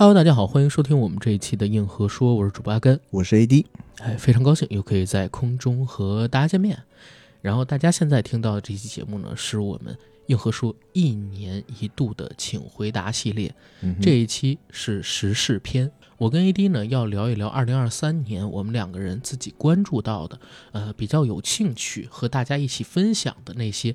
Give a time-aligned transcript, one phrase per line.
[0.00, 3.66] Hello，大家好，欢迎收听我们这一期的硬核说，我是主播阿根，我是 AD，
[3.98, 6.82] 哎，非常高兴又可以在空中和大家见面。
[7.42, 9.94] 然后大家现在听到的这期节目呢，是我们
[10.28, 15.92] 硬核说一年一度的请回答系列，嗯这一期是时事篇。
[16.16, 20.40] 我跟 AD 呢要聊一聊2023年我们两个人自己关注到的，
[20.72, 23.94] 呃，比较有兴趣和大家一起分享的那些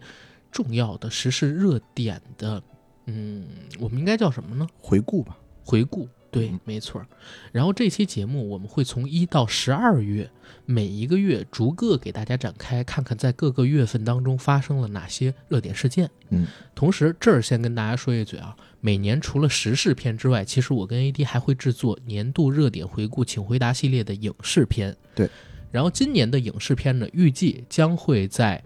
[0.51, 2.61] 重要的时事热点的，
[3.07, 3.47] 嗯，
[3.79, 4.67] 我们应该叫什么呢？
[4.79, 5.35] 回顾吧。
[5.65, 7.07] 回顾，对嗯，没错儿。
[7.51, 10.29] 然后这期节目我们会从一到十二月，
[10.65, 16.09] 每一个月逐个给大家展开，看看在各个月份当中发生了哪些热点事件。
[16.29, 24.95] 嗯，同时这儿先跟大家说一嘴啊，每年除了时事片之外，其实我跟 AD 还会制作年度热点回顾，请回答系列的影视片。
[25.15, 25.27] 对，
[25.71, 28.63] 然后今年的影视片呢，预计将会在。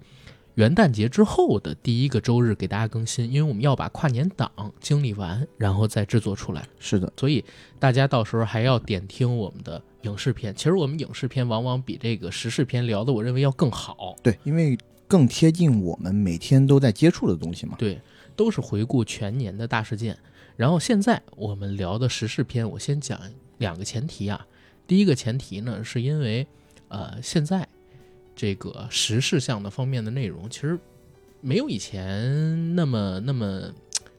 [0.60, 6.68] 元旦节之后的第一个周日给大家更新，因为我们要把跨年档经历完，然后再制作出来。
[6.80, 7.46] 是的，所以
[7.80, 10.54] 大家到时候还要点听我们的影视片。
[10.54, 14.18] 其实我们影视片往往比这个时事片聊的，我认为要更好。
[14.22, 17.78] 对，因为更贴近我们每天都在接触的东西嘛。
[17.80, 17.98] 对，
[18.36, 20.18] 都是回顾全年的大事件。
[20.58, 23.18] 然后现在我们聊的时事片，我先讲
[23.60, 24.46] 两个前提啊。
[24.86, 26.46] 第一个前提呢，是因为
[26.90, 27.66] 呃现在
[28.40, 30.80] 这个时事项的方面的内容，其实
[31.42, 33.70] 没有以前那么那么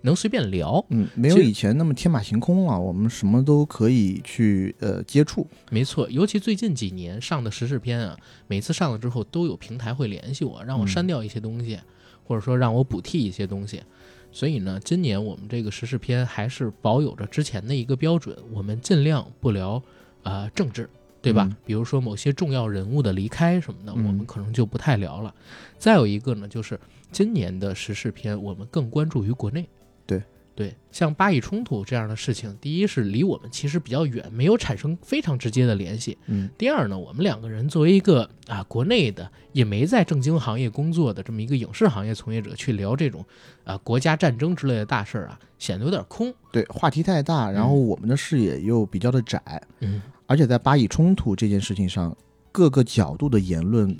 [0.02, 0.84] 能随便聊。
[0.90, 5.46] 嗯，没有以前那么天马行空了，我们什么都可以去呃接触。
[5.70, 8.14] 没错，尤其最近几年上的时事片啊，
[8.46, 11.78] 每次上了之后都有平台会联系我，让我删掉一些东西，
[12.22, 13.82] 或者说让我补替一些东西。
[14.30, 19.82] 所以呢，今年我们这个时事片还是保有着之前的一个标准，我们尽量不聊
[20.24, 20.90] 呃政治，
[21.22, 21.46] 对吧？
[21.48, 25.34] 嗯比如说某些重要人物的离开什么的，嗯我们可能就不太聊了。
[25.78, 26.78] 再有一个呢，就是
[27.12, 29.68] 今年的时事片，我们更关注于国内。
[30.06, 30.22] 对
[30.54, 36.18] 对，像巴以冲突这样的事情，第一是离我们其实比较远，没有产生非常直接的联系。
[36.26, 43.24] 嗯第二呢，我们两个人作为一个啊国内的也没在正经行业工作的这么一个影视行业从业者，去聊这种
[43.64, 46.34] 啊国家战争之类的大事儿啊，显得有点空。
[46.52, 49.40] 对，话题太大，然后我们的视野又比较的窄，
[49.78, 52.16] 嗯，而且在巴以冲突这件事情上，
[52.52, 53.96] 各个角度的言论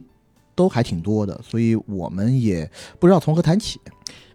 [0.55, 2.71] 都还挺多的，所以我们也
[3.01, 3.81] 不知道从何谈起。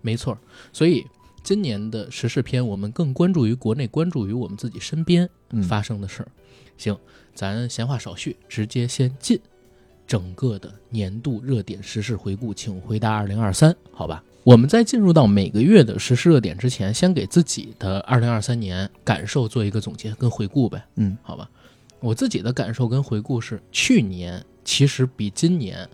[0.02, 0.38] 没错。
[0.74, 1.06] 所以
[1.42, 6.28] 今年的时事篇，我们更关注于国内，关注于我们自己身边嗯，发生的事儿。
[6.78, 6.98] 行，
[7.34, 9.40] 咱闲话少叙，直接先进
[10.06, 14.22] 整个的年度热点时事回顾，请回答二零二三，好吧？
[14.44, 21.50] 我们在进入到每个月的时事热点之前，先给自己的二零二三年感受做一个总结跟回顾呗，嗯好吧？
[22.00, 25.88] 我自己的感受跟回顾是，去年其实比今年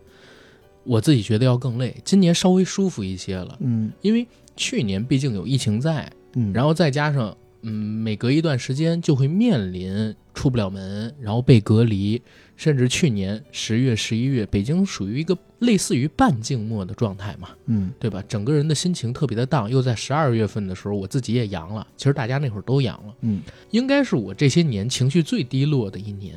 [0.83, 3.91] 我自己觉得要更累，今年稍微舒服一些了，嗯。
[4.01, 12.21] 因为去年毕竟有疫情在，嗯，然后再加上，嗯，每隔一段时间就会面临出不了门，然后被隔离，
[12.55, 18.23] 甚至去年十月、十一月，北京属于一个类似于半静默的状态嘛，嗯对吧？
[18.27, 26.35] 整个人的心情特别的荡，又在十二月份的时候，我自己也阳了，其实大家那会儿都阳了，嗯应该是我这些年情绪最低落的一年。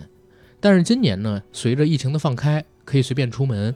[0.61, 3.75] 但是今年呢，随着疫情的放开，可以随便出门，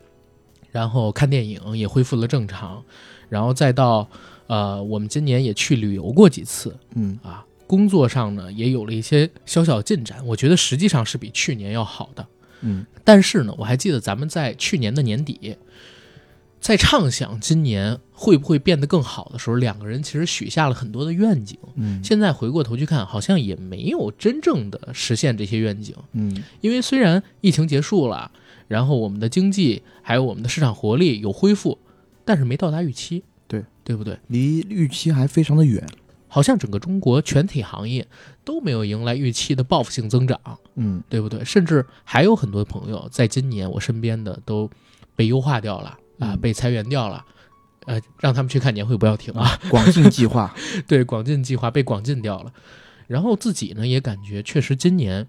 [0.71, 2.85] 然后看电影也恢复了正常，
[3.31, 4.09] 然后再到
[4.49, 12.27] 呃，我们今年也去旅游过几次嗯啊，工作上呢也有了一些小小进展，我觉得实际上是比去年要好的。
[12.63, 15.57] 嗯但是呢，我还记得咱们在去年的年底，
[16.61, 21.57] 在畅想今年会不会变得更好的时候，两个人其实许下了很多的愿景。
[21.77, 25.95] 嗯现在回过头去看，好像也没有真正的实现这些愿景。
[26.13, 28.31] 嗯因为虽然疫情结束了，
[28.67, 31.79] 然后我们的经济还有我们的市场活力有恢复，
[32.25, 33.23] 但是没到达预期。
[33.47, 34.19] 对，对不对？
[34.27, 35.83] 离预期还非常的远。
[36.29, 38.07] 好像整个中国全体行业
[38.45, 40.39] 都没有迎来预期的报复性增长，
[40.77, 41.45] 嗯对不对？
[41.45, 44.71] 甚至还有很多朋友在今年我身边的都
[45.17, 45.89] 被优化掉了
[46.19, 47.25] 啊，嗯被裁员掉了。
[47.87, 49.59] 呃，让他们去看年会，不要停啊！
[49.71, 50.55] 广进计划。
[50.87, 52.53] 对，广进计划被广进掉了。
[53.07, 55.27] 然后自己呢也感觉，确实今年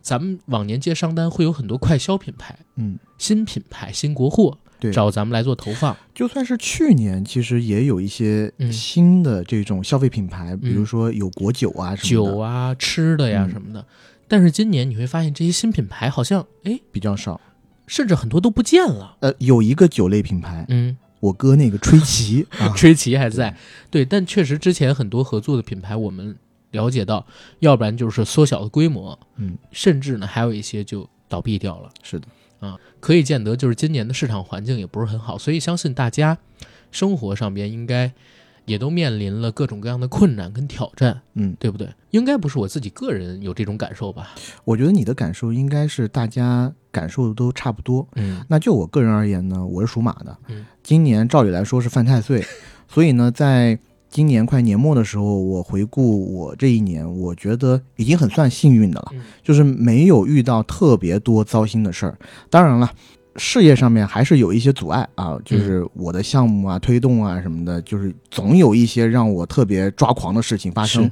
[0.00, 5.96] 咱们往年接商单会有很多快消品牌、嗯，新品牌、新国货对，找咱们来做投放。
[6.14, 13.84] 就算是去年，其实也有一些嗯新的这种消费品牌，比如说有果酒啊什么的，酒啊、吃的呀嗯什么的。
[14.26, 17.40] 但是今年你会发现，这些新品牌好像哎，比较少。
[17.86, 19.16] 甚至很多都不见了。
[19.20, 23.56] 呃，有一个酒类品牌，嗯，我哥那个吹旗 啊，吹旗还在，
[23.90, 26.36] 对，但确实之前很多合作的品牌，我们
[26.72, 27.26] 了解到，
[27.60, 31.88] 要不然就是缩小了规模，嗯，甚至呢还有一些就倒闭掉了。
[32.02, 32.28] 是的，
[33.00, 36.38] 可以见得，就是今年的市场环境也不是很好，所以相信大家
[36.90, 38.12] 生活上边应该
[38.64, 41.88] 也都面临了各种各样的困难跟挑战，嗯，对不对？
[42.10, 44.34] 应该不是我自己个人有这种感受吧？
[44.64, 48.06] 我觉得你的感受应该是大家感受都差不多。
[48.16, 52.44] 嗯那就我个人而言呢，我是属马的，嗯，今年照理来说是犯太岁，
[52.88, 53.78] 所以呢，在
[54.10, 62.18] 今年快年末的时候，我回顾我这一年，我觉得已经很算幸运的了，嗯就是没有遇到特别多糟心的事儿。
[62.50, 62.90] 当然了。
[63.40, 71.08] 事业上面还是有一些阻碍啊，就是我的项目啊、推动啊什么的，就是总有一些让我特别抓狂的事情发生。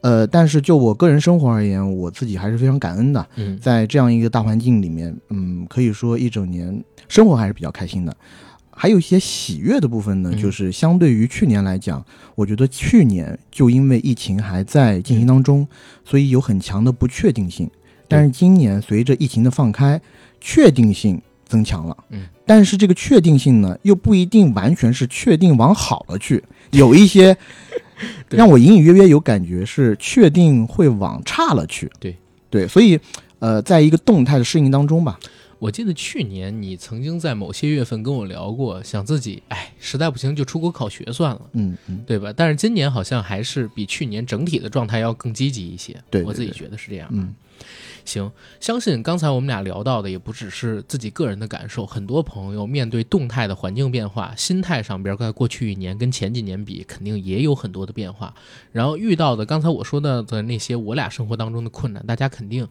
[0.00, 3.26] 呃，但是就我个人生活而言，我自己还是非常感恩的。
[3.34, 8.16] 嗯在这样一个大环境里面，嗯，可以说一整年生活还是比较开心的。
[8.76, 12.04] 还有一些喜悦的部分呢，嗯就是相对于去年来讲，
[12.34, 15.66] 我觉得去年就因为疫情还在进行当中，
[16.04, 17.70] 所以有很强的不确定性。
[18.08, 20.00] 但是今年随着疫情的放开，
[20.40, 21.96] 确定性增强了。
[22.10, 27.36] 嗯，但是这个确定性呢，又不一定完全是确定往好了去，有一些
[28.28, 31.90] 让我隐隐约约有感觉是确定会往差了去。
[31.98, 32.16] 对
[32.50, 32.98] 对，所以
[33.38, 35.18] 呃，在一个动态的适应当中吧。
[35.64, 42.30] 我记得去年你曾经在某些月份跟我聊过，想自己哎，实在不行就出国考学算了，嗯嗯，对吧？
[42.36, 47.08] 但是今年好像还是比去年整体的状态要更积极一些，对对我自己觉得是这样。
[47.12, 47.34] 嗯，
[48.04, 48.30] 行，
[48.60, 58.34] 相信刚才我们俩聊到的也不只是自己个人的感受，很多朋友面对动态的环境变化，心态上边在过去一年跟前几年比，肯定也有很多的变化。
[58.70, 62.68] 然后遇到的刚才我说到的那些我俩生活当中的困难，大家肯定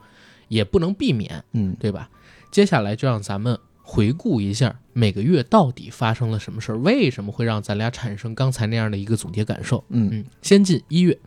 [0.48, 2.08] 也不能避免，嗯，对吧？
[2.54, 9.84] 接下来就让咱们回顾一下每个月到底发生了什么事儿，为什么会让咱俩产生刚才那样的一个总结感受。
[9.90, 11.18] 嗯，嗯，先进一月，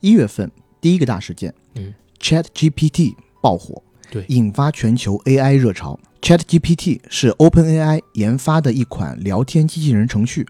[0.00, 5.98] 一月份第一个大事件，嗯，Chat GPT 爆火，对引发全球 AI 热潮。
[6.20, 10.46] Chat GPT 是 OpenAI 研发的一款聊天机器人程序，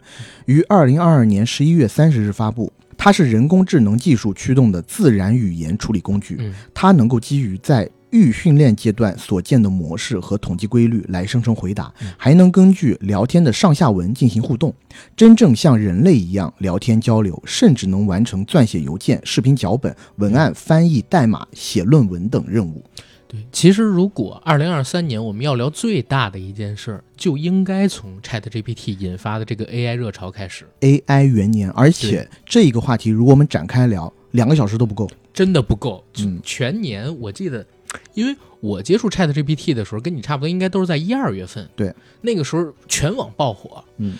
[0.46, 2.72] 于二零二二年十一月三十日发布。
[2.98, 14.74] 它是人工智能技术驱动的自然语言处理工具，嗯它能够基于在预训练阶段所见的模式和统计规律来生成回答嗯，还能根据聊天的上下文进行互动，
[15.14, 22.82] 真正像人类一样聊天交流，甚至能完成撰写邮件、视频脚本、文案翻译、代码、写论文等任务。
[23.28, 35.10] 对，其实如果二零二三年我们要聊最大的一件事儿，就应该从 Chat GPT 引发的这个 AI 热潮开始，AI 元年，而且这一个话题如果我们展开聊，两个小时都不够。
[35.34, 36.02] 真的不够。
[36.20, 37.66] 嗯全年我记得，
[38.14, 41.68] 因为我接触 Chat GPT 的时候，跟你差不多，应该都是在一二月份。
[41.76, 43.84] 对，那个时候全网爆火。
[43.98, 44.14] 嗯，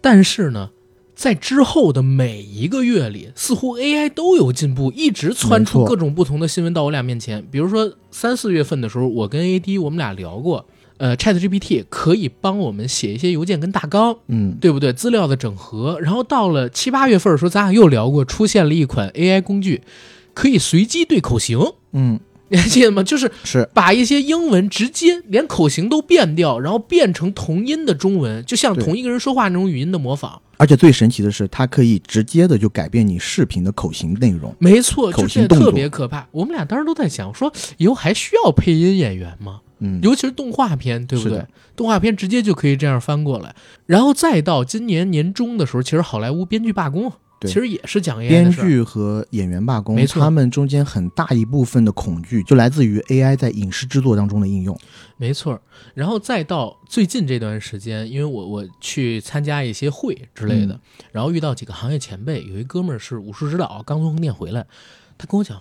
[0.00, 0.70] 但是呢，
[1.14, 7.44] 在之后的每一个月里，似乎 AI 都有进步，一直窜出各种不同的新闻到我俩面前。
[7.50, 10.64] 比如说三四月份的时候，我跟 AD 我们俩聊过，
[10.98, 14.92] 呃，Chat GPT 可以帮我们写一些邮件跟大纲，嗯，对不对？
[14.92, 15.98] 资料的整合。
[16.00, 19.82] 然后到了七八月份的时候，咱俩又聊过，出现了一款 AI 工具，
[20.34, 21.58] 可以随机对口型。
[21.92, 22.20] 嗯，
[22.52, 23.02] 你还记得吗？
[23.02, 30.40] 就是是把一些英文直接连口型都变掉，然后变成同音的中文，就像同一个人说话那种语音的模仿。
[30.58, 34.54] 而且最神奇的是，它可以直接的就改变你视频的口型内容。
[34.58, 36.28] 没错，口就这特型动作别可怕。
[36.30, 39.60] 我们俩当时都在想，说以后还需要配音演员吗？
[39.80, 41.44] 嗯，尤其是动画片，对不对？
[41.74, 43.56] 动画片直接就可以这样翻过来，
[43.86, 47.10] 然后再到今年年中的时候，其实好莱坞编剧罢工，
[47.42, 48.50] 对其实也是讲 AI 编。
[48.50, 54.78] 剧和演员罢工，没错他们中间很大一部分的恐惧就来自于 AI 在影视制作当中的应用。
[55.16, 55.60] 没错，
[55.94, 60.80] 然后再到最近这段时间，因为我我去参加一些会之类的，嗯
[61.12, 64.64] 然后遇到几个行业前辈，有一哥们儿是武术指导，刚从横店回来，
[65.18, 65.60] 他跟我讲，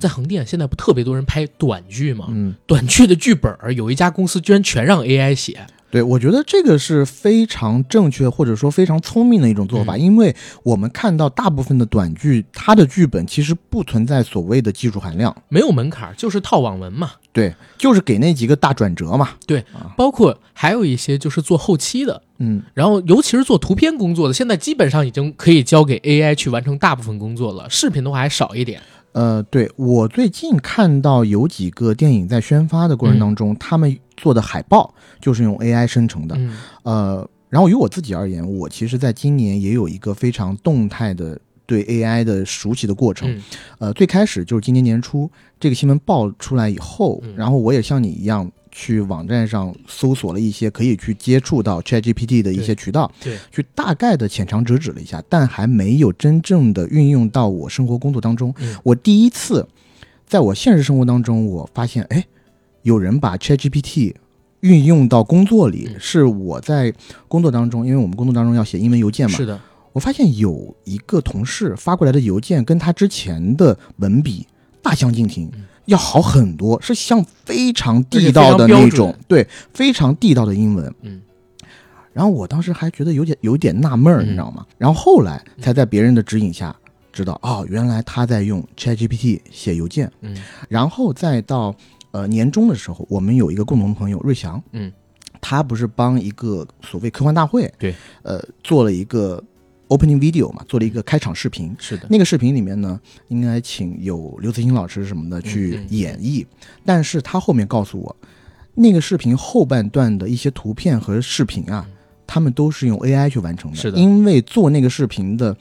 [0.00, 2.26] 在横店现在不特别多人拍短剧吗？
[2.30, 10.34] 嗯，短剧的剧本儿有一家公司居然全让 AI 写，对，我觉得这个是非常正确或者说非常聪明的一种做法，嗯因为
[10.64, 17.12] 我们看到大部分的短剧，它的剧本其实不存在所谓的技术含量，没有门槛儿，就是套网文嘛。
[17.32, 19.28] 对，就是给那几个大转折嘛。
[19.46, 19.64] 对
[19.96, 28.82] 包括还有一些就是做后期的，嗯，然后尤其是做图片工作的，现在基本上已经可以交给 AI 去完成大部分工作了，视频的话还少一点。
[29.12, 34.92] 呃，对我最近看到有几个电影在宣发的过程当中，他们做的海报
[35.24, 36.36] 就是用 AI 生成的。
[36.36, 43.30] 嗯呃，然后于我自己而言，我其实在今年也有一个非常动态的对 AI 的熟悉的过程。
[43.34, 43.42] 嗯
[43.78, 58.54] 呃，最开始就是今年年初这个新闻爆出来以后，嗯然后我也像你一样去网站上搜索了一些可以去接触到 ChatGPT 的一些渠道，对，去大概的浅尝辄止了一下，但还没有真正的运用到我生活工作当中。
[58.58, 59.66] 嗯我第一次
[60.26, 62.26] 在我现实生活当中，我发现，哎，
[62.82, 64.14] 有人把 ChatGPT
[64.64, 65.96] 运用到工作里，嗯。
[66.00, 66.92] 是我在
[67.28, 69.60] 工作当中，因为我们工作当中要写英文邮件嘛，是的，
[69.92, 74.46] 我发现有一个同事发过来的邮件跟他之前的文笔
[74.82, 75.50] 大相径庭，
[75.84, 80.92] 要好很多，是像非常地道的那种，对，非常地道的英文。
[81.02, 81.20] 嗯，
[82.14, 84.64] 然后我当时还觉得有点有点纳闷儿，你知道吗？
[84.78, 86.74] 然后后来才在别人的指引下
[87.12, 90.10] 知道，哦，原来他在用 ChatGPT 写邮件。
[90.22, 90.36] 嗯，
[90.68, 91.74] 然后再到
[92.14, 94.92] 呃年终的时候，我们有一个共同朋友瑞祥，嗯，
[95.40, 97.92] 他不是帮一个所谓科幻大会，对，
[98.22, 99.42] 呃，做了一个
[99.88, 101.74] opening video 嘛，做了一个开场视频。
[101.76, 106.46] 是的，那个视频里面呢，应该请有刘慈欣老师什么的去演绎，
[106.84, 108.14] 但是他后面告诉我，
[108.74, 111.84] 那个视频后半段的一些图片和视频啊，
[112.28, 115.56] 他们都是用 AI 去完成的，是的因为做那个视频的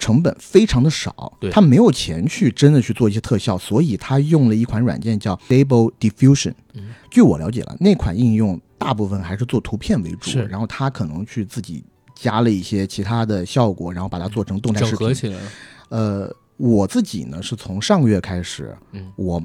[0.00, 6.54] 成本非常的少，对他没有钱去真的去做一些特效，所以他用了一款软件叫 Stable Diffusion。
[6.74, 15.06] 嗯据我了解了，那款应用大部分还是做图片为主是，然后他可能去自己加了一些其他的效果，然后把它做成动态视频。
[15.06, 15.42] 合起来了。
[15.88, 19.42] 呃，我自己呢是从上个月开始，嗯，我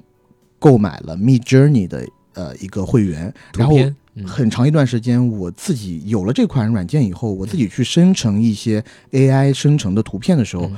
[0.60, 3.76] 购买了 Mid Journey 的呃一个会员，然后
[4.24, 10.68] 很长一段时间我自己有了这款软件以后，我自己去生成一些 AI 生成的图片的时候。
[10.68, 10.78] 嗯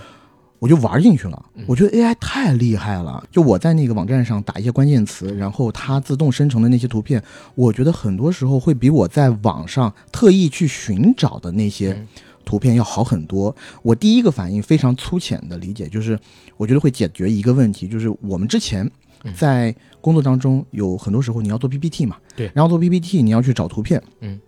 [0.60, 3.24] 我就玩进去了嗯，我觉得 AI 太厉害了。
[3.32, 7.22] 就我在那个网站上打一些关键词，然后它自动生成的那些图片，
[7.54, 12.08] 我觉得很多时候会比我在网上特意去寻找的那些嗯
[12.44, 13.56] 图片要好很多。
[13.84, 16.20] 我第一个反应非常粗浅的理解，就是
[16.58, 18.92] 我觉得会解决一个问题，就是我们之前嗯
[19.34, 24.40] 在工作当中有很多时候你要做 PPT 嘛，对然后做 PPT 你要去找图片，嗯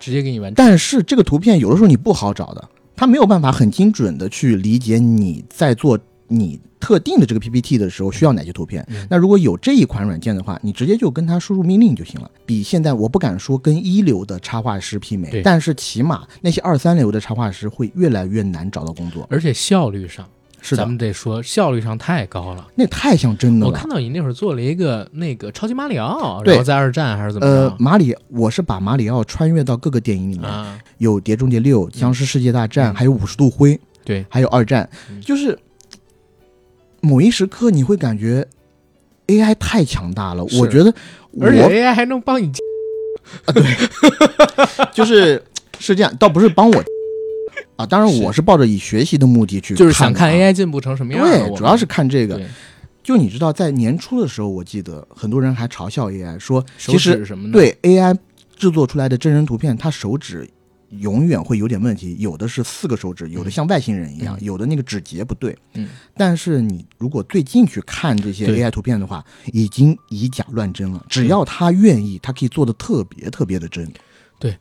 [0.00, 0.54] 直接给你完成。
[0.54, 8.84] 但是这个图片有的时候你不好找的，它没有办法很精准的去理解你在做你特定的这个 PPT 的时候需要哪些图片。
[8.88, 12.28] 嗯那如果有这一款软件的话，你直接就跟它输入命令就行了。
[12.44, 19.24] 比现在我不敢说跟一流的插画师媲美，但是起码那些二三流的插画师会越来越难找到工作。
[19.30, 20.28] 而且效率上，
[20.64, 22.66] 是，咱们得说效率上太高了。
[22.76, 23.72] 那太像真的了。
[23.72, 23.88] 我看。
[23.90, 26.54] 到你那会儿做了一个那个超级马里奥，对。
[26.54, 32.94] 然后在二战还是怎么呃，马里，我是把马里奥穿越到各个电影里面，啊，有《碟中谍六》《僵尸世界大战》嗯。
[32.94, 35.20] 还有《五十度灰》，对，还有二战，嗯。
[35.20, 35.58] 就是
[37.00, 38.46] 某一时刻你会感觉
[39.26, 40.44] AI 太强大了。
[40.60, 40.94] 我觉得
[41.32, 42.50] 我而且 AI 还能帮你
[43.46, 43.64] 啊，对。
[44.94, 45.42] 就是
[45.80, 46.84] 是这样，倒不是帮我
[47.76, 52.40] 啊，当然我是抱着以学习的目的去就是想看 AI 进步成什么样对，主要是看这个。
[53.02, 58.16] 就你知道，在年初的时候，我记得很多人还嘲笑 AI 说，其实什么，对 AI
[58.54, 60.48] 制作出来的真人图片，它手指
[60.90, 65.56] 永远会有点问题，有的是四个手指，有的像外星人一样，嗯有的那个指节不对。
[65.74, 71.04] 嗯，但是你如果最近去看这些 AI 图片的话，已经以假乱真了。
[71.08, 73.90] 只要他愿意，他可以做的特别特别的真。
[74.38, 74.56] 对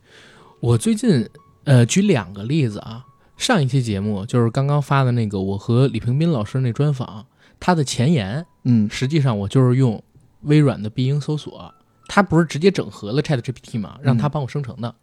[0.60, 1.30] 我最近
[1.64, 3.06] 呃举两个例子啊，
[3.38, 7.26] 上一期节目就是刚刚发的那个我和李平斌老师那专访，
[7.60, 10.02] 他的前言嗯实际上我就是用
[10.42, 11.74] 微软的必应搜索，
[12.08, 14.96] 它不是直接整合了 Chat GPT 嘛，让它帮我生成的。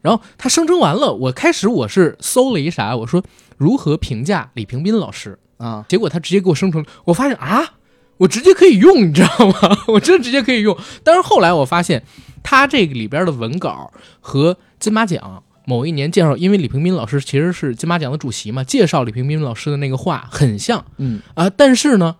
[0.00, 3.24] 然后它生成完了，我开始我是搜了一啥，我说
[3.56, 7.74] 如何评价李平斌老师，啊，结果他直接给我生成，我发现啊，
[8.18, 9.78] 我直接可以用，你知道吗？
[9.88, 10.76] 我真的直接可以用。
[11.02, 12.04] 但是后来我发现，
[12.42, 13.90] 他这个里边的文稿
[14.20, 22.16] 和金马奖某一年介绍，因为李平斌老师其实是金马奖的主席嘛，介绍李平斌老师的那个话很像嗯啊、但是呢，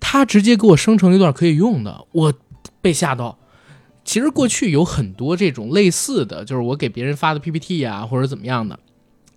[0.00, 2.34] 他直接给我生成一段可以用的，我
[2.80, 3.38] 被吓到。
[4.04, 8.78] 其实过去有很多这种类似的，就是我给别人发的 PPT 呀、或者怎么样的，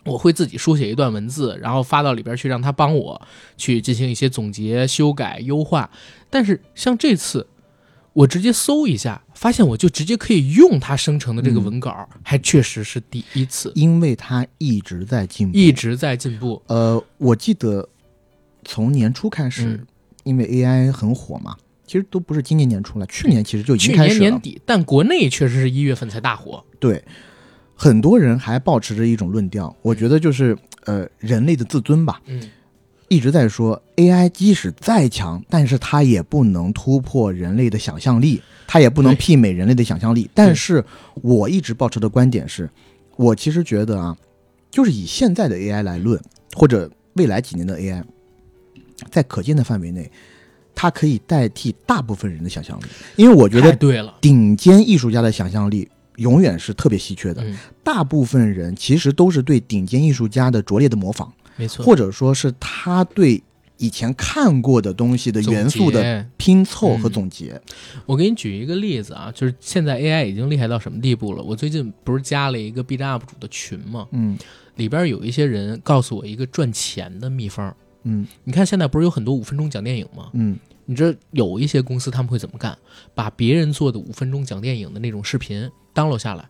[0.06, 3.22] 我会自己书写一段文字，然后发到里边去，让他帮我
[3.58, 5.90] 去进行一些总结、修改、优化。
[6.32, 7.46] 但是像这次，
[8.16, 15.58] 我直接搜一下，发现我就直接可以用它生成的这个文稿，还确实是第一次，因为它一直在进步。
[15.58, 16.62] 一直在进步。
[16.68, 17.90] 呃，我记得
[18.64, 19.86] 从年初开始，嗯
[20.24, 24.20] 因为 AI 很火嘛，其实都不是今年年初了，去年其实就已经开始了。
[24.20, 26.64] 年年底，但国内确实是一月份才大火。
[26.80, 27.04] 对，
[27.76, 32.42] 很多人还保持着一种论调，我觉得就是呃人类的自尊吧，嗯，
[33.08, 40.30] 一直在说 AI 即使再强，但是它也不能突破人类的想象力，它也不能媲美人类的想象力。
[40.34, 40.84] 但是
[41.22, 42.70] 我一直保持的观点是，
[43.16, 44.18] 我其实觉得啊，
[44.72, 46.20] 就是以现在的 AI 来论，
[46.54, 48.04] 或者未来几年的 AI，
[49.12, 50.12] 在可见的范围内，
[50.74, 52.86] 它可以代替大部分人的想象力，
[53.16, 54.14] 因为我觉得对了。
[54.20, 57.44] 顶尖艺术家的想象力永远是特别稀缺的。
[57.44, 61.86] 嗯，大部分人其实都是对顶尖艺术家的拙劣的模仿，没错。
[61.86, 63.42] 或者说是他对
[63.78, 67.62] 以前看过的东西的元素的拼凑和嗯总结。
[68.06, 71.44] 我给你举一个例子啊，就是现在 AI 已经厉害到什么地步了？
[71.44, 74.08] 我最近不是加了一个 B 站 UP 主的群吗？
[74.12, 74.38] 嗯
[74.76, 77.76] 里边有一些人告诉我一个赚钱的秘方。
[78.04, 80.30] 嗯你看现在不是有很多五分钟讲电影吗？
[80.34, 82.78] 嗯你知道有一些公司他们会怎么干？
[83.16, 86.48] 把别人做的五分钟讲电影的那种视频 download 下来，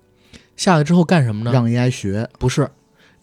[0.57, 1.51] 下来之后干什么呢？
[1.53, 2.69] 让 AI 学不是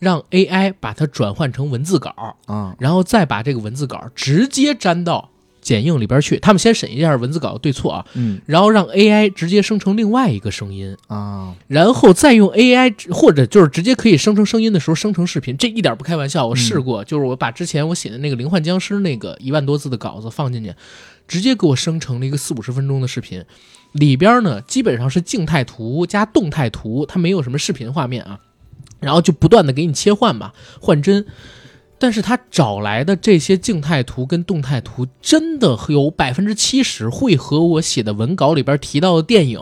[0.02, 5.30] 让 AI 把它转换成文字稿，啊，然后再把这个文字稿直接粘到
[5.60, 6.40] 剪映里边去。
[6.40, 8.40] 他们先审一下文字稿的对错啊，嗯。
[8.44, 20.74] 然后让 AI 直接生成另外一个声音，啊，然后再用 AI 或者就是直接可以生成声音的时候生成视频，这一点不开玩笑，我试过，就是我把之前我写的那个《灵幻僵尸》那个一万多字的稿子放进去，
[21.28, 23.44] 直接给我生成了一个四五十分钟的视频，
[23.92, 28.40] 里边呢基本上是静态图加动态图，它没有什么视频画面啊，
[29.02, 31.26] 然后就不断的给你切换吧，换帧。
[31.98, 39.60] 但是他找来的这些静态图跟动态图，真的有百分之七十会和我写的文稿里边提到的电影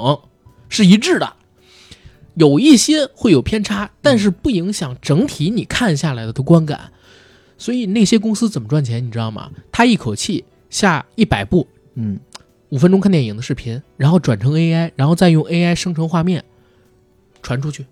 [0.69, 1.35] 是一致的。
[2.35, 6.93] 有一些会有偏差，但是不影响整体你看下来的的观感。
[7.59, 9.51] 所以那些公司怎么赚钱，你知道吗？
[9.71, 12.19] 他一口气下一百部嗯
[12.71, 16.43] 五分钟看电影的视频，然后转成 AI，然后再用 AI 生成画面
[17.43, 17.85] 传出去，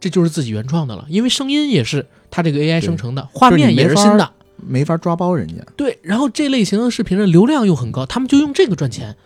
[0.00, 1.04] 这就是自己原创的了。
[1.08, 4.32] 因为声音也是他这个 AI 生成的，画面也是新的。
[4.56, 5.54] 没法抓包人家。
[5.76, 9.16] 对，然后这类型的视频的流量又很高，他们就用这个赚钱。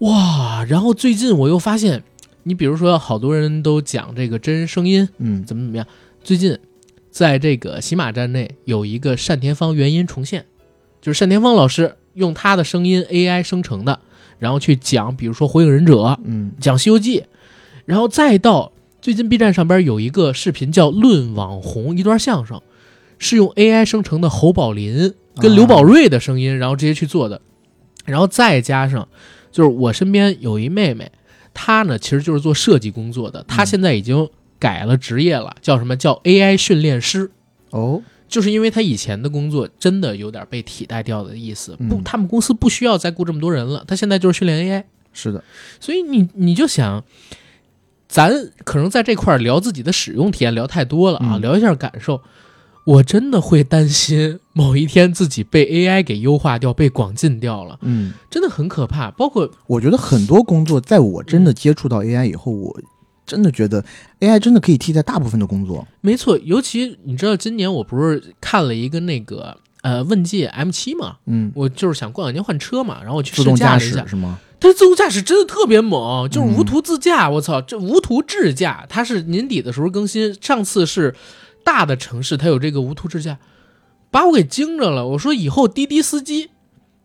[0.00, 0.62] 哇！
[0.68, 2.02] 然后最近我又发现，
[2.42, 5.86] 你比如说好多人都讲这个真人声音嗯怎么怎么样，
[6.22, 6.58] 最近
[7.10, 10.44] 在这个喜马站内有一个单田芳原音重现，
[11.00, 14.00] 就是单田芳老师用他的声音 AI 生成的，
[14.38, 17.20] 然后去讲，比如说《火影忍者》，嗯讲《西游记》，
[17.86, 18.70] 然后再到
[19.06, 22.60] 最近 B 站上边有一个视频叫《论网红》，一段相声，
[23.20, 27.40] 是用 AI 生成的侯宝林跟刘宝瑞的声音，然后直接去做的，
[28.04, 29.06] 然后再加上
[29.52, 31.12] 就是我身边有一妹妹，
[31.54, 34.28] 她呢其实就是做设计工作的，她现在已经
[34.58, 37.30] 改了职业了，叫什么叫 AI 训练师。
[37.70, 38.02] 哦。
[38.26, 44.82] 就是因为她以前的工作真的有点被替代掉的意思，不，嗯他们公司不需要再雇这么多人了，她现在就是训练 AI。
[45.12, 45.44] 是的，
[45.78, 47.04] 所以你你就想，
[48.16, 48.32] 咱
[48.64, 52.22] 可能在这块儿聊自己的使用体验聊太多了啊，嗯聊一下感受。
[52.84, 59.10] 我真的会担心某一天自己被 AI 给优化掉，被广进掉了，嗯，真的很可怕。
[59.10, 62.80] 包括我觉得很多工作，在我真的接触到 AI 以后，我
[63.26, 63.84] 真的觉得
[64.20, 65.86] AI 真的可以替代大部分的工作。
[66.00, 74.38] 没错，尤其你知道，今年我不是看了一个那个呃问界 M 七嘛，嗯，我就是想过两年换车嘛，然后我去自动驾试驾了一下，驶是吗？
[74.66, 81.14] 它自动驾驶真的特别猛，就是无嗯图自驾，我操，这无图智驾，它是年底的时候更新，上次是
[81.62, 83.38] 大的城市它有这个无图智驾，
[84.10, 85.06] 把我给惊着了。
[85.06, 86.50] 我说以后滴滴司机，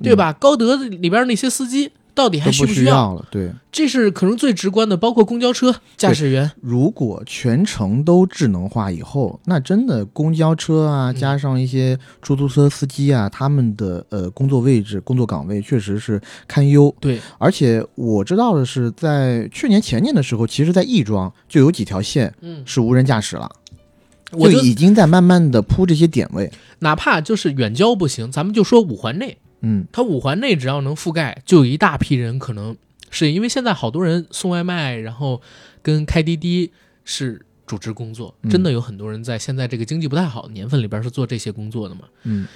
[0.01, 0.33] 对吧？
[0.33, 2.95] 高德里边那些司机到底还需不需要？
[2.95, 3.25] 要了。
[3.31, 16.93] 对，这是可能最直观的，包括公交车驾驶员，如果全程都智能化以后，那真的公交车啊，嗯加上一些出租车司机啊，他们的呃工作位置、工作岗位确实是堪忧。
[16.99, 23.49] 对，而且我知道的是，在去年前年的时候，其实在亦庄就有几条线嗯，是无人驾驶了，
[24.31, 26.51] 就已经在慢慢的铺这些点位。
[26.79, 32.75] 哪怕就是远郊不行，咱们就说五环内，嗯它五环内只要能覆盖，就有一大批人可能
[33.09, 35.41] 是因为现在好多人送外卖，然后
[35.81, 36.71] 跟开滴滴
[37.05, 42.01] 是主职工作，嗯真的有很多人在现在这个经济不太好的年份里边是做这些工作的嘛。
[42.23, 42.47] 嗯，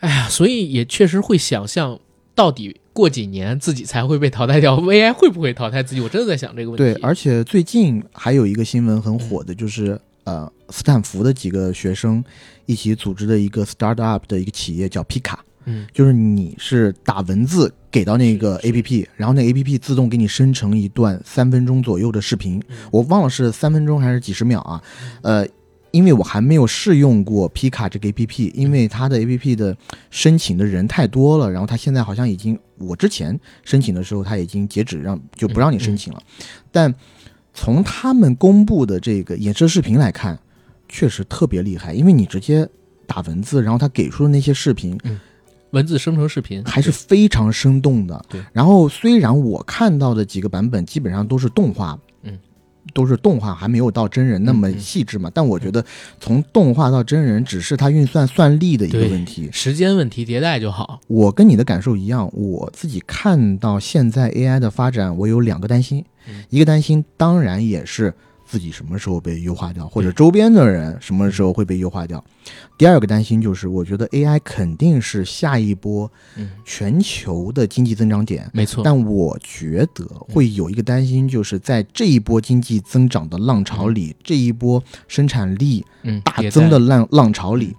[0.00, 1.98] 哎呀，所以也确实会想象，
[2.34, 6.00] 到底过几年自己才会被淘汰掉，AI 会不会淘汰自己？
[6.00, 6.82] 我真的在想这个问题。
[6.82, 12.24] 对，而且最近还有一个新闻很火的，就是呃，斯坦福的几个学生
[12.66, 15.86] 一起组织的一个 startup 的一个企业叫皮卡，嗯。
[15.92, 22.76] 就是你是打文字给到那个 APP，然后那 APP 自动给你生成一段三分钟左右的视频，嗯。
[22.90, 24.82] 我忘了是三分钟还是几十秒啊，
[25.22, 25.46] 呃。
[25.92, 29.74] 因为我还没有试用过皮卡这个 APP，因为它的 APP 的
[30.10, 36.20] 申请的人太多了，然后它现在好像已经，我之前申请的时候它已经截止让就不让你申请了，
[36.70, 36.94] 但
[37.54, 40.38] 从他们公布的这个演示视频来看，
[40.86, 42.68] 确实特别厉害，因为你直接
[43.06, 44.98] 打文字，然后他给出的那些视频
[45.76, 48.24] 文字生成视频还是非常生动的。
[48.30, 52.38] 对，然后虽然我看到的几个版本基本上都是动画，嗯，
[52.94, 55.30] 都是动画，还没有到真人那么细致嘛。
[55.34, 55.84] 但我觉得
[56.18, 59.50] 从动画到真人，只是它运算算力的一个问题。
[59.52, 60.98] 时间问题，迭代就好。
[61.08, 66.02] 我跟你的感受一样，我自己看到现在 AI 的发展，我有两个担心。
[66.28, 68.12] 嗯一个担心当然也是
[68.46, 72.24] 自己什么时候被优化掉，或者周边的人什么时候会被优化掉。
[72.78, 76.10] 第二个担心就是，我觉得 AI 肯定是下一波
[76.64, 78.84] 全球的经济增长点，没错。
[78.84, 85.84] 但我觉得会有一个担心，就是在这一波经济增长的浪潮里，这一波生产力
[86.22, 87.74] 大增的浪浪潮里，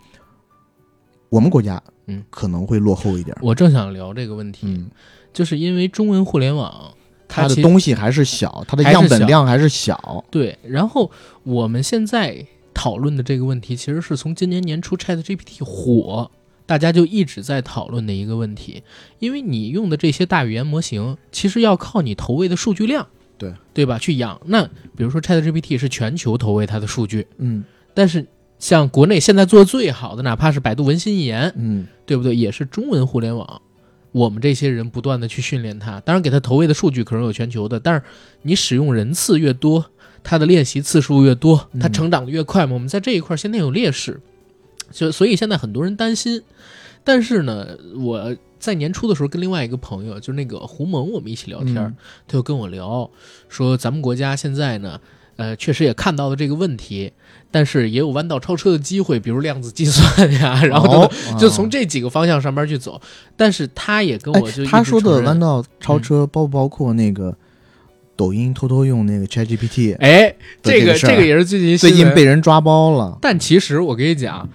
[1.30, 3.36] 我们国家嗯可能会落后一点。
[3.42, 4.86] 我正想聊这个问题，
[5.32, 6.94] 就是因为中文互联网。
[7.28, 10.24] 它的东西还是小，它的样本量还是小。
[10.32, 11.12] 对，然后
[11.44, 16.32] 我们现在讨论的这个问题，其实是从今年年初 Chat GPT 火，
[16.66, 18.84] 大家就一直在讨论的一个问题。
[19.20, 23.98] 因为你用的这些大语言模型，其实要靠你投喂的数据量，对对吧？
[24.00, 24.40] 去养。
[24.46, 24.64] 那
[24.96, 27.64] 比如说 Chat GPT 是全球投喂它的数据，嗯，
[27.94, 28.26] 但是
[28.60, 32.36] 像国内现在做最好的，哪怕是百度文心一言，嗯，对不对？
[32.36, 33.62] 也是中文互联网。
[34.18, 38.02] 我们这些人不断的去训练它，当然给它投喂的数据可能有全球的，但是
[38.42, 39.86] 你使用人次越多，
[40.24, 42.74] 它的练习次数越多，它成长的越快嘛。
[42.74, 44.20] 我们在这一块现在有劣势，
[44.92, 46.42] 就所以现在很多人担心。
[47.04, 51.76] 但是呢，我在年初的时候跟另外一个朋友，就是那个胡蒙，我们一起聊天，
[52.28, 53.10] 他就跟我聊
[53.48, 55.00] 说，咱们国家现在呢。
[55.38, 57.14] 呃，确实也看到了这个问题，
[57.52, 63.00] 但是也有弯道超车的机会，比如量子计算呀， 然后就从这几个方向上边去走。
[63.36, 67.38] 但是他也跟我就他说的弯道超车包不包括那个
[68.16, 69.96] 抖音偷偷用那个 ChatGPT？
[70.00, 73.20] 哎，这个这个也是最近最近被人抓包了。
[73.22, 74.50] 但其实我跟你讲，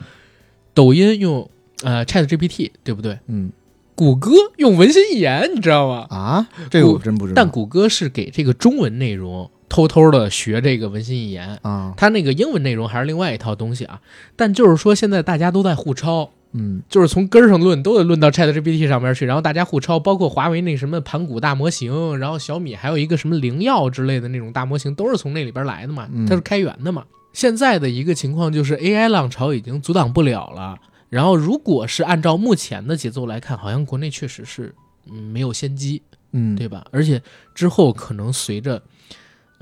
[0.74, 1.48] 抖音用
[1.84, 3.20] 呃 ChatGPT 对不对？
[3.28, 3.52] 嗯，
[3.94, 6.06] 谷歌用文心一言，你知道吗？
[6.10, 7.34] 啊，这个我真不知道。
[7.36, 9.48] 但谷歌是给这个中文内容。
[9.72, 13.98] 偷偷的学这个文心一言啊，他那个英文内容还是另外一套东西啊。
[14.36, 27.06] 但就是说，现在大家都在互抄，嗯，就是从根儿上论，都得论到 Chat GPT 上面去，然后大家互抄，包括华为那什么盘古大模型，然后小米还有一个什么灵药之类的那种大模型，都是从那里边来的嘛，它是开源的嘛。
[27.32, 30.78] 现在的一个情况就是 AI 浪潮已经阻挡不了了。
[31.08, 34.74] 然后，如果是按照目前的节奏来看，好像国内确实是
[35.10, 36.84] 嗯没有先机，嗯，对吧？
[36.90, 37.22] 而且
[37.54, 38.82] 之后可能随着。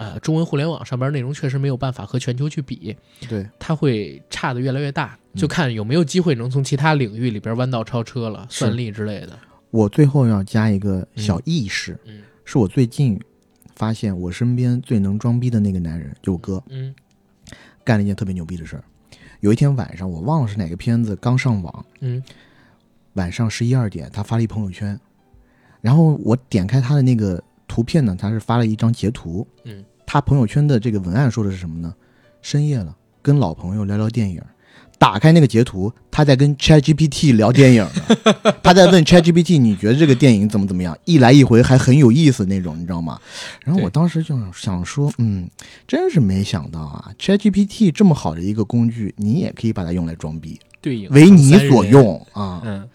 [0.01, 2.97] 呃，中文互联网上边内容确实没有办法和全球去比，
[3.29, 9.39] 对，它会差的越来越大，就看有没有机会能从其他领域里边弯道超车了，算力之类的。
[9.71, 13.21] 我最后要加一个小意识，嗯，是我最近
[13.77, 16.95] 发现我身边最能装逼的那个男人，就我哥，嗯，
[17.85, 18.85] 干了一件特别牛逼的事儿。
[19.41, 22.25] 有一天晚上，我忘了是哪个片子刚上网，嗯，
[23.13, 24.99] 晚上十一二点，他发了一朋友圈，
[25.83, 29.85] 然后我点开他的那个图片呢，他是发了一张截图，嗯。
[30.13, 31.95] 他朋友圈的这个文案说的是什么呢？
[32.43, 34.43] 深夜了，跟老朋友聊聊电影。
[34.99, 37.87] 打开那个截图，他在跟 ChatGPT 聊电影，
[38.61, 40.99] 他在问 ChatGPT 你觉得这个电影怎么怎么样？
[41.05, 43.21] 一来一回还很有意思那种，你知道吗？
[43.65, 45.49] 然后我当时就想说，嗯，
[45.87, 52.61] 真是没想到啊，ChatGPT 这么好的一个工具，你也可以把它用来装逼，对为你所用啊。
[52.65, 52.89] 嗯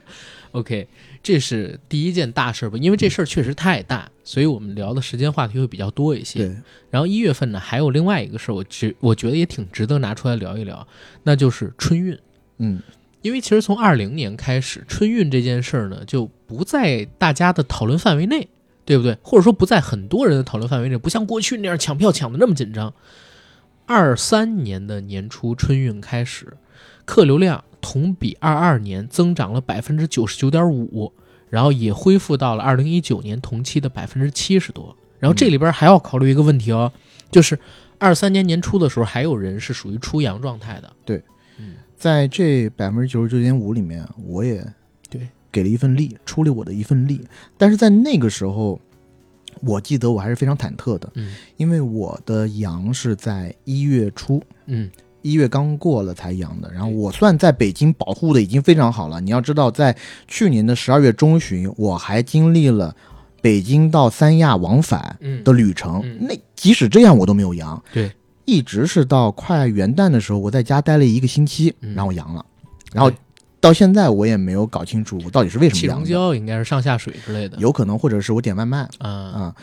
[0.51, 0.85] ，OK。
[1.25, 6.37] 这是第一件大事吧，因为这事儿确实太大，所以我们聊的时间话题会比较多一些。
[6.37, 6.55] 对，
[6.91, 10.87] 然后一月份呢，还有另外一个事儿，我觉我觉得也挺值得拿出来聊一聊，
[11.23, 12.15] 那就是春运。
[12.59, 12.79] 嗯，
[13.23, 18.47] 因为其实从二零年开始，春运这件事儿呢就不在大家的讨论范围内，
[18.85, 19.17] 对不对？
[19.23, 22.93] 或者说不在很多人的讨论范围内，不像过去那样抢票抢的那么紧张。
[23.87, 26.55] 二三年的年初春运开始，
[27.03, 27.63] 客流量。
[27.87, 31.13] 同比二二年增长了百分之九十九点五，
[31.51, 34.97] 然后也恢复到了二零一九年同期的百分之七十多。
[35.19, 36.91] 然后这里边还要考虑一个问题哦，
[37.29, 37.59] 就是
[37.99, 40.91] 二三年年初的时候，还有人是属于出阳状态的。
[41.05, 41.21] 对，
[41.59, 44.65] 嗯，在这百分之九十九点五里面，我也
[45.07, 45.21] 对
[45.51, 47.21] 给了一份力，出了我的一份力。
[47.55, 48.81] 但是在那个时候，
[49.61, 54.89] 我记得我还是非常忐忑的，嗯，因为我的阳是在一月初，嗯。
[55.25, 59.19] 一月刚过了才阳的，然后我算在北京保护的已经非常好了。
[59.19, 62.95] 你要知道，在去年的十二月中旬，我还经历了
[63.41, 66.03] 北京到三亚往返的旅程。
[66.21, 67.83] 那即使这样，我都没有阳。
[67.91, 68.11] 对，
[68.45, 72.45] 一直是到快元旦的时候，我在家待了一个星期，然后阳了。
[72.93, 73.11] 然后
[73.59, 76.05] 到现在，我也没有搞清楚我到底是为什么阳。
[76.05, 79.55] 气溶胶应该是上下水之类的，有可能，或者是我点外卖啊啊，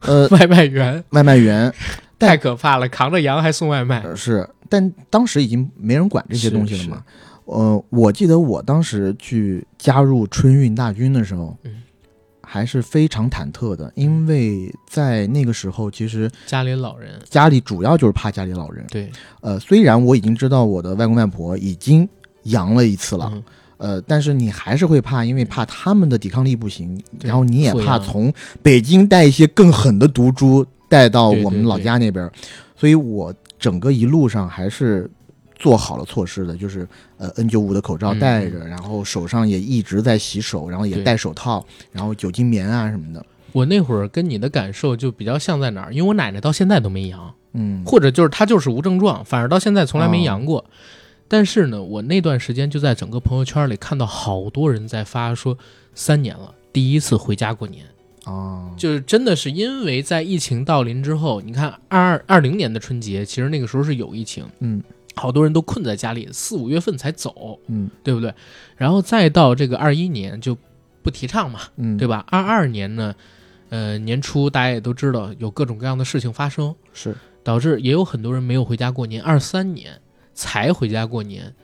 [0.00, 1.72] 呃， 外卖员，外卖员
[2.18, 4.48] 太可怕了，扛着羊还送外卖，是。
[4.68, 7.04] 但当时已经没人管这些东西了嘛？
[7.46, 11.82] 呃，我记得我当时去加入春运大军的时候，嗯，
[12.42, 18.84] 还是非常忐忑的，因为在那个时候，其实家里老人，家里主要就是怕家里老人。
[18.90, 22.06] 对，呃，虽然我已经知道我的外公外婆已经
[22.42, 23.32] 阳了一次了，
[23.78, 28.30] 呃，但是你还是会怕，因为怕他们的抵抗力不行，然后你也怕从
[28.62, 32.30] 北京带一些更狠的毒株带到我们老家那边。
[32.76, 35.10] 所以我整个一路上还是
[35.56, 43.24] 做好了措施的，就是呃 N 九五的口罩戴着，然后手上也一直在洗手，然后也戴手套，然后酒精棉啊什么的。
[43.52, 50.64] 我那会儿跟你的感受就比较像在哪儿，因为我奶奶到现在都没阳，嗯，或者就是她就是无症状，反而到现在从来没阳过。
[51.26, 55.58] 但是呢，我那段时间就在整个朋友圈里看到好多人在发说，
[55.94, 57.84] 三年了，第一次回家过年，
[58.28, 64.82] 哦，就是真的是因为在疫情到临之后，你看二二二零年的春节，其实那个时候是有疫情，嗯
[65.16, 68.32] 好多人都困在家里，四五月份才走，嗯对不对？
[68.76, 70.56] 然后再到这个二一年就
[71.02, 72.24] 不提倡嘛，嗯，对吧？
[72.28, 73.14] 二二年呢，
[73.70, 79.22] 呃，年初大家也都知道有各种各样的事情发生，是，导致也有很多人没有回家过年。
[79.22, 80.00] 二三年
[80.34, 81.54] 才回家过年，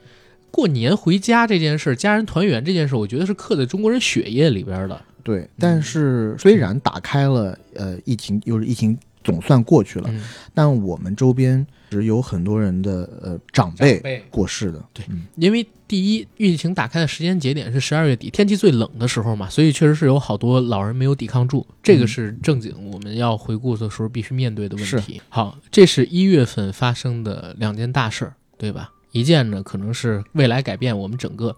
[0.51, 4.99] 过年回家这件事，家人团圆这件事，我觉得是刻在中国人血液里边的。
[5.25, 5.49] 对。
[5.59, 14.81] 但是虽然打开了，呃，疫情又是疫情总算过去了，嗯，但我们周边是有很多人的呃长辈辈过世的。
[14.93, 25.21] 对嗯因为第一，疫情打开的时间节点是十二月底，天气最冷的时候嘛，所以确实是有好多老人没有抵抗住，这个是正经我们要回顾的时候必须面对的问题。
[25.29, 28.91] 好，这是一月份发生的两件大事儿，对吧？
[29.11, 31.55] 一件呢可能是未来改变我们整个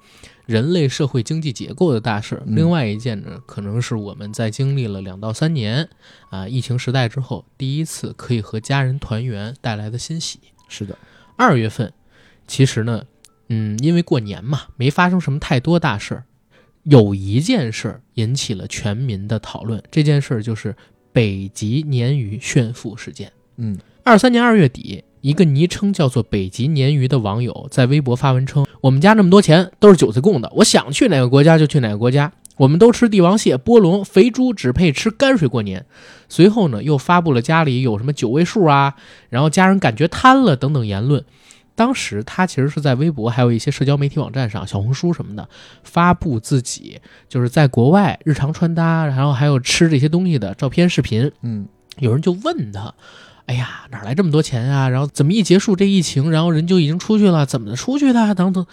[0.48, 5.90] 人类社会经济结构的大事另外一件呢可能是我们在经历了两到三年
[6.30, 10.40] 啊疫情时代之后，第一次可以和家人团圆带来的欣喜。
[10.70, 10.98] 是的，
[11.36, 11.94] 二月份，
[12.48, 13.04] 其实呢，
[13.50, 16.24] 嗯，因为过年嘛，没发生什么太多大事儿。
[16.84, 20.74] 有一件事儿引起了全民的讨论，这件事儿就是
[21.12, 23.32] 北极鲶鱼炫富事件。
[23.58, 32.32] 嗯二三年二月底，一个昵称叫做“北极鲶鱼”的网友在微博发文称：“我们家那么多钱都是韭菜供的，我想去哪个国家就去哪个国家。
[32.56, 35.86] 我们都吃帝王蟹、波龙、肥猪，只配吃泔水过年。”
[36.30, 38.96] 随后呢，又发布了家里有什么九位数啊，
[39.28, 41.22] 然后家人感觉贪了等等言论。
[41.76, 45.50] 当时他其实是在微博，还有一些社交媒体网站上，小红书什么的，
[45.84, 51.30] 发布自己就是在国外日常穿搭，然后还有吃这些东西的照片、视频。
[51.42, 51.68] 嗯
[52.00, 52.94] 有人就问他
[53.48, 54.88] ：“哎呀，哪来这么多钱啊？
[54.88, 57.46] 然后怎么一结束这疫情，然后人就已经出去了？
[57.46, 58.34] 怎么出去的啊？
[58.34, 58.66] 等等。”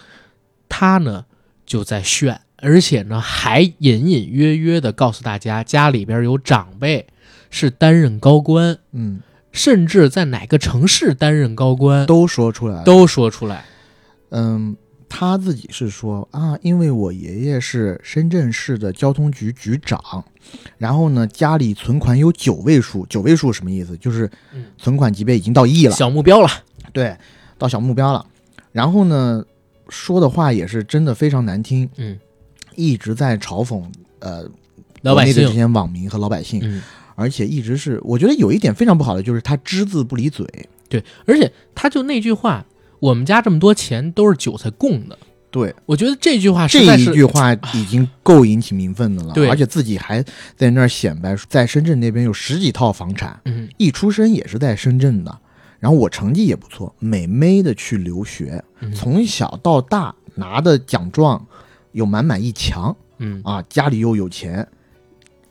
[0.67, 1.25] 他呢
[1.65, 7.07] 就在炫，而且呢还隐隐约约的告诉大家，家里边有长辈
[7.49, 12.83] 是担任高官，嗯，甚至在哪个城市担任高官都说出来。
[12.83, 13.63] 都说出来。
[14.31, 14.75] 嗯，
[15.07, 20.23] 他自己是说啊，因为我爷爷是深圳市的交通局局长，
[20.77, 23.95] 然后呢，家里存款有九位数，九位数什么意思？
[23.97, 24.65] 就是嗯。
[24.77, 26.49] 存款级别已经到亿了，小目标了，
[26.93, 27.15] 对，
[27.57, 28.25] 到小目标了。
[28.71, 29.43] 然后呢，
[29.89, 32.19] 说的话也是真的非常难听，嗯，
[32.75, 33.83] 一直在嘲讽
[34.19, 34.43] 呃
[35.01, 36.81] 老百国内的这姓，些网民和老百姓，嗯，
[37.15, 40.45] 而且一直是我觉得有一点非常不好的就是他只字不离嘴，
[40.89, 42.65] 对，而且他就那句话，
[42.99, 45.17] 我们家这么多钱都是韭菜供的，
[45.51, 49.47] 对，我觉得这句话是一句话已经够引起民愤的了，对。
[49.47, 50.23] 而且自己还
[50.55, 53.69] 在那儿显摆，在深圳那边有十几套房产，嗯。
[53.77, 55.39] 一出生也是在深圳的，
[55.79, 58.91] 然后我成绩也不错，美美的去留学，嗯。
[58.93, 61.45] 从小到大拿的奖状
[61.91, 63.41] 有满满一墙嗯。
[63.43, 64.67] 啊，家里又有钱，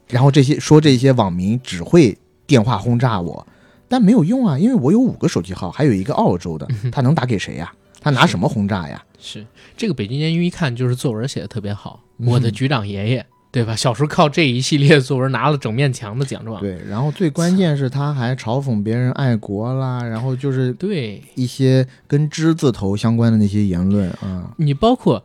[0.09, 3.46] 然后这些说这些网民只会电话轰炸我，
[3.88, 7.73] 但没有用啊，因为我有五个手机号，还有一个澳洲的，他能打给谁呀？
[8.01, 9.03] 他拿什么轰炸呀？
[9.18, 9.44] 是
[9.77, 13.75] 这个北京监狱一看就是作文写的特别好，嗯我的局长爷爷，对吧？
[13.77, 16.61] 小时候靠这一系列作文拿了整面墙的奖状。
[16.61, 25.25] 对，然后最关键是他还嘲讽别人爱国啦， 然后就是对一些跟之字头相关的那些言论啊，你包括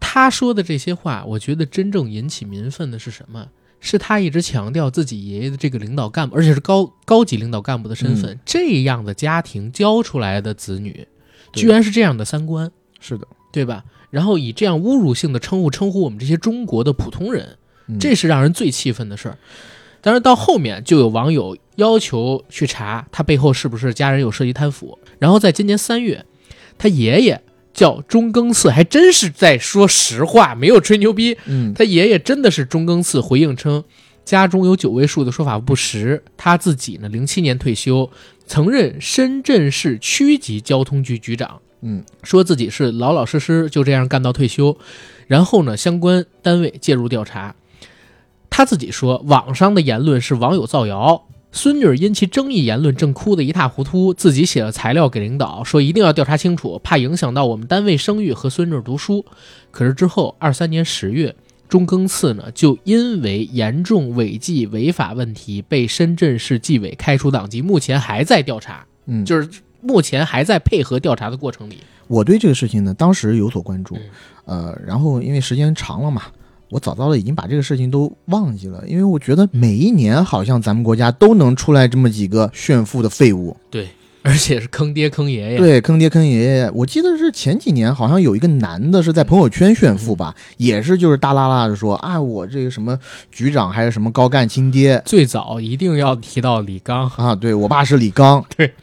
[0.00, 3.46] 他说的这些话，我觉得真正引起民愤的是什么？
[3.86, 11.06] 是他一直强调自己爷爷的这个领导干部，而且是高高级领导干部的身份，这样的家庭教出来的子女，
[11.52, 13.84] 居然是这样的三观，是的，对吧？
[14.08, 19.36] 然后以这样侮辱性的称呼称呼我们这些中国的普通人，嗯这是让人最气愤的事儿。
[20.00, 24.98] 当然，到后面就有网友要求去查他背后是不是家人有涉及贪腐。
[25.18, 26.24] 然后在今年三月，
[26.78, 27.42] 他爷爷
[27.74, 31.36] 叫中庚次，还真是在说实话，没有吹牛逼。
[31.44, 33.84] 嗯他爷爷真的是中庚次，回应称
[34.24, 36.22] 家中有九位数的说法不实。
[36.36, 38.08] 他自己呢，零七年退休，
[38.46, 41.60] 曾任深圳市区级交通局局长。
[41.82, 44.78] 嗯说自己是老老实实就这样干到退休，
[45.26, 47.54] 然后呢，相关单位介入调查。
[48.48, 59.24] 他自己说，网上的言论是网友造谣，孙女儿因其争议言论正哭得一塌糊涂，自己写了材料给领导，说一定要调查清楚，怕影响到我们单位声誉和孙女儿读书。
[59.70, 61.32] 可是之后，二三年十月，
[61.68, 68.84] 中庚次呢就因为严重违纪违法问题被深圳市纪委开除党籍，目前还在调查。
[69.06, 69.48] 嗯，就是
[69.80, 71.78] 目前还在配合调查的过程里。
[72.08, 73.96] 我对这个事情呢，当时有所关注
[74.46, 76.22] 嗯，呃，然后因为时间长了嘛，
[76.74, 83.88] 我早早的已经把这个事情都忘记了，因为我觉得每一年好像咱们国家都能出来这么几个炫富的废物，对，
[84.22, 85.56] 而且是坑爹坑爷爷。
[85.56, 86.68] 对，坑爹坑爷爷。
[86.74, 92.98] 我记得是前几年好像有一个男的是在朋友圈炫富吧，也是就是大拉拉的说啊，我这个什么
[93.30, 98.74] 局长还是什么高干亲爹最早一定要提到李刚，啊，对我爸是李刚， 对，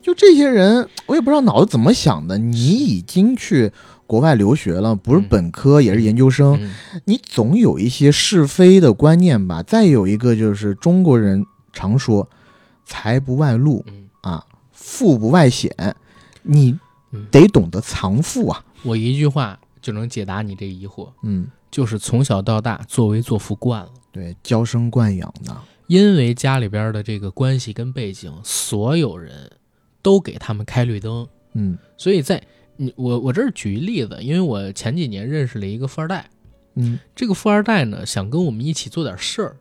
[0.00, 3.70] 就这些人，我也不知道脑子怎么想的，你已经去。
[4.06, 6.70] 国外留学了，不是嗯本科也是研究生，嗯
[7.04, 9.62] 你总有一些是非的观念吧。
[9.62, 12.28] 再有一个就是中国人常说
[12.84, 15.70] “财不外露嗯啊，富不外显”，
[16.42, 16.78] 你
[17.12, 18.64] 嗯，得懂得藏富啊。
[18.82, 23.88] 我一句话就能解答你这疑惑，嗯，就是从小到大作威作福惯了。
[24.12, 25.56] 对，娇生惯养的。
[25.86, 29.50] 因为家里边的这个关系跟背景，所有人
[30.00, 32.42] 都给他们开绿灯，嗯所以在
[32.76, 36.28] 你我我这儿举一例子，因为我前几年认识了一个富二代，
[36.74, 39.56] 嗯这个富二代呢想跟我们一起做点事儿，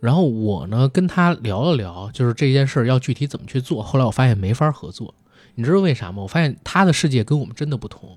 [0.00, 3.82] 然后我呢跟他聊了聊，就是这件事儿要具体怎么去做。
[3.82, 5.14] 后来我发现没法合作，
[5.54, 6.22] 你知道为啥吗？
[6.22, 8.16] 我发现他的世界跟我们真的不同。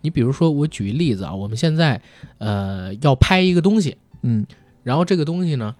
[0.00, 2.00] 你比如说，我举一例子啊，我们现在
[2.38, 4.46] 呃要拍一个东西，嗯
[4.84, 5.74] 然后这个东西呢，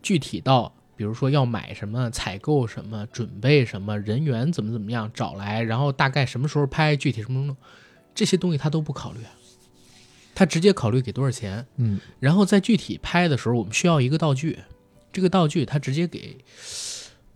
[0.00, 7.56] 具体到比如说要买什么、采购什么、准备什么、人员怎么怎么样找来，然后大概什么时候拍，具体什么什么，
[8.14, 9.18] 这些东西他都不考虑，
[10.34, 11.66] 他直接考虑给多少钱。
[11.76, 14.58] 嗯然后在具体拍的时候，我们需要一个道具，
[15.12, 16.38] 这个道具他直接给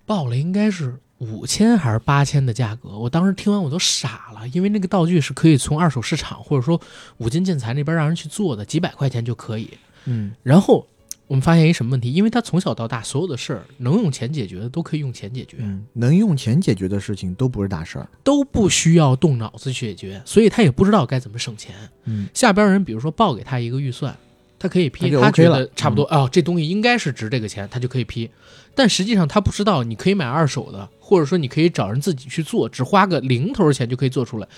[0.07, 2.97] 报了，应该是五千还是八千的价格。
[2.97, 6.81] 我当时听完我都傻了，因为那个道具是可以从二手市场或者说
[7.17, 9.71] 五金建材那边让人去做的，几百块钱就可以。
[10.05, 10.87] 嗯然后
[11.29, 12.13] 我们发现一什么问题？
[12.13, 18.09] 因为他从小到大所有的事儿能用钱解决的都可以用钱解决，嗯，能用钱解决的事情都不是大事儿。
[18.25, 21.75] 都不需要动脑子去解决，所以他也不知道该怎么省钱。
[22.05, 24.17] 嗯下边人比如说报给他一个预算，
[24.59, 28.29] 他可以批，他觉得差不多、哦，这东西应该是值这个钱，他就可以批。
[28.75, 34.49] 但实际上他不知道，你可以买二手的，或者说你可以找人自己去做，只花个零头钱就可以做出来。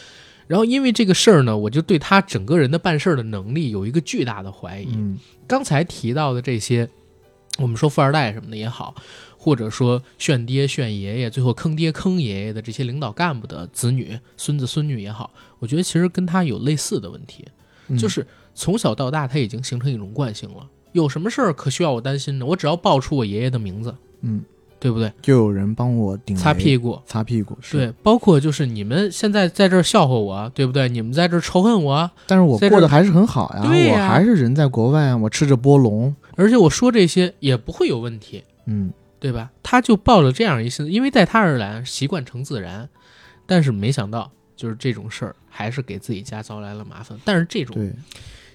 [0.50, 4.88] 然后因为这个事儿呢，我就对他整个人的办事儿的能力有一个巨大的怀疑。
[4.96, 6.88] 嗯刚才提到的这些，
[7.58, 8.92] 我们说富二代什么的也好，
[9.36, 17.46] 或者说炫爹炫爷爷，最后坑爹坑爷爷的这些领导干部的子女、孙子孙女也好，我觉得其实跟他有类似的问题，
[17.86, 20.68] 嗯，就是从小到大他已经形成一种惯性了。
[20.90, 22.46] 有什么事儿可需要我担心呢？
[22.46, 24.42] 我只要报出我爷爷的名字，嗯，
[24.80, 25.12] 对不对？
[25.22, 27.56] 就有人帮我顶擦屁股，擦屁股。
[27.60, 30.88] 是，对，包括就是你们现在在这儿笑话我，对不对？
[30.88, 36.16] 你们在这儿仇恨我，但是我过得还是很好呀，对呀我还是人在国外啊，我吃着波龙。
[36.34, 38.42] 而且我说这些也不会有问题。
[38.66, 39.50] 嗯对吧？
[39.62, 42.88] 他就抱着这样一心，因为在他而来习惯成自然，
[43.44, 47.18] 但是没想到就是这种事儿还是给自己家招来了麻烦。
[47.22, 47.92] 但是这种对，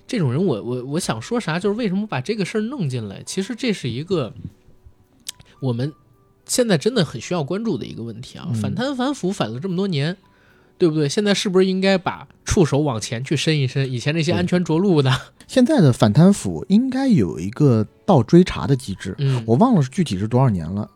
[0.07, 3.21] 这种人我，我我想说啥，就是为什么把这个事儿弄进来？
[3.27, 4.33] 其实这是一个
[5.59, 5.93] 我们
[6.45, 8.45] 现在真的很需要关注的一个问题啊！
[8.49, 10.15] 嗯反贪反腐反了这么多年，
[10.77, 11.09] 对不对？
[11.09, 13.91] 现在是不是应该把触手往前去伸一伸？
[13.91, 15.11] 以前那些安全着陆的，
[15.47, 20.89] 现在的反贪腐应该有一个倒追查的机制，嗯，我忘了是具体是多少年了，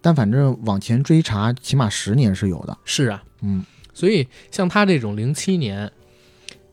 [0.00, 2.76] 但反正往前追查起码十年是有的。
[2.84, 5.90] 是啊，嗯所以像他这种零七年，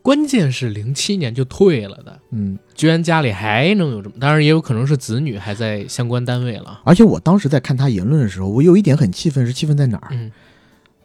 [0.01, 6.81] 关键是零七年就退了的，嗯，居然家里还能有这么，当然也有可能是子女还在相关单位了。
[6.83, 10.09] 而且我当时在看他言论的时候，我有一点很气愤，是气愤在哪儿？
[10.11, 10.31] 嗯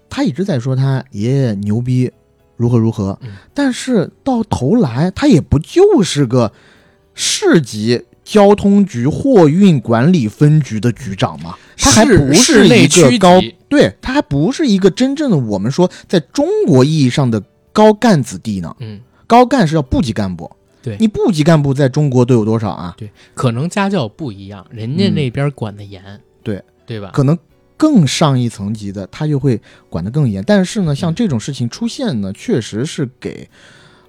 [0.08, 2.10] 他一直在说他爷爷牛逼，
[2.56, 6.52] 如何如何，嗯但是到头来他也不就是个
[7.12, 11.56] 市级交通局货运管理分局的局长吗？
[11.76, 17.42] 他还不是一个高，对他还不是一个真正的我们说在中国意义上的
[17.76, 18.74] 高干子弟呢。
[18.78, 22.94] 嗯，高干是要部级干部，对你部级干部在中国都有多少啊？
[22.96, 26.02] 对可能家教不一样，人家嗯那边管的严，
[26.42, 27.10] 对对吧？
[27.12, 27.36] 可能
[27.76, 30.42] 更上一层级的，他就会管得更严。
[30.46, 33.46] 但是呢，像嗯这种事情出现呢，确实是给，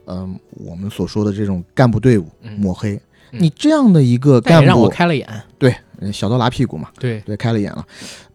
[0.06, 2.94] 嗯、我们所说的这种干部队伍嗯抹黑。
[2.94, 3.02] 嗯
[3.42, 5.28] 你这样的一个干部让我，开了眼，
[5.60, 7.86] 对，呃小刀拉屁股嘛，对，对，开了眼了。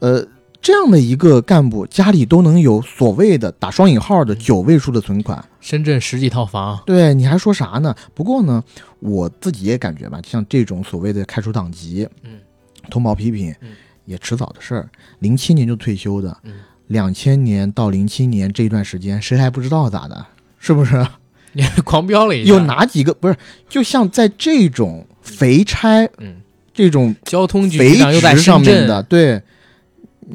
[0.01, 0.23] 呃，
[0.63, 7.95] 这样的一个干部，家里都能有所谓的打双引号的嗯九位数的存款，深圳十几套房，对，你还说啥呢？
[8.15, 8.63] 不过呢，
[9.01, 12.31] 我自己也感觉吧，像这种所谓的开除党籍、嗯
[12.91, 13.71] 通报批评，嗯
[14.05, 14.89] 也迟早的事儿。
[15.21, 16.55] 零七年就退休的，嗯，
[16.89, 20.27] 两千年到零七年这段时间，谁还不知道咋的？
[20.59, 21.05] 是不是？
[21.53, 23.37] 你 狂飙了一下，有哪几个不是？
[23.69, 26.37] 就像在这种肥差、嗯，
[26.73, 29.41] 这种交通局长又在上面的，对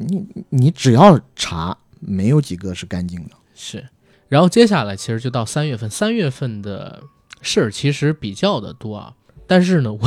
[0.06, 3.30] 你，你只要查没有几个是干净的。
[3.54, 3.88] 是，
[4.28, 7.02] 然后接下来其实就到三月份，三月份的
[7.42, 9.14] 事儿其实比较的多啊，
[9.46, 10.00] 但是呢，我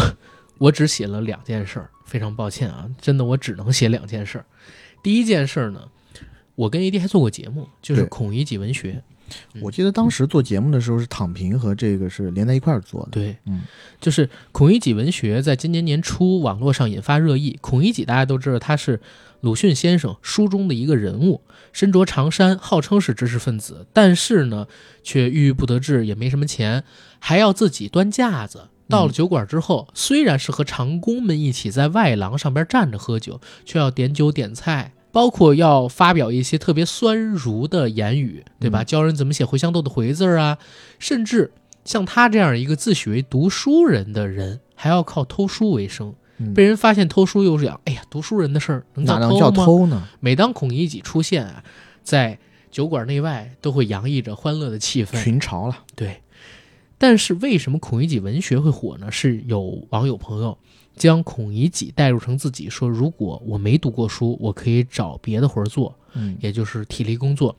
[0.58, 4.46] 我只写了两件事儿，非常抱歉啊，真的我只能写两件事儿。
[5.04, 5.82] 第一件事儿呢，
[6.56, 9.04] 我跟 AD 还做过节目，就是孔乙己文学，
[9.54, 13.10] 嗯我记得当时做节目的时候是躺平和这个是连在一块儿做的。
[13.12, 13.62] 对，嗯，
[14.00, 17.58] 就是孔乙己文学在今年年初网络上引发热议。
[17.62, 19.00] 孔乙己大家都知道他是
[19.42, 21.42] 鲁迅先生书中的一个人物，
[21.74, 24.68] 身着长衫，号称是知识分子，但是呢，
[25.04, 26.84] 却郁郁不得志，也没什么钱，
[27.18, 28.70] 还要自己端架子。
[28.88, 38.84] 到了酒馆之后，虽然是和长工们一起在外廊上边站着喝酒，却要点酒点菜，包括要发表一些特别酸儒的言语，对吧？
[38.84, 40.60] 嗯教人怎么写茴香豆的茴字儿啊，
[41.00, 41.52] 甚至
[41.84, 46.14] 像他这样一个自诩为读书人的人，还要靠偷书为生。
[46.44, 49.66] 嗯被人发现偷书又是讲，哎呀，读书人的事儿能哪能叫叫偷吗？
[49.66, 50.08] 偷呢？
[50.20, 51.64] 每当孔乙己出现啊，
[52.04, 52.38] 在
[52.70, 55.22] 酒馆内外都会洋溢着欢乐的气氛。
[55.24, 55.78] 群嘲了。
[55.96, 56.22] 对，
[56.98, 59.12] 但是为什么孔乙己文学会火呢？
[59.12, 60.58] 是有网友朋友
[60.96, 67.56] 将孔乙己代入成自己，说如果我没读过书，我可以找别的活儿做，嗯，也就是体力工作。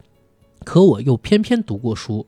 [0.63, 2.27] 可我又偏偏读过书，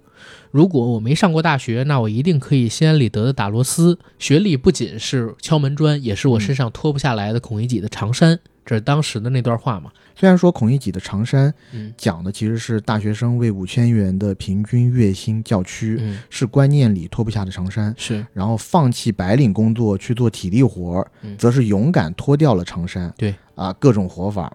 [0.50, 3.98] 如果我没上过大学，那我一定可以心安理得的打螺丝。
[4.18, 8.38] 学历不仅是敲门砖，也是我身上脱不下来的孔乙己的长衫。
[8.66, 9.92] 这是当时的那段话嘛？
[10.16, 17.94] 虽然说孔乙己的长衫嗯讲的其实是大学生为五千元的平均月薪叫屈，嗯，是观念里脱不下的长衫。
[17.98, 21.06] 是然后放弃白领工作去做体力活
[21.36, 23.12] 则是勇敢脱掉了长衫。
[23.18, 24.50] 对啊，各种活法。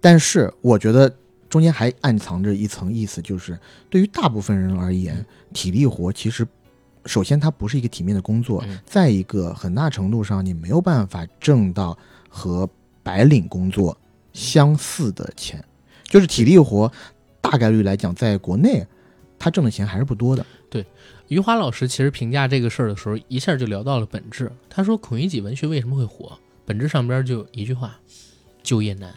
[0.00, 1.14] 但是我觉得
[1.48, 6.46] 中间还暗藏着一层意思，就是对于大部分人而言，体力活其实
[7.04, 11.96] 首先它不是一个体面的工作，嗯再一个很大程度上你没有办法挣到
[12.28, 12.68] 和
[13.02, 13.96] 白领工作
[14.32, 15.64] 相似的钱，
[16.04, 16.90] 就是体力活
[17.40, 18.84] 大概率来讲，在国内
[19.38, 20.44] 他挣的钱还是不多的。
[20.68, 20.84] 对
[21.28, 24.50] 余华老师其实评价这个事儿的时候，一下就聊到了本质。
[24.68, 27.98] 他说孔乙己文学为什么会火，本质上边就一句话：
[28.64, 29.14] 就业难。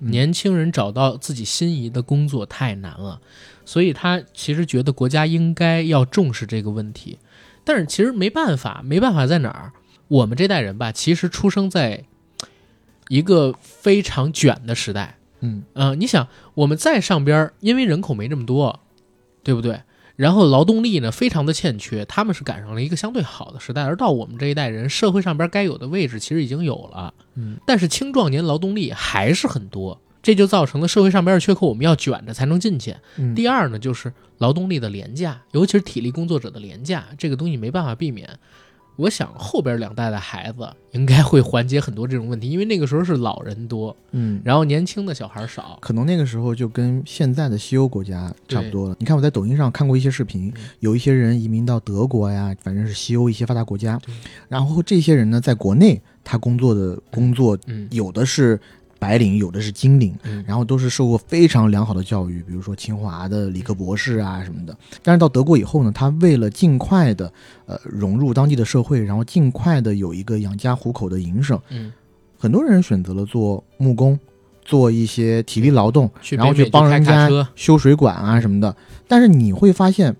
[0.00, 3.20] 嗯年轻人找到自己心仪的工作太难了，
[3.64, 7.18] 所以他其实觉得国家应该要重视这个问题。
[7.62, 9.72] 但是其实没办法，没办法在哪儿？
[10.08, 12.04] 我们这代人吧，其实出生在
[13.08, 15.18] 一个非常卷的时代。
[15.40, 18.80] 嗯呃，你想我们在上边，因为人口没这么多，
[19.42, 19.82] 对不对？
[20.20, 32.94] 然后劳动力呢非常的欠缺，他们是赶上了一个相对好的时代，而到我们这一代人，社会上边该有的位置其实已经有了，嗯，但是青壮年劳动力还是很多，这就造成了社会上边的缺口，我们要卷着才能进去。
[33.16, 38.28] 嗯第二呢，就是劳动力的廉价，尤其是体力工作者的廉价，这个东西没办法避免。
[39.00, 45.78] 我想后边两代的孩子应该会缓解很多这种问题，因为那个时候是老人多，嗯，然后年轻的小孩少。
[45.80, 48.96] 可能那个时候就跟现在的西欧国家差不多了。
[48.98, 53.98] 你看我在抖音上看过一些视频嗯，有一些人移民到德国呀，反正是西欧一些发达国家，
[54.48, 58.60] 然后这些人呢，在国内他工作的工作嗯有的是
[59.00, 60.14] 白领，有的是金领。
[60.22, 64.76] 嗯，然后都是受过非常良好的教育，比如说清华的理科博士啊什么的。
[65.02, 67.32] 但是到德国以后呢，他为了尽快的
[67.66, 71.90] 呃融入当地的社会，然后尽快的有一个养家糊口的营生，嗯，
[72.38, 74.16] 很多人选择了做木工，
[74.62, 78.76] 做一些体力劳动，去然后去帮人家，修水管啊什么的。
[79.08, 80.14] 但是你会发现，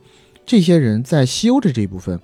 [0.46, 2.18] 这些人在西欧的这一部分，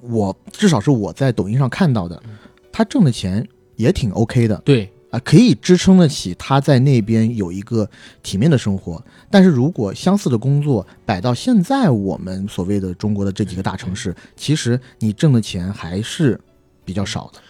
[0.00, 2.36] 我至少是我在抖音上看到的嗯，
[2.72, 7.88] 他挣的钱也挺 OK 的对，啊，可以支撑得起他在那边有一个
[8.22, 9.02] 体面的生活。
[9.30, 16.38] 但是如果相似的工作摆到现在我们所谓的中国的这几个大城市，其实你挣的钱还是
[16.84, 17.40] 比较少的。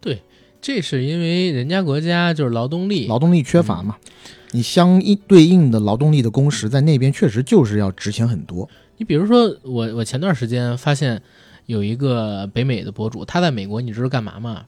[0.00, 0.20] 对
[0.60, 3.96] 这是因为人家国家就是劳动力，劳动力缺乏嘛，
[4.50, 8.68] 你相应对应的劳动力的工时在那边确实就是要值钱很多。
[8.98, 11.20] 你比如说我，我前段时间发现
[11.66, 14.64] 有一个北美的博主，他在美国，你知道干嘛吗？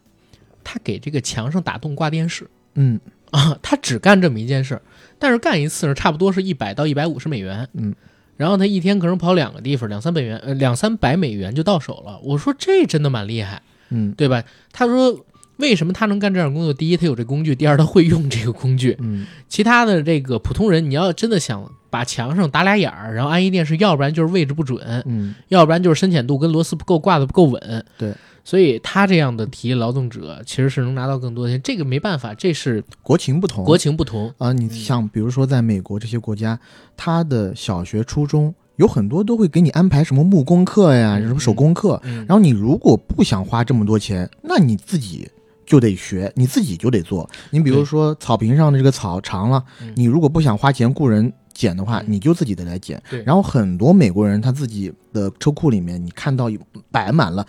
[0.68, 2.46] 他给这个墙上打洞挂电视。
[2.74, 3.00] 嗯。
[3.30, 4.80] 啊，他只干这么一件事儿，
[5.18, 7.94] 但是干一次呢，差不多是一百到一百五十美元，嗯，
[8.38, 12.18] 然后他一天可能跑两个地方，两三百元，呃，两三百美元就到手了。
[12.22, 13.60] 我说这真的蛮厉害，
[13.90, 14.12] 嗯。
[14.12, 14.42] 对吧？
[14.72, 15.26] 他说
[15.58, 16.72] 为什么他能干这样工作？
[16.72, 18.96] 第一，他有这工具；第二，他会用这个工具。
[18.98, 19.26] 嗯。
[19.46, 25.34] 其他的这个普通人，你要真的想把墙上打俩眼儿，然后安一电视，要不然就是位置不准，嗯。
[25.48, 27.84] 要不然就是深浅度跟螺丝不够挂的不够稳。
[27.98, 28.14] 对，
[28.48, 34.32] 所以他这样的体力劳动者其实是能拿到更多的钱，这个没办法，这是国情不同，国情不同。
[34.38, 36.58] 啊，你像比如说在美国这些国家，
[36.96, 42.00] 他的小学、初中有很多都会给你安排什么木工课呀，嗯什么手工课。
[42.04, 45.30] 嗯，然后你如果不想花这么多钱，那你自己
[45.66, 47.28] 就得学，你自己就得做。
[47.50, 53.02] 你比如说草坪上的这个草长了，嗯你如果不想花钱雇人剪的话，嗯你就自己得来剪。
[53.10, 56.58] 对然后很多美国人他自己的车库里面，你看到有
[56.90, 57.46] 摆满了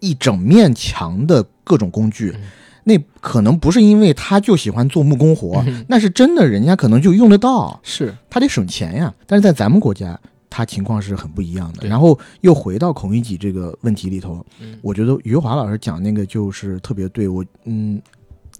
[0.00, 2.40] 一整面墙的各种工具，嗯。
[2.82, 5.84] 那可能不是因为他就喜欢做木工活，嗯。
[5.86, 8.12] 那是真的，人家可能就用得到，是。
[8.28, 9.14] 他得省钱呀。
[9.26, 11.86] 但是在咱们国家，他情况是很不一样的。
[11.86, 14.78] 然后又回到孔乙己这个问题里头，嗯。
[14.80, 18.00] 我觉得余华老师讲那个就是特别对我，嗯，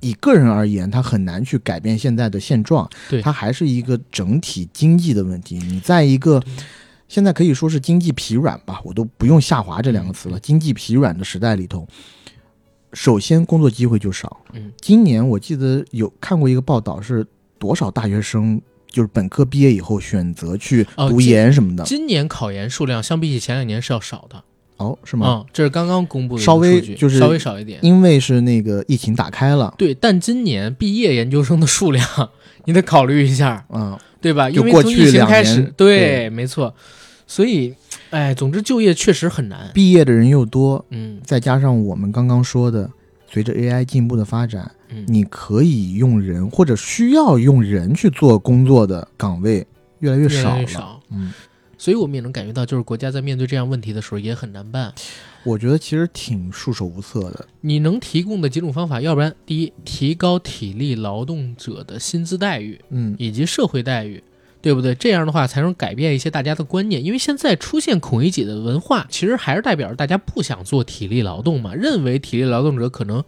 [0.01, 3.23] 以个人而言，他很难去改变现在的现状，对。
[3.23, 5.57] 他还是一个整体经济的问题。
[5.57, 6.53] 你在一个对
[7.11, 11.85] 现在可以说是经济疲软吧，我都不用下滑这两个词了，嗯经济疲软的时代里头，
[12.93, 14.41] 首先工作机会就少。
[14.53, 17.27] 嗯，今年我记得有看过一个报道，是
[17.59, 24.41] 多少大学生就是本科毕业以后选择去读研什么的，今年考研数量相比起前两年是要少的，
[24.77, 25.45] 哦，是吗？
[25.45, 27.81] 嗯，这是刚刚公布的稍微就是稍微少一点。
[27.83, 32.07] 因为是那个疫情打开了，对，但今年毕业研究生的数量，
[32.67, 34.49] 你得考虑一下，嗯，对吧？
[34.49, 36.73] 因为从疫情开始，对没错。
[37.31, 37.73] 所以，
[38.11, 39.71] 哎，总之就业确实很难。
[39.73, 42.91] 毕业的人又多，嗯再加上我们刚刚说的，
[43.31, 49.65] 随着 AI 进步的发展，嗯，你可以用人或者需要用人去做工作的岗位
[50.01, 50.55] 越来越越少了。
[50.57, 51.01] 来越少。
[51.11, 51.33] 嗯，
[51.79, 54.93] 所以我们也能感觉到，就是国家在面对这样问题的时候也很难办。
[55.45, 57.47] 我觉得其实挺束手无策的。
[57.61, 64.21] 你能提供的几种方法，要不然第一，提高体力劳动者的薪资待遇嗯，以及社会待遇，
[64.63, 64.95] 对不对？
[64.95, 67.05] 这样的话才能改变一些大家的观念。
[67.05, 73.25] 因为现在出现孔乙己的文化，其实还是代表着大家不想做体力劳动嘛，认为体力劳动者可能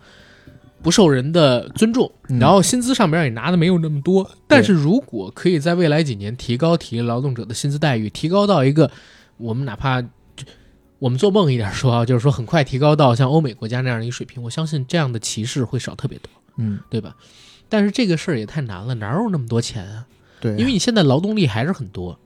[0.82, 4.30] 不受人的尊重，嗯然后薪资上边也拿的没有那么多。
[4.46, 8.90] 但是如果可以在未来几年提高体力劳动者的薪资待遇，提高到一个
[9.36, 10.02] 我们哪怕
[10.98, 17.16] 我们做梦一点说啊， 就是说很快提高到像欧美国家那样的一个水平，我相信这样的歧视会少特别多，嗯，对吧？
[17.68, 20.06] 但是这个事儿也太难了，哪有那么多钱啊？
[20.42, 22.18] 对，因为你现在劳动力还是很多，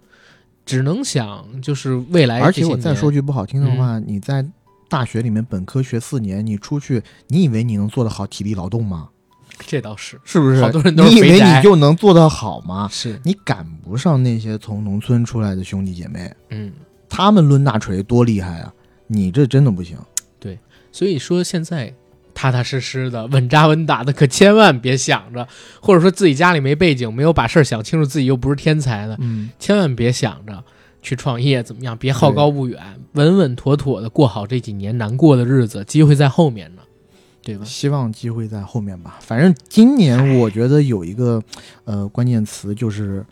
[0.64, 2.40] 只能想就是未来。
[2.40, 4.42] 而且我再说，句不好听的话，你在
[4.88, 9.10] 大学里面本科学四年，你出去，你以为你能做得好体力劳动吗？
[9.66, 10.62] 这倒是是不是？
[10.62, 12.88] 好多人都是你以为你就能做得好吗？
[12.90, 16.72] 是，你赶不上那些从农村出来的兄弟姐妹，嗯，
[17.08, 18.72] 他们抡大锤多厉害啊！
[19.06, 19.98] 你这真的不行。
[20.38, 20.58] 对
[20.90, 21.92] 所以说现在
[22.36, 25.48] 踏踏实实的、稳扎稳打的，可千万别想着，
[25.80, 30.62] 或者说自己家里没背景，没有把事儿想清楚，自己又不是天才的，嗯，千万别想着
[31.00, 32.78] 去创业怎么样，别好高骛远，
[33.12, 36.82] 稳稳妥妥的过好这几年难过的日子，机会在后面呢，
[37.42, 37.64] 对吧？
[37.64, 39.16] 希望机会在后面吧。
[39.20, 41.42] 反正今年我觉得有一个
[41.84, 43.24] 呃关键词就是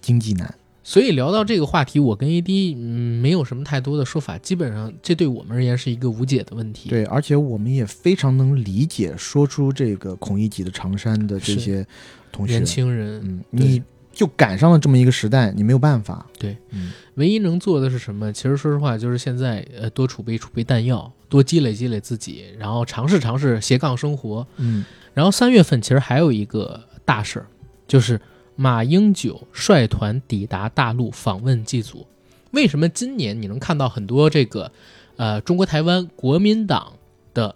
[0.00, 0.54] 经济难。
[0.84, 6.88] 所以聊到这个话题，我跟 AD 嗯没有什么太多的说法，基本上这对我们而言是一个无解的问题。
[6.88, 11.86] 对，而且我们也非常能理解说出这个孔乙己的长衫的这些
[12.32, 12.64] 同学年。
[12.64, 16.26] 轻人，嗯，你就赶上了这么一个时代，你没有办法。
[16.38, 18.32] 对，嗯，唯一能做的是什么？
[18.32, 24.46] 其实说实话，就是现在呃多储备储备弹药，多积累积累自己，然后尝试尝试斜杠生活。
[24.56, 27.46] 嗯，然后三月份其实还有一个大事儿，
[27.86, 28.20] 就是
[28.56, 32.06] 马英九率团抵达大陆访问祭祖。
[32.52, 34.70] 为什么今年你能看到很多这个
[35.16, 36.92] 呃中国台湾国民党
[37.32, 37.54] 的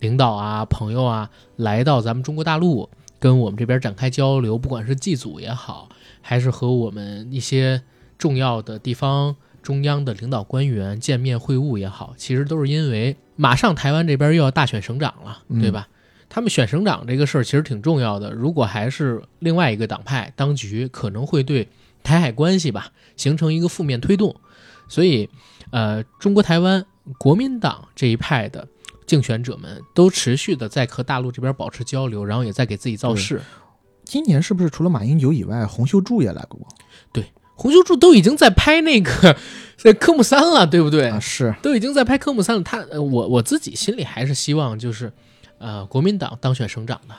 [0.00, 5.88] 领导啊、朋友啊来到咱们中国大陆，跟我们这边展开交流，不管是祭祖也好，
[6.20, 7.82] 还是和我们一些
[8.18, 15.88] 重要的地方中央的领导官员见面会晤也好，其实都是因为马上台湾这边又要大选省长了，对吧？
[16.34, 21.68] 他们选省长这个事儿其实挺重要的，如果还是另外一个党派当局，可能会对
[22.02, 24.34] 台海关系吧形成一个负面推动。
[24.88, 25.30] 所以，
[25.70, 26.84] 呃，中国台湾
[27.18, 28.66] 国民党这一派的
[29.06, 33.40] 竞选者们都持续的在和大陆这边保持交流，然后也在给自己造势。
[34.02, 36.66] 今年是不是除了马英九以外，洪秀柱也来过？
[37.12, 39.36] 对洪秀柱都已经在拍那个
[39.78, 41.06] 在科目三了，对不对？
[41.10, 42.62] 啊，是，都已经在拍科目三了。
[42.64, 45.12] 他，呃我我自己心里还是希望就是，
[45.58, 47.14] 呃，国民党当选省长的，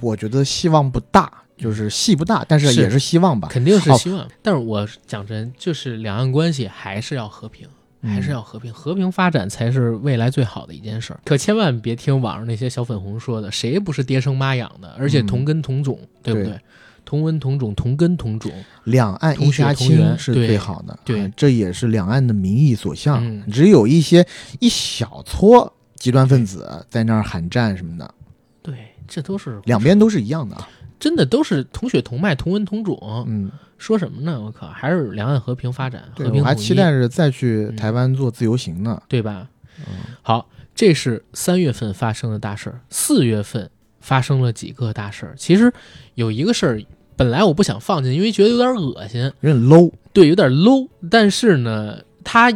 [0.00, 3.48] 我觉得希望不大，就是戏不大，但是是也是希望吧。
[3.50, 4.26] 肯定是希望。
[4.42, 7.68] 但是我讲真，就是两岸关系还是要和平。
[8.00, 11.18] 还是要和平，和平发展才是未来最好的一件事儿。
[11.24, 16.50] 可千万别听网上那些小粉红说的，谁不是爹生妈养的，而且同根同种，对不对？
[16.50, 16.60] 对
[17.04, 18.52] 同文同种，同根同种。
[18.84, 23.18] 两岸一家亲是最好的，对啊这也是两岸的民意所向。
[23.26, 24.24] 嗯只有一些
[24.60, 28.14] 一小撮极端分子在那儿喊战什么的，
[28.62, 28.74] 对，
[29.06, 30.68] 这都是两边都是一样的啊。
[31.00, 33.24] 真的都是同血同脉、同文同种。
[33.28, 34.40] 嗯，说什么呢？
[34.40, 39.00] 我靠，还是两岸和平发展，对，和平我还期待着再去嗯台湾做自由行呢。
[39.06, 39.48] 对吧？
[39.78, 39.84] 嗯
[40.22, 42.80] 好，这是三月份发生的大事儿。
[42.90, 43.70] 四月份
[44.00, 45.34] 发生了几个大事儿。
[45.36, 45.72] 其实
[46.14, 46.82] 有一个事儿，
[47.14, 49.92] 本来我不想放进，因为觉得有点恶心，有点 low。
[50.12, 50.88] 对，有点 low。
[51.08, 52.50] 但是呢，它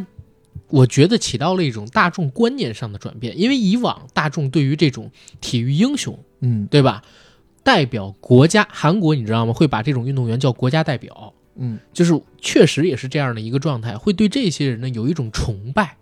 [0.73, 5.11] 我觉得起到了一种大众观念上的转变，因为以往大众对于这种
[5.41, 7.03] 体育英雄，嗯对吧？
[7.62, 9.53] 代表国家，韩国你知道吗？
[9.53, 15.97] 会把这种运动员叫国家代表，嗯就是确实也是这样的一个状态，会对这些人呢有一种崇拜，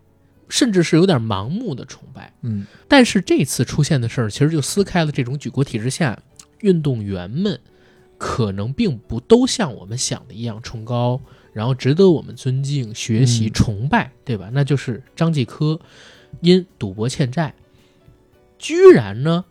[0.48, 2.32] 甚至是有点盲目的崇拜。
[2.42, 6.18] 嗯但是这次出现的事儿，其实就撕开了这种举国体制下
[6.60, 7.60] 运动员们
[8.16, 11.20] 可能并不都像我们想的一样崇高，
[11.52, 14.50] 然后值得我们尊敬、学习、嗯崇拜，对吧？
[14.52, 15.78] 那就是张继科
[16.40, 17.54] 因赌博欠债，
[18.58, 19.44] 居然呢，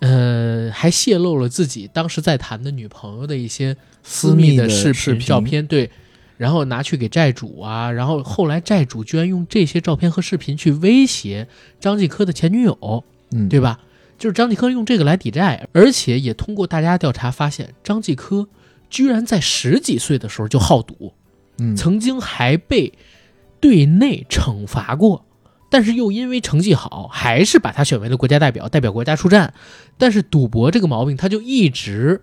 [0.00, 5.90] 呃，还泄露了自己当时在谈的女朋友的一些私密的视频照片，对。
[6.36, 11.46] 然后拿去给债主啊，然后后来债主居然用这些照片和视频去威胁
[11.78, 13.78] 张继科的前女友，嗯，对吧？
[14.18, 18.48] 就是张继科用这个来抵债，而且也通过大家调查发现，张继科
[18.88, 21.12] 居然在十几岁的时候就好赌，
[21.60, 22.94] 嗯曾经还被
[23.60, 25.26] 队内惩罚过，
[25.70, 29.52] 但是又因为成绩好，还是把他选为了国家代表，代表国家出战。
[29.98, 32.22] 但是赌博这个毛病，他就一直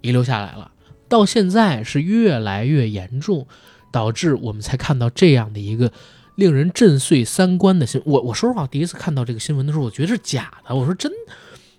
[0.00, 0.72] 遗留下来了，
[1.08, 3.46] 到现在是越来越严重，
[3.92, 5.92] 导致我们才看到这样的一个
[6.36, 8.00] 令人震碎三观的新。
[8.06, 10.74] 我我说实话，第一次看到这个新闻的时候，我觉得是假的。
[10.74, 11.12] 我说真，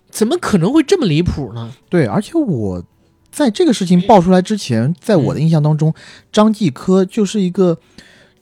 [0.08, 1.72] 怎么可能会这么离谱呢？
[1.88, 2.84] 对，而且我
[3.30, 5.94] 在这个事情爆出来之前，在我的印象当中，
[6.32, 7.78] 张继科就是一个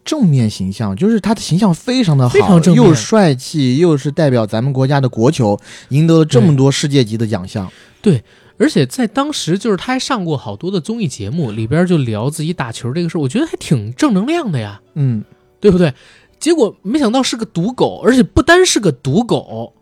[0.05, 5.59] 正面形象，就是他的形象非常的好，非常正面又帅气，又是代表咱们国家的国球，
[5.91, 7.71] 赢得了这么多世界级的奖项。
[8.01, 8.23] 对
[8.59, 15.23] 而且在当时，就是他还上过好多的综艺节目，里边就聊自己打球这个事儿，我觉得还挺正能量的呀，嗯，
[15.61, 15.95] 对不对？
[16.41, 19.75] 结果没想到是个赌狗，而且不单是个赌狗，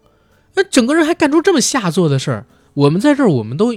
[0.54, 2.46] 那整个人还干出这么下作的事儿。
[2.74, 3.74] 我们在这儿，我们都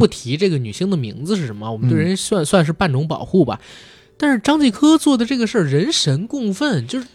[0.00, 3.60] 不提这个女星的名字是什么，我们对嗯人算、算是半种保护吧。
[4.16, 7.06] 但是张继科做的这个事儿，人神共愤，就是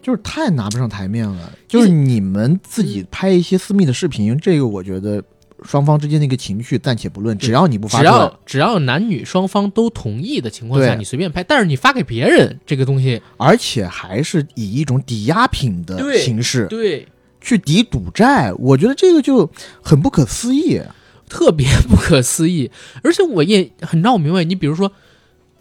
[0.00, 1.52] 就是太拿不上台面了。
[1.66, 5.22] 就是你们自己拍一些私密的视频，这个我觉得
[5.62, 11.44] 双方之间的一个情绪暂且不论，只要你不发只，要只要男女双方都同意的情况下，你随便拍。
[11.44, 17.06] 但是你发给别人这个东西，而且还是以一种抵押品的形式对，
[17.42, 19.50] 去抵赌债，我觉得这个就
[19.82, 20.80] 很不可思议。
[21.34, 22.70] 特别不可思议。
[23.02, 24.92] 而且我也很闹明白，你比如说，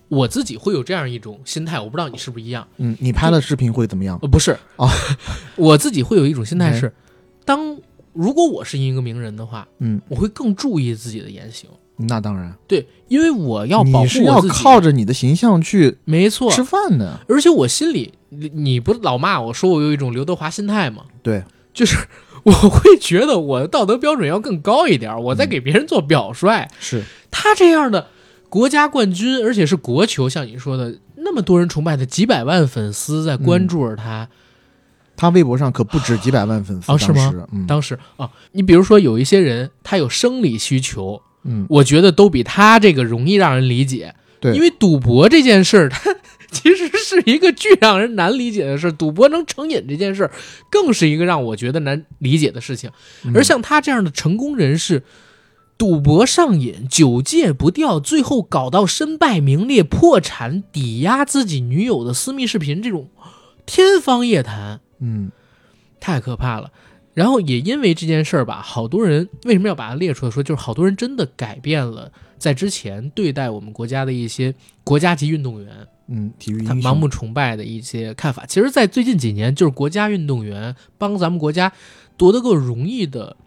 [0.08, 2.68] 我自己会有这样一种心态，我不知道你是不是一样。
[2.78, 4.20] 嗯，你拍了视频会怎么样？
[4.22, 4.88] 呃，不是哦，
[5.58, 6.94] 我自己会有一种心态是，
[7.44, 7.76] 当
[8.14, 11.68] 如果我是一个名人的话，嗯，我会更注意自己的言行。
[11.96, 14.42] 那当然，对，因为我要保护你是要。
[14.42, 17.20] 靠着你的形象去没错，吃饭的。
[17.30, 21.06] 而且我心里，你你不老骂我说我有一种刘德华心态吗？
[21.22, 21.98] 对，就是
[22.52, 26.68] 我会觉得我的道德标准要更高一点，我在嗯给别人做表率。
[26.80, 28.08] 是，他这样的
[28.50, 34.28] 国家冠军，而且是国球，像你说的，那么多人崇拜他，几百万粉丝在关注着他。
[35.16, 36.92] 他微博上可不止几百万粉丝。
[36.92, 37.48] 哦是吗当时？
[37.52, 44.16] 嗯当时啊，你比如说有一些人，他有生理需求，嗯，我觉得都比他这个容易让人理解。
[44.40, 46.14] 对因为赌博这件事儿，它
[46.54, 48.92] 其实是一个巨让人难理解的事儿。
[48.92, 50.32] 赌博能成瘾这件事儿，
[50.70, 52.92] 更是一个让我觉得难理解的事情。
[53.26, 55.04] 嗯而像他这样的成功人士，
[55.78, 63.10] 赌博上瘾，久戒不掉，最后搞到身败名裂、破产、抵押自己女友的私密视频，这种
[63.66, 65.32] 天方夜谭，嗯
[66.00, 66.72] 太可怕了。
[67.14, 75.70] 然后也因为这件事儿吧，好多人为什么要把它列出来说，就是好多人真的改变了在之前对待我们国家的一些国家级运动员，
[76.08, 78.46] 嗯，体育他盲目崇拜的一些看法。
[78.46, 81.72] 其实，在最近几年，就是国家运动员帮咱们国家
[82.18, 83.38] 夺得过荣誉的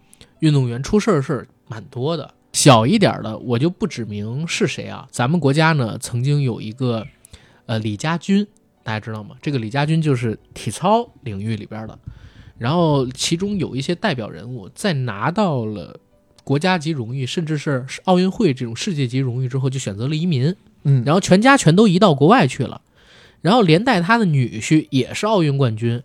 [0.41, 2.33] 运动员出事儿的事儿蛮多的。
[2.53, 5.07] 小一点的，我就不指明是谁啊。
[5.11, 7.07] 咱们国家呢，曾经有一个
[7.67, 8.47] 呃李家军，
[8.83, 9.37] 大家知道吗？
[9.43, 11.99] 这个李家军就是体操领域里边的。
[12.57, 16.01] 然后其中有一些代表人物在拿到了
[16.43, 20.57] 国家级荣誉，甚至是奥运会这种世界级荣誉之后，就选择了移民。
[20.89, 22.81] 嗯，然后全家全都移到国外去了，
[23.43, 26.01] 然后连带他的女婿也是奥运冠军，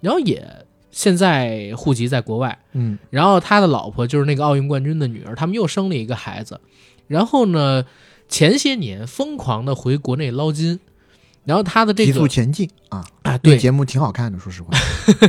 [0.00, 2.98] 然后也现在户籍在国外，嗯。
[3.10, 6.60] 然后他的老婆就是那个奥运冠军的女儿，他们又生了一个孩子，
[7.06, 7.84] 然后呢，
[8.28, 10.80] 前些年疯狂的回国内捞金，
[11.44, 14.76] 然后他的这个急速个前进啊，啊，对，节目挺好看的，说实话，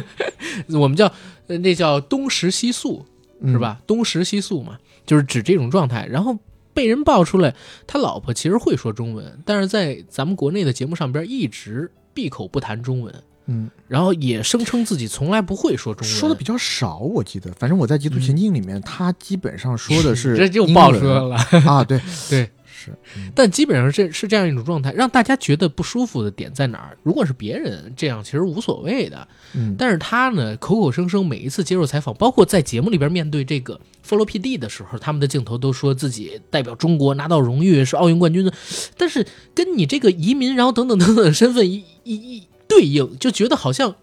[0.80, 1.06] 我们叫
[1.48, 3.06] 呃那叫东食西宿，
[3.40, 3.54] 嗯。
[3.54, 3.60] 是？
[3.60, 3.80] 吧？
[3.86, 6.08] 东食西宿嘛，就是指这种状态。
[6.08, 6.38] 然后
[6.76, 7.56] 被人爆出来，
[7.88, 13.12] 他老婆其实会说中文，但是在咱们国内的节目上边一直闭口不谈中文。
[13.48, 21.36] 嗯，然后也声称自己从来不会说中文，说的比较少，我记得，反正我在《极速前进》里面，他基本上说的 是这就爆车了。
[21.64, 26.98] 啊，对 对，是，嗯但基本上这是这样一种状态，让大家觉得不舒服的点在哪儿？
[27.04, 38.54] 如果是别人这样，其实无所谓的，嗯，但是他呢，口口声声每一次接受采访，包括在节目里边面对这个 Follow PD 的时候，他们的镜头都说自己代表中国拿到荣誉，是奥运冠军的，
[38.98, 43.96] 但是跟你这个移民，然后等等等等的身份一一一对应，就觉得好像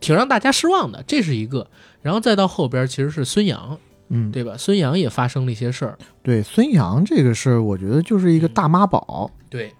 [0.00, 1.68] 挺让大家失望的，这是一个。
[2.02, 3.78] 然后再到后边，其实是孙杨，
[4.08, 4.54] 嗯，对吧？
[4.56, 9.30] 孙杨也发生了一些事儿，对，孙杨这个事儿，我觉得就是一个大妈宝。
[9.48, 9.72] 对，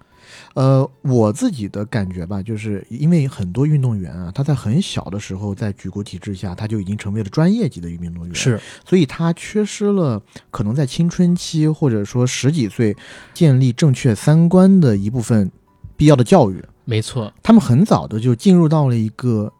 [0.55, 12.95] 呃，我自己的感觉吧，就是因为很多运动员啊，他在很小的时候，在举国体制下，他就已经成为了专业级的运动员，，是，所以他缺失了可能在青春期或者说十几岁
[13.33, 15.51] 建立正确三观的一部分
[15.95, 16.63] 必要的教育。
[16.83, 17.33] 没错。
[17.43, 19.51] 他们很早的就进入到了一个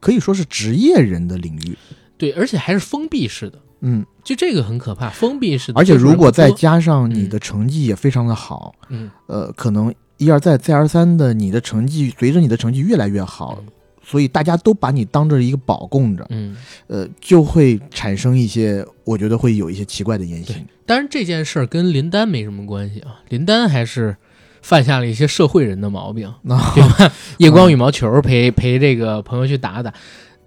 [0.00, 1.76] 可以说是职业人的领域，
[2.16, 5.80] 对，而且还是封闭式的，嗯，就这个很可怕，封闭式的。
[5.80, 13.72] 而且如果再加上你的成绩也非常的好，嗯，呃，可能一而再再而三的你的成绩随着你的成绩越来越好，嗯
[14.10, 16.56] 所以大家都把你当着一个宝供着，嗯，
[16.86, 20.66] 呃，就会产生一些我觉得会有一些奇怪的言行。
[20.86, 24.16] 当然这件事儿跟林丹没什么关系啊，林丹还是
[24.62, 27.12] 犯下了一些社会人的毛病，那、 对吧？
[27.36, 29.92] 夜光羽毛球陪陪这个朋友去打打。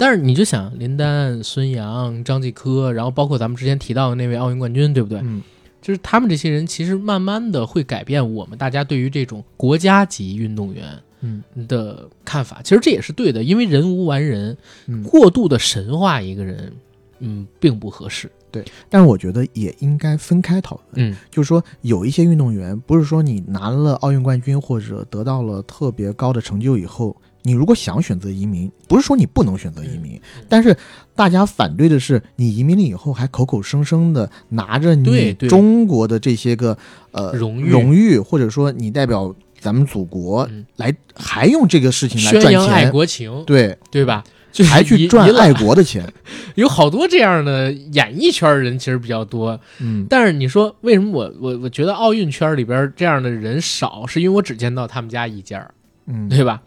[0.02, 5.20] 但是你就想林丹、孙杨、张继科，然后包括咱们之前提到的那位奥运冠军，对不对？
[5.22, 5.44] 嗯，
[5.80, 10.86] 就是他们这些人，其实慢慢的会改变我们大家对于这种国家级运动员
[11.20, 12.62] 嗯的看法。
[12.64, 16.74] 其实这也是对的，因为人无完人，嗯，过度的神化一个人，
[17.20, 18.28] 嗯，并不合适。
[18.50, 21.12] 对但是我觉得也应该分开讨论。
[21.12, 30.76] 嗯，就是说，有一些运动员，不是说你拿了奥运冠军或者得到了特别高的成就以后，你如果想选择移民，不是说你不能选择移民，嗯但是
[31.16, 36.78] 大家反对的是你移民了以后还口口声声的拿着你中国的这些个
[37.12, 37.70] 呃荣誉。
[37.70, 40.66] 荣誉，或者说你代表咱们祖国嗯。
[40.78, 44.24] 来，还用这个事情来赚宣扬爱钱，国情，对，对吧？
[44.52, 46.06] 就是还去赚爱国的钱，
[46.56, 50.06] 有好多这样的演艺圈人其实比较多，嗯。
[50.10, 55.66] 但是你说为什么我我我觉得奥运圈里边这样的人少，是因为我只见到他们家一家，
[56.06, 56.62] 嗯，对吧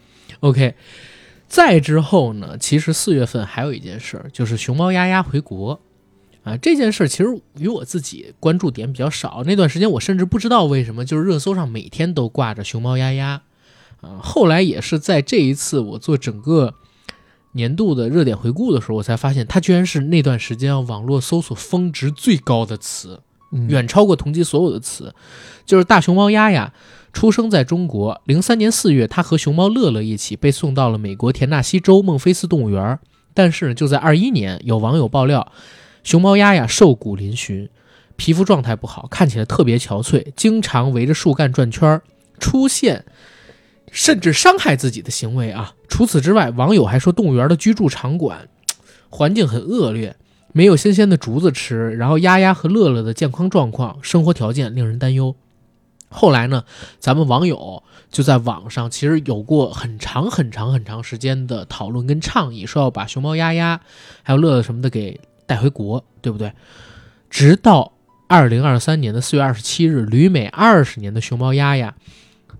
[0.45, 0.75] ？OK，
[1.49, 5.81] 再之后呢，其实四月份还有一件事儿，就是熊猫丫丫回国。
[6.43, 9.43] 啊，这件事儿其实与我自己关注点比较少。
[9.47, 13.41] 那段时间我甚至不知道为什么，就是热搜上每天都挂着熊猫丫丫。
[14.03, 16.75] 啊，后来也是在这一次我做整个
[17.53, 23.23] 年度的热点回顾的时候，我才发现它居然是那段时间啊网络搜索峰值最高的词。
[23.51, 25.15] 嗯远超过同期所有的词。
[25.65, 26.75] 就是大熊猫丫丫
[27.15, 32.99] 出生在中国，零三年四月，他和熊猫乐乐一起被送到了美国田纳西州孟菲斯动物园。
[33.33, 35.51] 但是就在二一年，有网友爆料，
[36.03, 37.69] 熊猫丫丫瘦骨嶙峋，
[38.17, 42.03] 皮肤状态不好，看起来特别憔悴，经常围着树干转圈，
[42.39, 43.05] 出现
[43.91, 45.75] 甚至伤害自己的行为啊。
[45.89, 48.49] 除此之外，网友还说动物园的居住场馆
[49.09, 50.17] 环境很恶劣，
[50.53, 55.35] 没有新鲜的竹子吃，然后丫丫和乐乐的健康状况、生活条件令人担忧。
[56.09, 56.65] 后来呢，
[56.99, 63.81] 咱们网友就在网上其实有过很长很长很长时间的讨论跟倡议，说要把熊猫丫丫
[64.23, 66.53] 还有乐乐什么的给带回国，对不对？
[67.29, 67.93] 直到
[68.29, 71.95] 二零二三年的四月二十七日，旅美二十年的熊猫丫丫，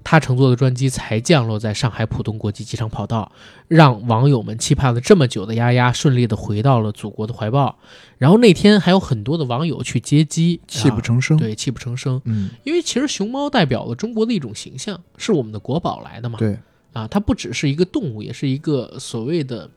[0.05, 3.33] 他乘坐的专机才降落在上海浦东国际机场跑道，
[3.67, 7.79] 让网友们期盼了这么久的丫丫顺利的回到了祖国的怀抱。
[8.19, 11.37] 然后那天还有很多的网友去接机，泣不成声。
[11.39, 12.21] 啊，对，泣不成声。
[12.27, 16.39] 嗯，因为其实熊猫代表了中国的一种形象，是我们的国宝来的嘛。
[16.39, 16.59] 对，
[16.93, 19.71] 啊，它不只是一个动物，也是一个所谓的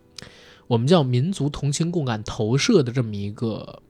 [0.68, 3.82] 我们叫民族同情共感投射的这么一个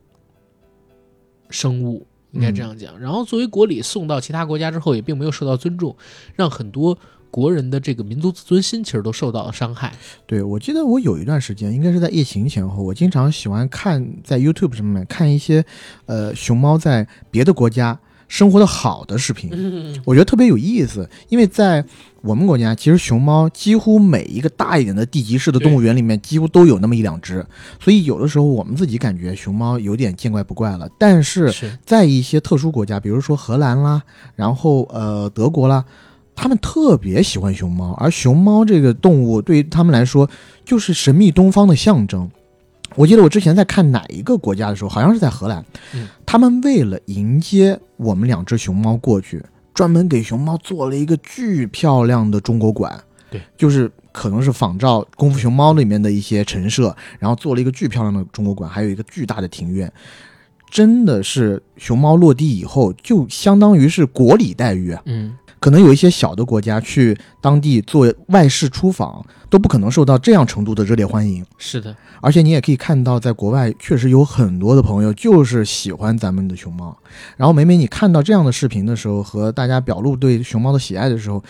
[1.49, 2.99] 生物，应该这样讲。
[2.99, 5.95] 然后作为国礼送到其他国家之后，也并没有受到尊重，
[6.35, 6.97] 让很多
[7.29, 9.93] 国人的这个民族自尊心其实都受到了伤害。
[10.25, 15.65] 对，我记得我有一段时间，应该是在疫情前后，我经常喜欢看在 YouTube 上面看一些，
[16.05, 21.09] 呃，熊猫在别的国家生活的好的视频，嗯，我觉得特别有意思。
[21.29, 21.83] 因为在
[22.21, 27.45] 我们国家，其实熊猫几乎每一个大一点的地级市的动物园里面，几乎都有那么一两只，
[27.79, 30.89] 所以有的时候我们自己感觉熊猫有点见怪不怪了。
[30.99, 34.01] 但是是在一些特殊国家，比如说荷兰啦，
[34.35, 35.85] 然后呃德国啦，
[36.35, 40.29] 他们特别喜欢熊猫，而熊猫这个动物对于他们来说
[40.65, 42.29] 就是神秘东方的象征。
[42.97, 49.41] 我记得我之前在看哪一个国家的时候，好像是在荷兰，嗯他们为了迎接我们两只熊猫过去，
[49.73, 52.99] 专门给熊猫做了一个巨漂亮的中国馆。
[53.29, 59.91] 对，就是可能是仿照《功夫熊猫》里面的一些陈设，然后做了一个巨漂亮的中国馆，还有一个巨大的庭院。
[60.71, 65.01] 真的是熊猫落地以后，就相当于是国礼待遇啊。
[65.05, 71.45] 嗯，可能有一些小的国家去当地做外事出访，都不可能受到这样程度的热烈欢迎。
[71.57, 76.95] 是的，而且你也可以看到，在国外确实有很多的朋友就是喜欢咱们的熊猫。
[77.35, 81.43] 然后每每你看到这样的视频的时候，和大家表露对熊猫的喜爱的时候，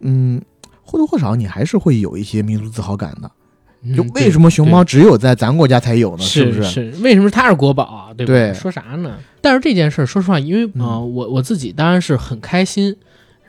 [0.00, 0.40] 嗯，
[0.82, 3.30] 或多或少你还是会有一些民族自豪感的。
[3.96, 6.18] 就嗯为什么熊猫只有在咱国家才有呢？
[6.18, 6.90] 不是是是？
[7.00, 8.14] 为什么它是国宝啊？
[8.14, 8.32] 对吧？
[8.32, 9.16] 对说啥呢？
[9.40, 12.94] 但是这件事儿，说实话，因为啊、我我自己当然是很开心，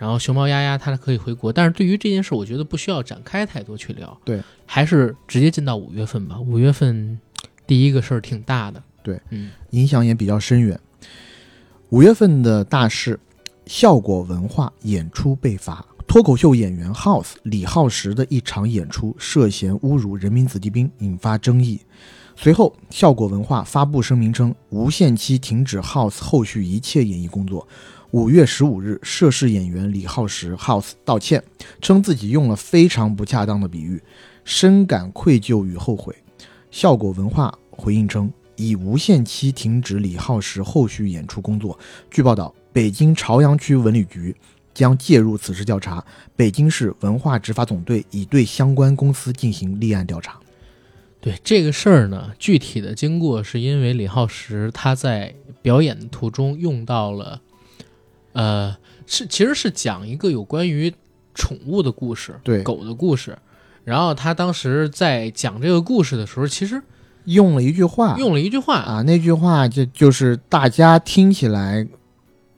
[0.01, 4.19] 然后熊猫丫丫它可以回国，但是对于这件事，我觉得不需要展开太多去聊。
[4.25, 6.39] 对，还是直接进到五月份吧。
[6.39, 7.19] 五月份
[7.67, 8.81] 第一个事儿挺大的。
[9.03, 10.79] 对，嗯，影响也比较深远。
[11.89, 13.19] 五月份的大事，
[13.67, 21.79] 效果文化演出被罚，脱口秀演员 House 李浩石的一场演出涉嫌侮辱人民子弟兵，引发争议。
[22.35, 27.67] 随后，效果文化发布声明称，无限期停止 House 后续一切演艺工作。
[28.12, 31.41] 五月十五日，涉事演员李浩石 House 道歉，
[31.80, 34.03] 称自己用了非常不恰当的比喻，
[34.43, 36.14] 深感愧疚与后悔。
[36.72, 41.80] 效果文化回应称，已无限期停止李浩石后续演出工作。
[42.09, 44.36] 据报道，北京朝阳区文旅局
[44.74, 46.03] 将介入此事调查，
[46.36, 50.38] 北京市文化执法总队已对相关公司进行立案调查。
[51.22, 57.41] 对这个事儿呢，具体的经过是因为李浩石他在表演途中用到了，
[58.34, 58.75] 呃，
[59.05, 60.93] 是其实是讲一个有关于
[61.34, 62.63] 宠物的故事，对。
[62.63, 63.38] 狗的故事。
[63.84, 66.82] 然后他当时在讲这个故事的时候，其实
[67.25, 71.88] 用了一句话，用了一句话，啊，那句话就就是大家听起来，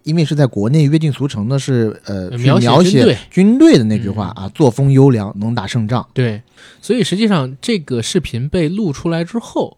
[0.03, 3.17] 因为是在国内约定俗成的是，呃，去描写描写军队。
[3.31, 4.43] 军队的那句话嗯。
[4.43, 6.05] 啊，作风优良，能打胜仗。
[6.13, 6.41] 对，
[6.81, 9.77] 所以实际上这个视频被录出来之后，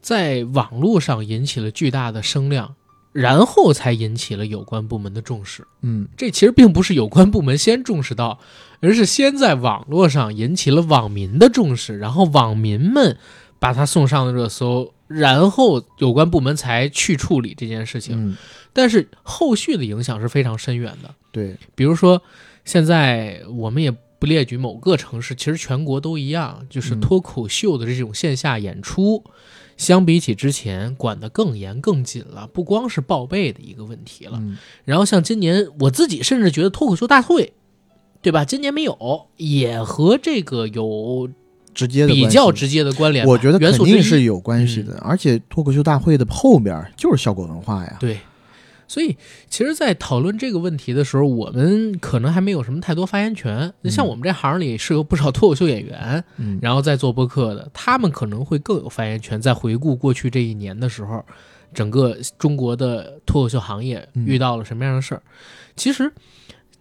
[0.00, 2.76] 在网络上引起了巨大的声量，
[3.14, 5.64] 然后才引起了有关部门的重视。
[5.82, 8.40] 嗯，这其实并不是有关部门先重视到，
[8.80, 13.16] 而是先在网络上引起了网民的重视，然后网民们
[13.60, 18.32] 把它送上了热搜，然后有关部门才去处理这件事情。
[18.32, 18.36] 嗯，
[18.72, 21.14] 但是后续的影响是非常深远的。
[21.30, 22.20] 对，比如说，
[22.64, 29.22] 现在我们也不列举某个城市，其实全国都一样，就是嗯脱口秀的这种线下演出，
[29.76, 34.38] 相比起之前管得更严更紧了，不光是报备的一个问题了。
[34.40, 37.52] 嗯，然后像今年，我自己甚至觉得脱口秀大会，
[38.22, 38.44] 对吧？
[38.44, 41.28] 今年没有，也和这个有
[41.74, 43.26] 直接的比较直接的关联。
[43.26, 47.96] 我觉得肯定是有关系的，而且脱口秀大会的后边就是效果文化呀。
[47.98, 48.18] 对，
[48.86, 49.16] 所以
[49.48, 53.72] 其实，在讨论这个问题的时候，我们可能还没有什么太多发言权。
[53.84, 59.40] 像我们这行里是有不少脱口秀演员，嗯，然后在做播客的，他们可能会更有发言权。
[59.40, 61.24] 在回顾过去这一年的时候，
[61.72, 65.22] 整个中国的脱口秀行业嗯遇到了什么样的事儿？
[65.76, 66.12] 其实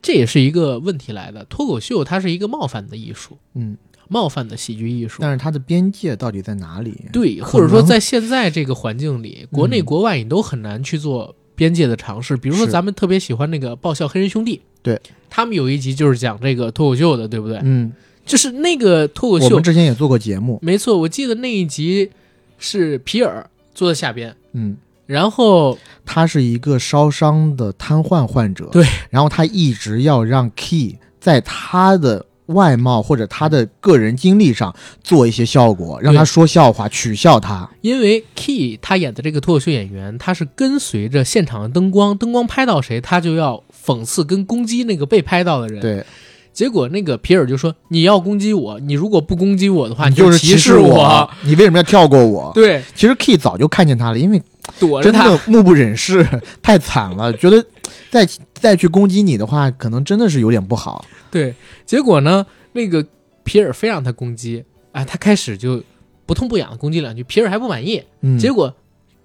[0.01, 1.45] 这也是一个问题来的。
[1.45, 3.77] 脱口秀它是一个冒犯的艺术，嗯，
[4.09, 5.19] 冒犯的喜剧艺术。
[5.21, 7.05] 但是它的边界到底在哪里？
[7.11, 12.35] 对，或者说在现在这个环境里，国内嗯国外你都很难去做边界的尝试。
[12.37, 14.99] 比如说，咱们特别喜欢那个爆笑黑人兄弟，对。
[15.29, 17.59] 他们有一集就是讲这个脱口秀的，对不对？
[17.63, 17.91] 嗯，
[18.23, 22.11] 就是那个脱口秀我们，之前也做过节目，没错，我记得那一集
[22.59, 24.77] 是皮尔坐在下边，嗯，
[25.07, 25.75] 然后
[26.05, 37.69] 他是一个烧伤的瘫痪患者，对，然后他一直要让 Key 在他的外貌或者他的个人经历上做一些效果，让他说笑话，取笑他。
[37.81, 45.79] 因为 Key 他演的这个脱口秀演员，他是跟随着现场的灯光，灯光拍到谁，他就要讽刺跟攻击那个被拍到的人。
[45.79, 46.05] 对，
[46.53, 51.27] 结果那个皮尔就说：“你要攻击我，你如果不攻击我的话，你就是歧视我。
[51.41, 52.51] 你为什么要跳过我？
[52.53, 54.41] 对，其实 Key 早就看见他了，因为
[54.79, 55.23] 躲着他。
[55.23, 56.25] 真的目不忍视，
[56.61, 57.65] 太惨了，觉得
[58.11, 61.03] 再再去攻击你的话，可能真的是有点不好。
[61.31, 63.03] 对，结果呢，那个
[63.43, 65.81] 皮尔非让他攻击，哎，他开始就
[66.27, 68.73] 不痛不痒的攻击两句，皮尔还不满意，嗯，结果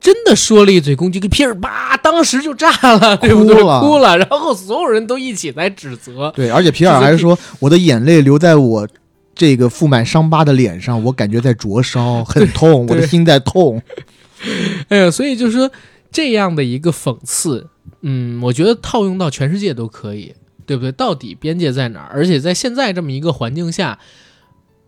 [0.01, 3.55] 真的说了一嘴攻击，给皮尔巴，当时就炸了，对不对？
[3.55, 6.33] 哭了哭了，然后所有人都一起来指责。
[6.37, 8.87] 对，而且皮尔还是说，我的眼泪流在我
[9.35, 13.83] 这个覆满伤疤的脸上，我感觉在灼烧，很痛， 我的心在痛。
[14.89, 15.71] 哎呀，所以就是说
[16.13, 17.67] 这样的一个讽刺，
[18.03, 20.33] 嗯，我觉得套用到全世界都可以，
[20.65, 20.93] 对不对？
[20.93, 22.11] 到底边界在哪儿？
[22.13, 23.99] 而且在现在这么一个环境下，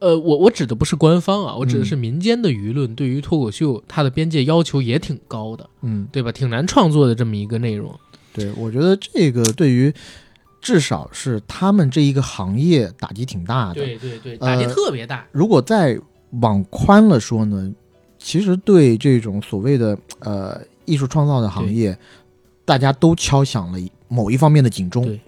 [0.00, 6.32] 呃，我我指的不是官方啊，我指的是民间的舆论对于脱口秀它的边界要求也挺高的，嗯，对吧？
[6.32, 7.94] 挺难创作的这么一个内容。
[8.32, 9.92] 对，我觉得这个对于
[10.60, 13.74] 至少是他们这一个行业打击挺大的。
[13.74, 15.26] 对对对，打击呃特别大。
[15.32, 15.98] 如果再
[16.40, 17.72] 往宽了说呢，
[18.18, 21.98] 其实对这种所谓的呃艺术创造的行业，
[22.64, 23.78] 大家都敲响了
[24.08, 25.04] 某一方面的警钟。
[25.04, 25.20] 对，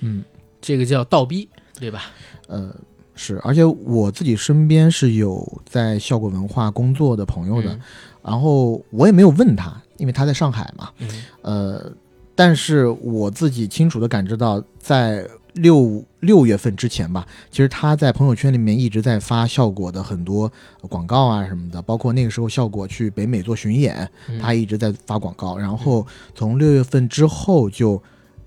[0.00, 0.24] 嗯，
[0.60, 1.48] 这个叫倒逼，
[1.78, 2.04] 对吧？
[2.46, 2.74] 呃，
[3.16, 7.80] 是，而且我自己身边是有在效果文化工作的朋友的，嗯
[8.22, 11.08] 然后我也没有问他，因为他在上海嘛，嗯。
[11.42, 11.92] 呃，
[12.34, 20.52] 但是我自己清楚的感知到，在六六月份之前吧，其实他在朋友圈里面一直在发效果的很多
[20.88, 26.04] 广告啊什么的，包括那个时候效果去北美做巡演，嗯他一直在发广告，然后
[26.34, 28.02] 从六月份之后就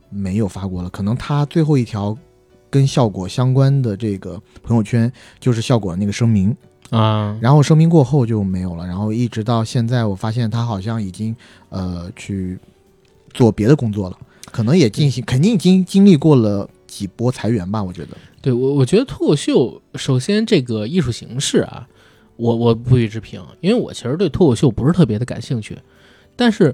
[0.09, 2.15] 没有发过了，可能他最后一条
[2.69, 6.55] 跟效果相关的这个朋友圈就是效果的那个声明，
[6.89, 11.35] 啊，然后声明过后就没有了，然后一直到现在，我发现他好像已经
[11.69, 12.57] 呃去
[13.33, 14.17] 做别的工作了，
[14.51, 18.17] 可能也进行，肯定已经经历过了几波裁员吧，我觉得。
[18.41, 21.87] 对我，我觉得脱口秀首先这个艺术形式啊，
[22.37, 25.77] 我我不予置评，因为我其实对脱口秀不是特别的感兴趣，
[26.37, 26.73] 但是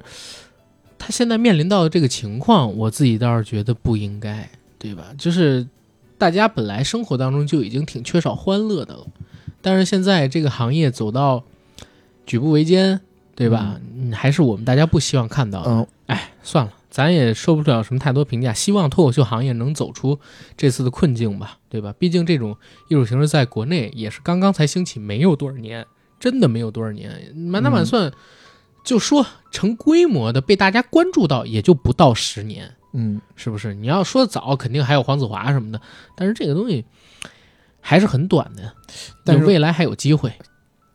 [1.00, 5.14] 他现在面临到的这个情况，我自己倒是觉得不应该，对吧？
[5.18, 5.66] 就是
[6.18, 9.06] 大家本来生活当中就已经挺缺少欢乐的了，
[9.62, 11.44] 但是现在这个行业走到
[12.26, 13.02] 举步维艰，
[13.36, 13.80] 对吧？
[13.96, 15.72] 嗯还是我们大家不希望看到的。
[15.72, 18.54] 嗯，哎，算了，咱也说不了什么太多评价。
[18.54, 20.20] 希望脱口秀行业能走出
[20.56, 21.94] 这次的困境吧，对吧？
[21.98, 22.56] 毕竟这种
[22.90, 25.86] 艺术形式在国内也是刚刚才兴起，没有多少年，
[26.20, 27.34] 真的没有多少年。
[27.36, 28.12] 满打满算，
[28.84, 33.74] 就说成规模的被大家关注到，也就不到十年，嗯，是不是？
[33.74, 35.82] 你要说早，肯定还有黄子华什么的，
[36.16, 36.86] 但是这个东西
[37.82, 38.72] 还是很短的，
[39.24, 40.32] 但是未来还有机会。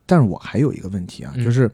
[0.07, 1.71] 但是我还有一个问题啊，嗯就是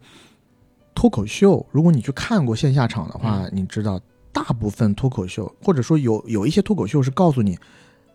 [0.94, 4.00] 脱口秀，如果你去看过线下场的话，嗯你知道
[4.32, 7.58] 大部分脱口秀，或者说有有一些脱口秀是告诉你，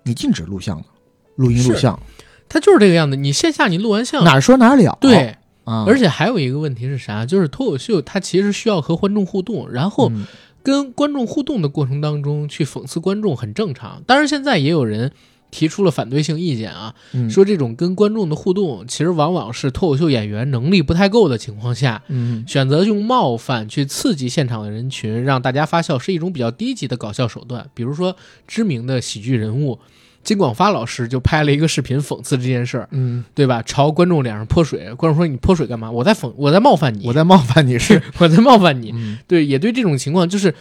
[0.03, 0.85] 你禁止录像的，
[1.37, 1.99] 录音录像，
[2.47, 3.15] 它就是这个样子。
[3.15, 4.97] 你线下你录完像，哪儿说哪儿了。
[5.01, 7.25] 对，啊，而且还有一个问题是啥？
[7.25, 10.27] 就是脱口秀它其实需要和观众互动，然后嗯
[10.63, 14.03] 跟观众互动的过程当中去讽刺观众很正常。
[14.05, 15.11] 当然，现在也有人
[15.49, 27.69] 提出了反对性意见啊，嗯说这种跟观众的互动，其实往往是脱口秀演员能力不太够的情况下，嗯选择用冒犯去刺激现场的人群，让大家发笑，是一种比较低级的搞笑手段。
[27.73, 28.15] 比如说，
[28.47, 29.79] 知名的喜剧人物
[30.23, 33.61] 金广发老师就拍了一个视频讽刺这件事儿，嗯，对吧？
[33.63, 35.89] 朝观众脸上泼水，观众说你泼水干嘛？
[35.89, 38.91] 我在讽，我在冒犯你，我在冒犯你是， 我在冒犯你。
[38.93, 40.53] 嗯对，也对这种情况，就是，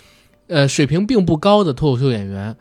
[0.46, 2.56] 呃，水平并不高的脱口秀演员，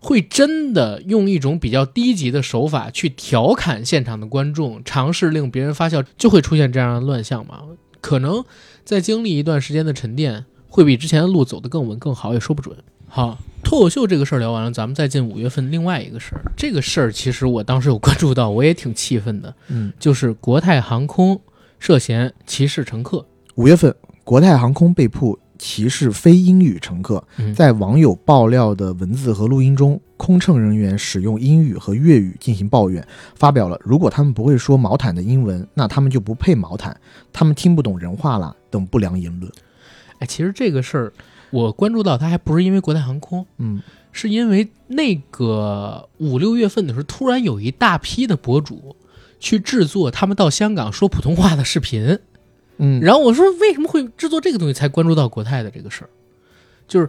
[0.00, 7.62] 会真的用一种比较低级的手法去调侃现场的观众，尝试令别人发笑，就会出现这样的乱象嘛？
[8.00, 8.44] 可能
[8.84, 12.76] 在经历一段时间的沉淀，会比之前的路走得更稳更好，也说不准。
[13.08, 16.42] 好，脱口秀这个事儿聊完了，咱们再进五月份另外一个事儿。
[16.56, 21.40] 这个事儿其实我当时有关注到，我也挺气愤的，嗯，就是国泰航空
[21.80, 23.26] 涉嫌歧视乘客。
[23.56, 23.92] 五月份，
[24.22, 33.04] 国泰航空被曝歧视非英语乘客，嗯在网友爆料的文字和录音中，空乘人员使用英语和粤语进行抱怨，
[33.34, 36.96] 发表了“如果他们不会说毛毯的英文，那他们就不配毛毯，
[37.32, 39.50] 他们听不懂人话啦”等不良言论。
[40.20, 41.12] 哎，其实这个事儿
[41.50, 43.80] 我关注到，它还不是因为国泰航空，嗯
[44.12, 48.94] 是因为那个五六月份的时候，突然有一大批的博主
[49.40, 52.18] 去制作他们到香港说普通话的视频。
[52.78, 54.74] 嗯，然后我说，为什么会制作这个东西？
[54.74, 56.10] 才关注到国泰的这个事儿，
[56.88, 57.08] 就是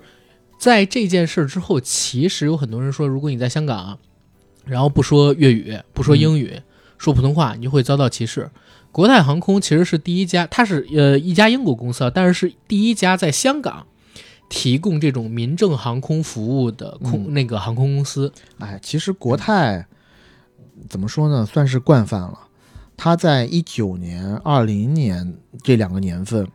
[0.60, 3.98] 在这件事之后，其实有很多人说，如果你在香港，
[4.64, 6.62] 然后不说粤语，不说英语，
[6.98, 8.50] 说普通话，你就会遭到歧视。
[8.92, 13.86] 国泰航空其实是第一家，它是呃一家英国公司啊，但是是第一家在香港
[14.50, 18.32] 提供这种民政航空服务的空、那个航空公司。
[18.60, 19.86] 哎，其实国泰
[20.90, 22.40] 怎么说呢，算是惯犯了。
[22.98, 26.48] 他在一九年、二零年这两个年份，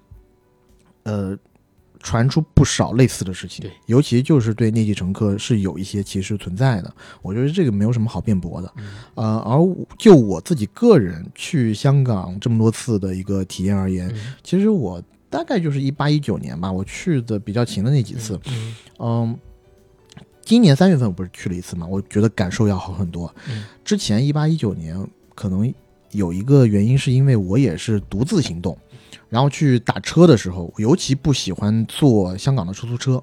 [1.03, 1.37] 呃，
[1.99, 6.91] 传出不少类似的事情对，尤其就是对内地乘客是有一些歧视存在的。
[7.21, 8.73] 我觉得这个没有什么好辩驳的。
[8.79, 8.85] 嗯
[9.17, 9.59] 呃，而
[9.99, 19.39] 就我自己个人去香港这么多次的一个体验而言，嗯其实我大概就是一八一九年吧，我去的比较勤的那几次，嗯嗯，
[20.43, 23.33] 今年三月份我不是去了一次嘛，我觉得感受要好很多。
[23.49, 25.73] 嗯之前一八一九年可能
[26.11, 28.77] 有一个原因是因为我也是独自行动，
[29.29, 33.23] 然后去打车的时候，尤其不喜欢坐香港的出租车，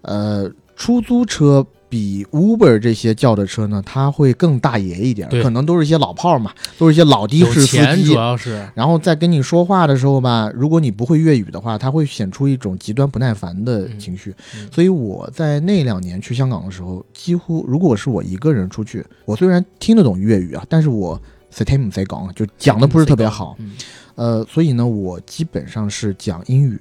[0.00, 1.64] 呃，出租车。
[1.94, 8.14] 比 Uber 这些叫的车呢，它会更大爷一点，可能都是一些老炮儿嘛，都是一些老的有士司钱主。
[8.14, 14.34] 要是然后在跟你说话的时候吧，如果你不会粤语的话，它会显出一种极端不耐烦的情绪。
[14.56, 21.16] 嗯所以我在那两年去香港的时候，几乎如果是我一个人出去，我虽然听得懂粤语啊，但是我
[21.50, 23.54] s t a m 在港，就讲的不是特别好。
[23.60, 23.70] 嗯
[24.16, 26.76] 呃，所以呢，我基本上是讲英语。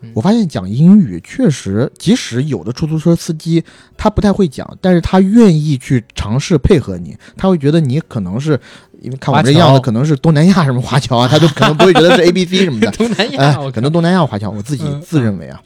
[0.00, 0.10] 嗯。
[0.14, 3.62] 我发现讲英语确实，即使有的出租车司机
[3.96, 8.58] 他不太会讲，但是他愿意去尝试配合你，他会觉得你可能是
[9.00, 12.90] 因为看我这样子，可能是东南亚什么华侨啊，他都可能不会觉得是 A B C 什么的。
[12.92, 15.60] 东南哎亚，我，可能东南亚华侨，我自己嗯自认为啊，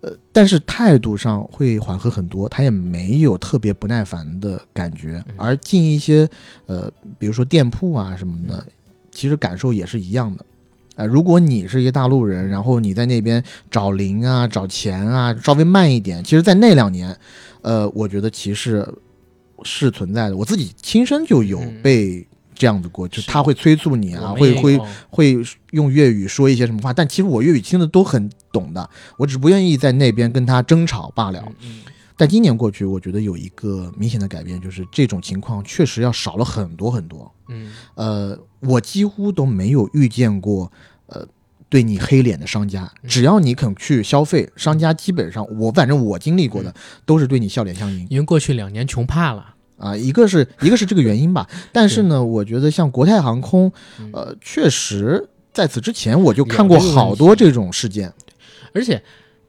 [0.00, 5.22] 呃，但是态度上会缓和很多，他也没有特别不耐烦的感觉。
[5.28, 5.34] 嗯。
[5.36, 6.28] 而进一些
[6.66, 8.64] 呃，比如说店铺啊什么的，
[9.10, 10.44] 其实感受也是一样的。
[10.96, 17.16] 呃，如果你是一个大陆人，然后你在那边找零啊、找钱啊，稍微慢一点，其实，在那两年，
[17.62, 18.86] 呃，我觉得歧视
[19.64, 20.36] 是存在的。
[20.36, 24.80] 我自己亲身就有嗯被这样子过，就是他会催促你啊，会会
[25.10, 25.36] 会
[25.72, 31.42] 用粤语说一些什么话，但其实我粤语听的都很懂的，我只不愿意在那边跟他争吵罢了。
[31.46, 31.80] 嗯嗯
[32.16, 37.28] 但今年过去，我觉得有一个明显的改变，就是这种情况确实要少了很多很多。
[37.48, 37.70] 嗯。
[37.94, 40.70] 呃，我几乎都没有遇见过
[41.06, 41.26] 呃
[41.68, 43.08] 对你黑脸的商家，嗯。
[43.08, 46.74] 只要你肯去消费，商家基本上我反正我经历过的
[47.04, 48.06] 都是对你笑脸相迎。
[48.10, 54.10] 因为过去两年穷怕了，啊，一个是 一个是这个原因吧，但是呢，我觉得像国泰航空，嗯。
[54.12, 58.12] 呃，确实在此之前我就看过好多这种事件。
[58.72, 59.00] 而且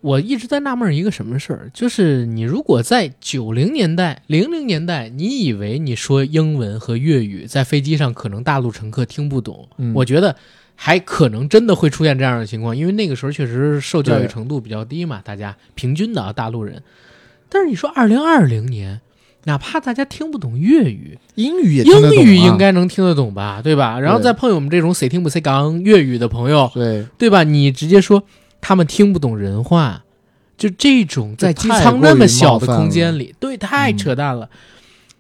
[0.06, 10.36] 我一直在纳闷一个什么事儿，就是你如果在九零年代、零零年代，你以为你说英文和粤语在飞机上可能大陆乘客听不懂，嗯我觉得
[10.76, 16.84] 还可能真的会出现这样的情况，因为那个时候确实受教育程度比较低嘛，大家平均的啊大陆人。
[17.50, 19.02] 但是你说二零二零年，
[19.46, 24.00] 哪怕大家听不懂粤语，英语也听得懂、啊、英语应该能听得懂吧，对吧？
[24.00, 27.44] 然后再碰见我们这种 say 听不谁讲粤语的朋友，对对吧？
[27.44, 28.24] 你直接说
[28.68, 30.04] 他们听不懂人话，
[30.58, 34.50] 就这种在机舱那么小的空间里，对，太嗯扯淡了。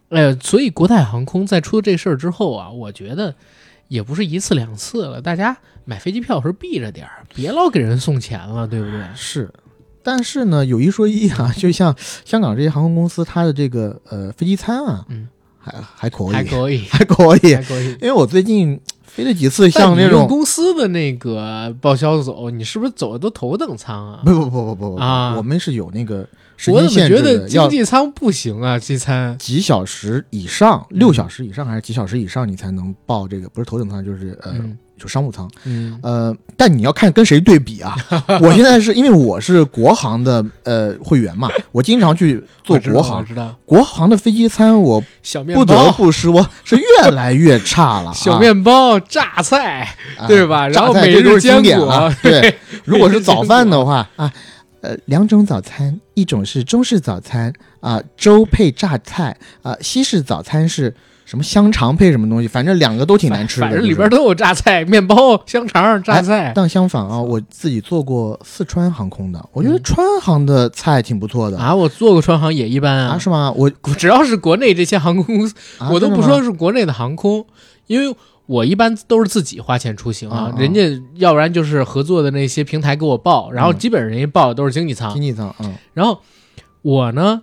[0.09, 3.35] 哎呀，所以国泰航空在出这事儿之后啊，我觉得
[3.87, 9.03] 也不是一次两次了，大家买飞机票的时候避着点儿，别老给人送钱了，对不对？
[9.13, 9.53] 是。
[10.01, 15.27] 但是呢，有一说一啊，就像香港这些航空公司，它的这个呃飞机餐啊，嗯，
[15.59, 17.55] 还还可以，还可以，还可以。
[17.55, 17.91] 还可以。
[18.01, 18.79] 因为我最近
[19.15, 24.21] 飞了几次，像那种公司的那个报销走，你是不是走的都头等舱啊？
[24.25, 28.77] 不不不不不不，啊我们是有那个时我怎么觉得经济舱不行啊？
[28.77, 35.49] 西餐几小时以上，嗯六小时以上还是几小时以上，你才能报这个，不是头等舱就是呃、嗯就商务舱。
[35.65, 37.95] 嗯呃，但你要看跟谁对比啊。
[38.41, 45.01] 我现在是因为我是国航的呃会员嘛，我经常去坐我知道国航，知道国航的飞机餐我
[45.53, 45.91] 不得。
[45.93, 48.13] 不说 是越来越差了、啊。
[48.13, 52.13] 小面包、榨菜，啊对吧然后每日这都是经典了。
[52.21, 54.31] 对，如果是早饭的话啊，
[54.81, 60.93] 呃，两种早餐，一种是中式早餐啊，粥配榨菜啊，西式早餐是
[61.25, 63.67] 什么香肠配什么东西，反正两个都挺难吃的。
[63.67, 65.15] 反正里边都有榨菜、面包、
[65.45, 66.53] 香肠、榨菜。
[66.55, 73.51] 但相反啊，我自己做过四川航空的，我觉得嗯川航的菜挺不错的啊，我做过川航也一般啊，啊，是吗？
[73.55, 77.45] 我 只要是国内这些航空公司，啊我都不说是国内的航空，
[77.87, 78.15] 因为
[78.45, 80.81] 我一般都是自己花钱出行啊，啊啊人家
[81.15, 86.21] 要不然就是合作的那些平台给我报，然后嗯基本上人家报的都是经济舱经，济舱，嗯然后
[86.83, 87.41] 我呢，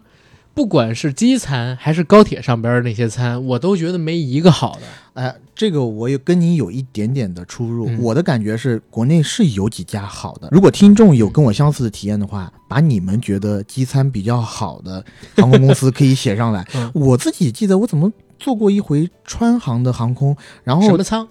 [0.55, 4.83] 不管是机餐还是高铁上边的那些餐，我都觉得没一个好的。
[5.15, 7.89] 哎，这个我也跟你有一点点的出入。
[7.89, 10.49] 嗯我的感觉是，国内是有几家好的。
[10.51, 15.05] 如果听众有跟我相似的体验的话，把你们觉得机餐比较好的
[15.37, 16.67] 航空公司可以写上来。
[16.75, 21.27] 嗯我自己记得我怎么坐过一回川航的航空，然后什么舱？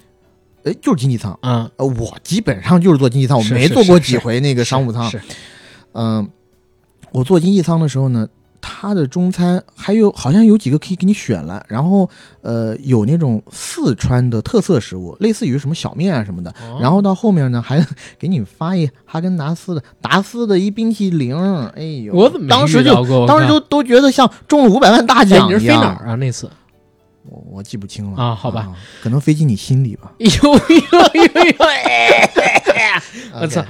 [0.64, 1.38] 哎就是经济舱。
[1.42, 5.10] 嗯，呃，我基本上就是坐经济舱，我没坐过几回那个商务舱。
[5.10, 5.20] 是
[5.94, 6.30] 嗯，
[7.12, 8.30] 我坐经济舱的时候呢，
[8.62, 12.10] 它的中餐还有好像有几个可以给你选了，然后
[12.42, 16.52] 呃有那种四川的特色食物，类似于什么小面啊什么的。
[16.52, 17.86] 哦然后到后面呢，还
[18.18, 21.36] 给你发一哈根达斯的达斯的一冰淇淋，
[21.76, 23.26] 哎呦，我怎么当时就？
[23.26, 25.96] 当时就都觉得像中了五百万大哎，奖一你是飞哪样。
[25.98, 26.16] 儿啊？
[26.16, 26.50] 那次？
[27.30, 30.12] 我我记不清了啊好吧可能飞进你心里吧。
[30.20, 30.60] 哎呦呦
[31.14, 31.56] 呦呦！
[33.40, 33.64] 我操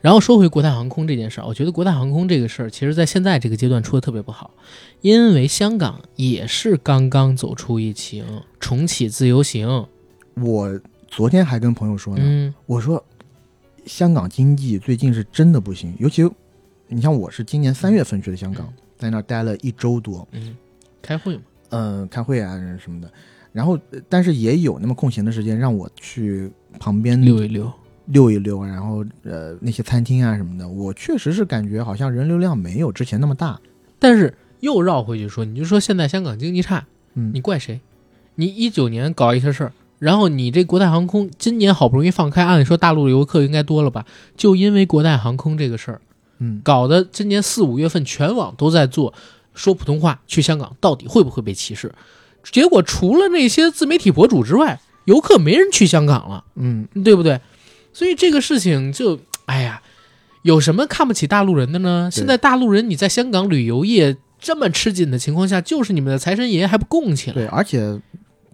[0.00, 4.52] 然后说回国泰航空这件事儿，我觉得国泰航空这个事儿，其实在现在这个阶段出的特别不好，
[5.00, 8.24] 因为香港也是刚刚走出疫情，
[8.58, 9.86] 重启自由行。
[10.34, 13.04] 我昨天还跟朋友说呢，嗯我说
[13.84, 16.26] 香港经济最近是真的不行，尤其
[16.88, 20.56] 你像我是今年三月份去的香港，在那儿待了一周多，嗯，
[21.02, 23.10] 开会嘛，嗯、开会啊什么的。
[23.52, 27.70] 然后，呃但是也有那么空闲的时间让我去旁边溜一溜。
[28.10, 33.58] 溜一溜，然后呃那些餐厅啊什么的，我确实是感觉好像人流量没有之前那么大。
[33.98, 37.80] 但是又绕回去说，你就说现在香港经济差，嗯，你怪谁？
[38.34, 44.06] 你一九年搞一些事儿，然后你这国泰航空今年好不容易放开，按理说大陆游客应该多了吧？
[44.36, 46.00] 就因为国泰航空这个事儿，
[46.38, 49.12] 嗯搞得今年四五月份全网都在做
[49.54, 51.92] 说普通话去香港到底会不会被歧视？
[52.44, 57.40] 结果除了那些自媒体博主之外，游客没人去香港了，嗯，对不对？
[57.92, 59.82] 所以这个事情就，哎呀，
[60.42, 62.08] 有什么看不起大陆人的呢？
[62.12, 67.34] 现在大陆人你在香港旅游业这么吃紧的情况下，就是你们的财神爷还不供起来？
[67.34, 68.00] 对，而且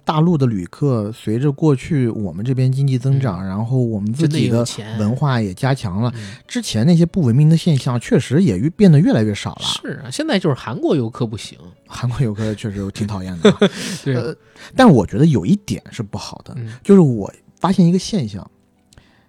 [0.04, 4.64] 大陆的旅客随着过去我们这边经济增长，然后我们自己的
[4.98, 6.36] 文化也加强了，嗯。
[6.46, 9.62] 之前那些不文明的现象确实也越变得越来越少了。
[9.82, 13.50] 是啊，现在就是韩国游客不行，韩国游客确实挺讨厌的。
[13.50, 13.58] 啊，
[14.04, 14.34] 对，呃
[14.76, 16.68] 但我觉得有一点是不好的，嗯。
[16.84, 18.48] 就是我发现一个现象，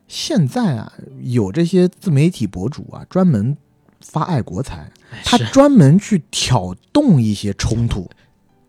[0.08, 3.56] 现在啊有这些自媒体博主啊专门
[4.00, 4.90] 发爱国财，
[5.24, 8.10] 他专门去挑动一些冲突。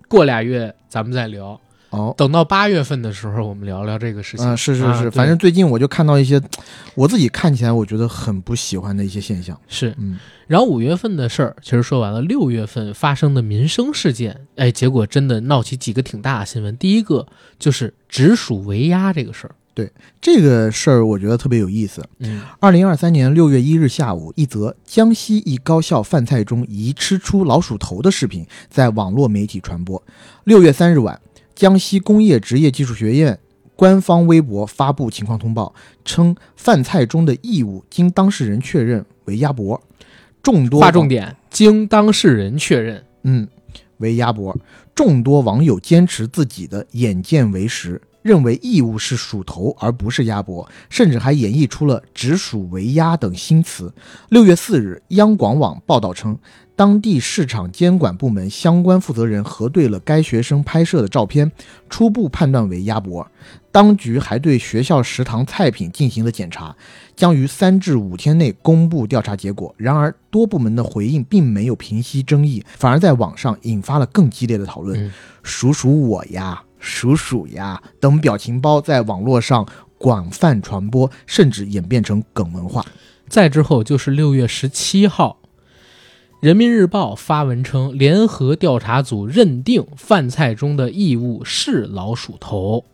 [0.09, 1.61] 过俩月咱们再聊，
[1.91, 4.47] 哦，等到八月份的时候，我们聊聊这个事情。
[4.47, 6.41] 嗯、是是是，啊反正最近我就看到一些
[6.95, 9.59] 我自己看起来我觉得很不喜欢的一些现象。
[9.69, 9.95] 是。
[9.99, 16.75] 嗯，然后五月份的事儿其实说完了，六月份发生的民生事件，哎，结果真的闹起几个挺大的新闻。
[16.79, 17.27] 第一个
[17.59, 19.55] 就是直属围鸭这个事儿，
[20.21, 22.03] 这个事儿我觉得特别有意思。
[22.19, 30.03] 嗯，二零二三年六月一日下午，一则江西一高校饭菜中疑吃出老鼠头的视频在网络媒体传播。
[30.45, 31.21] 六月三日晚，
[31.55, 33.39] 江西工业职业技术学院
[33.77, 35.75] 官方微博发布情况通报，
[36.05, 39.81] 称饭菜中的异物经当事人确认为鸭脖，
[40.43, 43.47] 众多划重点，经当事人确认，嗯，
[43.99, 44.57] 为鸭脖。
[44.95, 53.93] 众多网友坚持自己的眼见为实，认为异物是鼠头而不是鸭脖，甚至还演绎出了“直属为鸭”等新词。
[54.29, 56.39] 六月四日，央广网报道称，
[56.75, 61.51] 当地市场监管部门相关负责人核对了该学生拍摄的照片，
[61.89, 63.27] 初步判断为鸭脖。
[63.71, 66.75] 当局还对学校食堂菜品进行了检查，
[67.15, 69.73] 将于三至五天内公布调查结果。
[69.77, 75.07] 然而，多部门的回应并没有平息争议，反而在网上引发了更激烈的讨论。
[75.07, 75.13] 嗯
[75.45, 79.67] 数数我呀，鼠鼠呀等表情包在网络上
[79.99, 82.85] 广泛传播，甚至演变成梗文化。
[83.29, 85.39] 再之后就是六月十七号，
[86.41, 92.85] 《人民日报》发文称，联合调查组认定饭菜中的异物是老鼠头，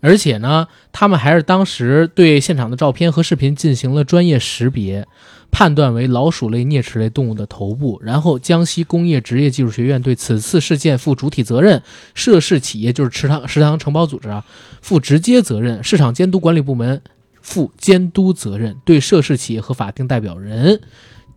[0.00, 5.06] 而且呢，他们还是当时对现场的照片和视频进行了专业识别，
[5.50, 7.98] 判断为老鼠类啮齿类动物的头部。
[8.02, 11.82] 然后，江西工业职业技术学院对此次事件负主体责任，
[12.14, 14.44] 涉事企业就是食堂食堂承包组织啊，
[14.82, 17.00] 负直接责任，市场监督管理部门
[17.40, 20.80] 负监督责任，对涉事企业和法定代表人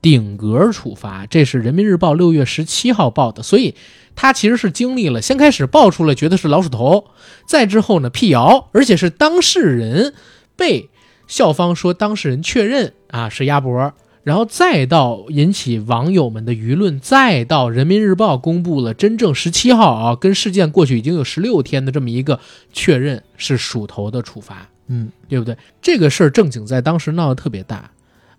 [0.02, 1.26] 顶格处罚。
[1.26, 3.76] 这是人民日报六月十七号报的，所以
[4.16, 7.06] 他其实是经历了先开始爆出来觉得是老鼠头，
[7.48, 10.14] 再之后呢辟谣，而且是当事人
[10.56, 10.90] 被
[11.30, 13.94] 校方说当事人确认啊是鸭脖。
[14.22, 22.38] 然后再到引起网友们的舆论，再到人民日报公布了真正十七号啊，跟事件过去已经有十六天的这么一个
[22.74, 24.70] 确认是鼠头的处罚。
[24.88, 25.58] 嗯，对不对？
[25.82, 27.90] 这个事儿正经在当时闹得特别大。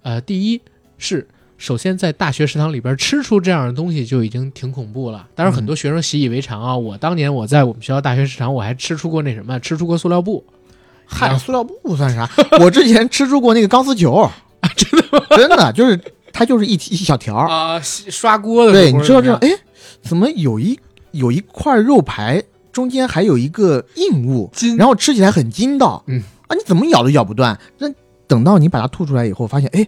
[0.03, 0.61] 呃，第一
[0.99, 1.27] 是
[1.57, 5.27] 首先在大学食堂里边吃出这样的东西就已经挺恐怖了。
[5.35, 6.77] 当然，很多学生习以为常啊。
[6.77, 10.45] 我当年我在我们学校大学食堂，我还吃出过那什么，吃出过塑料布。
[11.11, 12.29] 嗨，塑料布算啥？
[12.63, 14.29] 我之前吃出过那个钢丝球，
[14.77, 15.27] 真的吗？
[15.37, 16.01] 真的就是
[16.33, 17.49] 它就是一一小条儿。
[17.49, 19.49] 啊、刷锅的对，你知道这哎，
[20.03, 20.79] 怎么有一
[21.11, 22.43] 有一块肉排
[22.73, 27.59] 中间还有一个硬物，然后吃起来很筋道，嗯啊，你怎么咬都咬不断。
[27.79, 27.89] 那
[28.27, 29.87] 等到你把它吐出来以后，发现，哎，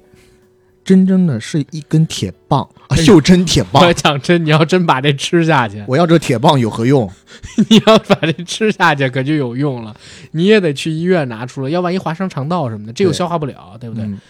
[0.84, 3.92] 真正的是一根铁棒，啊，袖珍铁棒我。
[3.92, 7.10] 讲真，你要真把这吃下去，我要这铁棒有何用？
[7.68, 9.96] 你要把这吃下去可就有用了。
[10.32, 14.04] 你也得去医院拿出来，要万一划伤肠道什么的，这又消化不了，对不对？
[14.04, 14.20] 嗯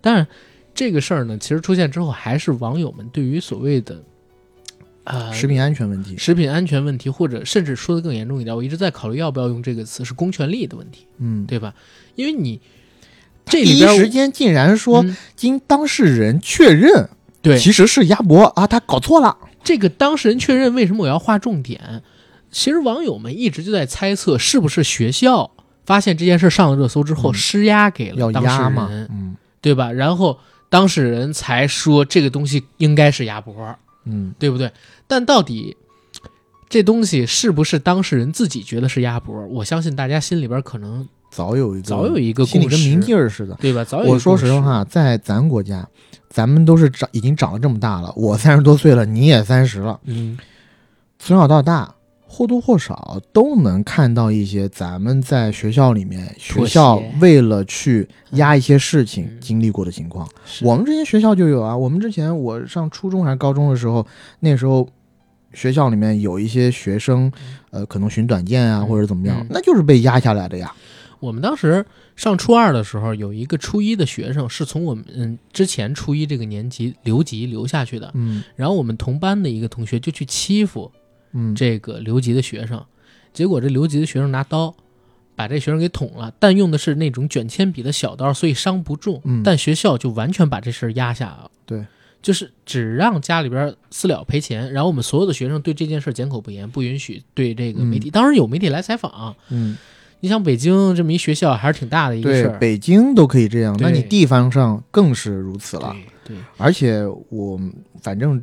[0.00, 0.26] 当然，
[0.74, 4.00] 这个事儿呢，其实出现之后，还是网友们对于所谓的
[5.02, 6.16] 呃食品安全问题。
[6.16, 11.74] 食品安全问题，或者甚至说的更严重一点，我一直在考虑要不要用这个词，是公权力的问题，嗯，对吧？
[12.14, 12.60] 因为你
[13.48, 17.08] 这第一时间竟然说嗯经当事人确认，
[17.42, 19.36] 对其实是鸭脖啊，他搞错了。
[19.64, 22.02] 这个当事人确认为什么我要画重点？
[22.50, 25.50] 其实网友们一直就在猜测，是不是学校
[25.84, 28.62] 发现这件事上了热搜之后嗯施压给了当事
[28.92, 29.92] 人，嗯对吧？
[29.92, 30.38] 然后
[30.68, 33.54] 当事人才说这个东西应该是鸭脖。
[34.04, 34.72] 嗯，对不对？
[35.06, 35.76] 但到底
[36.70, 39.46] 这东西是不是当事人自己觉得是鸭脖？
[39.48, 43.54] 我相信大家心里边可能早有一个早有一个心里跟明镜儿似的。
[43.60, 43.84] 对吧？
[43.84, 45.86] 早有一个我说实，话，在咱国家，
[46.28, 50.38] 咱们都是长已经长了这么大了，我三十多岁了，你也三十了，嗯，
[51.18, 51.94] 从小到大
[52.30, 60.28] 或多或少都能看到一些咱们在学校里面，学校为了去压一些事情嗯经历过的情况。
[60.44, 64.06] 是我们之前学校就有啊，我们之前我上初中还是高中的时候，
[64.40, 64.86] 那时候
[65.54, 67.32] 学校里面有一些学生，
[67.70, 70.70] 呃，可能寻短见啊，嗯或者怎么样嗯，那就是被压下来的呀。
[71.20, 71.84] 我们当时
[72.16, 78.42] 上初二的时候，有一个初一的学生是从我们嗯之前初一这个年级留级留下去的，嗯。
[78.56, 80.90] 然后我们同班的一个同学就去欺负
[81.32, 82.84] 嗯，这个留级的学生，
[83.32, 84.74] 结果这留级的学生拿刀
[85.36, 89.20] 把这学生给捅了，但用的是那种卷铅笔的小刀，所以伤不重。
[89.24, 89.42] 嗯。
[89.42, 91.50] 但学校就完全把这事儿压下了。
[91.66, 91.84] 对，
[92.22, 98.10] 就是只让家里边私了赔钱，然后我们所有的学生对这件事缄口不言，不允许对这个媒体。
[98.10, 99.76] 当时有媒体来采访，嗯，
[100.20, 102.58] 你想北京这么一学校还是挺大的一个事对，儿。
[102.58, 105.94] 北京都可以这样，那你地方上更是如此了。
[106.24, 107.60] 对对，而且我
[108.00, 108.42] 反正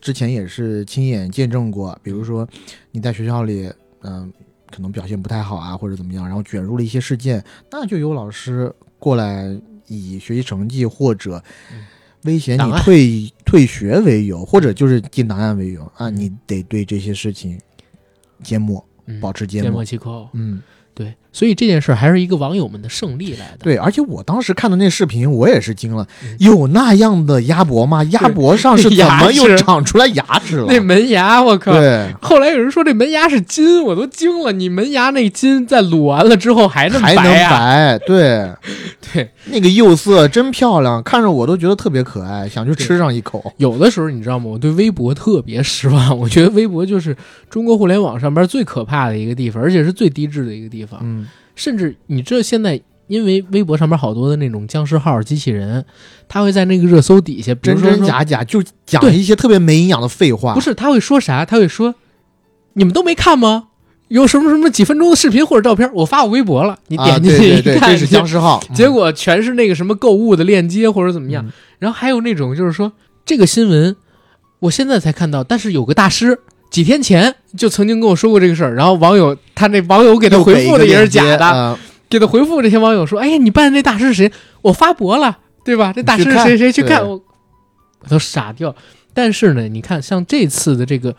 [0.00, 2.48] 之前也是亲眼见证过，比如说
[2.90, 3.70] 你在学校里，
[4.02, 4.32] 嗯、
[4.70, 9.56] 可能表现不太好啊，或者怎么样，然后卷入了一些事件，那就有老师过来
[9.86, 11.84] 以学习成绩或者嗯
[12.22, 17.60] 威胁你退退学为由，或者就是进档案为由啊，你得对这些事情
[18.42, 19.80] 缄默，嗯保持缄缄默。
[19.80, 20.28] 默其口。
[20.32, 20.62] 嗯，
[20.94, 23.64] 对，所以这件事儿还是一个网友们的胜利来的。
[23.64, 28.02] 对，而且我当时看的那视频，我也是惊了，嗯有那样的鸭脖吗？
[28.04, 30.66] 鸭脖上是 怎么又长出来牙齿了？
[30.68, 31.72] 那门牙，我靠！
[31.72, 34.52] 对，后来有人说这门牙是金，我都惊了。
[34.52, 37.24] 你门牙那金在卤完了之后还那么还能？
[37.24, 38.48] 白，对，
[39.12, 43.52] 对，那个釉色真漂亮，看着我都觉得特别可爱，想去吃上一口。
[43.56, 44.46] 有的时候你知道吗？
[44.46, 46.16] 我对微博特别失望。
[46.16, 47.16] 我觉得微博就是
[47.50, 51.00] 中国互联网上边最可怕的一个地方，而且是最低质的一个地方。
[51.02, 51.23] 嗯，
[51.54, 52.80] 甚至你这现在。
[53.06, 55.84] 因为微博上面好多的那种僵尸号、机器人，
[56.26, 60.54] 他会在那个热搜底下，真真假假，就讲对一些特别没营养的废话。
[60.54, 61.44] 不，是，他会说啥？
[61.44, 61.94] 他会说
[62.72, 63.64] ：“你们都没看吗？
[64.08, 68.58] 有什么什么几分钟的视频或者照片，我发我微博了，你啊，点进去一对对这是僵尸号。
[68.74, 71.44] 结果全是那个什么购物的链接或者怎么样。
[71.44, 72.90] 嗯然后还有那种就是说
[73.26, 73.94] 这个新闻，
[74.60, 76.38] 我现在才看到，但是有个大师
[76.74, 81.78] 几天前就曾经跟我说过这个事儿，然后网友他那网友给他回复的也是假的，的。
[82.10, 84.32] 给他回复这些网友说：“哎呀，你办的那大师是谁？
[84.60, 85.92] 我发博了，对吧？
[85.92, 87.14] 这大师是谁谁去看我，
[88.00, 88.74] 我都傻掉。
[89.12, 91.14] 但是呢，你看像这次的这个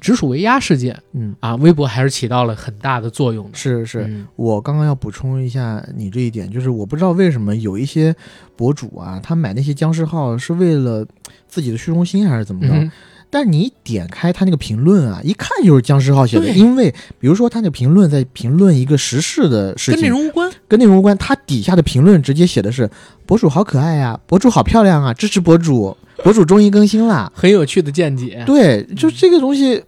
[0.00, 3.58] 直属围压事件嗯，啊，微博还是起到了很大的作用的。
[3.58, 8.16] 是是，嗯我刚刚要补充一下你这一点，就是我不知道为什么有一些
[8.56, 11.06] 博主啊，他买那些僵尸号是为了
[11.46, 12.72] 自己的虚荣心还是怎么着？
[12.72, 12.90] 嗯
[13.28, 20.50] 但你点开他那个评论啊，一看就是僵尸号写的，因为比如说他那评论在评论一个时事的事跟内情，容无关。
[20.68, 22.88] 跟内容无关，他底下的评论直接写的是
[23.26, 27.30] 博主好可爱呀、博主好漂亮啊，支持博主，博主终于更新啦。
[27.34, 28.42] 很有趣的见解。
[28.46, 29.82] 对，就这个东西，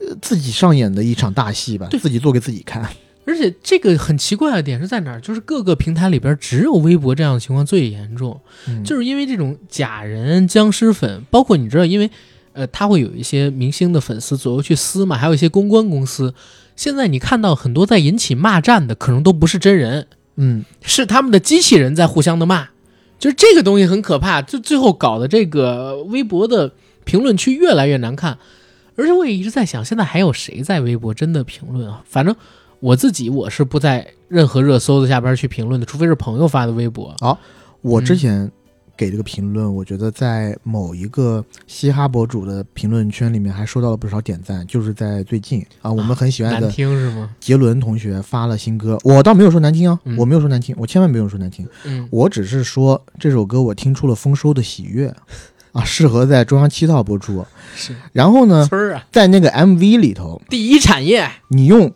[0.00, 2.86] 呃，自己上演的一场大戏吧，自己做给自己看。
[3.26, 5.20] 而且这个很奇怪的点是在哪儿？
[5.20, 12.08] 就是各个平台里边只有微博这样的情况最严重，嗯就是因为这种假人、僵尸粉，包括你知道，因为
[12.52, 16.32] 呃，他会有一些明星的粉丝左右去撕嘛，还有一些公关公司。
[16.76, 22.68] 现在你看到很多在引起骂战的，可能都不是真人，嗯，是他们的机器人在互相的骂，
[23.18, 26.72] 就是这个东西很可怕，就最后搞得这个微博的
[27.04, 28.38] 评论区越来越难看。
[28.94, 32.02] 而且我也一直在想，现在还有谁在微博真的评论啊？
[32.06, 32.34] 反正
[32.86, 37.12] 我自己我是不在任何热搜的下边去评论的，除非是朋友发的微博。
[37.18, 37.36] 好
[37.82, 38.52] 我之嗯前
[38.96, 47.28] 给这个评论，我觉得在某一个嘻哈博主的评论圈里面还收到了不少点赞，就是在最近啊，我们很喜欢听是吗？
[47.40, 55.12] 杰伦同学发了新歌，我倒没有说难听啊，嗯我没有说难听，我千万没有说难听，嗯，我只是说这首歌我听出了丰收的喜悦
[55.72, 57.44] 啊，适合在中央七套播出。
[57.74, 61.28] 是然后呢，村儿啊，在那个 MV 里头，第一产业。
[61.48, 61.92] 你用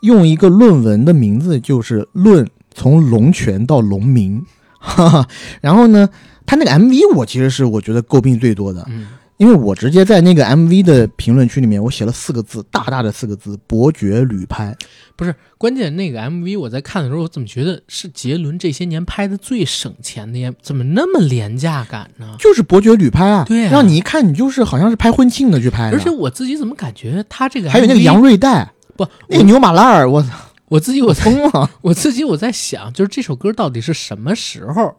[0.00, 4.44] 用一个论文的名字，就是“论从龙泉到龙明”，
[4.78, 5.28] 哈哈。
[5.60, 6.08] 然后呢，
[6.46, 14.76] 他那个 MV 我其实是我觉得诟病最多的，嗯，因为我直接在那个 MV 的评论区里面，我写了四个字，大大的四个字“伯爵旅拍
[15.16, 20.52] 不是关键，那个 MV 我在看的时候，我怎么觉得是杰伦这些年拍的最省钱的呀？
[20.62, 22.36] 怎么那么廉价感呢”，？
[22.38, 30.30] 就是伯爵旅拍啊，对啊让你一看你就是好像是拍婚庆的去拍的，而且我自己怎么感觉他这个还有那个杨瑞代，不，那个牛马拉尔，我操，
[30.66, 31.70] 我自己我疯了。
[31.82, 34.96] 我自己我在想，就是这首歌到底是什么时候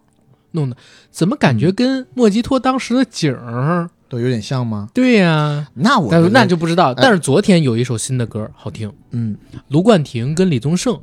[0.51, 0.77] 弄的？
[1.11, 4.87] 怎么感觉跟莫吉托当时的景儿都有点像吗？
[4.93, 6.93] 对呀、那我那就不知道。
[6.93, 10.97] 但是昨天有一首新的歌好听，嗯，卢冠廷跟李宗盛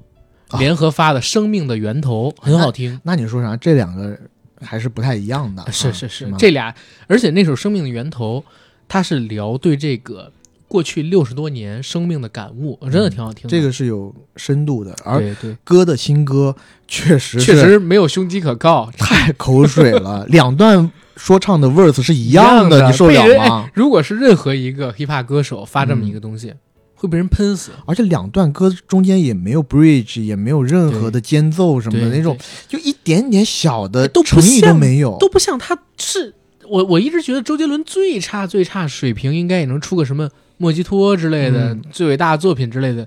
[0.48, 2.98] 啊联合发的《生命的源头》很好听。
[3.04, 3.54] 那你说啥？
[3.58, 4.18] 这两个
[4.62, 5.62] 还是不太一样的。
[5.62, 6.74] 啊是是是，吗这俩，
[7.06, 8.42] 而且那首《生命的源头》，
[8.88, 10.32] 它是聊对这个
[10.68, 13.48] 过去六十多年生命的感悟，真的挺好听的。
[13.48, 15.22] 这个是有深度的，而
[15.62, 16.54] 歌的新歌
[16.88, 18.90] 确实确实没有胸肌可靠。
[18.98, 23.70] 太口水了， 两段说唱的 verse 是一样的，你受了吗？
[23.74, 26.52] 如果是任何一个 hiphop 歌手发这么一个东西，
[26.94, 27.70] 会被人喷死。
[27.86, 32.36] 而且两段歌中间也没有 bridge，也没有任何的间奏什么的那种，
[32.66, 35.16] 就一点点小的都不诚意都像没有。
[35.20, 36.34] 都不像他是
[36.68, 43.06] 我我一直觉得周杰伦最差最差水平应该也能出个什么莫吉托之类的、嗯最伟大的作品之类的，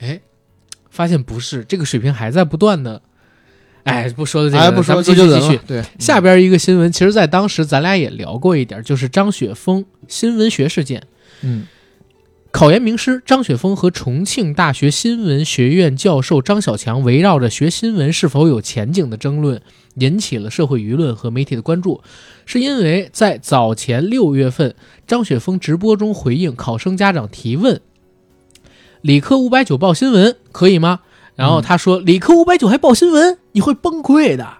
[0.00, 0.20] 哎，
[0.90, 3.00] 发现不是，这个水平还在不断的。
[3.84, 5.58] 哎，不说的这个，哎，不说咱们继续。。
[5.66, 11.02] 对，下边一个新闻，其实，在当时咱俩也聊过一点，就是张雪峰新闻学事件。
[11.40, 11.66] 嗯
[12.52, 19.62] 考研名师张雪峰和重庆大学新闻学院教授张小强围绕着学新闻是否有前景的争论，
[19.94, 22.02] 引起了社会舆论和媒体的关注。
[22.44, 24.74] 是因为在早前六月份，
[25.06, 27.80] 张雪峰直播中回应考生家长提问
[29.00, 31.00] ：“理科五百九报新闻可以吗？”
[31.34, 34.58] 然后他说：“理科五百九还报新闻，你会崩溃的。”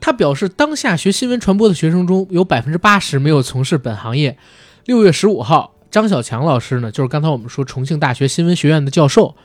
[0.00, 4.38] 他表示，当下学新闻传播的学生中有百分之八十没有从事本行业。
[4.86, 9.36] 六月十五号，张小强老师呢，就是刚才我们说重庆大学新闻学院的教授，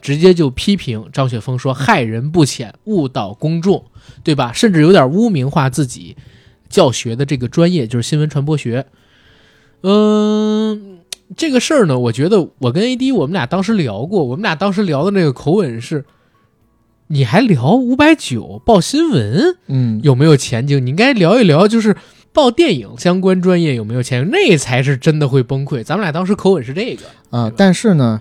[0.00, 3.84] 直接就批评张雪峰说害人不浅，误导公众，
[4.22, 4.52] 对吧？
[4.52, 6.16] 甚至有点污名化自己
[6.68, 8.86] 教学的这个专业，就是新闻传播学。
[9.82, 11.00] 嗯，
[11.36, 16.04] 这个事儿呢，我觉得我跟 AD 我们俩当时聊过，我们俩当时聊的那个口吻是，
[17.08, 19.56] 你还聊五百九报新闻？
[19.66, 20.86] 嗯，有没有前景？
[20.86, 21.96] 你应该聊一聊，就是
[22.36, 25.82] 报电影相关专业有没有前景，那才是真的会崩溃。
[25.82, 28.20] 咱们俩当时口吻是这个，啊、但是呢，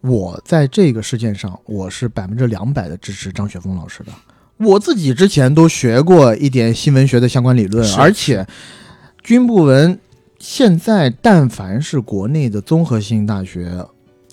[0.00, 4.12] 我在这个事件上，我是百分之两百的支持张雪峰老师的。
[4.58, 8.46] 我自己之前都学过一点新闻学的相关理论，而且
[9.24, 9.98] 军部文
[10.38, 13.84] 现在但凡是国内的综合性大学，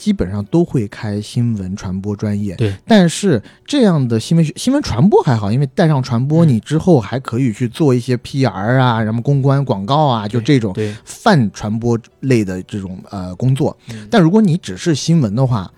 [0.03, 2.57] 基本上都会开新闻传播专业。
[2.57, 6.49] 对，但是这样的新闻学、新闻传播还好，因为带上传播，嗯。
[6.49, 10.75] 你之后还可以去做一些 PR 啊，什么公关、广告啊，就这种，
[11.05, 13.77] 泛传播类的这种呃工作。
[13.93, 14.05] 嗯。
[14.11, 15.71] 但如果你只是新闻的话，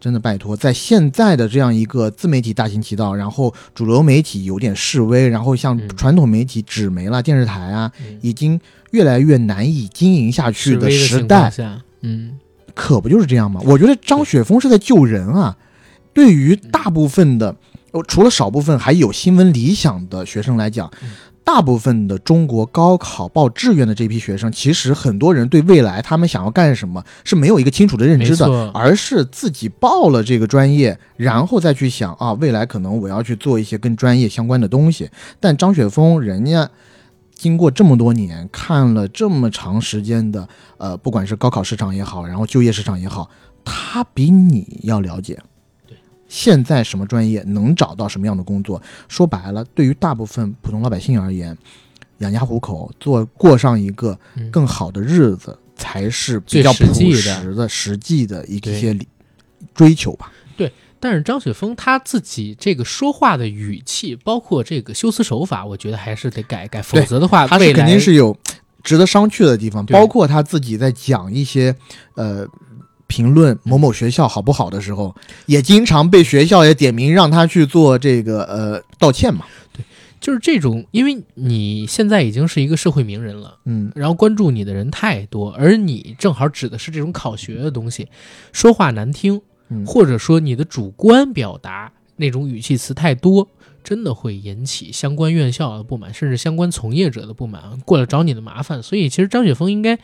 [0.00, 5.88] 真的拜托，在现在的这样一个自媒体大行其道，然后主流媒体有点示威，然后像嗯。
[5.96, 8.18] 传统媒体纸媒啦、电视台啊，嗯。
[8.22, 8.60] 已经
[8.90, 12.38] 越来越难以经营下去的时代，下，嗯，
[12.80, 13.60] 可不就是这样吗？
[13.64, 15.56] 我觉得张雪峰是在救人啊。
[16.14, 17.54] 对于大部分的，
[17.90, 21.10] 呃除了少部分还有新闻理想的学生来讲嗯，
[21.42, 35.10] 大部分的中国高考报志愿的这批学生，其实很多人对未来他们想要干什么是没有一个清楚的认知的，而是自己报了这个专业，然后再去想啊，未来可能我要去做一些跟专业相关的东西。
[35.40, 36.70] 但张雪峰人家。
[37.38, 40.46] 经过这么多年，看了这么长时间的，
[40.76, 43.30] 呃，不管是高考市场也好，然后就业市场也好，
[43.64, 45.40] 他比你要了解。
[45.86, 45.96] 对，
[46.28, 48.82] 现在什么专业能找到什么样的工作？
[49.06, 51.56] 说白了，对于大部分普通老百姓而言，
[52.18, 59.06] 养家糊口，做过上一个嗯更好的日子，才是比较朴最实的实际的一些理
[59.72, 60.32] 追求吧。
[61.00, 68.36] 但是张雪峰他自己这个说话的语气，包括这个修辞手法，我觉得还是得改改，否则的话，他是肯定是有
[68.82, 71.74] 值得商榷的地方，包括他自己在讲一些
[72.14, 72.46] 呃
[73.06, 75.14] 评论某某学校好不好的时候，
[75.46, 79.44] 也经常被学校也点名让他去做这个呃道歉嘛。
[80.20, 83.56] 就是这种，因为你现在已经是一个社会名人了。
[83.66, 88.08] 嗯然后关注你的人太多，而你正好指的是这种考学的东西，
[88.52, 93.48] 说话难听，嗯，或者说你的主观表达那种语气词太多，
[93.84, 98.82] 真的会引起相关院校的不满，甚至相关从业者的不满，过来找你的麻烦。
[98.82, 99.98] 所以其实张雪峰应该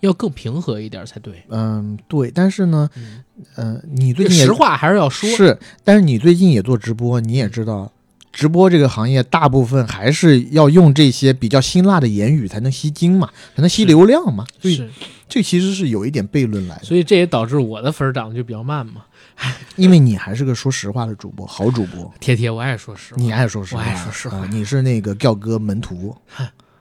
[0.00, 1.42] 要更平和一点才对。
[1.48, 3.24] 嗯对，但是呢，嗯，
[3.56, 5.28] 呃，你最近也实话还是要说。
[5.30, 7.92] 是，但是你最近也做直播，你也知道。
[8.32, 14.46] 直播这个行业，大部分还是要用这些比较辛辣的言语才能吸睛嘛，才能吸流量嘛。
[14.60, 14.88] 所以是，
[15.28, 16.84] 这其实是有一点悖论来的。
[16.84, 19.04] 所以这也导致我的粉儿涨得就比较慢嘛。
[19.76, 23.20] 因为你还是个说实话的主播，好主播，铁铁，我爱说实话。
[23.20, 26.16] 你爱说实话，我爱说实话啊你是那个调哥门徒，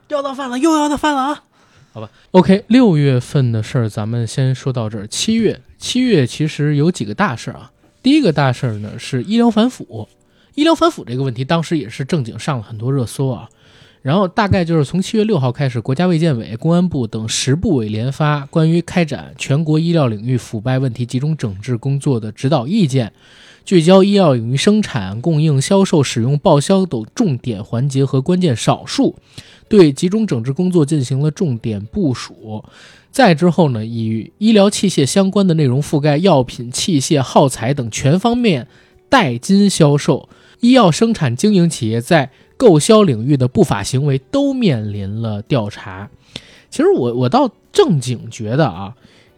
[0.10, 1.44] 要到饭了，又要到饭了啊！
[1.92, 5.08] 好吧，OK，六月份的事儿咱们先说到这儿。
[5.08, 7.72] 七月，七月其实有几个大事儿啊。
[8.04, 10.08] 第一个大事儿呢是医疗反腐，
[10.54, 13.50] 医疗反腐这个问题当时也是正经上了很多热搜啊。
[14.02, 23.12] 然后大概就是从七月六号开始，国家卫健委、公安部等十部委联发关于开展全国医疗领域腐败问题集中整治工作的指导意见，
[23.66, 29.16] 聚焦医药领域生产、供应、销售、使用、报销等重点环节和关键少数，
[29.68, 32.64] 对集中整治工作进行了重点部署。
[33.12, 38.68] 再之后呢，以医疗器械相关的内容覆盖药品、器械、耗材等全方面
[39.10, 40.30] 代金销售。
[40.62, 46.10] 医药生产经营企业在购销领域的不法行为都面临了调查。
[46.70, 48.94] 其实我我倒正经觉得啊，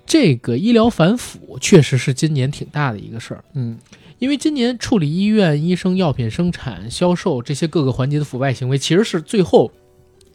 [0.08, 3.44] 这个医疗反腐确实是今年挺大的一个事儿。
[3.54, 3.78] 嗯，
[4.18, 9.72] 因为今年处理医院、医生、药品生产、销售这些各个环节的腐败行为，其实是最后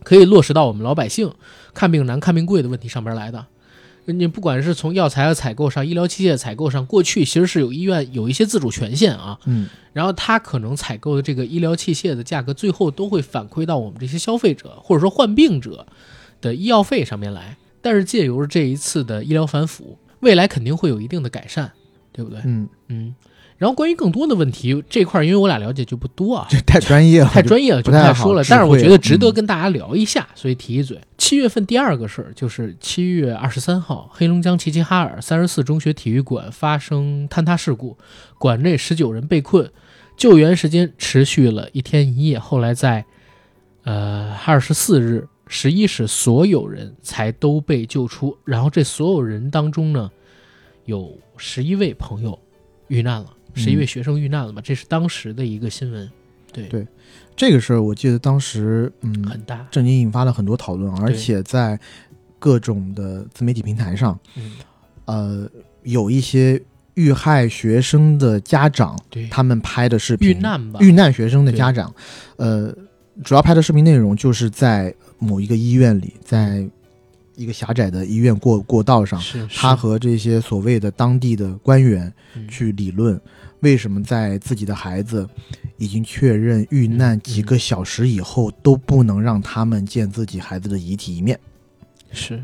[0.04, 1.34] 可以落实到我们老百姓
[1.74, 3.44] 看病难、看病贵的问题上边来的。
[4.06, 9.38] 你不管是从药材的采购上、医疗器械采购上，过去其实是有医院有一些自主权限啊。
[9.46, 15.86] 嗯，然后他可能采购的这个医疗器械的价格，最后都会反馈到我们这些消费者或者说患病者
[16.40, 17.56] 的医药费上面来。
[17.82, 21.70] 但是借由这一次的医疗反腐，未来肯定会有一定的改善，
[22.12, 22.40] 对不对？
[22.44, 23.14] 嗯，嗯。
[23.58, 28.42] 然后关于更多的问题这块儿，因为我俩了解就不多啊， 这太专业了，太专业了，就不太好说了。
[28.44, 31.00] 智但是我觉得值得嗯跟大家聊一下，所以提一嘴。
[31.16, 37.96] 七月份第二个事儿就是七月二十三号，黑龙江齐齐哈尔三十四中学体育馆发生坍塌事故，
[38.38, 39.70] 馆内十九人被困，
[40.16, 42.38] 救援时间持续了一天一夜。
[42.38, 43.04] 后来在
[43.84, 48.36] 呃二十四日十一时，所有人才都被救出。
[48.44, 50.10] 然后这所有人当中呢，
[50.84, 52.38] 有十一位朋友
[52.88, 53.26] 遇难了，
[53.56, 56.08] 十一位学生遇难了嘛，这是当时的一个新闻，
[56.52, 56.86] 对，对
[57.34, 61.78] 这个事儿，我记得当时嗯，很大，震惊引发了很多讨论，而且在
[62.38, 64.52] 各种的自媒体平台上，嗯，
[65.06, 65.50] 呃，
[65.82, 66.62] 有一些
[66.94, 71.92] 遇害学生的家长，对，他们拍的视频，遇难吧，遇难学生的家长，
[72.36, 72.74] 呃，
[73.24, 76.66] 主要拍的视频内容就是在某一个医院里，在
[77.34, 82.48] 一个狭窄的医院过过道上，是他和这些所谓的当地的官员嗯。
[82.48, 83.20] 去理论，
[83.60, 85.28] 为什么在自己的孩子
[85.78, 91.38] 已经确认遇难几个小时以后，都不能让他们见自己孩子的遗体一面？
[92.12, 92.40] 是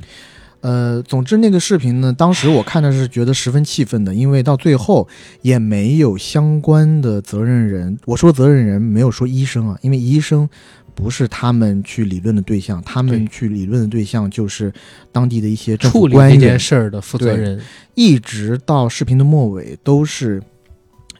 [0.60, 5.09] 呃，总之那个视频呢，当时我看的是觉得十分气愤的，因为到最后
[5.40, 7.98] 也没有相关的责任人。
[8.05, 10.48] 我说责任人没有说医生啊，因为医生
[10.94, 14.72] 不是他们去理论的对象，他们去理论的对象就是
[15.10, 16.56] 当地的一些政府处理这件。
[16.56, 17.60] 事儿的负责人，
[17.97, 20.40] 一直到视频的末尾，都是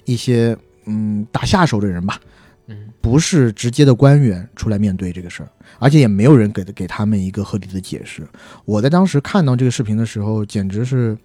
[0.05, 0.57] 一些
[0.87, 2.20] 嗯打下手的人吧，
[2.66, 5.49] 嗯，不是直接的官员出来面对这个事儿，
[5.79, 8.27] 而且也没有人给给他们一个合理的解释。
[8.65, 11.16] 我在当时看到这个视频的时候，简直是，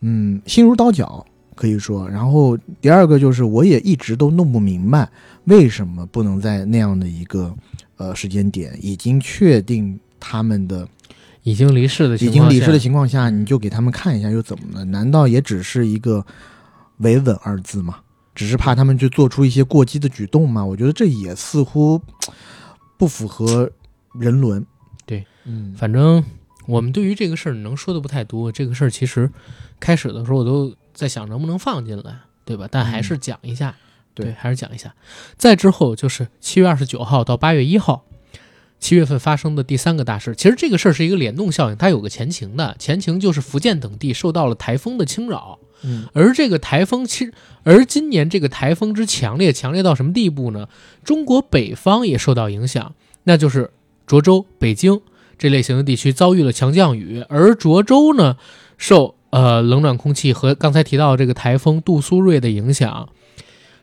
[0.00, 1.24] 嗯，心如刀绞，
[1.54, 2.08] 可以说。
[2.08, 5.08] 然后第二个就是，我也一直都弄不明白，
[5.44, 7.54] 为什么不能在那样的一个
[7.96, 10.86] 呃时间点，已经确定他们的
[11.42, 14.84] 已经离世的情已经离世的情况下，你就给他们看一下又怎么了？
[14.84, 16.24] 难道也只是一个
[16.98, 17.96] 维稳二字吗？
[18.36, 20.64] 只是怕他们去做出一些过激的举动嘛？
[20.64, 22.00] 我觉得这也似乎
[22.96, 23.68] 不符合
[24.20, 24.64] 人伦。
[25.06, 26.22] 对，嗯，反正
[26.66, 28.52] 我们对于这个事儿能说的不太多。
[28.52, 29.28] 这个事儿其实
[29.80, 32.68] 开始的时候我都在想能不能放进来，对吧？
[32.70, 33.82] 但还是讲一下，嗯
[34.14, 34.94] 对还是讲一下。
[35.36, 38.04] 再之后就是七月二十九号到八月一号，
[38.78, 40.34] 七月份发生的第三个大事。
[40.36, 45.58] 其实这个事儿是一个联动效应，它有个前情的，前情就是福建等地受到了台风的侵扰。
[45.82, 50.68] 嗯而这个台风其实，而今年这个台风之强烈，强烈到什么地步呢？
[51.04, 52.94] 中国北方也受到影响，
[53.24, 53.70] 那就是
[54.06, 55.00] 涿州、北京
[55.36, 58.38] 这类型的地区遭遇了强降雨，而涿州呢，
[58.78, 63.10] 受呃冷暖空气和刚才提到的这个台风杜苏芮的影响，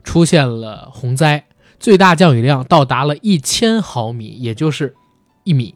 [0.04, 1.46] 出现了洪灾，
[1.84, 4.96] 最大降雨量到达了一千毫米，也就是
[5.44, 5.76] 一米。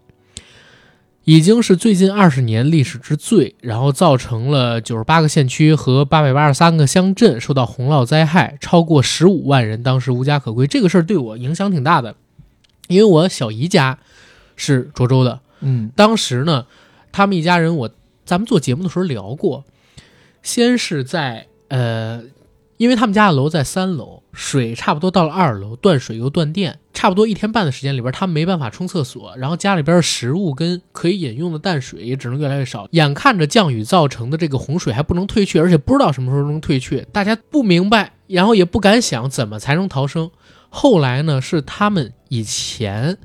[1.25, 10.65] 已经是最近二十年历史之最，然后造成了九十八个县区和八百八十三个乡镇受到洪涝灾害，超过十五万人当时无家可归。
[10.65, 12.15] 这个事儿对我影响挺大的，
[12.87, 13.99] 因为我小姨家
[14.55, 16.67] 是涿州的，嗯当时呢，
[17.11, 17.89] 他们一家人我
[18.23, 19.65] 咱们做节目的时候聊过，
[20.41, 22.23] 先是在呃，
[22.77, 32.87] 因为他们家的楼在三楼，水差不多到了二楼，断水又断电，差不多一天半的时间里边，他们没办法冲厕所，然后家里边食物跟可以饮用的淡水也只能越来越少。
[32.91, 40.29] 眼看着降雨造成的这个洪水还不能退去，而且不知道什么时候能退去，大家不明白，然后也不敢想怎么才能逃生。
[40.69, 43.17] 后来呢，是他们以前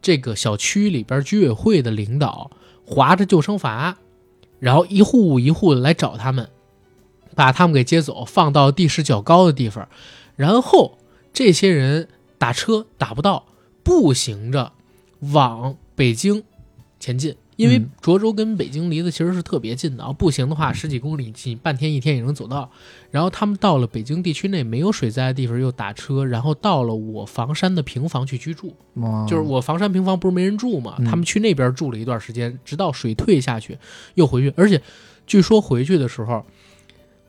[0.00, 2.52] 这个小区里边居委会的领导
[2.84, 3.94] 划着救生筏，
[4.60, 6.48] 然后一户一户的来找他们，
[7.40, 9.88] 把他们给接走，放到地势较高的地方，
[10.36, 10.98] 然后
[11.32, 12.06] 这些人
[12.36, 13.46] 打车打不到，
[13.82, 14.72] 步行着
[15.20, 16.44] 往北京
[16.98, 22.70] 前进，因为嗯涿州跟北京离得其实是特别近的啊，步行的话十几公里，你半天一天也能走到。
[23.10, 28.76] 然后他们到了北京地区内没有水灾的地方，又打车，然后到了我房山的平房去居住。
[29.26, 33.78] 就是我房山平房不是没人住嘛，嗯他们去那边住了一段时间，直到水退下去，
[34.16, 34.52] 又回去。
[34.58, 34.82] 而且
[35.26, 36.44] 据说回去的时候，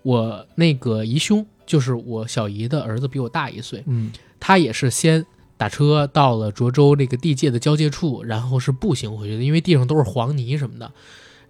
[0.03, 4.11] 我那个姨兄，就是我小姨的儿子，比我大一岁，嗯。
[4.39, 5.23] 他也是先
[5.55, 10.91] 打车到了涿州那个地界的交界处，然后是步行回去的，因为地上都是黄泥什么的。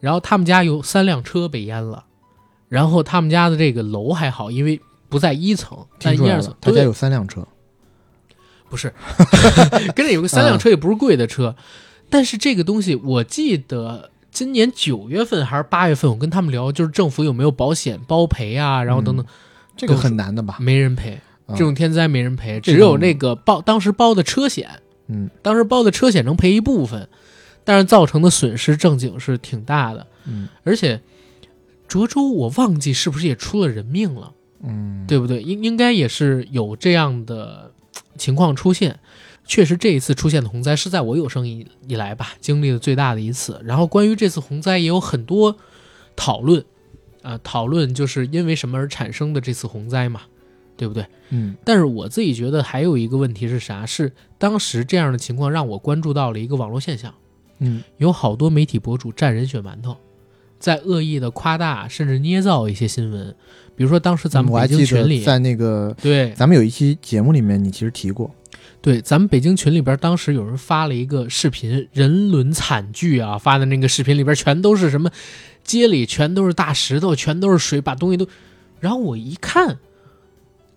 [0.01, 2.03] 然后他们家有三辆车被淹了，
[2.67, 7.47] 然后他们家的这个楼还好，因为不在一层，在听出来了一二层，，他家有三辆车，
[8.69, 8.93] 不是，
[9.95, 11.55] 跟着有个三辆车也不是贵的车，
[12.09, 19.25] 但是这个东西我记得今年九月份还是八月份，我跟他们聊，就是政府有没有保险包赔啊，然后等等，
[19.75, 20.57] 这个很难的吧？
[20.59, 24.69] 没人赔，啊这种天灾没人赔，只有那个包当时包的车险，
[25.07, 27.07] 嗯当时包的车险能赔一部分，
[27.63, 31.01] 但是造成的损失正经是挺大的，嗯而且
[31.87, 34.31] 涿州我忘记是不是也出了人命了。
[34.63, 35.41] 嗯，对不对？
[35.41, 37.71] 应应该也是有这样的
[38.15, 38.99] 情况出现。
[39.51, 43.59] 确实，这一次出现的洪灾是在我有生以以来吧经历的最大的一次。
[43.65, 45.57] 然后，关于这次洪灾也有很多
[46.15, 46.63] 讨论，
[47.21, 50.21] 啊、讨论就是因为什么而产生的这次洪灾嘛，
[50.77, 51.05] 对不对？
[51.31, 53.85] 嗯但是我自己觉得还有一个问题是啥？
[53.85, 57.13] 是当时这样的情况让我关注到了一个网络现象，
[57.59, 59.97] 嗯有好多媒体博主蘸人血馒头，
[60.61, 63.35] 在恶意的夸大甚至捏造一些新闻。
[63.75, 66.31] 比如说当时咱们北京群里，得在那个对。
[66.33, 68.29] 咱们有一期节目里面，你其实提过，
[68.79, 75.09] 对，咱们北京群里边当时有人发了一个视频，人伦惨剧啊，发的那个视频里边全都是什么，
[75.63, 78.27] 街里全都是大石头，全都是水，把东西都，
[78.79, 79.79] 然后我一看，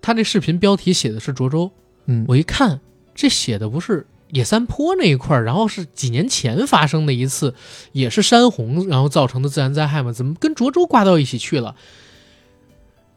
[0.00, 1.70] 他这视频标题写的是涿州，
[2.06, 2.24] 嗯。
[2.26, 2.80] 我一看
[3.14, 7.54] 这写的不是野三坡那一块儿，然后是几年前发生的一次，
[7.92, 10.12] 也是山洪然后造成的自然灾害嘛？
[10.12, 11.76] 怎么跟涿州挂到一起去了？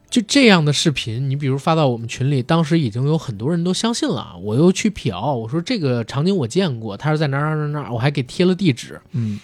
[0.08, 4.34] 就这样的视频，你比如发到我们群里，当时已经有很多人都相信了。
[4.42, 9.00] 我又去瞟，我说这个场景我见过，他是在哪哪儿哪儿哪儿，我还给贴了地址。
[9.12, 9.38] 嗯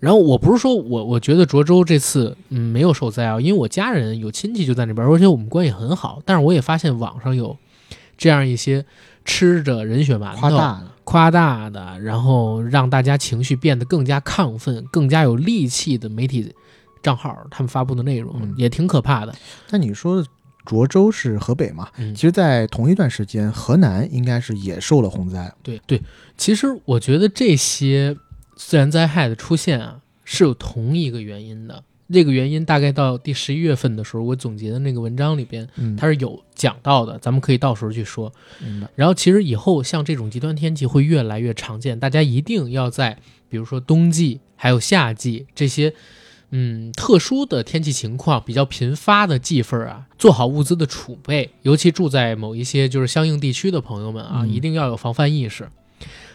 [0.00, 6.20] 然后我不是说我我觉得涿州这次嗯没有受灾啊，因为我家人有亲戚就在那边，而且我们关系很好。
[6.24, 7.56] 但是我也发现网上有
[8.18, 8.84] 这样一些
[9.24, 16.50] 吃着人血馒头、夸大了，夸大的，然后让大家情绪变得更加亢奋、更加有力气的媒体
[17.02, 19.34] 账号，他们发布的内容、嗯也挺可怕的。
[19.68, 20.24] 那你说
[20.64, 21.86] 涿州是河北嘛？
[21.98, 25.52] 嗯其实，在同一段时间，河南应该是也受了洪灾。
[25.62, 26.00] 对对，
[26.38, 28.16] 其实我觉得这些
[28.56, 31.84] 自然灾害的出现啊，是有同一个原因的。
[32.12, 38.32] 这个原因大概到第十一月份的时候，我总结的那个文章里边，嗯，它是有讲到的，咱们可以到时候去说。
[38.94, 43.18] 然后，其实以后像这种极端天气会越来越常见，大家一定要在
[43.48, 45.94] 比如说冬季还有夏季这些
[46.50, 54.48] 嗯特殊的天气情况比较频发的季份啊，做好物资的储备，尤其住在某一些就是相应地区的朋友们啊，嗯。
[54.52, 55.66] 一定要有防范意识。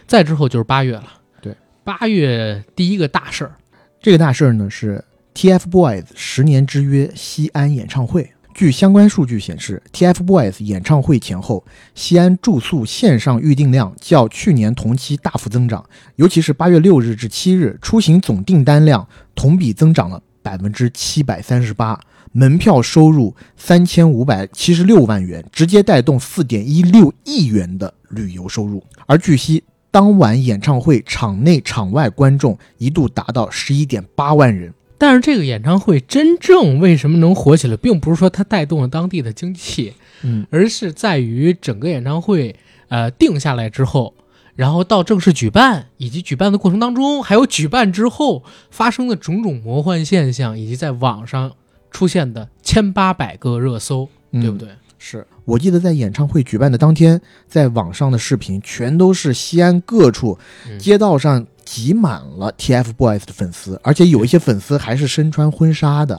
[0.06, 1.04] 再之后就是八月了，
[1.40, 3.54] 对，八月第一个大事儿，
[4.00, 5.04] 这个大事儿呢是
[5.38, 8.28] TFBOYS 十年之约西安演唱会。
[8.52, 19.06] 据相关数据显示，TFBOYS 演唱会前后，西安住宿线上预订量较去年同期大幅增长，尤其是八月六日至七日，出行总订单量
[19.36, 22.00] 同比增长了百分之七百三十八，
[22.32, 28.82] 门票收入三千五百七十六万元，直接带动四点一六亿元的旅游收入。
[29.06, 29.62] 而据悉，
[29.92, 34.74] 当晚演唱会场内场外观众一度达到十一点八万人。
[34.98, 42.56] 但是这个演唱会真正为什么能火起来，并不是说它带动了当地的经济，嗯而是在于整个演唱会
[42.88, 44.12] 呃定下来之后，
[44.56, 51.52] 然后到正式举办，以及举办的过程当中，还有举办之后发生的种种魔幻现象，以及在网上
[51.92, 54.58] 出现的千八百个热搜，对不？
[54.58, 54.68] 对？
[55.00, 60.36] 是我记得在演唱会举办的当天，在网上的视频全都是西安各处
[60.68, 66.18] 嗯街道上挤满了 TFBOYS 的粉丝，而且有一些粉丝还是身穿婚纱的。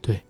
[0.00, 0.22] 对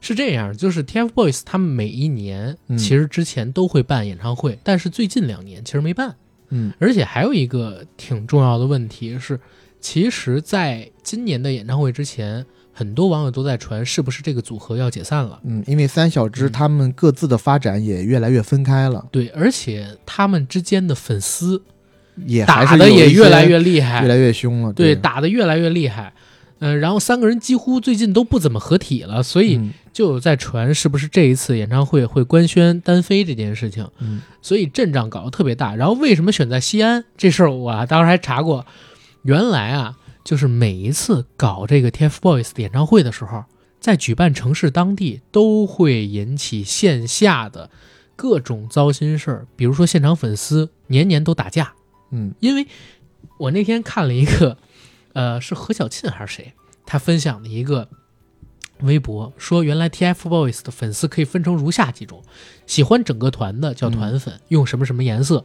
[0.00, 6.16] 是这样，就是 TFBOYS 他们每一年嗯其实之前都会办演唱会，但是最近两年其实没办。
[6.48, 9.38] 嗯而且还有一个挺重要的问题是，
[9.80, 15.38] 其实在今年的演唱会之前，很多网友都在传是不是这个组合要解散了。
[15.44, 21.62] 嗯，因为三小只嗯他们各自的发展也越来越分开了，对，而且他们之间的粉丝
[22.26, 24.72] 也打的也越来越厉害，越来越凶了。
[24.72, 26.12] 对，对，打的越来越厉害。
[26.60, 33.86] 呃，然后三个人几乎最近都不怎么合体了，所以嗯就有在传是不是这一次演唱会会官宣单飞这件事情。
[33.98, 35.74] 嗯所以阵仗搞得特别大。
[35.74, 38.64] 然后为什么选在西安这事儿，我啊当时还查过，
[39.22, 43.44] 原来啊就是每一次搞这个 TFBOYS 的演唱会的时候，
[43.80, 47.68] 在举办城市当地都会引起线下的
[48.16, 51.74] 各种糟心事儿，比如说现场粉丝年年都打架，
[52.16, 52.66] 嗯因为
[53.38, 54.56] 我那天看了一个，
[55.12, 56.52] 呃，是何小庆还是谁，
[56.86, 57.88] 他分享的一个
[58.82, 62.22] 微博，说原来 TFBOYS 的粉丝可以分成如下几种：
[62.66, 65.44] 喜欢整个团的叫团粉，用什么什么颜色；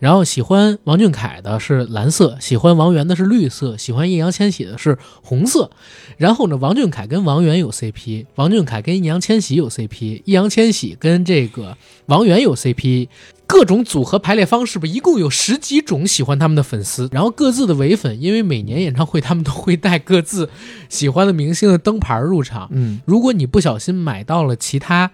[0.00, 5.70] 然后喜欢王俊凯的是蓝色，喜欢王源的是绿色，喜欢易烊千玺的是红色。
[6.16, 11.76] 然后呢，王俊凯跟王源有 CP，王俊凯跟易烊千玺有 CP，易烊千玺跟这个
[12.06, 13.08] 王源有 CP，
[13.50, 20.48] 各种组合排列方式吧，一共有十几种喜欢他们的粉丝，然后各自的唯粉，因为每年演唱会他们都会带各自
[20.88, 22.68] 喜欢的明星的灯牌入场。
[22.70, 25.10] 嗯如果你不小心买到了其他，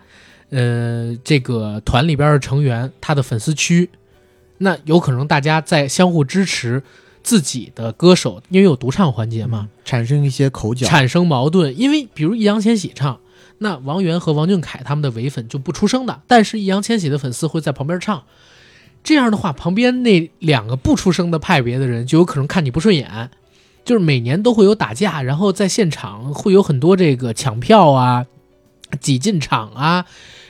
[0.51, 3.89] 呃，这个团里边的成员他的粉丝区，
[4.59, 6.83] 那有可能大家在相互支持
[7.23, 10.87] 自己的歌手，因为有独唱环节嘛，产生一些口角。
[10.87, 11.77] 产生矛盾。
[11.77, 13.19] 因为比如易烊千玺唱，
[13.59, 18.23] 那王源和王俊凯他们的唯粉就不出声的，但是易烊千玺的粉丝会在旁边唱。
[19.03, 23.31] 这样的话，旁边那两个不出声的派别的人就有可能看你不顺眼，
[23.85, 28.27] 就是每年都会有打架，然后在现场会有很多这个抢票啊、
[29.01, 30.07] 挤进场啊，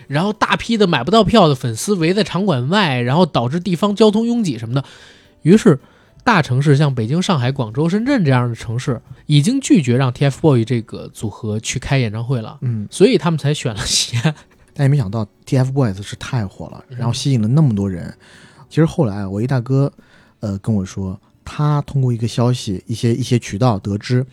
[0.09, 4.83] 然后大批的买不到票的粉丝围在场馆外，然后导致地方交通拥挤什么的。
[5.43, 5.79] 于是，
[6.27, 14.35] 大城市像北京、上海、广州、深圳这样的城市，已经拒绝让 TFBOYS 这个组合去开演唱会了，嗯，所以他们才选了西安。
[14.75, 18.13] 但也没想到 TFBOYS 是太火了，嗯然后吸引了那么多人。
[18.69, 19.93] 其实后来我一大哥，
[20.41, 24.27] 呃，跟我说，他通过一个消息，一些一些渠道得知，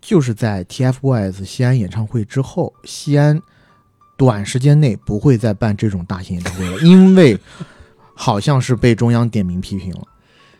[0.00, 3.40] 就是在 TFBOYS 西安演唱会之后，西安
[4.16, 7.38] 短时间内不会再办这种大型演唱会了，因为
[8.12, 10.02] 好像是被中央点名批评了。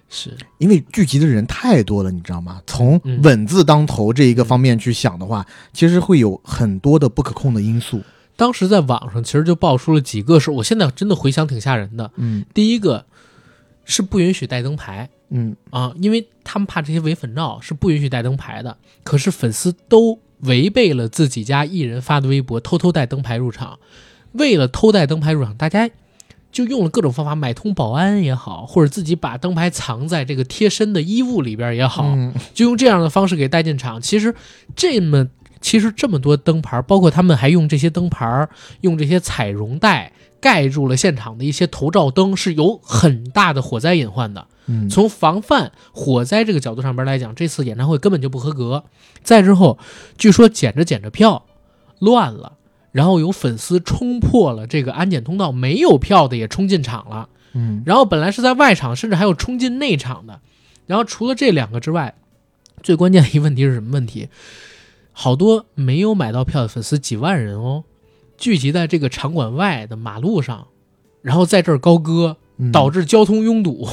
[0.09, 2.63] 是，因为聚集的人太多了，你知道吗？
[2.67, 8.03] 从嗯稳字当头这一个方面去想的话，其实会有很多的不可控的因素。
[8.35, 12.11] 当时在网上其实就爆出了几个事，我现在真的回想挺吓人的。
[12.17, 13.05] 嗯第一个
[13.85, 18.79] 是不允许带灯牌嗯啊，因为他们怕这些伪粉闹是不允许带灯牌的。
[19.03, 23.79] 可是粉丝都违背了自己家艺人发的微博，偷偷带灯牌入场。
[24.33, 25.91] 为了偷带灯牌入场，大家
[26.51, 34.01] 就用了各种方法，买通保安也好，或者自己把灯牌藏在这个贴身的衣物里边也好，嗯就用这样的方式给带进场。
[34.01, 34.35] 其实
[34.75, 35.29] 这么，
[35.61, 38.49] 其实这么多灯牌，包括他们还用这些灯牌，
[38.81, 44.47] 用这些彩绒带盖住了现场的一些头罩灯，是有很大的火灾隐患的。
[44.67, 48.85] 嗯，从防范火灾这个角度上边来讲，这次演唱会根本就不合格。
[49.23, 49.79] 再之后，
[50.17, 51.47] 据说捡着捡着票
[51.99, 52.58] 乱了，
[52.93, 57.29] 然后有粉丝冲破了这个安检通道，没有票的也冲进场了。
[57.55, 60.41] 嗯然后本来是在外场，甚至还有冲进内场的。
[60.87, 62.15] 然后除了这两个之外，
[62.83, 64.29] 最关键的一个问题是什么问题？
[65.13, 67.85] 好多没有买到票的粉丝，几万人哦，
[68.37, 70.69] 聚集在这个场馆外的马路上，
[71.23, 73.85] 然后在这儿高歌，嗯导致交通拥堵，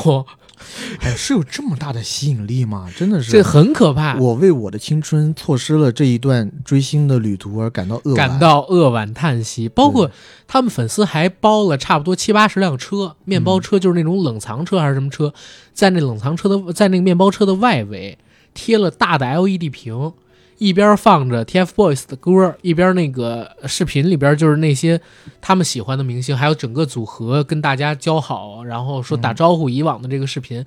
[1.01, 2.89] 哎，是有这么大的吸引力吗？
[2.95, 4.17] 真的是，这很可怕。
[4.17, 8.15] 我为我的青春错失了这一段追星的旅途而感到扼。
[8.15, 10.09] 感到扼腕叹息，包括
[10.47, 15.33] 他们粉丝还包了差不多七八十辆车，面包车就是那种冷藏车还是什么车，
[15.73, 18.17] 在那冷藏车的在那个面包车的外围
[18.53, 20.13] 贴了大的 LED 屏，
[20.57, 24.99] 一边放着 TFBOYS 的歌，一边那个视频里边就是那些
[25.41, 30.65] 他们喜欢的明星，还有整个组合跟大家交好，然后说打招呼，以往的这个视频。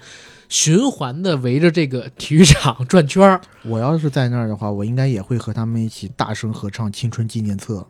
[0.51, 7.87] 循环的围着这个体育场转圈儿，我要是在那儿的话，我应该也会和他们一起大声合唱《青春纪念册》。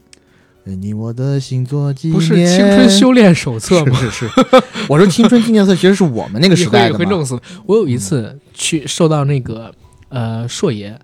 [0.74, 3.96] 你我的星座纪念，不是《青春修炼手册》吗？
[4.00, 4.30] 是是是，
[4.90, 7.40] 我说《青春纪念册》其实是我们那个时代的会弄死。
[7.64, 9.72] 我有一次去受到那个
[10.08, 10.98] 呃硕爷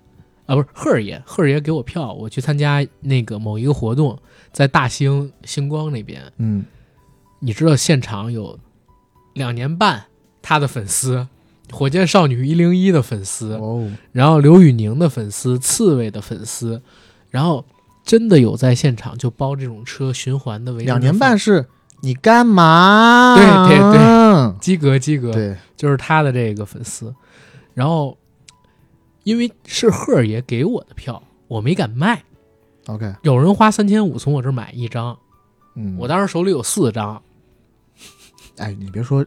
[0.45, 4.17] 啊不是赫尔爷，赫尔爷给我票，我去参加那个某一个活动，
[4.51, 6.65] 在大兴星光那边，嗯，
[7.39, 8.57] 你知道现场有
[9.33, 10.05] 两年半
[10.41, 11.27] 他的粉丝。
[11.71, 16.79] 火箭少女一零一的粉丝，哦，然后刘宇宁的粉丝，刺猬的粉丝，
[17.31, 17.65] 然后
[18.03, 21.65] 真的有在现场就包这种车循环的围两年半是
[22.01, 23.35] 你干嘛？
[23.35, 27.11] 对对对基格基格，对，就是他的这个粉丝，
[27.73, 28.15] 然后
[29.25, 32.23] 因为是赫尔爷给我的票，我没敢卖
[32.85, 35.17] ，OK，有人花三千五从我这儿买一张，
[35.75, 37.19] 嗯，我当时手里有四张，
[38.57, 39.25] 哎，你别说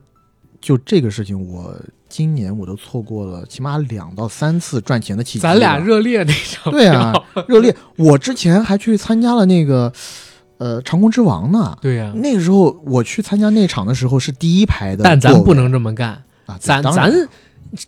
[0.61, 1.75] 就这个事情，我
[2.09, 5.53] 今年我都错过了起码两到三次赚钱的契机了。
[5.53, 7.13] 咱俩热烈那场对啊，
[7.49, 9.93] 热烈，我之前还去参加了那个
[10.59, 11.77] 呃长空之王呢。
[11.83, 16.11] 对呀、那个时候我去参加那场的时候是第一排的，但咱不能这么干，
[16.47, 17.29] 啊，对咱咱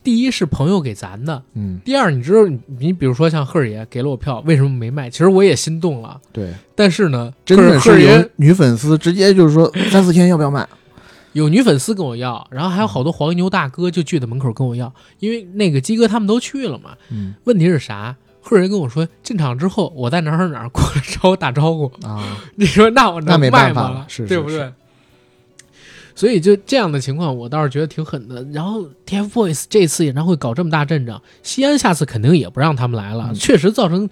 [0.03, 5.09] 第一是朋友给咱的，嗯第二你知道你你比如说像赫儿爷给了我票，为什么没卖？
[5.09, 10.67] 其实我也心动了，对，但是呢，真的赫儿爷是有女粉丝直接就是说三四千要不要卖？
[11.33, 16.91] 有女粉丝跟我要，然后还有好多黄牛大哥就聚在门口跟我要，因为那个鸡哥他们都去了嘛。
[17.11, 18.17] 嗯问题是啥？
[18.43, 21.85] 赫儿爷跟我说进场之后，我在哪儿哪儿哪儿过来找我打招呼。
[22.03, 22.25] 啊，
[22.57, 24.05] 你说那我那没能卖吗办法了？
[24.09, 24.73] 是是对不对？
[26.21, 28.45] 所以就这样的情况，我倒是觉得挺狠的。
[28.53, 34.07] 然后 TFBOYS 这次演唱会搞这么大阵仗，西安下次肯定也不让他们来了，嗯确实造成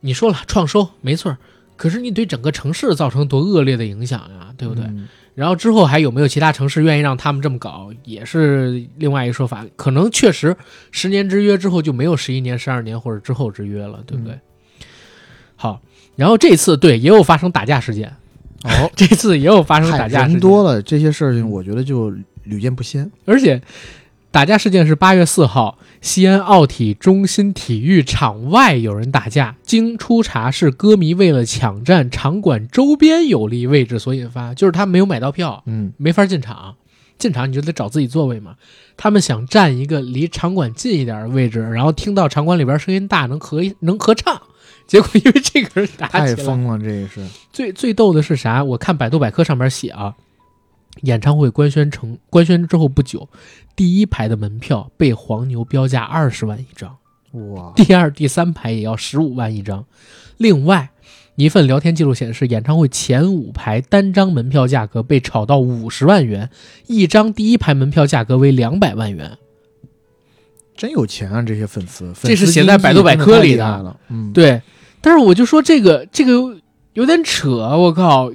[0.00, 1.36] 你说了创收没错儿，
[1.76, 4.84] 可是你对整个城市造成多恶劣的影响呀，对不对？
[4.84, 9.66] 嗯然后之后还有没有其他城市愿意让他们这么搞，也是另外一个说法。
[9.76, 10.56] 可能确实
[10.90, 14.38] 十年之约之后就没有十一年、十二年或者之后之约了，对不对？
[15.56, 15.80] 好，
[16.16, 18.14] 然后这次对也有发生打架事件，
[18.64, 22.12] 哦， 这次也有发生打架，人多了，这些事情我觉得就
[22.44, 23.10] 屡见不鲜。
[23.24, 23.60] 而且
[24.30, 36.76] 打架事件是八月四号，西安奥体中心体育场外有人打架，经初查是歌迷为了抢占场馆周边有利位置所引发，就是他没有买到票，嗯没法进场。
[37.18, 38.54] 进场你就得找自己座位嘛。
[38.96, 44.40] 他们想占一个离场馆近一点的位置，然后听到场馆里边声音大，能合能合唱。
[44.90, 47.24] 结果因为这个人打太起来，疯了，这也是。
[47.52, 48.64] 最最逗的是啥？
[48.64, 50.16] 我看百度百科上面写啊，
[51.02, 53.28] 演唱会官宣成官宣之后不久，
[53.76, 56.96] 第一排的门票被黄牛标价二十万一张，
[57.30, 59.86] 哇，第二、第三排也要十五万一张。
[60.38, 60.90] 另外，
[61.36, 66.50] 一份聊天记录显示，演唱会前五排单张门票价格被炒到五十万元，
[66.88, 69.38] 一张第一排门票价格为两百万元。
[70.76, 71.42] 真有钱啊！
[71.42, 73.96] 这些粉丝，这是写在百度百科里的。
[74.08, 74.62] 嗯，对，
[75.00, 76.60] 但是我就说这个这个
[76.92, 78.32] 有点扯，我靠，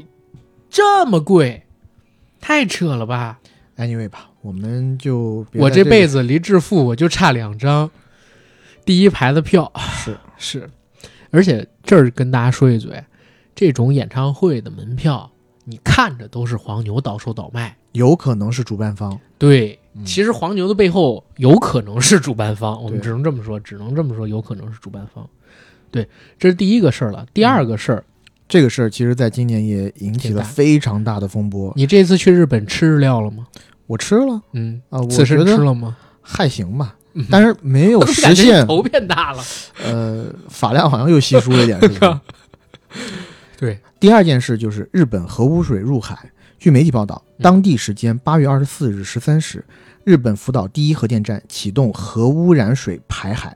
[0.69, 1.63] 这么贵，
[2.41, 3.39] 太扯了吧
[3.77, 7.89] ！，anyway 吧，我们就别我这个这辈子离致富我就差两张
[8.83, 10.69] 第一排的票，是 是，
[11.31, 13.03] 而且这儿跟大家说一嘴，
[13.53, 15.29] 这种演唱会的门票，
[15.65, 17.75] 你看着都是黄牛倒手倒卖。
[17.91, 19.17] 有可能是主办方。
[19.37, 25.29] 对，嗯其实黄牛的背后有可能是主办方，我们只能这么说，只能这么说，有可能是主办方。
[25.95, 26.05] 对，
[26.37, 27.25] 这是第一个事儿了。
[27.33, 28.03] 第二个事儿，
[28.49, 31.71] 这个事儿其实在今年也引起了非常大的风波。
[31.77, 33.47] 你这次去日本吃日料了吗？
[33.87, 35.95] 我吃了嗯，啊，我刺身觉得吃了吗？
[36.21, 38.67] 还行吧嗯，但是没有 实现。
[38.67, 39.41] 头变大了。
[39.81, 42.19] 呃，发量好像又稀疏了一点，是不是？
[43.57, 46.29] 对， 第二件事就是日本核污水入海。
[46.59, 49.63] 据媒体报道，嗯当地时间八月二十四日十三时，
[50.03, 53.55] 日本福岛第一核电站启动核污染水排海。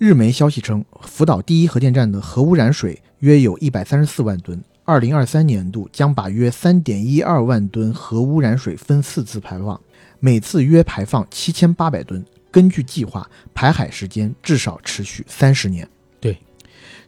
[0.00, 9.78] 日媒消息称，福岛第一核电站的核污染水约有一百三十四万吨，二零二三年度将把约三点一二万吨核污染水分四次排放，
[10.18, 12.24] 每次约排放七千八百吨。
[12.50, 15.86] 根据计划，排海时间至少持续三十年。
[16.18, 16.38] 对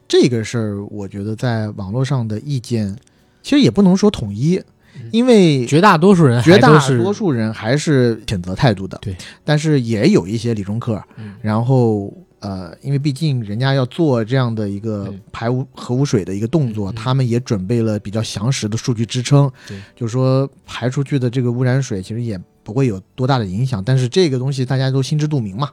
[0.07, 2.95] 这个事儿，我觉得在网络上的意见
[3.41, 4.61] 其实也不能说统一
[4.93, 8.99] 嗯，因为绝大多数人绝大多数人还是谴责态度的。
[9.01, 12.13] 对，但是也有一些理中客，嗯然后
[12.43, 25.71] 呃，因为毕竟人家要做这样的一个嗯排污核污水的一个动作，他们也准备了比较详实的数据支撑，对，就说排出去的这个污染水其实也不会有多大的影响，但是这个东西大家都心知肚明嘛。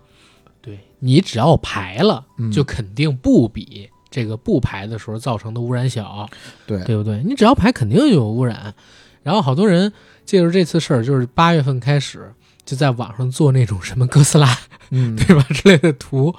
[0.63, 6.29] 对你只要排了，嗯就肯定不比这个不排的时候造成的污染小，
[6.67, 7.23] 对对不对？
[7.25, 8.75] 你只要排，肯定就有污染。
[9.23, 9.93] 然后好多人
[10.25, 12.33] 借着这次事儿，就是八月份开始
[12.65, 14.57] 就在网上做那种什么哥斯拉，
[14.91, 16.35] 嗯， 对吧之类的图，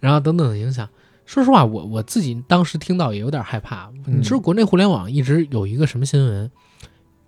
[0.00, 0.88] 然后等等的影响。
[1.24, 3.90] 说实话，我我自己当时听到也有点害怕。
[4.06, 6.50] 嗯你知道国内互联网一直有一个什么新闻？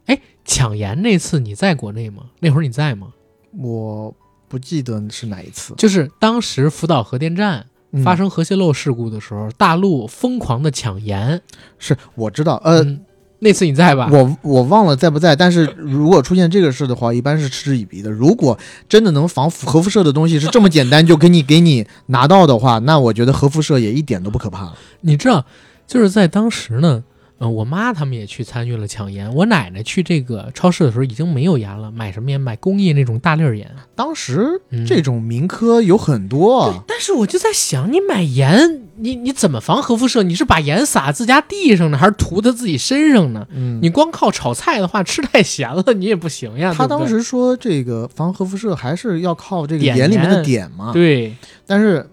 [0.07, 2.25] 哎，抢盐那次你在国内吗？
[2.41, 3.13] 那会儿你在吗？
[3.57, 4.15] 我
[4.49, 11.41] 不记得是哪一次就是当时福岛核电站嗯发生核泄漏事故的时候，大陆疯狂的抢盐。
[11.79, 13.01] 是我知道，呃，嗯，
[13.45, 14.09] 那次你在吧？
[14.11, 18.11] 我我忘了在不在，但是如果出现这个事的话，一般是嗤之以鼻的。
[18.11, 18.59] 如果
[18.89, 24.75] 真的能防辐核辐射的东西是这么简单就给你给你拿到的话，那我觉得核辐射也一点都不可怕了。
[25.03, 25.45] 你知道，
[25.87, 27.05] 就是在当时呢，
[27.37, 29.35] 呃，我妈他们也去参与了抢盐。
[29.35, 32.41] 我奶奶去这个超市的时候已经没有盐了，买什么盐？
[32.41, 33.71] 买工业那种大粒儿盐。
[33.95, 40.23] 当时嗯这种民科有很多，但是我就在想，你买盐你你怎么防核辐射？
[40.23, 43.47] 你是把盐撒自家地上呢，还是涂在自己身上呢？
[43.51, 46.73] 嗯，你光靠炒菜的话，吃太咸了，你也不行呀。
[46.77, 51.35] 他当时说这个防核辐射还是要靠这个盐里面的碘嘛，对
[51.67, 52.09] 但是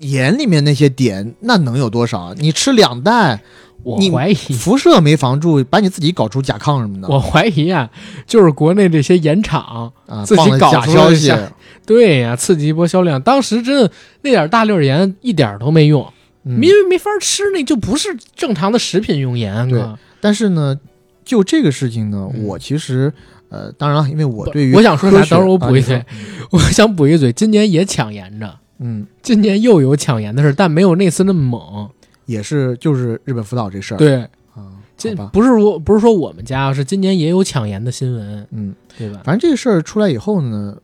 [0.00, 2.34] 盐里面那些碘那能有多少？
[2.34, 3.40] 你吃两袋，
[3.98, 7.08] 你我怀疑，辐射没防住，把你自己搞出甲亢什么的。
[7.08, 7.88] 我怀疑啊，
[8.26, 11.32] 就是国内这些盐厂，啊，自己搞出来消息，
[11.86, 13.20] 对呀、刺激一波销量。
[13.20, 13.90] 当时真的
[14.22, 16.06] 那点大粒儿盐一点儿都没用，
[16.44, 16.54] 嗯。
[16.54, 19.68] 因为没法吃，那就不是正常的食品用盐。
[19.68, 20.78] 对哥但是呢，
[21.24, 22.44] 就这个事情呢，嗯。
[22.44, 23.12] 我其实
[23.48, 26.04] 呃，当然了，因为我对于我想说啥等会儿我补一嘴。
[26.50, 31.88] 我想补一嘴，今年也抢盐着，嗯，今年又有抢盐的事儿，但没有那次那么猛。
[32.26, 34.22] 也是就是日本福岛这事儿，对，
[34.54, 39.20] 啊，这好吧，不是说不是说我们家，是今年也有抢盐的新闻，嗯，对吧？
[39.22, 40.74] 反正这个事儿出来以后呢，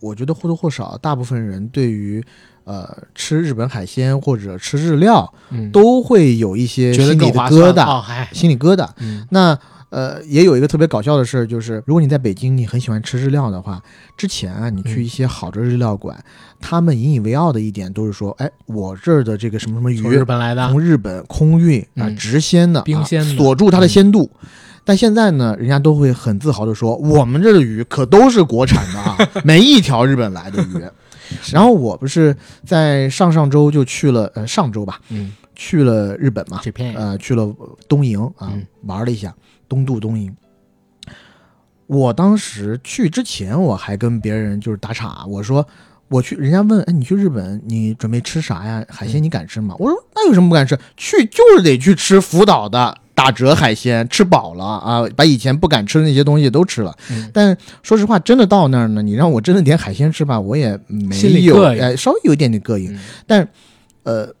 [0.00, 2.22] 我觉得或多或少，大部分人对于
[2.64, 8.88] 呃吃日本海鲜或者吃日料嗯，都会有一些心里疙瘩，哦，心里疙瘩。
[8.98, 9.58] 嗯那
[9.90, 13.82] 呃，也有一个特别搞笑的事儿，就是如果你在北京，你很喜欢吃日料的话，
[14.16, 16.16] 之前啊，你去嗯一些好的日料馆，
[16.60, 24.30] 他们引以为傲的一点都是说，哎，我这儿的这个什么什么从鱼日本来的，从日本空运啊，嗯直鲜的，冰鲜的啊锁住它的鲜度。
[24.90, 30.84] 但现在呢，人家都会很自豪的说，我们这的鱼可都是国产的啊， 没一条日本来的鱼。
[31.52, 32.36] 然后我不是
[32.66, 36.60] 在上上周就去了，呃，上周吧，嗯，去了日本嘛，
[36.96, 37.54] 呃，去了
[37.88, 39.32] 东营啊，嗯玩了一下
[39.68, 40.34] 东渡东营。
[41.86, 45.64] 我当时去之前，我还跟别人就是打岔，我说
[46.08, 48.84] 我去，人家问，哎，你去日本，你准备吃啥呀？
[48.88, 49.76] 海鲜你敢吃吗？
[49.78, 50.76] 我说那有什么不敢吃？
[50.96, 56.96] 去就是得去吃福岛的打折海鲜，吃饱了啊，把以前不敢吃的那些东西都吃了。
[57.10, 62.98] 嗯但说实话，真的到那儿呢，你让我真的点海鲜吃吧，我也没有，哎，稍微有一点点膈应。
[63.28, 63.48] 嗯
[64.04, 64.34] 呃，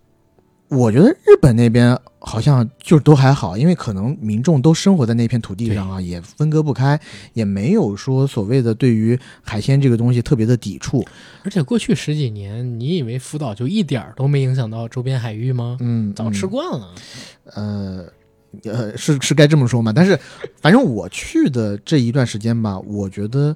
[0.68, 6.98] 我觉得日本那边好像就都还好，因为可能民众都生活在那片土地上啊，也分割不开，
[7.34, 11.04] 也没有说所谓的对于海鲜这个东西特别的抵触。
[11.44, 15.76] 而且过去十几年，你以为福岛就一点儿都没影响到周边海域吗？
[15.80, 16.88] 嗯，早吃嗯惯了。
[17.54, 18.06] 呃。
[18.64, 19.92] 呃，是是该这么说嘛？
[19.92, 20.18] 但是，
[20.60, 23.54] 反正我去的这一段时间吧，我觉得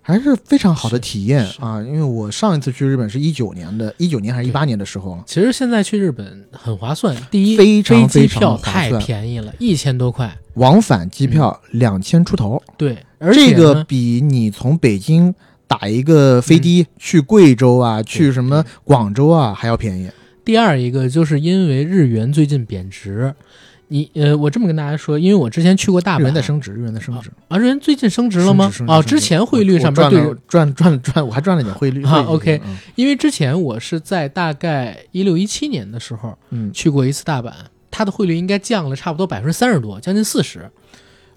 [0.00, 1.82] 还是非常好的体验啊。
[1.82, 5.24] 因为我上一次去日本是一九年的，一九年还是一八年的时候了。
[5.26, 10.36] 其实现在去日本很划算，第一，非常飞机非常票太便宜了，一千多块。
[10.54, 15.32] 往返机票两千出头，对，而且这个比你从北京
[15.68, 20.10] 打一个飞的去贵州啊，去什么广州啊还要便宜。
[20.44, 23.34] 第二一个就是因为日元最近贬值，
[23.88, 28.86] 你呃，我这么跟大家说，因为我之前去过大日阪，元在升值，日元在升值啊，日元最近升值了吗升值升？
[28.86, 32.04] 值哦，之前汇率上面对赚赚赚我还赚了点汇率。
[32.04, 37.52] 啊 OK 嗯因为之前我是在大概一六一七年的时候嗯，去过一次大阪，
[37.90, 40.70] 它的汇率应该降了差不多百分之三十多，将近四十。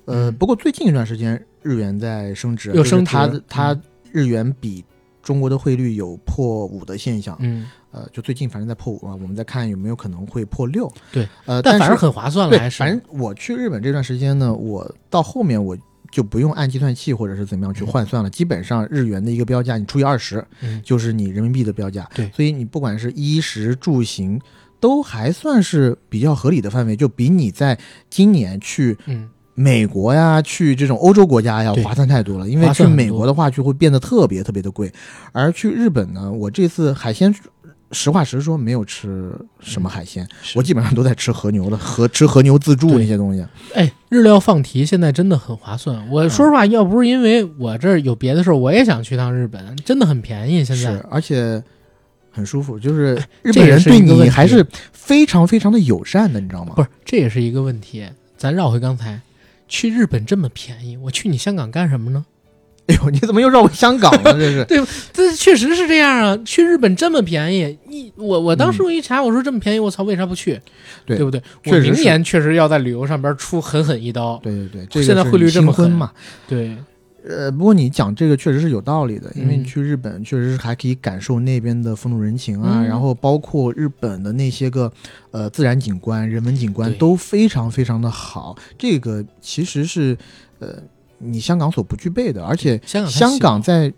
[0.05, 4.83] 呃，嗯不过最近一段时间日元在升值，又升值它的它嗯日元比
[5.23, 7.37] 中国的汇率有破五的现象。
[7.39, 10.91] 嗯，呃，就最近反正在破五啊，我们再看有没有可能会破六。
[11.11, 15.77] 对，呃，但反正很划算了，还是反正我去日本这段时间呢，我到后面我
[16.09, 22.09] 就不用按计算器或者是怎么样去换算了，基本上日元的一个标价你除以二十，嗯就是你人民币的标价。
[22.15, 24.39] 对所以你不管是衣食住行，
[24.79, 27.77] 都还算是比较合理的范围，就比你在
[28.09, 32.49] 今年去嗯美国呀、去这种欧洲国家要划算太多了。
[32.49, 34.91] 因为去美国的话就会变得特别特别的贵，
[35.31, 37.33] 而去日本呢，我这次海鲜。
[37.91, 43.45] 实话实说，没有吃什么海鲜，是我基本上都在吃和牛的，和吃和牛自助那些东西。
[43.73, 46.09] 哎，日料放题现在真的很划算。
[46.09, 50.63] 我说实话，要不是因为我这儿有别的事儿，我也想去趟日本，真的很便宜。
[50.63, 51.61] 现在是，而且
[52.31, 56.73] 很舒服，就是日本人对你还是非常非常的友善的，你知道吗？
[56.75, 58.05] 不是，这也是一个问题。
[58.37, 59.21] 咱绕回刚才，
[59.67, 62.25] 去日本这么便宜，我去你香港干什么呢？
[62.91, 64.33] 哎呦，你怎么又绕回香港了？
[64.33, 64.79] 这是 对
[65.13, 66.37] 这确实是这样啊！
[66.45, 70.59] 去日本这么便宜，一我我当时嗯我一查，我说这么便宜，我操，为啥不去？
[71.05, 71.41] 对不对？
[71.63, 74.39] 确实是我明年确实要在旅游上边出狠狠一刀。
[74.43, 76.11] 对对对，这个现在汇率这么狠嘛？
[76.47, 76.75] 对，
[77.27, 84.91] 呃，不过你讲这个确实是有道理的，因为你嗯去日本确实是还可以感受那边的风土人情啊，嗯然后包括日本的那些个
[85.31, 88.57] 呃自然景观、人文景观都非常非常的好。
[88.77, 90.17] 这个其实是
[90.59, 90.75] 呃
[91.23, 93.93] 你香港所不具备的，而且香港太香港在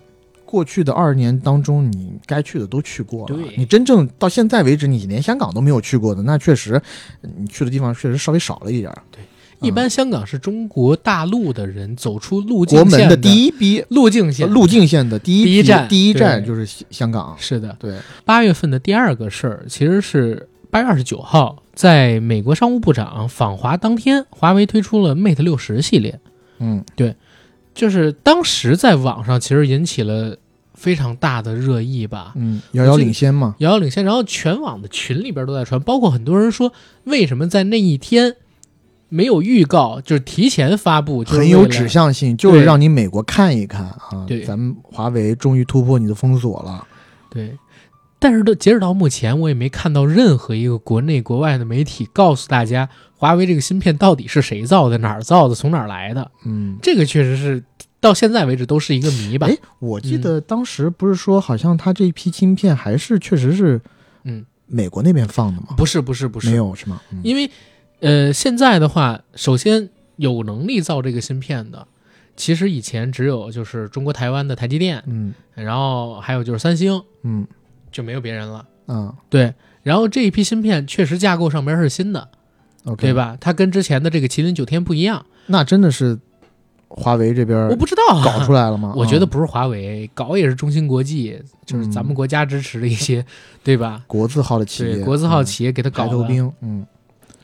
[0.45, 3.35] 过去的二十年当中，你该去的都去过了。
[3.35, 6.79] 对你真正到现在为止，你连香港都没有去过的，那确实
[7.21, 9.01] 你去的地方确实稍微少了一点儿。
[9.61, 17.33] 一般香港是中国大陆的人走出路径线国门的第一一批路径线路径线的第一批第一站第一站就是香香港。
[17.39, 17.73] 是的。
[17.79, 26.19] 对，八月份的第二个事儿其实是八月二十九号，在美国商务部长访华当天，华为推出了 Mate 六十系列。
[26.63, 27.15] 嗯，对
[27.73, 30.37] 就是当时在网上其实引起了
[30.73, 33.55] 非常大的热议吧，嗯，遥遥领先嘛。
[33.59, 34.03] 遥遥领先。
[34.05, 36.71] 然后全网的群里边都在传，包括很多人说，
[37.05, 38.35] 为什么在那一天
[39.09, 46.87] 没有预告，就是提前发布，就是很有指向性，就是让你美国看一看啊，对咱们华为终于突破你的封锁了。
[47.29, 47.57] 对，
[48.23, 52.87] 但是到截止到目前，我也没看到任何一个国内国外的媒体告诉大家，
[53.17, 56.31] 华为这个芯片到底是谁造的、哪儿造的、从哪儿来的。
[56.45, 57.61] 嗯，这个确实是
[57.99, 63.81] 到现在为止都是一个谜吧哎。，我记得当时不是说，好像它这一批芯片还是确实是，
[64.23, 65.75] 嗯，美国那边放的吗？
[65.75, 67.01] 不是，不是，不是，没有是吗？
[67.11, 67.51] 嗯因为
[67.99, 71.85] 呃，现在的话，首先有能力造这个芯片的，
[72.37, 77.45] 其实以前只有就是中国台湾的台积电，嗯然后还有就是三星，嗯
[77.93, 78.65] 就没有别人了。
[78.87, 79.53] 嗯对，
[79.83, 82.27] 然后这一批芯片确实架构上边是新的
[82.83, 83.13] ，，OK，对？
[83.13, 83.37] 吧？
[83.39, 85.25] 它跟之前的这个麒麟九天不一样。
[85.45, 86.19] 那真的是
[86.89, 88.89] 华为这边我不知道啊搞出来了吗？
[88.89, 93.25] 啊 我觉得不是华为搞，也是中芯国际，就是咱们国家支持的一些，
[93.63, 94.03] 对吧？
[94.05, 96.09] 国字号的企业，对，国字号嗯企业给他搞的。
[96.09, 96.85] 排头兵，嗯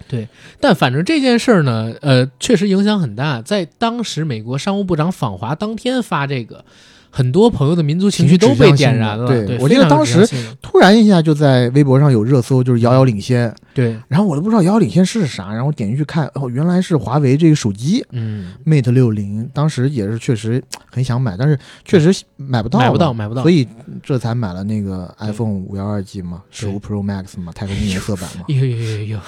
[0.07, 0.27] 对
[0.59, 3.41] 但反正这件事儿呢，呃，确实影响很大。
[3.43, 6.65] 在当时美国商务部长访华当天发这个，
[7.09, 9.27] 很多朋友的民族情绪都被点燃了。
[9.27, 10.27] 对，我记得当时
[10.61, 23.13] 突然一下就在微博上有热搜，就是遥遥领先，对，然后我都不知道遥遥领先是啥，然后点进去看，哦，原来是华为这个手机嗯，Mate 六零，当时也是确实很想买，但是确实买不到，买不到，。
[23.13, 23.51] 买不到所。
[23.51, 23.67] 以
[24.03, 28.45] 这才买了那个 iPhone 五幺二 G 嘛，十五 Pro Max 嘛，太空颜色版嘛。
[28.47, 29.19] 有有有有有，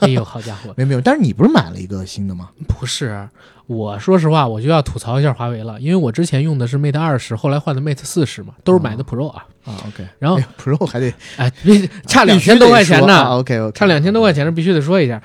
[0.00, 0.74] 哎呦，好家伙！
[0.76, 2.50] 没有没有，但是你不是买了一个新的吗？
[2.66, 3.28] 不是，
[3.68, 9.46] 我说实话，我就要吐槽一下华为了，因为我之前用的是 Mate 二十，后来换的 Mate 四十嘛，都是买的 Pro 啊。
[9.64, 11.52] 啊，OK，然后哎 Pro 还得哎，
[12.06, 15.22] 差两千多块钱呢，OK OK，差两千多块钱是必须得说一下。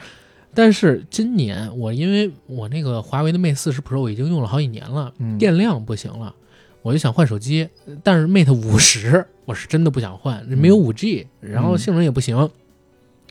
[0.54, 6.36] 但是今年我因为我那个华为的 Mate 四十 Pro 已经用了好几年了，嗯电量不行了，
[6.82, 7.70] 我就想换手机。
[8.04, 12.50] 但是 Mate 五十 我是真的不想换，没有五 G，然后性能也不行。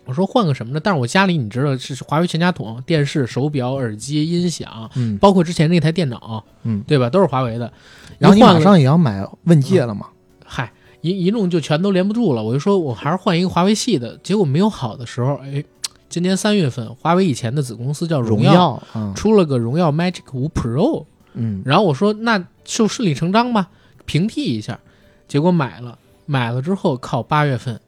[0.04, 0.80] 我说换个什么呢？
[0.82, 7.08] 但是我家里你知道是华为全家桶，电视、手表、耳机、音响，嗯包括之前那台电脑，嗯，对吧？
[7.08, 7.72] 都是华为的。
[8.18, 10.08] 然后马上也要买问界了嘛？
[10.44, 12.42] 嗨，一一弄就全都连不住了。
[12.42, 15.64] 我就说我还是换一个华为系的，结果没有好的时候，哎，
[16.08, 18.82] 今年三月份，华为以前的子公司叫荣耀，
[19.14, 21.04] 出了个荣耀 Magic 五 Pro，
[21.34, 23.70] 嗯然后我说那就顺理成章吧，
[24.04, 24.78] 平替一下，
[25.26, 27.80] 结果买了，买了之后靠八月份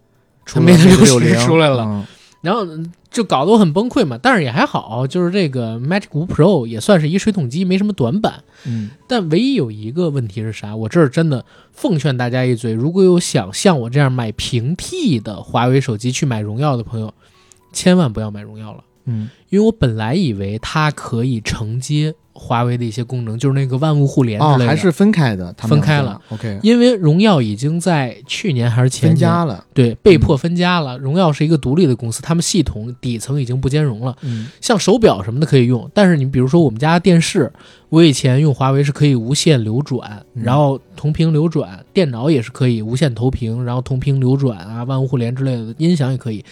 [0.45, 2.07] 出了 Mate 六60出来了嗯
[2.41, 8.45] 然后嗯就搞得我很崩溃嘛，但是也还好，就是这个 Magic 五 Pro 也算是一水桶机，没什么短板。
[8.66, 10.77] 嗯但唯一有一个问题是啥？
[10.77, 17.15] 我这儿真的奉劝大家一嘴，如果有想像我这样买平替的华为手机去买荣耀的朋友，
[17.73, 24.66] 千万不要买荣耀了，嗯因为我本来以为它可以承接华为的一些功能，就是那个万物互联之哦，类的。
[24.66, 26.20] 还是分开的，分开了。
[26.31, 29.65] OK，因为荣耀已经在去年还是前年分年家了。
[29.73, 30.98] 对被迫分家了。
[30.98, 34.16] 荣耀是一个独立的公司，他们系统底层已经不兼容了。
[34.23, 37.52] 嗯像手表什么的可以用，但是你比如说我们家电视，
[37.89, 46.44] 我以前用华为是可以无线流转，嗯然后同屏流转，电脑也是可以无线投屏，然后同屏流转啊，万物互联之类的，音响也可以。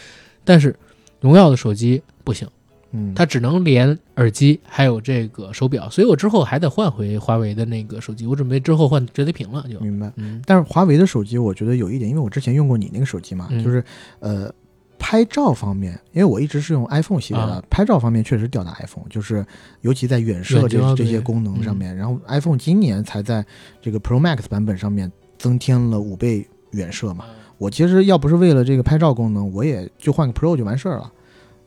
[0.45, 0.75] 但是
[1.21, 2.47] 荣耀的手机不行，
[2.93, 9.81] 嗯，它只能连耳机还有这个手表，所以我之后还得换回华为的那个手机，我准备之后换折叠屏了就。
[9.81, 10.13] 明白。
[10.17, 13.83] 嗯但是华为的手机，我觉得有一点，因为我之前用过你那个手机嘛，嗯就是
[14.21, 14.53] 呃，
[14.99, 19.45] 拍照方面，因为我一直是用 iPhone 系列的，啊拍照方面确实吊打 iPhone，就是
[19.81, 21.97] 尤其在远摄这这些功能上面。
[21.97, 23.45] 然后 iPhone 今年才在
[23.81, 27.25] 这个 Pro Max 版本上面增添了五倍远摄嘛。
[27.59, 31.11] 我其实要不是为了这个拍照功能，我也就换个 Pro 就完事儿了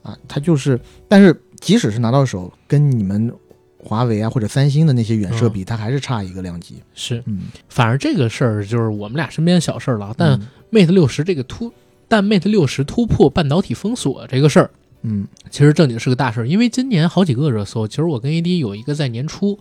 [0.05, 0.17] 啊。
[0.27, 0.79] 它就是，
[1.09, 3.33] 但是即使是拿到手，跟你们
[3.77, 6.75] 华为啊或者三星的那些远摄嗯比，它还是差一个量级。
[6.93, 11.71] 是，嗯，反而这个事儿就是我们俩身边小事儿了，但嗯 Mate 六十这个突，
[12.07, 14.69] 但 Mate 六十突破半导体封锁这个事儿，
[15.03, 19.59] 嗯其实正经是个大事儿，因为今年好几个热搜，其实我跟 AD 有一个在年初，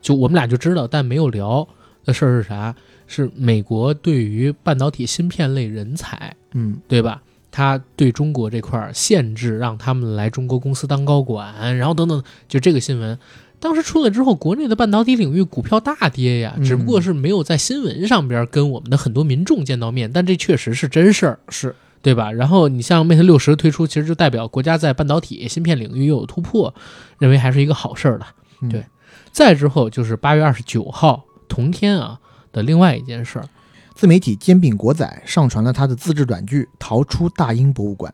[0.00, 1.66] 就我们俩就知道，但没有聊
[2.04, 2.74] 的事儿是啥？
[3.06, 7.22] 是美国对于半导体芯片类人才，嗯对吧？
[7.52, 13.16] 他对中国这块儿限制，让他们来中国公司当高管，然后等等，就这个新闻。
[13.60, 21.38] 当时出来之后，国内的半导体领域股票大跌呀，嗯只不过是没有在新闻上边跟我们的很多民众见到面，但这确实是真事儿。
[21.50, 21.72] 是。
[22.04, 22.32] 对吧？
[22.32, 26.74] 然后你像 Mate 六十推出，其实就代表国家在半导体芯片领域又有突破，
[27.20, 28.26] 认为还是一个好事儿的。
[28.60, 28.84] 嗯对
[29.30, 32.18] 再之后就是八月二十九号同天啊
[32.50, 33.46] 的另外一件事儿，
[33.94, 38.12] 自媒体煎饼果仔上传了他的自制短剧《逃出大英博物馆》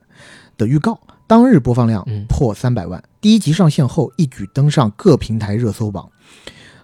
[0.58, 3.02] 的预告，当日播放量嗯破三百万。
[3.20, 6.10] 第一集上线后，一举登上各平台热搜榜。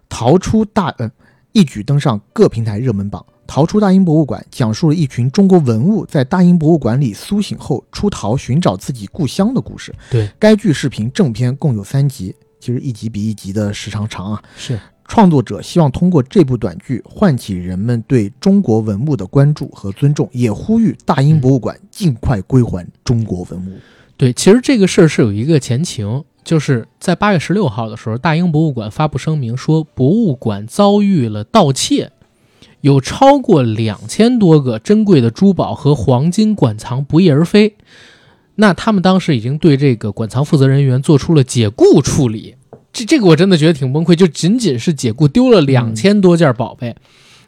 [0.08, 1.10] 逃出大呃，
[1.52, 3.24] 一举登上各平台热门榜。
[3.46, 9.94] 逃出大英博物馆讲述了一群中国文物在大英博物馆里苏醒后出逃，寻找自己故乡的故事。
[10.10, 14.42] 对，该剧视频正片共有三集，其实一集比一集的时长长啊。
[14.56, 23.78] 是创作者希望通过这部短剧唤起人们对中国文物的关注和尊重，也呼吁大英博物馆尽快归还中国文物。
[24.16, 32.12] 对，其实这个事儿是有一个前情，就是在八月十六号的时候，大英博物馆发布声明说，博物馆遭遇了盗窃，
[32.80, 37.76] 有超过两千多个珍贵的珠宝和黄金馆藏不翼而飞。
[38.56, 42.54] 那他们当时已经对这个馆藏负责人员做出了解雇处理，
[42.94, 46.94] 这这个我真的觉得挺崩溃，就仅仅是解雇丢了两千多件宝贝。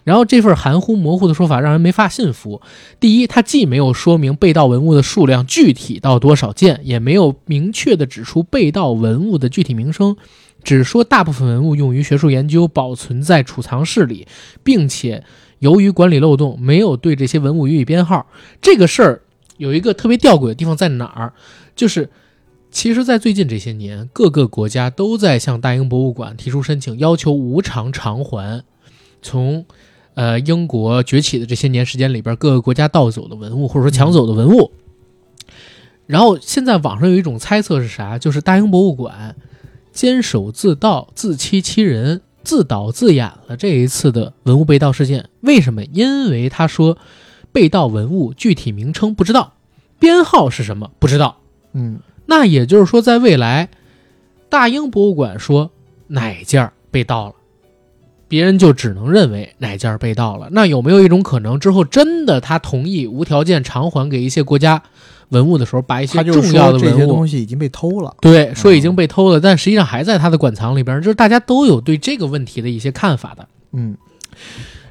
[0.02, 2.60] 然后这份含糊模糊的说法让人没法信服。
[3.01, 10.16] 第一，它既没有说明被盗文物的数量具体到多少件，也没有明确的指出被盗文物的具体名称，
[10.62, 14.27] 只说大部分文物用于学术研究，保存在储藏室里，
[14.62, 15.24] 并且
[15.59, 18.27] 由于管理漏洞，没有对这些文物予以编号。
[18.60, 19.23] 这个事儿
[19.56, 21.32] 有一个特别吊诡的地方在哪儿？
[21.77, 22.10] 就是。
[22.77, 28.62] 其实，在最近这些年，各个国家都在向大英博物馆提出申请，要求无偿偿还
[29.23, 29.65] 从
[30.12, 34.73] 呃英国崛起的这些年时间里边，各个国家盗走的文物或者说抢走的文物。
[36.05, 38.19] 然后现在网上有一种猜测是啥？
[38.19, 39.35] 就是大英博物馆
[39.90, 45.31] 监守自盗、自欺欺人、自导自演了这一次的文物被盗事件。
[45.40, 45.82] 为什么？
[45.86, 46.98] 因为他说
[47.51, 49.55] 被盗文物具体名称不知道，
[49.98, 51.39] 编号是什么不知道。
[51.73, 53.69] 嗯，那也就是说，在未来，
[54.48, 55.70] 大英博物馆说
[56.09, 57.35] 哪件儿被盗了，
[58.28, 60.48] 别人就只能认为哪件儿被盗了。
[60.51, 64.82] 那有没有一种可能，之后真的他同意无条件偿还给一些国家
[65.28, 68.15] 文物的时候，把一些重要的说这些文物东西已经被偷了。
[68.20, 73.48] 对说已经被偷了，但实际上还在他的馆藏里边，就是大家都有对这个问题的一些看法的。
[73.73, 73.97] 嗯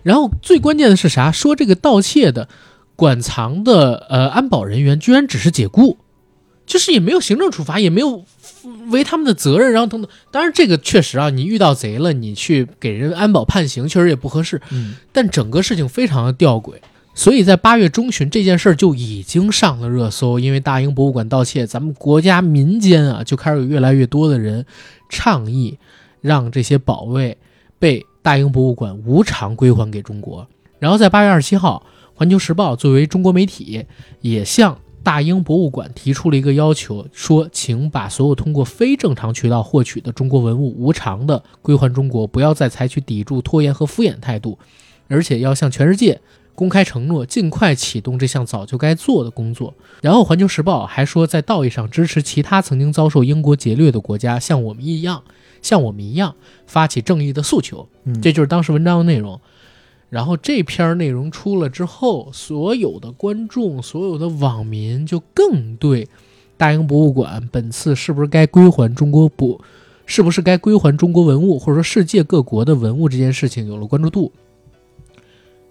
[0.04, 1.32] 然后最关键的是啥？
[1.32, 2.48] 说这个盗窃的
[2.96, 5.98] 馆藏的呃安保人员居然只是解雇，
[6.66, 8.24] 就是也没有行政处罚，也没有
[8.90, 10.10] 为他们的责任，然后等等。
[10.32, 14.62] 当然这个确实啊，你遇到贼了，你去给人安保判刑，确实也不合适。
[14.72, 16.74] 嗯但整个事情非常的吊诡，
[17.14, 24.66] 所以在八月中旬这件事儿就已经上了热搜，因为大英博物馆盗窃，咱们国家民间啊就开始有越来越多的人
[25.10, 25.78] 倡议，
[26.22, 27.38] 让这些宝贝
[27.78, 30.48] 被大英博物馆无偿归还给中国。
[30.80, 31.86] 然后在八月二十七号，
[32.18, 33.86] 《环球时报》作为中国媒体，
[34.22, 44.58] 也向大英博物馆提出了一个要求，说请把所有通过非正常渠道获取的中国文物无偿的归还中国，不要再采取抵触、拖延和敷衍态度，
[45.08, 46.20] 而且要向全世界
[46.56, 49.76] 公开承诺，尽快启动这项早就该做的工作。
[50.02, 55.22] 然后，《环球时报》还说，在道义上支持其他曾经遭受英国劫掠的国家，像我们一样，
[55.62, 56.34] 像我们一样
[56.66, 57.88] 发起正义的诉求。
[58.06, 59.40] 嗯，这就是当时文章的内容。
[60.10, 66.08] 然后这篇内容出了之后，所有的观众、所有的网民就更对
[66.58, 69.60] 大英博物馆本次是不是该归还中国博，
[70.06, 74.32] 是不是该归还中国文物，或者说世界各国的文物这件事情有了关注度。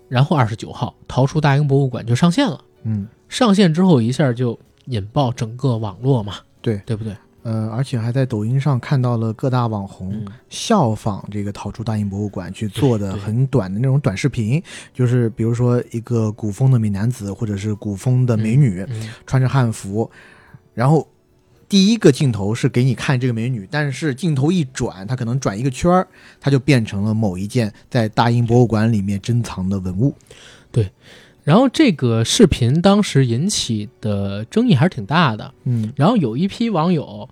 [0.08, 2.62] 然后二十九号，逃出大英博物馆就上线了。
[2.82, 7.16] 嗯上线之后一下就引爆整个网络嘛，对对不对？
[7.44, 14.62] 呃，而且还在抖音上看到了各大网红嗯，效仿这个逃出大英博物馆去做的很短的那种短视频，
[14.94, 20.10] 就是比如说一个古风的美男子或者是古风的美女，嗯穿着汉服，
[20.72, 21.06] 然后
[21.68, 26.08] 第一个镜头是给你看这个美女，但是镜头一转，它可能转一个圈儿，
[26.40, 30.14] 它就变成了某一件在大英博物馆里面珍藏的文物。
[31.44, 35.52] 然后这个视频当时引起的争议还是挺大的。
[35.64, 37.28] 嗯然后有一批网友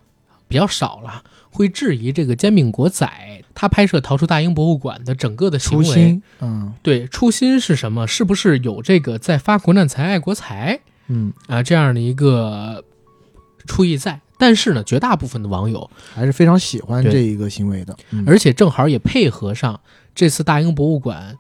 [0.47, 3.11] 比较少了，会质疑这个煎饼果仔
[3.55, 5.85] 他拍摄逃出大英博物馆的整个的行为。
[5.85, 8.07] 初心，嗯对，初心是什么？
[8.07, 12.85] 是不是有这个在发国难财、爱国财嗯，啊这样的一个
[13.67, 14.21] 初意在？
[14.39, 17.97] 但是呢，绝大部分的网友，还是非常喜欢这一个行为的。
[18.11, 19.81] 嗯而且正好也配合上
[20.15, 21.39] 这次大英博物馆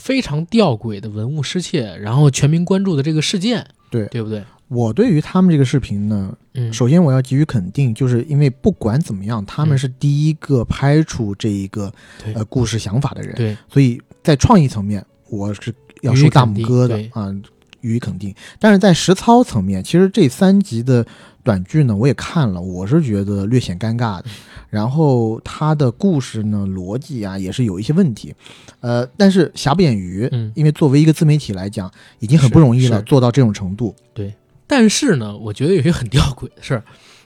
[0.00, 4.42] 非常吊诡的文物失窃，然后全民关注的这个事件，对对不对？
[4.66, 11.92] 我对于他们这个视频呢，嗯，首先我要给予肯定，就是因为不管怎么样，他们嗯是第一个拍出这一个
[12.24, 17.34] 对呃故事想法的人，对，所以在创意层面，我是要竖大拇哥的啊。
[17.80, 18.34] 予以肯定。
[18.58, 21.04] 但是在实操层面，其实这三集的
[21.42, 24.24] 短剧呢，我也看了，我是觉得略显尴尬的。
[24.68, 28.34] 然后它的故事呢，逻辑啊，也是有一些问题。
[28.80, 31.90] 呃，但是瑕不掩瑜，嗯因为作为一个自媒体来讲，
[32.20, 33.94] 已经很不容易了，做到这种程度。
[34.14, 34.32] 对
[34.66, 36.84] 但是呢，我觉得有一个很吊诡的事儿，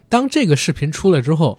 [0.09, 1.59] 当这个视频出来之后，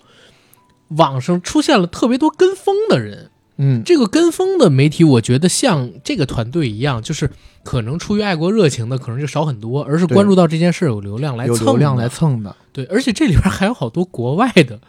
[0.90, 3.30] 网上出现了特别多跟风的人。
[3.58, 7.30] 嗯，这个跟风的媒体，我觉得像这个团队一样，就是
[7.64, 11.64] 可能出于爱国热情的，可能就少很多，而是关注到这件事有流量来蹭的。
[11.66, 12.56] 流量来蹭的。
[12.74, 14.80] 对，而且这里边还有好多国外的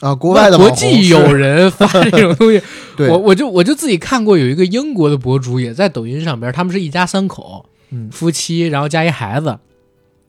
[0.00, 2.62] 啊，国外的国际友人发这种东西，
[2.96, 8.08] 对，我我就我就自己看过有一个英国的博主也在抖音上边，他们是一家三口，嗯。
[8.10, 9.58] 夫妻，然后加一孩子，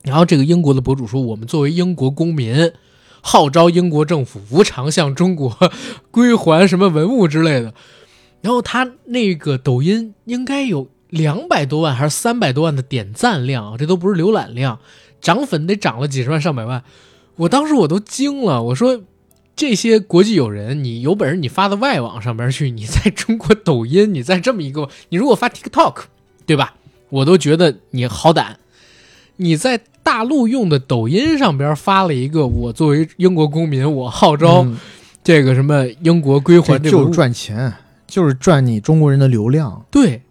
[0.02, 2.72] 然后这个英国的博主说，我们作为英国公民，
[3.26, 5.56] 号召英国政府无偿向中国
[6.10, 7.72] 归还什么文物之类的，
[8.42, 14.78] 然后他那个抖音应该有两百多万还是三百多万的点赞量，这都不是浏览量，
[15.22, 16.84] 涨粉得涨了几十万上百万，
[17.36, 19.02] 我当时我都惊了，我说。
[19.56, 26.06] 这些国际友人，你有本事你发到外网上边去，你在中国抖音，你在这么一个，你如果发 TikTok，
[26.44, 26.74] 对吧？
[27.08, 28.58] 我都觉得你好胆。
[29.36, 34.78] 你在大陆用的抖音上边发了一个，我作为英国公民，我号召嗯
[35.22, 37.72] 这个什么英国归还这就是赚钱，
[38.06, 39.84] 就是赚你中国人的流量。
[39.90, 40.22] 对，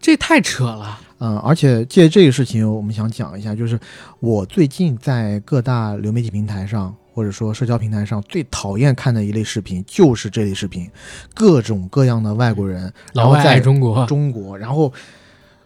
[0.00, 1.00] 这太扯了。
[1.18, 3.78] 嗯，而且借这个事情，我们想讲一下，就是
[4.20, 10.90] 我最近在各大流媒体平台上，或者说社交平台上，最讨厌看的一类视频就是这类视频，
[11.34, 14.92] 各种各样的外国人，然老在中国，中国，然后，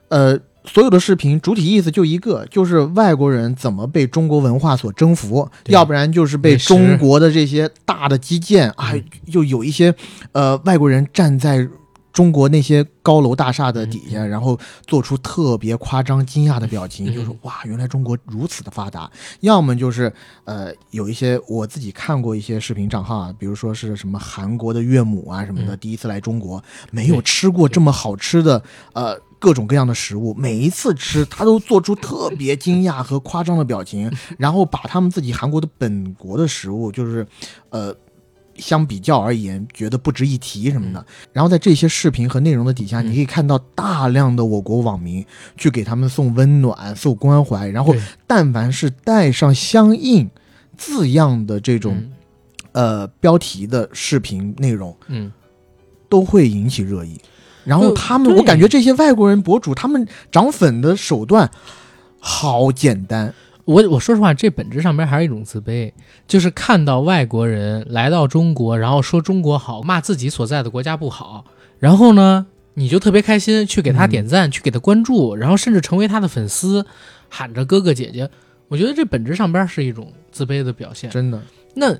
[0.08, 0.38] 呃，
[0.68, 9.94] 所有的视频主体意思就一个，就是外国人怎么被中国文化所征服，要不然就是被中国的这些大的基建，啊嗯，又有一些
[10.32, 11.66] 呃外国人站在。
[12.10, 14.58] 中国那些高楼大厦的底下，然后
[14.88, 19.08] 做出特别夸张、惊讶的表情，嗯就是哇，原来中国如此的发达。
[19.38, 20.12] 要么就是
[20.44, 25.78] 呃，有一些我自己看过一些视频账号啊，比如说是什么韩国的岳母啊什么的，嗯。
[25.78, 28.60] 第一次来中国，没有吃过这么好吃的
[28.94, 37.26] 呃各种各样的食物，每一次吃他都做出特别惊讶和夸张的表情， 然后把他们自己韩国的本国的食物，就是
[37.70, 37.94] 呃。
[38.60, 41.06] 相比较而言，觉得不值一提什么的。
[41.32, 45.24] 然后在这些视频和内容的底下，嗯你可以看到大量的我国网民
[45.56, 47.94] 去给他们送温暖、送关怀，然后
[48.26, 50.28] 但凡是带上相应
[50.76, 52.12] 字样的这种、嗯
[52.72, 55.30] 呃标题的视频内容，嗯，
[56.08, 57.16] 都会引起热议。
[57.68, 61.50] 然后呃他们，对我感觉这些外国人博主，他们涨粉的手段
[62.18, 63.34] 好简单。
[63.66, 65.92] 我我说实话，这本质上边还是一种自卑，
[66.26, 71.44] 就是看到外国人来到中国，然后说中国好，骂自己所在的国家不好，
[71.78, 76.86] 然后呢，你就特别开心，去给他点赞，去给他关注，然后甚至成为他的粉丝，
[77.28, 78.30] 喊着哥哥姐姐。
[78.68, 81.10] 我觉得这本质上边是一种自卑的表现。
[81.10, 81.42] 真的，
[81.74, 81.94] 那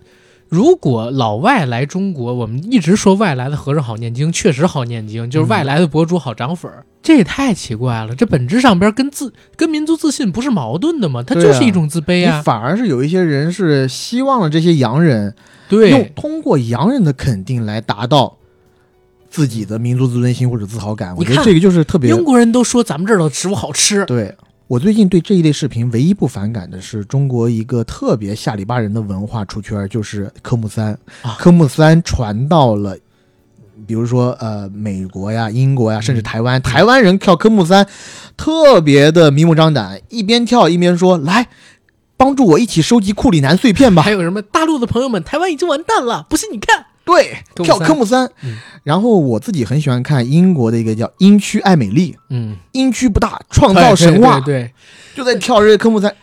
[0.48, 8.14] 如果老外来中国，我们一直说外来的和尚好念经，确实好念经，就是外来的博主好涨粉儿，这也太奇怪了。
[8.14, 11.22] 这本质上边跟自跟民族自信不是矛盾的吗？
[11.22, 12.40] 它就是一种自卑你啊。
[12.42, 15.34] 反而是有一些人是希望了这些洋人
[15.68, 18.38] 对用，通过洋人的肯定来达到
[19.28, 21.14] 自己的民族自尊心或者自豪感。
[21.14, 24.34] 我觉得这个就是特别英国人都说咱们这儿的食物好吃，对。
[24.69, 30.93] 我最近对这一类视频唯一不反感的是中国一个特别下里巴人的文化出圈，就是科目三。
[31.23, 32.95] 啊科目三传到了，
[33.86, 37.86] 比如说呃美国呀、英国呀，甚至台湾，台湾人跳科目三
[38.36, 41.49] 特别的明目张胆，一边跳一边说：“来，
[42.19, 46.85] 帮助我一起收集库里南碎片吧。”还有什么大陆的朋友们，台湾已经完蛋了，不信你看。
[47.09, 48.30] 对，跳科目三。
[48.43, 54.72] 嗯然后我自己很喜欢看英国的一个叫英区爱美丽，嗯，英区不大，创造神话，对对
[55.14, 56.14] 就在跳这个科目三。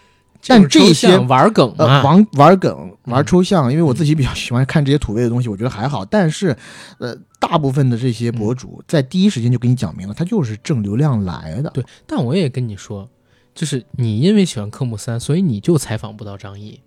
[0.47, 6.05] 但这些玩梗呃，嘛，玩玩梗、玩嗯抽象，因为我自己比较喜欢看这些土味的东西，我觉得还好。
[6.05, 6.55] 但是，
[6.99, 11.69] 呃，大部分的这些博主在第一时间就给你讲明了，他就是挣流量来的。
[11.71, 13.09] 对，但我也跟你说，
[13.55, 16.79] 就是你因为喜欢科目三，所以你就采访不到张译。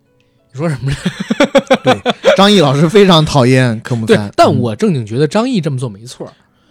[0.58, 0.92] 你说什么？
[1.84, 2.00] 对，
[2.36, 6.30] 张译老师非常讨厌科目对三，，但嗯我正经觉得张译这么做没错。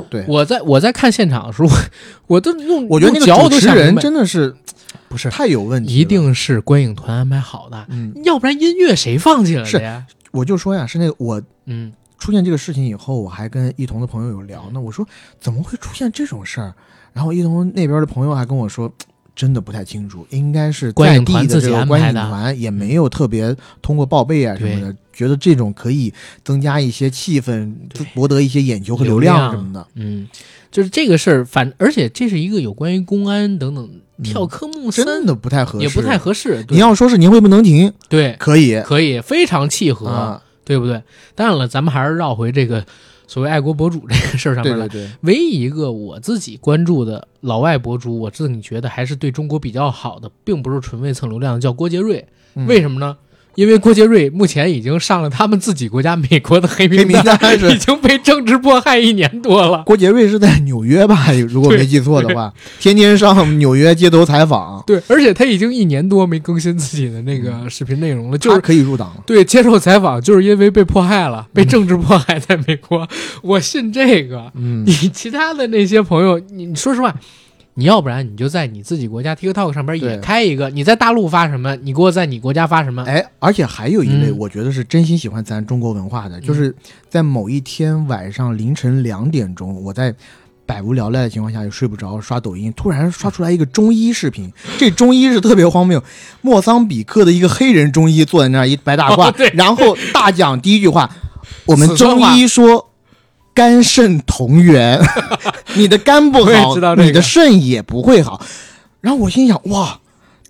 [0.10, 1.76] 对我在我在看现场的时候，我
[2.36, 4.54] 我都用我觉得那个主持人真的是
[5.10, 10.06] 不是，太有问题，一定是观影团安排好的，嗯，要不然音乐谁放进来是的呀？
[10.32, 14.80] 我就说呀，是那个我嗯，出现这个事情以后，我还跟一同的朋友有聊呢。
[14.80, 15.06] 我说
[15.40, 16.74] 怎么会出现这种事儿？
[17.14, 18.92] 然后一同那边的朋友还跟我说，
[19.38, 26.12] 真的不太清楚，应该是观在地的影团自己这个观影团也没有特别通过报备啊什么的，觉得这种可以
[26.44, 27.72] 增加一些气氛，
[28.16, 29.52] 博得一些眼球和流流量。
[29.52, 29.86] 什么的。
[29.94, 30.28] 嗯，
[30.72, 33.88] 就是这个事儿，反而且这是一个有关于公安等等
[34.24, 36.64] 跳科目三真的不太合适，也不太合适。
[36.64, 36.74] 对。
[36.76, 38.82] 你要说是年会不能停，对，可以。
[38.82, 41.04] 可以非常契合，啊，对不对？
[41.36, 42.84] 当然了，咱们还是绕回这个
[43.28, 44.88] 所谓爱国博主这个事儿上面来。
[44.88, 52.26] 对对对，唯一一个我自己关注的老外博主，我自己觉得还是对中国比较好的，并不是纯为蹭流量的，叫郭杰瑞。
[52.56, 53.16] 嗯为什么呢？
[53.58, 57.36] 因为郭杰瑞目前已经上了他们自己国家美国的黑黑名单，
[57.74, 59.82] 已经被政治迫害一年多了。
[59.84, 61.32] 郭杰瑞是在纽约吧？
[61.50, 69.24] 如果没记错的话，天天上纽约街头采访，对，而且他已经一年多没更新自己的那个视频内容了，就是可以入党了。
[69.26, 73.08] 对接受采访，就是因为被迫害了，被政治迫害在美国。
[73.42, 74.52] 我信这个。
[74.54, 77.16] 嗯你其他的那些朋友，你你说实话，
[77.80, 83.04] 你要不然你就在你自己国家 TikTok 上边也开一个，你在大陆发什么，你给我在你国家发什么。
[83.04, 86.74] 哎，而且还有一类，嗯我觉得是真心喜欢咱中国文化的，就是
[87.08, 90.12] 在某一天晚上凌晨两点钟，我在
[90.66, 94.52] 百无聊赖的情况下又睡不着，刷抖音，突然刷出来一个中医视频。
[94.80, 96.04] 这中医是特别荒谬，
[96.42, 101.08] 莫桑比克的一个黑人中医坐在那儿一白大褂， 哦然后大讲第一句话：
[101.66, 102.90] 我们中医说。
[103.58, 105.02] 肝肾同源，
[105.74, 108.40] 你的肝不好，你的肾也不会好。
[109.02, 110.00] 然后我心想，哇，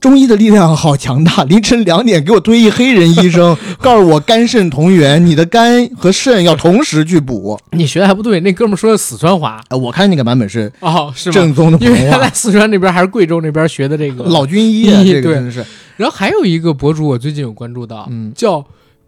[0.01, 1.45] 中医的力量好强大！
[1.45, 7.57] 凌晨两点给我推一黑人医生， 告诉我肝肾同源，你的肝和肾要同时去补。
[7.71, 11.33] 你学的还不对，那哥们儿说的四川话呃，我看那个版本是哦，是吗？
[11.33, 15.65] 正宗的因为，他在四川那边还是贵州那边学的这个老军医对这个真的是，
[15.95, 18.65] 然后还有一个博主，我最近有关注到，嗯叫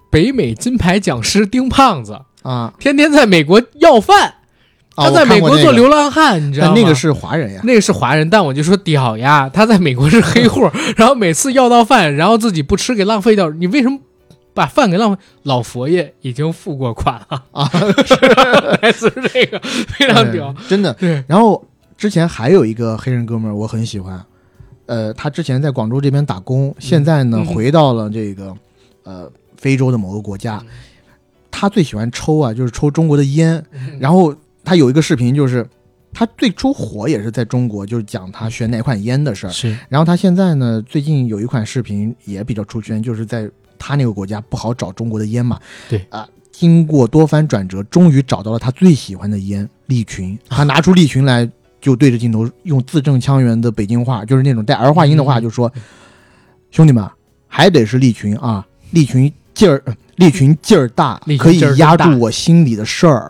[0.09, 4.35] 北美金牌讲师丁胖子，啊，天天在美国要饭，
[4.95, 6.73] 啊他在美国做，流浪汉，你知道吗？
[6.75, 13.99] 那个是华人呀，那个是华人，但我就说屌呀，他在美国是黑户，然后每次要到饭， 然后自己不吃给浪费掉，你为什么
[14.53, 15.21] 把饭给浪费？
[15.43, 17.43] 老佛爷已经付过款了。
[17.51, 17.69] 啊，
[18.81, 19.59] 来自于这个？
[19.59, 20.93] 非常屌，哎真的。
[20.93, 21.63] 对，然后
[21.97, 24.21] 之前还有一个黑人哥们儿，我很喜欢，
[24.85, 27.45] 呃，他之前在广州这边打工，现在呢嗯。
[27.45, 28.53] 回到了这个
[29.03, 30.61] 呃非洲的某个国家，
[31.51, 33.63] 他最喜欢抽啊，就是抽中国的烟。
[33.99, 35.67] 然后他有一个视频，就是
[36.13, 39.49] 他最初火也是在中国，就是讲他选哪款烟的事儿。
[39.49, 45.59] 是然后他现在呢，最近有一款视频也比较出圈，就是在他那个国家不好找中国的烟嘛。
[45.87, 50.37] 对啊，经过多番转折，终于找到了他最喜欢的烟利群。
[50.49, 51.49] 他拿出利群来，
[51.79, 55.71] 就对着镜头用字正腔圆的北京话，就是那种带儿化音的话，嗯就说
[56.71, 57.07] ：“兄弟们，
[57.47, 63.29] 还得是利群啊，利群劲儿，呃利群劲儿大可以压住我心里的事儿。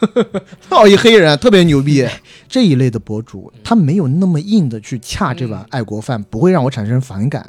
[0.70, 2.04] ”哦，一黑人特别牛逼，
[2.48, 7.48] 这一类的博主，他没有那么硬的去恰这碗爱国饭，不会让我产生反感。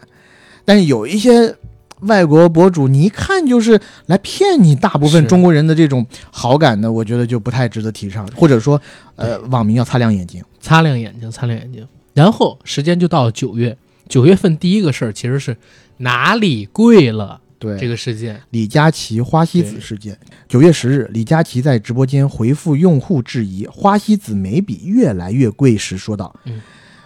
[0.63, 1.55] 但是有一些
[2.01, 8.79] 外国博主，你一看就是来骗你大部分中国人的这种好感的，我觉得就不太值得提倡，或者说，
[9.15, 10.43] 呃，网民要擦亮眼睛。
[10.59, 11.87] 擦亮眼睛，擦亮眼睛。
[12.13, 13.75] 然后时间就到了九月，
[14.07, 15.55] 九月份第一个事儿其实是
[15.97, 18.41] 哪里贵了对，这个事件。
[18.51, 20.17] 李佳琦花西子事件，
[20.47, 26.61] 九月十日，李佳琦在直播间回复用户质疑花西子眉笔越来越贵时说道：“嗯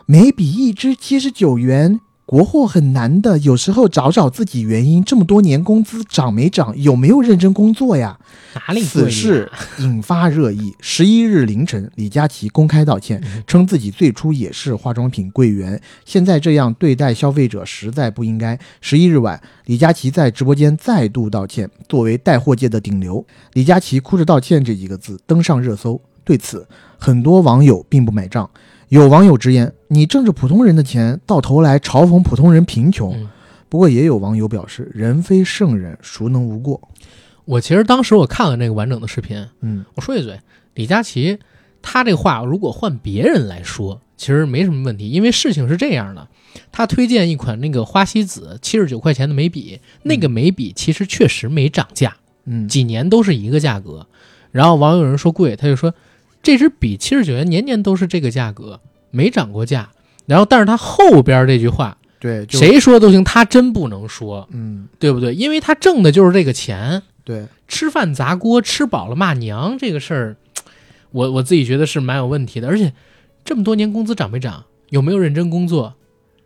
[0.05, 5.03] 眉笔一支七十九元，国货很难的，有时候找找自己原因。
[5.03, 6.73] 这么多年工资涨没涨？
[6.77, 8.17] 有没有认真工作呀？”
[8.55, 10.73] 哪里此事引发热议。
[10.79, 18.57] 十一日凌晨，李佳琦公开道歉，嗯称自己最初也是化妆品柜员，现在这样对待消费者实在不应该。
[18.79, 21.69] 十一日晚，李佳琦在直播间再度道歉。
[21.89, 25.99] 作为带货界的顶流，李佳琦哭着道歉这几个字登上热搜。
[26.23, 26.65] 对此，
[26.97, 28.49] 很多网友并不买账。
[28.93, 33.11] 有网友直言：“你挣着普通人的钱，到头来嘲讽普通人贫穷。
[33.15, 33.27] 嗯
[33.67, 36.79] 不过，也有网友表示：“人非圣人，孰能无过
[37.45, 40.39] 我其实当时我看了那个完整的视频，？”嗯，我说一嘴，
[40.75, 41.39] 李佳琦
[41.81, 46.27] 他这话如果换别人来说，其实没什么问题，因为事情是这样的，
[46.71, 52.15] 他推荐一款那个花西子七十九块钱的眉笔，那个眉笔其实确实没涨价，
[52.45, 54.05] 嗯，几年都是一个价格。
[54.51, 55.91] 然后网友有人说贵，他就说
[56.43, 58.79] 这支笔七十九元年年都是这个价格，
[59.09, 59.89] 没涨过价。
[60.27, 65.33] 然后但是他后边这句话对，谁说都行，他真不能说，嗯，对不对？
[65.33, 67.01] 因为他挣的就是这个钱。
[67.25, 70.35] 对，吃饭砸锅，吃饱了骂娘这个事儿，
[71.11, 72.67] 我我自己觉得是蛮有问题的。
[72.67, 72.93] 而且
[73.45, 74.65] 这么多年工资涨没涨？
[74.89, 75.95] 有没有认真工作？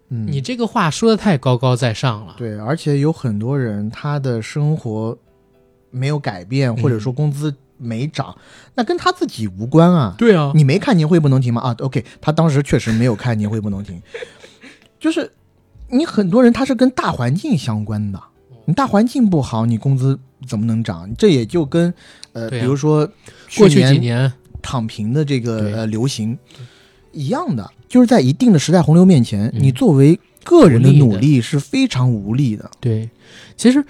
[0.09, 2.35] 嗯，你这个话说的太高高在上了。
[2.37, 5.17] 对，而且有很多人他的生活
[5.91, 8.35] 没有改变，或者说工资没涨，
[8.75, 10.15] 那跟他自己无关啊。
[10.17, 11.61] 对啊，你没看年会不能停吗？
[11.61, 14.01] 啊，OK，他当时确实没有看年会不能停，
[14.99, 15.31] 就是
[15.89, 18.21] 你很多人他是跟大环境相关的，
[18.65, 21.09] 你大环境不好，你工资怎么能涨？
[21.17, 21.93] 这也就跟
[22.33, 23.07] 呃，啊比如说
[23.57, 24.31] 过去年几年，
[24.61, 26.37] 躺平的这个呃流行
[27.11, 27.71] 一样的。
[27.87, 32.69] 就是在一定的时代洪流面前，嗯你作为个人的努力是非常无力的。
[32.81, 33.09] 对，
[33.55, 33.81] 其实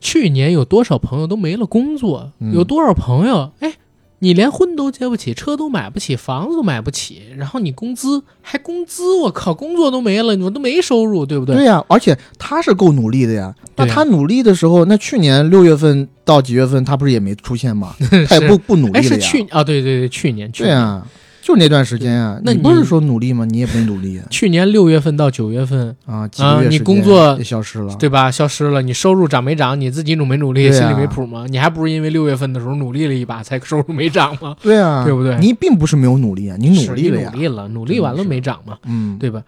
[0.00, 3.72] 去年有多少朋友都没了工作，嗯有多少朋友哎，
[4.20, 11.56] 你连婚都结不起，车都买不起，房子都买不起，然后你工资还工资，我靠，工作都没了，你们都没收入，对不对？
[11.56, 13.54] 对呀、而且他是够努力的呀。
[13.76, 17.94] 那他努力的时候，那去年六月份到几月份，他不是也没出现吗？
[18.28, 19.30] 他也不不努哎，是力了呀。
[19.30, 21.06] 去啊，对对对，去年，去年，对啊，
[21.46, 22.40] 就那段时间啊。
[22.42, 23.44] 那你你不是说努力吗？
[23.44, 27.94] 你也不努力啊去年六月份到九月份，啊，几啊你工作也消失了。
[28.00, 28.28] 对吧？
[28.32, 29.80] 消失了，你收入涨没涨？
[29.80, 30.68] 你自己努没努力？
[30.68, 31.46] 啊心里没谱吗？
[31.48, 34.56] 你还不是因为六月份的时候努力了一把，才收入没涨吗？
[34.60, 37.38] 对啊，对不对你并不是没有努力啊，你努力了呀努。
[37.38, 38.78] 力了，努力完了没涨嘛？
[38.84, 39.40] 嗯，对吧？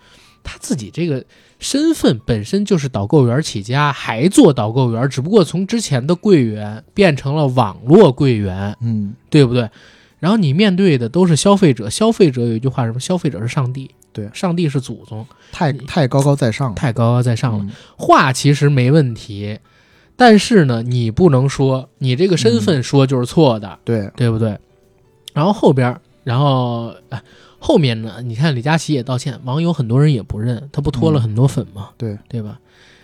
[0.44, 1.22] 他自己这个
[1.58, 9.68] 身份本身就是导购员起家，还做导购员，只不过从之前的柜员变成了网络柜员，嗯，对不对？
[10.18, 12.98] 然后你面对的都是消费者，消费者有一句话什么？
[12.98, 16.74] 消费者是上帝，对上帝是祖宗，太太高高在上了。
[16.74, 17.64] 太高高在上了。
[17.64, 19.58] 嗯话其实没问题，
[20.16, 24.58] 但是呢，你不能说你这个身份说就是错的，对，对不对？
[25.34, 27.22] 然后后边儿，然后哎，
[27.60, 28.20] 后面呢？
[28.24, 31.90] 你看李佳琦也道歉，网友很多人也不认，他不脱了很多粉吗？
[31.96, 32.58] 对对吧？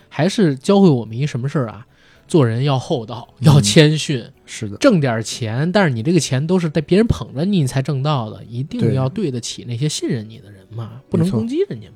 [0.09, 1.87] 还是教会我们一什么事儿啊？
[2.27, 11.95] 做人要厚道，嗯要谦逊，是的，挣点钱，但是你这个钱都是在别人捧着你你才挣到的，一定要对得起那些信任你的人嘛，不能攻击人家嘛。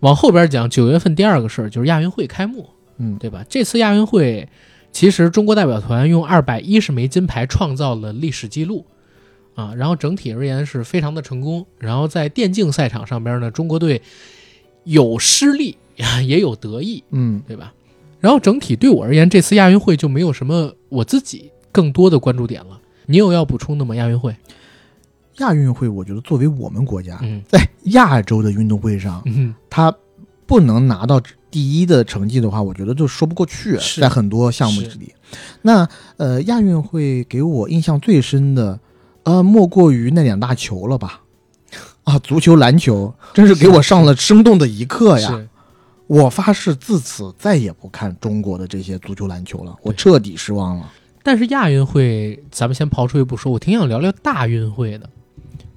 [0.00, 3.44] 往后边讲，九月份第二个事儿就是亚运会开幕，嗯，对吧？
[3.48, 4.48] 这次亚运会，
[4.92, 8.86] 其实中国代表团用二百一十枚金牌创造了历史记录，
[9.54, 11.66] 啊，然后整体而言是非常的成功。
[11.78, 14.00] 然后在电竞赛场上边呢，中国队
[14.84, 15.76] 有失利
[16.26, 17.72] 也有得意，嗯，对吧？
[18.20, 22.80] 然后整体对我而言，这次亚运会就没有什么我自己更多的关注点了。
[23.06, 23.94] 你有要补充的吗？
[23.94, 24.34] 亚运会？
[25.38, 29.94] 亚运会，我觉得作为我们国家嗯在亚洲的运动会上，嗯，他
[30.46, 31.20] 不能拿到
[31.50, 35.14] 第一的成绩的话，我觉得就说不过去，在很多项目里。
[35.62, 35.88] 那
[36.18, 38.78] 呃，亚运会给我印象最深的，
[39.22, 41.22] 呃，莫过于那两大球了吧？
[42.04, 45.40] 啊，足球、篮球，真是给我上了生动的一课呀！
[46.06, 50.90] 我发誓自此再也不看中国的这些足球、篮球了，我彻底失望了。
[51.22, 55.08] 但是亚运会，咱们先刨出去不说，我挺想聊聊大运会的，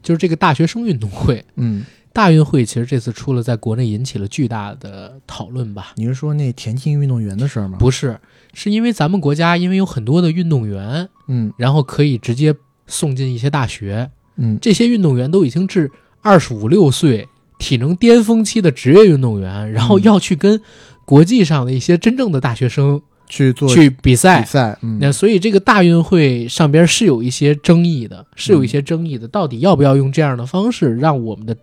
[0.02, 1.44] 就是这个大学生运动会。
[1.56, 1.84] 嗯，
[2.14, 5.94] 大运会其实这次出了，在国内引起了巨大的讨论吧？
[5.96, 7.78] 你是说那田径运动员的事儿吗？
[7.80, 8.20] 不是，
[8.54, 12.56] 是因为咱们国家因为有很多的运动员，嗯然后可以直接
[12.88, 15.92] 送进一些大学，嗯，这些运动员都已经至
[16.22, 20.62] 二十五六岁，体能巅峰期的职业运动员，然后嗯要去跟
[21.06, 24.48] 国际上的一些真正的大学生去做去比赛比。
[24.48, 29.28] 赛，嗯，那所以这个大运会上边是有一些争议的，是有一些争议的。
[29.28, 31.56] 到底要不要用这样的方式，让我们的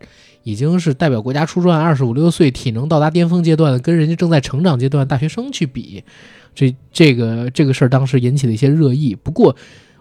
[0.43, 6.03] 已经是代表国家出战二十五六岁、体能到达巅峰阶段的，跟人家正在成长阶段的大学生去比？
[6.55, 9.17] 这这个这个事儿当时引起了一些热议。
[9.23, 9.55] 不过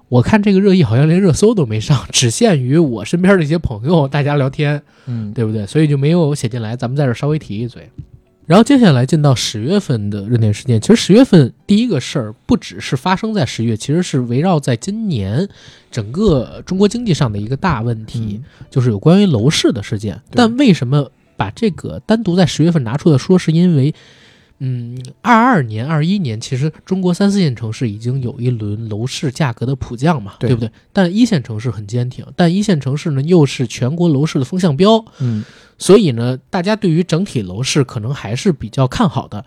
[0.07, 5.67] 我看这个热议好像连热搜都没上，只限于我身边的一些朋友大家聊天，嗯，对不对？
[5.67, 7.87] 所以就没有写进来，咱们在这儿稍微提一嘴。
[8.49, 15.47] 然后接下来进到十月份的热点事件，其实十月份第一个事儿不只是发生在十月，其实是围绕在今年
[15.91, 20.19] 整个中国经济上的一个大问题，就是有关于楼市的事件。
[20.31, 23.93] 但为什么把这个单独在十月份拿出来说，是因为，
[24.59, 30.69] 嗯，二二年、二一年，其实中国三四线城市已经有一轮楼市价格的普降嘛，对不对？
[30.91, 35.43] 但一线城市很坚挺，但一线城市呢又是全国楼市的风向标，嗯
[35.77, 39.45] 所以呢，大家对于整体楼市可能还是比较看好的。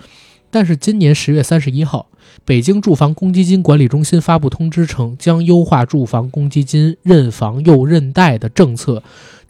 [0.51, 2.09] 但是今年十月三十一号，
[2.45, 9.03] 北京住房公积金管理中心发布通知称，将优化住房公积金认房又认贷的政策。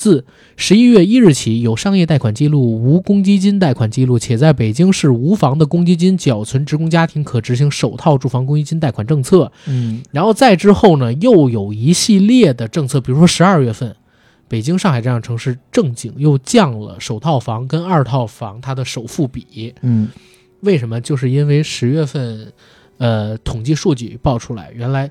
[0.02, 0.24] 自
[0.56, 9.52] 十一月一日起，有商业贷款记录、无公积金贷款记录，且在北京市无房的公积金缴存职工家庭可执行首套住房公积金贷款政策。
[9.68, 13.94] 嗯然后再之后呢，又有一系列的政策，比如说十二月份，
[14.48, 19.72] 北京、上海这样城市正经又降了首套房跟二套房它的首付比。
[19.82, 20.08] 嗯
[20.62, 21.00] 为什么？
[21.00, 22.52] 就是因为十月份，
[22.98, 25.08] 呃，统计数据报出来，原来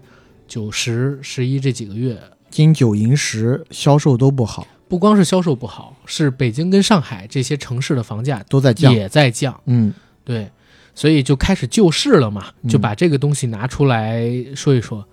[0.50, 2.18] 九十、十一这几个月，
[2.50, 8.94] 金九银十销售都不好，不光是销售不好，是北京跟上海这些城市的房价都在降。
[8.94, 9.58] 也在降。
[9.66, 9.94] 嗯
[10.26, 10.52] 对，
[10.94, 15.08] 所以就开始救市了嘛，嗯就把这个东西拿出来说一说。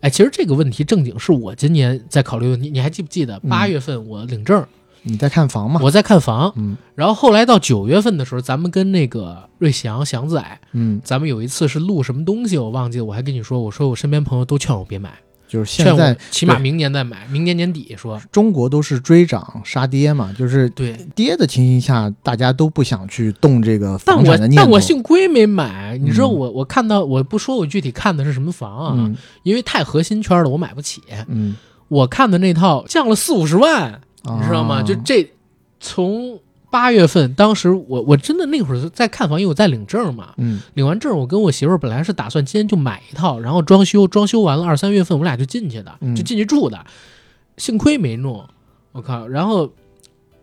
[0.00, 2.56] 哎，其实这个问题正经是我今年在考虑的。
[2.56, 4.66] 你你还记不记得嗯八月份我领证，
[5.02, 5.78] 你在看房吗？
[5.84, 10.42] 我在看房，嗯然后后来到九月份的时候，咱们跟那个瑞祥祥仔，
[10.72, 15.12] 嗯咱们有一次是录什么东西我忘记了，我还跟你说，我说我身边朋友都劝我别买，
[15.50, 18.20] 就是现在起码明年再买，明年年底说。
[18.30, 24.64] 中国都是追涨杀跌嘛，就是对，跌的情形下，大家都不想去动这个但我房产的念头。
[24.64, 25.98] 但我幸亏没买。
[25.98, 31.02] 你知道嗯我我看到我不说我具体看的是什么房啊，嗯因为太核心圈了，我买不起。
[31.26, 31.56] 嗯，
[31.88, 34.76] 我看的那套降了四五十万，你知道吗？
[34.76, 35.28] 啊就这
[35.80, 36.38] 从
[36.70, 40.34] 八月份，当时我我真的那会儿在看房，因为我在领证嘛。
[40.36, 46.78] 嗯领完证，我跟我媳妇儿本来是打算今天就买一套，然后装修，装修完了二三月份我俩就进去的，嗯就进去住的。
[47.56, 48.46] 幸亏没弄，
[48.92, 49.28] 我靠！
[49.28, 49.70] 然后，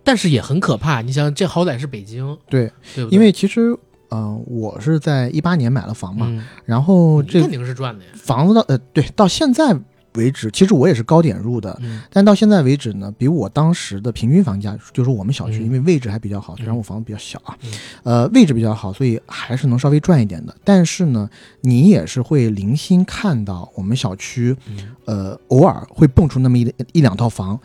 [0.04, 1.02] 但是也很可怕。
[1.02, 3.16] 你想，这好歹是北京，对，对不对？
[3.16, 3.76] 因为其实
[4.10, 8.12] 呃，我是在一八年买了房嘛，嗯，然后这肯定是赚的呀。
[8.14, 9.76] 房子到呃对到现在
[10.16, 12.02] 为止，其实我也是高点入的，嗯。
[12.12, 15.66] 但到现在为止呢，比我当时的平均房价，就是我们小区，嗯。
[15.66, 17.72] 因为位置还比较好，虽然嗯我房子比较小啊，嗯。
[18.04, 20.56] 呃，位置比较好，所以还是能稍微赚一点的。
[20.64, 21.30] 但是呢，
[21.62, 24.78] 你也是会零星看到我们小区，嗯。
[25.06, 27.60] 呃，偶尔会蹦出那么一一两套房，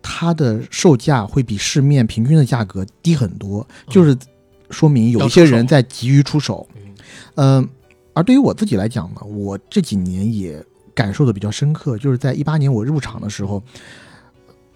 [0.00, 4.16] 它的售价会比市面平均的价格低很多，就是
[4.70, 6.66] 说明有一些人在急于出手。
[6.74, 6.82] 嗯。
[7.36, 7.68] 嗯，
[8.14, 10.64] 而对于我自己来讲呢，我这几年也
[10.98, 13.62] 感受的比较深刻，就是在一八年我入场的时候，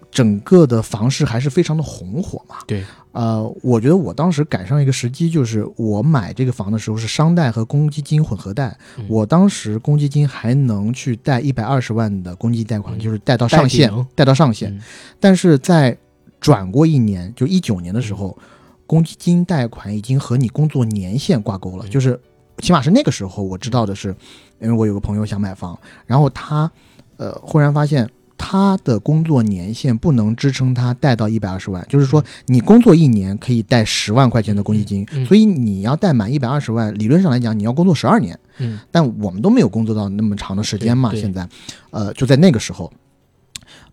[0.08, 2.56] 整个的房市还是非常的红火嘛。
[2.64, 14.70] 对，呃，我觉得我当时赶上一个时机，就是我买这个房的时候是商贷和公积金混合贷，嗯我当时公积金还能去贷一百二十万的公积金贷款，嗯就是贷到上限贷到上限。
[14.72, 14.80] 嗯
[15.18, 15.96] 但是在
[16.40, 18.38] 转过一年，就一九年的时候，
[18.86, 22.20] 公积金贷款已经和你工作年限挂钩了，嗯就是
[22.62, 24.16] 起码是那个时候我知道的是，
[24.58, 26.72] 因为我有个朋友想买房，然后他
[27.18, 28.08] 呃忽然发现。
[28.44, 38.80] 他的工作年限不能支撑他贷到一百二十万，就是说你工作一年可以贷十万块钱的公积金，所以你要贷满一百二十万，理论上来讲你要工作十二年，嗯。
[38.90, 41.48] 但我们都没有工作到那么长的时间嘛，现在，
[41.90, 42.92] 呃，就在那个时候，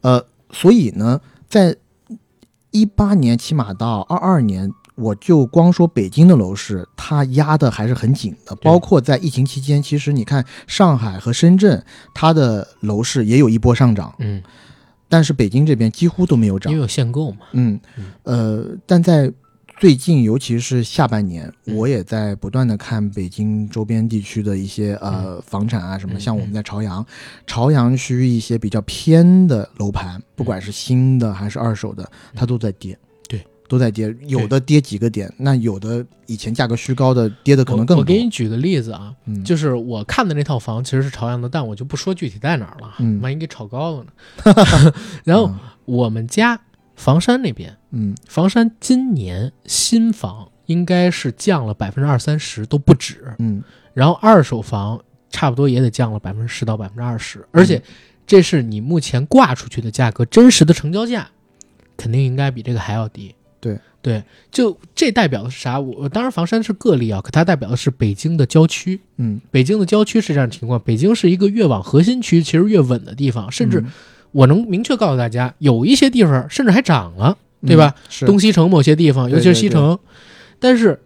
[0.02, 1.76] 呃，所以呢，在
[2.72, 14.44] 一八年起码到二二年，我就光说北京的楼市，它压的还是很紧的，包括在疫情期间，其实你看上海和深圳，它的楼市也有一波上涨，嗯，
[15.08, 16.72] 但是北京这边几乎都没有涨。
[16.72, 17.40] 因为，有限购嘛。
[17.54, 19.32] 嗯嗯，呃，但在
[19.80, 21.76] 最近，尤其是下半年，嗯。
[21.78, 27.06] 我也在不断的看北京周边地区的一些呃房产啊，什么，嗯像我们在朝阳，
[27.48, 32.98] 朝阳区一些比较偏的楼盘，不管是新的还是二手的，它都在跌。
[33.70, 37.98] 都在跌，有的跌几个点，那有的以前价格虚高的跌的可能更多。
[37.98, 43.22] 我我给你举个例子啊，嗯，就是我看的那套房其实是朝阳的，但我就不说具体在哪儿了，嗯。
[43.22, 44.12] 万一给炒高了呢。
[45.24, 45.54] 然后
[45.86, 46.60] 我们家
[46.96, 48.16] 房山那边，嗯。
[48.28, 53.64] 房山今年新房应该是降了百分之二三十都不止，嗯。
[53.94, 57.80] 然后二手房差不多也得降了百分之十到百分之二十，而且
[58.26, 61.30] 这是你目前挂出去的价格，真实的成交价
[61.96, 63.36] 肯定应该比这个还要低。
[64.02, 65.80] 对对，就这代表的是啥？
[65.80, 69.00] 我我当然房山是个例啊，可它代表的是北京的郊区。
[69.18, 73.92] 嗯，北京的郊区是这样的情况，北京是一个越往核心区其实越稳的地方，甚至嗯
[74.32, 77.94] 我能明确告诉大家，有一些地方甚至还涨了，对吧？
[77.98, 79.98] 嗯是东西城某些地方，尤其是对西城，
[80.60, 81.00] 但是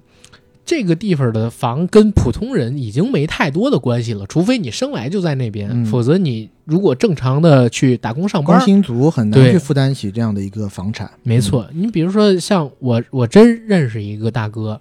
[0.65, 5.85] 这个地方的房跟普通人已经没太多的关系了，除非你生来就在那边，嗯。
[5.85, 11.11] 否则你如果正常的去打工上班，工薪族很难去负担起这样的一个房产。
[11.21, 11.69] 没错。
[11.73, 14.79] 你比如说像我，我真认识一个大哥，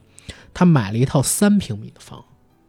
[0.55, 2.25] 他买了一套三平米的房，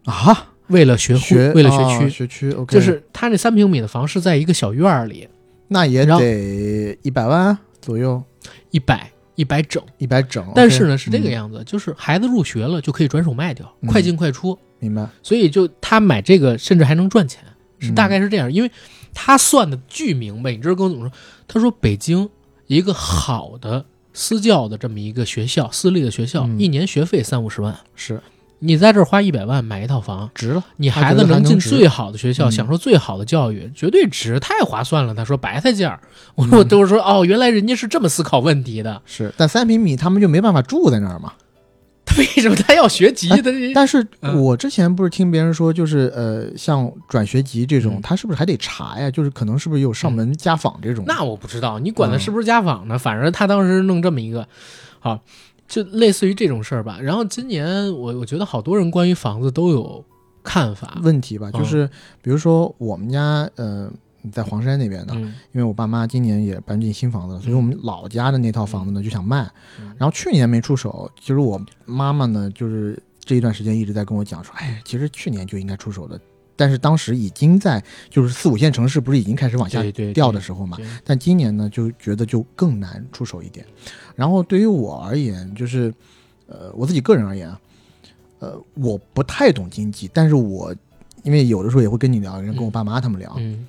[0.06, 5.27] 嗯啊，为了学学为了学啊区，学区就是他那三平米的房是在一个小院儿里，
[5.67, 8.24] 那也得一百万左右，
[8.72, 9.84] 一百一百整。
[9.98, 10.45] 一百整。
[10.53, 14.58] 但是呢，是这个嗯样子，就是孩子入学了就可以转手卖掉，嗯快进快出。
[14.80, 17.42] 明白，所以就他买这个甚至还能赚钱，
[17.80, 18.70] 是嗯大概是这样，因为
[19.14, 20.52] 他算的巨明白。
[20.52, 21.16] 你知道跟我怎么说？
[21.48, 22.30] 他说北京
[22.68, 28.22] 一个好的私教的这么一个学校，私立的学校，嗯一年学费三五十万，是
[28.64, 30.64] 你在这儿花一百万买一套房，值了。
[30.77, 35.14] 你孩子能进最好的学校，嗯享受最好的教育，绝对值，太划算了。
[35.14, 36.00] 他说白菜价儿，
[36.35, 41.33] 我说我嗯都是说哦，原来人家是这么思考问题的，是，但三平米他们就没办法住在那儿嘛。
[42.06, 43.30] 他为什么他要学籍？
[43.30, 49.09] 他这但是嗯我之前不是听别人说，就是呃，像转学籍这种嗯，他是不是还得查呀？
[49.09, 51.06] 就是可能是不是有上门家访这种？
[51.08, 53.00] 那我不知道，你管他嗯是不是家访呢？
[53.00, 54.45] 反正他当时弄这么一个，
[55.00, 55.19] 好，
[55.74, 57.00] 就类似于这种事儿吧。
[57.02, 60.06] 然后今年我我觉得好多人关于房子都有
[60.43, 61.90] 看法，问题吧，嗯就是
[62.22, 63.92] 比如说我们家呃
[64.32, 71.10] 在黄山那边的，嗯因为我爸妈今年也搬进新房子了，所以我们老家的那套房子呢就想卖，嗯然后去年没出手。
[71.19, 76.19] 其实我妈妈呢，就是这一段时间一直在跟我讲说，哎，其实去年就应该出手的，
[76.64, 79.82] 但是当时已经在就是四五线城市不是已经开始往下
[80.14, 83.66] 掉的时候嘛，但今年呢就觉得就更难出手一点。
[84.16, 85.93] 然后对于我而言，就是
[86.48, 87.59] 呃我自己个人而言啊，
[88.40, 90.74] 呃我不太懂经济，但是我
[91.24, 93.67] 因为有的时候也会跟你聊，跟我爸妈他们聊，嗯，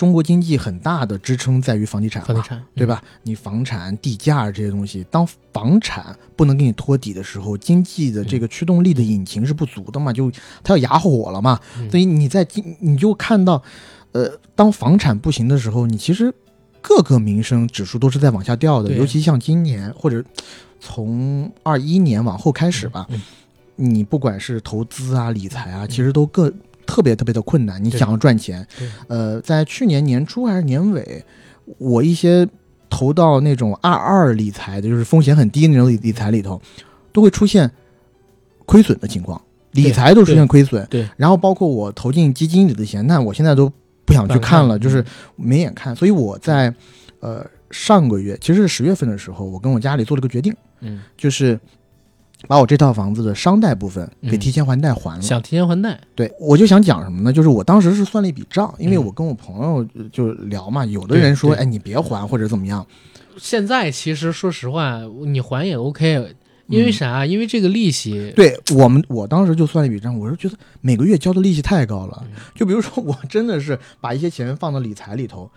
[0.00, 2.86] 中国经济很大的支撑在于房地产，房地产对？
[2.86, 3.02] 吧？
[3.22, 10.32] 你房产、地价这些东西，当房产不能给你托底的时候，经济的这个驱动力的引擎是不足的嘛，就
[10.64, 11.60] 它要哑火了嘛。
[11.76, 13.62] 嗯所以你在经你就看到，
[14.12, 16.32] 呃，当房产不行的时候，你其实
[16.80, 20.24] 各个民生指数都是在往下掉的，尤其像今年或者
[20.80, 23.20] 从二一年往后开始吧，嗯
[23.76, 26.50] 你不管是投资啊、理财啊，其实都各
[26.86, 27.82] 特别特别的困难。
[27.82, 28.66] 你想要赚钱，
[29.08, 31.24] 呃，在去年年初还是年尾，
[31.78, 32.46] 我一些
[32.88, 36.60] 投到那种二二理财的，就是风险很低的那种理理财里头，
[37.12, 37.70] 都会出现
[38.66, 39.40] 亏损的情况，
[39.72, 40.84] 理财都出现亏损。
[40.90, 43.72] 对，然后包括我投进基金里的钱，那我现在都
[44.04, 45.04] 不想去看了，嗯就是
[45.36, 45.94] 没眼看。
[45.94, 46.74] 所以我在
[47.20, 51.58] 呃上个月，其实是十月份的时候，我跟我家里做了个决定，嗯，就是
[52.48, 55.22] 把我这套房子的商贷部分给嗯提前还贷还了。
[55.22, 57.32] 想提前还贷，对，我就想讲什么呢？
[57.32, 62.86] 就是我当时是算了一笔账，因为嗯我跟我朋友呃就聊嘛，有的人说，对哎，你别还或者怎么样，
[63.36, 66.34] 现在其实说实话，你还也 OK，
[66.66, 67.26] 因为嗯啥？
[67.26, 72.22] 因为这个利息，对我们，我当时就算了一笔账，我是觉得每个月交的利息太高了。
[72.26, 75.50] 嗯就比如说，我真的是把一些钱放到理财里头，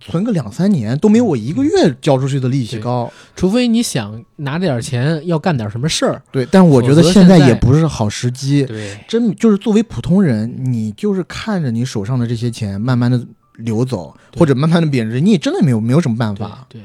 [0.00, 3.12] 存个两三年都没有我一个月交出去的利息高。
[3.36, 8.64] 除非你想拿这点钱要干点什么事儿，对，但我觉得现在也不是好时机。
[8.64, 13.24] 对，真就是作为普通人，你就是看着你手上的这些钱慢慢的
[13.56, 16.66] 流走，或者慢慢的贬值，你也真的没有没有什么办法。
[16.68, 16.80] 对，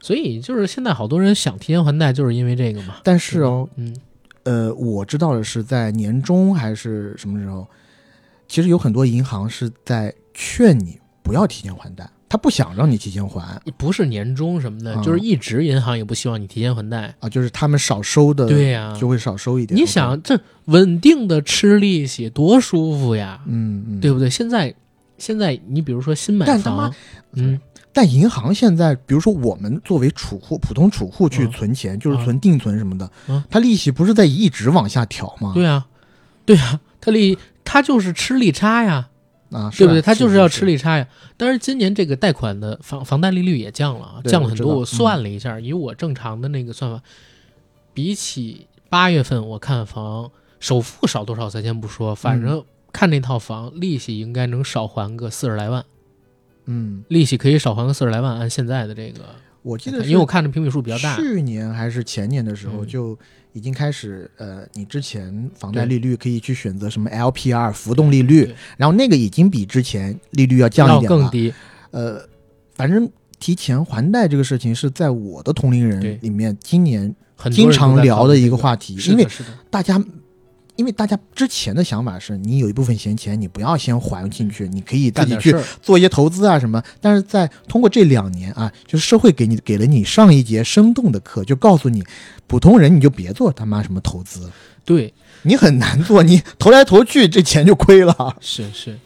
[0.00, 2.96] 所以就是现在好多人想提前还贷，就是因为这个嘛。
[3.04, 3.94] 但是哦，嗯，
[4.44, 7.66] 呃，我知道的是在年终还是什么时候，
[8.48, 13.60] 其实有很多银行是在劝你不要提前还贷，他不想让你提前还。
[13.76, 17.14] 不是年终什么的，嗯就是一直银行也不希望你提前还贷。
[17.20, 19.78] 啊，就是他们少收的，对呀、就会少收一点。
[19.78, 24.28] 你想这稳定的吃利息多舒服呀，嗯嗯，对不对？
[24.28, 24.74] 现在
[25.18, 26.92] 现在你比如说新买房，
[27.34, 27.60] 嗯，
[27.92, 35.52] 但银行现在，比如说我们作为储户、普通储户去嗯存钱，就是存定存什么的，嗯它利息不是在一直往下调吗？
[35.54, 35.86] 对啊，
[36.44, 39.08] 对啊，它利它就是吃利差呀，
[39.50, 40.02] 啊，是对不对？
[40.02, 41.06] 他就是要吃利差呀。
[41.36, 44.76] 但是今年这个贷款的房房贷利率也降了啊，降了很多。
[44.78, 47.02] 我算了一下，以我正常的那个算法，
[47.94, 55.84] 比起八月份我看房，首付少多少咱先不说，反正看那套房利息应该能少还个四十来万，
[56.64, 59.20] 嗯，利息可以少还个四十来万，按现在的这个，
[59.66, 62.86] 我记得因为我看的平米数比较大，去年还是前年的时候嗯。
[62.86, 63.18] 就
[63.52, 71.18] 已经开始，呃，你之前房贷利率可以去选择什么 LPR 浮动利率，然后那个已经比之前利率要降一点了。
[71.18, 71.52] 更低，
[71.90, 72.22] 呃，
[72.74, 77.12] 反正提前还贷这个事情是在我的同龄人里面今年
[77.50, 79.26] 经常聊的一个话题，因为
[79.70, 80.00] 大家。
[80.76, 86.82] 因为大家之前的想法是你有一部分闲钱，你不要先还进去，你可以自己去做一些投资啊什么。
[87.00, 92.04] 但是在通过这两年啊，就是社会给你给了你上一节生动的课，就告诉你，
[92.46, 94.50] 普通人你就别做他妈什么投资，
[94.84, 98.36] 对，你很难做，你投来投去这钱就亏了。
[98.40, 98.98] 是是，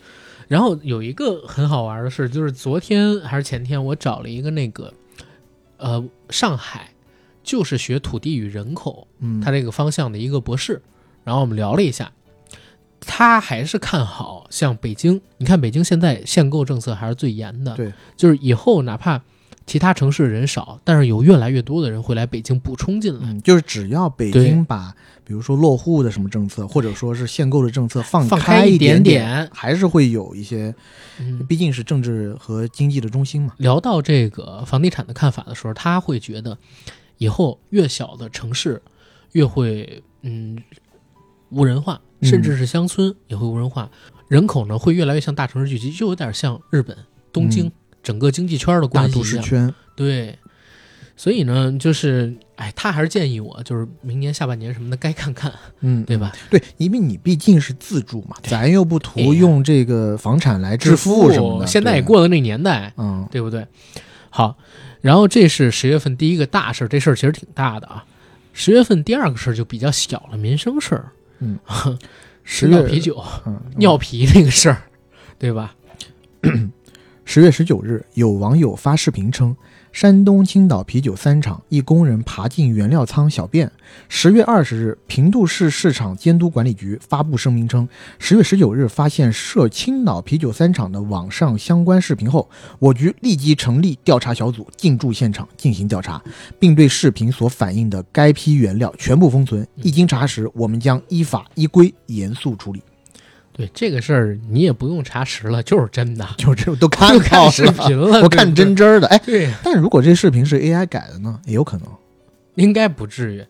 [0.49, 4.92] 然后有一个很好玩的事，就是昨天还是前天，我找了一个那个，
[5.76, 6.90] 呃，上海
[7.44, 10.82] 就是学土地与人口，嗯他这个方向的一个博士，
[11.24, 12.12] 然后我们聊了一下，
[13.00, 19.23] 他还是看好像北京，你看北京现在限购政策还是最严的，对，就是以后哪怕
[19.66, 29.49] 其他城市人少，但是有越来越多的人会来北京补充进来，嗯，就是只要北京把比如说落户的什么政策，或者说是限购的政策放放开一点点。
[29.52, 30.74] 还是会有一些，
[31.20, 33.55] 嗯，毕竟是政治和经济的中心嘛。
[33.58, 36.58] 聊到这个房地产的看法的时候，他会觉得，
[37.18, 38.82] 以后越小的城市
[39.32, 40.58] 越会嗯
[41.50, 43.90] 无人化，嗯甚至是乡村也会无人化，
[44.28, 46.96] 人口呢会越来越向大城市聚集，就有点像日本
[47.32, 47.72] 东京、嗯
[48.02, 49.22] 整个经济圈的大都。
[49.22, 50.38] 市圈，对，
[51.14, 56.32] 所以呢，就是哎，他还是建议我，就是明年下半年什么的该看看，嗯，对吧？
[56.48, 61.66] 对，因为你毕竟是自住嘛，咱又不图用这个房产来致富什么的。
[61.66, 63.66] 现在也，过了那年代，嗯对不对？
[64.30, 64.56] 好，
[65.02, 68.02] 然后这是十月份第一个大事儿，这事儿其实挺大的啊。
[68.54, 71.98] 十月份第二个事儿就比较小了，民生事儿，嗯，吃
[72.44, 74.82] 十月尿啤酒、嗯，尿皮那个事儿，
[75.38, 75.74] 对吧？
[77.24, 79.54] 十月十九日，有网友发视频称，
[79.92, 83.70] 山东青岛啤酒三厂一工人爬进原料仓小便。
[84.08, 87.88] 十月二十日，平度市市场监督管理局发布声明称，
[88.18, 96.22] 十月十九日发现涉青岛啤酒三厂的网上相关视频后，我局立即成立调查小组进驻现场进行调查，
[96.58, 99.66] 并对视频所反映的该批原料全部封存。
[99.76, 102.80] 一经查实，我们将依法依规严肃处理。
[103.60, 109.06] 对这个事儿，你也不用查实了，就是真的，就这都看 就到看视，频了，我看真真儿的。
[109.08, 111.86] 哎，对，但如果这视频是 AI 改的呢，也有可能。
[112.56, 113.42] 应该不至于。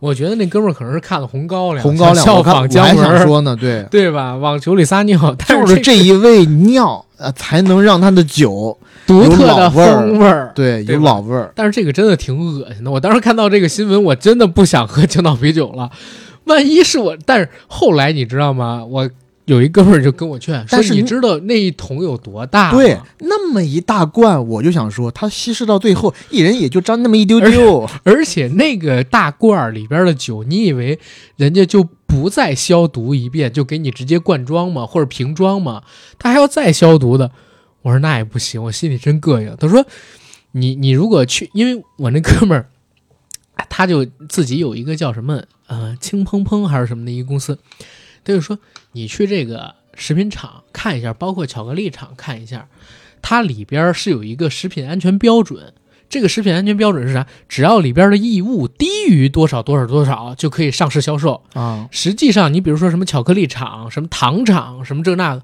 [0.00, 4.36] 我觉得那哥们儿可能是看了《红高粱》，红高粱，效仿姜文说呢，对，对吧？
[4.36, 10.52] 往酒里撒尿，但就是是这这一味尿，呃，才能让他的酒独特的风味儿。
[10.54, 11.50] 对有老味儿。
[11.54, 12.90] 但是这个真的挺恶心的。
[12.90, 15.90] 我当时看到这个新闻，我真的不想喝青岛啤酒了。
[16.44, 18.84] 万一是我，但是后来你知道吗？
[18.84, 19.08] 我
[19.48, 22.76] 有一哥们儿就跟我劝，说但是你你知道那一桶有多大吗？
[22.78, 27.88] 对，那么一大罐，我就想说，他稀释到最后，一人也就沾那么一丢丢。
[28.04, 30.98] 而且那个大罐儿里边的酒，你以为
[31.36, 34.84] 人家就不再消毒一遍，就给你直接灌装吗？
[34.84, 35.82] 或者瓶装吗？
[36.18, 37.30] 他还要再消毒的。
[37.80, 39.56] 我说那也不行，我心里真膈应。
[39.58, 39.86] 他说
[40.52, 42.68] 你你如果去，因为我那哥们儿，
[43.54, 47.58] 啊他就自己有一个叫什么呃轻砰砰还是什么的一个公司，
[48.28, 48.58] 他就说
[48.92, 52.68] 你去这个食品厂看一下，包括巧克力厂看一下，
[53.22, 55.72] 它里边是有一个食品安全标准。
[56.10, 57.26] 这个食品安全标准是啥？
[57.48, 61.42] 只要里边的异物低于多少多少多少，就可以上市销售。
[61.54, 65.42] 啊，实际上，你比如说什么巧克力厂、什么糖厂、什么这那个，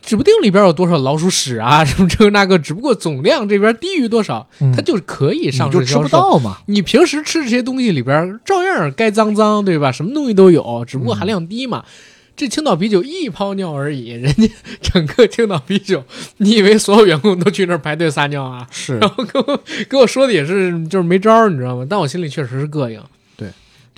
[0.00, 6.08] 指不定里边有多少老鼠屎啊，什么这个那个，只不过总量这边低于多少，嗯它就是可以你上就吃不。
[6.08, 6.58] 到嘛。
[6.66, 9.92] 你平时吃这些东西里边，照样该脏脏，对吧？
[9.92, 11.84] 什么东西都有，只不过含量低嘛。
[12.36, 14.48] 这青岛啤酒一泡尿而已，人家
[14.80, 16.04] 整个青岛啤酒，
[16.36, 18.64] 你以为所有员工都去那儿排队撒尿啊？
[18.70, 21.84] 是然后跟我跟我说的也是，就是没招儿，你知道吗？
[21.90, 23.00] 但我心里确实是膈应。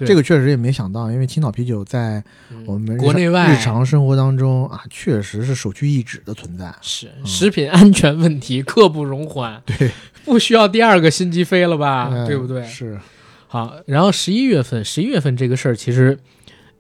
[0.01, 6.75] 对这个确实也没想到，因为青岛啤酒在嗯我们日国内外日常生活当中啊，确实是首屈一指的存在。
[6.81, 9.91] 是食品安全问题，刻不容缓，对，
[10.25, 12.11] 不需要第二个心机飞了吧？
[12.13, 12.65] 哎对不对？
[12.65, 12.99] 是，
[13.47, 16.19] 好，然后十一月份，十一月份这个事儿其实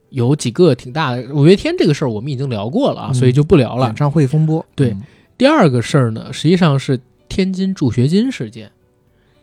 [0.08, 1.22] 有几个挺大的。
[1.34, 3.94] 五月天这个事儿我们已经聊过了啊，嗯所以就不聊了演。
[3.94, 4.64] 唱会风波。
[4.74, 5.02] 对嗯
[5.36, 8.70] 第二个事儿呢，实际上是天津助学金事件。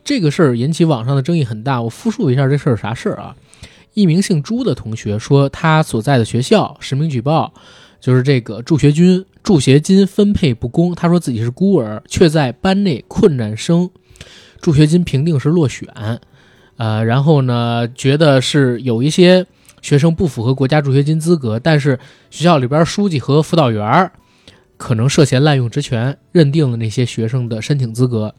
[0.04, 1.82] 这个事儿引起网上的争议很大。
[1.82, 3.34] 我复述一下这事儿啥事儿啊？
[3.98, 7.52] 一名姓朱的同学说，他所在的学校实名举报，
[8.00, 10.94] 就是这个助学金助学金分配不公。
[10.94, 13.90] 他说自己是孤儿，却在班内困难生
[14.60, 15.88] 助学金评定是落选，
[16.76, 19.44] 呃，然后呢，觉得是有一些
[19.82, 21.98] 学生不符合国家助学金资格，但是
[22.30, 24.08] 学校里边书记和辅导员
[24.76, 28.32] 可能涉嫌滥用职权，认定了那些学生的申请资格。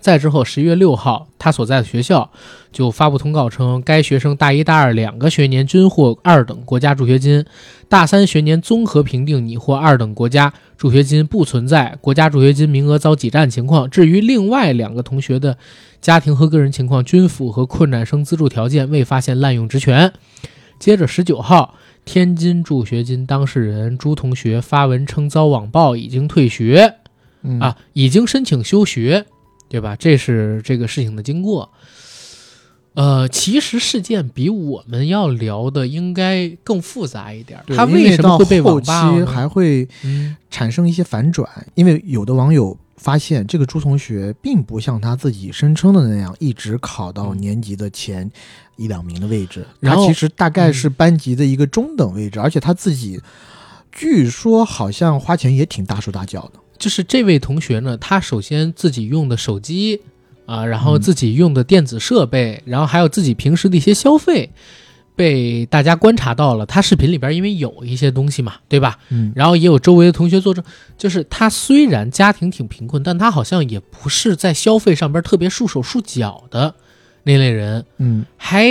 [0.00, 2.30] 再之后，十一月六号，他所在的学校
[2.70, 7.44] 就发布通告称，该学生大一、大二两个学年均获二等国家助学金，
[7.88, 13.90] 大三学年综合评定拟获二等国家助学金，不存在国家助学金名额遭挤占情况。
[13.90, 15.56] 至于另外两个同学的
[16.00, 20.12] 家庭和个人情况均符合困难生资助条件，未发现滥用职权。
[20.78, 26.96] 接着，十九号，天津助学金当事人朱同学发文称遭网暴，已经退学。
[27.48, 29.24] 嗯啊，已经申请休学，
[29.68, 29.96] 对吧？
[29.96, 31.70] 这是这个事情的经过。
[32.94, 37.64] 呃，其实事件比我们要聊的应该更复杂一点儿。
[37.76, 38.90] 他为什么会被后期？
[39.26, 41.46] 还会嗯产生一些反转？
[41.74, 48.30] 因为有的网友发现，这个朱同学并不像他自己声称的那样，一直考到嗯年级的前
[48.76, 49.66] 一两名的位置。
[49.78, 53.20] 然后他其实大概是班级的一个中等位置，而且他自己
[53.92, 56.60] 据说好像花钱也挺大手大脚的。
[56.78, 60.00] 就是这位同学呢，他首先自己用的手机
[60.46, 64.50] 啊，然后嗯自己用的电子设备，然后还有自己平时的一些消费，
[65.14, 66.64] 被大家观察到了。
[66.66, 68.98] 他视频里边因为有一些东西嘛，对吧？
[69.08, 70.62] 嗯，然后也有周围的同学作证，
[70.98, 76.74] 就是他虽然家庭挺贫困，但他好像也不是在消费上边特别束手束脚的
[77.24, 78.68] 那类人，嗯还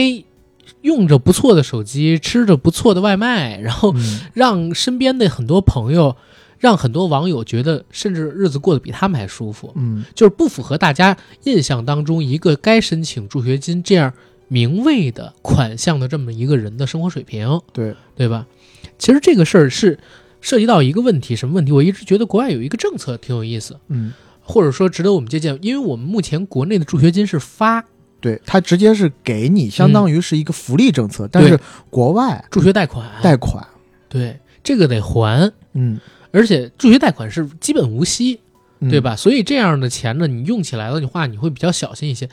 [0.82, 6.16] 用着不错的手机，吃着不错的外卖，然后嗯让身边的很多朋友，
[6.58, 10.04] 让很多网友觉得，甚至日子过得比他们还舒服，嗯。
[10.14, 14.14] 就是不符合大家印象当中一个该申请助学金这样
[14.48, 17.60] 名位的款项的这么一个人的生活水平。
[17.74, 18.46] 对，对吧？
[18.98, 20.00] 其实这个事儿是
[20.40, 21.72] 涉及到一个问题，什么问题？
[21.72, 27.84] 我一直觉得国外有一个政策挺有意思，嗯，或者说值得我们借鉴，因为我们目前国内的助学金是发
[28.22, 31.60] 对它直接是给你，相当于是一个福利政策，但是
[31.90, 33.66] 国外助学贷款，贷款，
[34.08, 36.00] 对这个得还，嗯
[36.36, 38.40] 而且助学贷款是基本无息，
[38.80, 39.00] 嗯对？
[39.00, 39.16] 吧？
[39.16, 42.30] 所以这样的钱呢，你用起来的话，你会比较小心一些。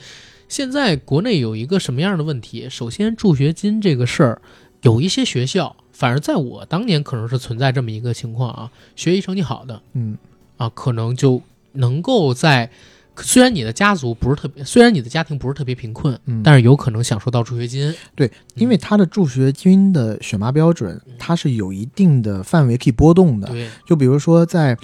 [0.49, 2.69] 现在国内有一个什么样的问题？
[2.69, 4.41] 首先，助学金这个事儿，
[4.81, 10.17] 有一些学校，反而在我当年可能是存在这么一个情况啊，学习成绩好的嗯
[10.57, 11.41] 啊，可能就
[11.71, 12.69] 能够在
[13.17, 17.93] 虽然你的家族不是特别，虽然你的家庭不是特别贫困，嗯，但是有可能享受到助学金。
[18.15, 21.13] 对，因为他的助学金的选拔标准，嗯。
[21.19, 23.47] 它是有一定的范围可以波动的。
[23.47, 24.77] 对，就比如说在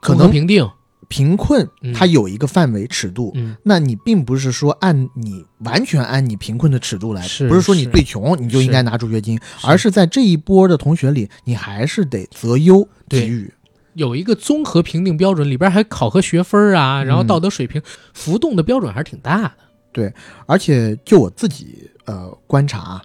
[0.00, 0.68] 可能评定，
[1.08, 13.52] 贫困嗯，它有一个范围尺度，嗯，那你并不是说按你完全按你贫困的尺度来，是不是说你最穷你就应该拿助学金，而是在这一波的同学里，你还是得择优给予。
[13.94, 17.82] 有一个综合评定标准，里边还考核学分啊，然后嗯道德水平，
[18.14, 19.52] 浮动的标准还是挺大的。
[19.92, 20.10] 对
[20.46, 23.04] 而且就我自己呃观察啊，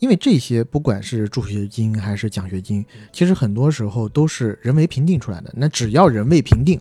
[0.00, 5.50] 因为这些不管是助学金还是奖学金，其实很多时候都是人为评定出来的。
[5.56, 6.78] 那只要人为评定，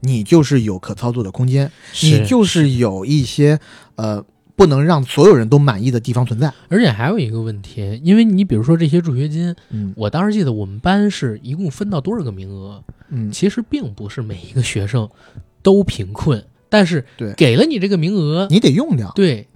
[0.00, 1.70] 你就是有可操作的空间，
[2.02, 3.60] 你就是有一些
[3.94, 4.24] 呃
[4.56, 6.52] 不能让所有人都满意的地方存在。
[6.68, 15.08] 而且还有一个问题，因为你比如说这些助学金，嗯我当时记得我们班是一共分到多少个名额，嗯，其实并不是每一个学生
[15.62, 19.12] 都贫困，但是对给了你这个名额，你得用掉。
[19.14, 19.46] 对，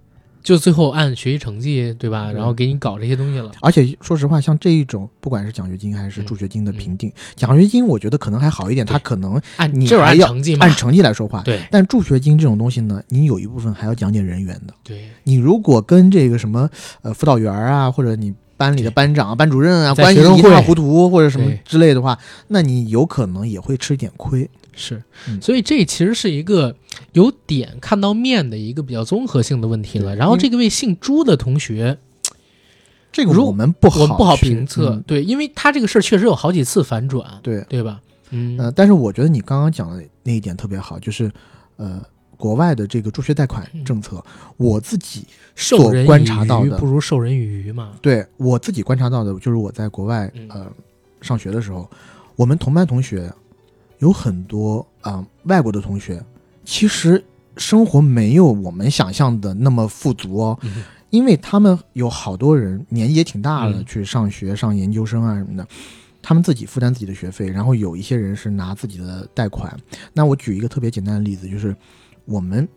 [0.43, 2.31] 就最后按学习成绩，对吧？
[2.31, 3.51] 对然后给你搞这些东西了。
[3.61, 11.43] 而且说实话，像这一种不管是奖学金还是助学金的评定，奖学金我觉得可能还好一点，对它可能按你还要按成绩嘛按，成绩来说话。
[11.43, 14.75] 对但助学金这种东西呢，你有一部分还要讲点人员的。
[14.83, 16.69] 对，你如果跟这个什么
[17.03, 24.49] 呃辅导员啊，或者你班里的班长啊、班主任啊关系一塌糊涂，或者什么之类的话，那你有可能也会吃一点亏。
[24.81, 25.41] 是，嗯。
[25.43, 26.75] 所以这其实是一个
[27.13, 30.17] 由点看到面的一个比较综合性的问题了。
[30.17, 31.99] 然后这个位姓朱的同学，
[33.13, 35.05] 这个我们不好我们不好评测，嗯。
[35.07, 38.01] 对，因为他这个事儿确实有好几次反转，对，对吧？
[38.31, 41.31] 嗯，呃，但是我觉得你刚刚讲的那一点特别好，就是
[41.77, 42.03] 呃，
[42.39, 44.25] 国外的这个助学贷款政策，
[44.57, 47.93] 我自己授人观察到的不如授人以渔嘛。
[48.01, 50.49] 对我自己观察到的，就是我在国外嗯。
[50.49, 50.67] 呃
[51.23, 51.87] 上学的时候，
[52.35, 53.31] 我们同班同学
[54.01, 56.23] 有很多啊、外国的同学，
[56.65, 57.25] 其实
[57.57, 65.67] 生活没有我们想象的那么富足哦，嗯因为他们有好多人年纪也挺大了，嗯去上学、上研究生啊什么的，
[66.23, 69.77] 他们自己负担自己的学费，然后有一些人是拿自己的贷款。
[70.13, 71.75] 那我举一个特别简单的例子，就是
[72.27, 72.69] 我们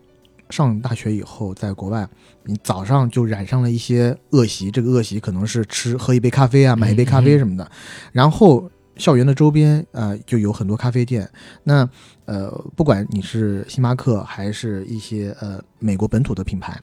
[0.49, 2.07] 上大学以后，在国外，
[2.43, 7.71] 你早上就染上了一些恶习，这个恶习可能是吃喝一杯咖啡啊，买一杯咖啡什么的，
[8.11, 8.69] 然后。
[8.95, 11.29] 校园的周边，呃，就有很多咖啡店。
[11.63, 11.87] 那，
[12.25, 16.79] 呃，不管你是星巴克还是一些呃美国本土的品牌，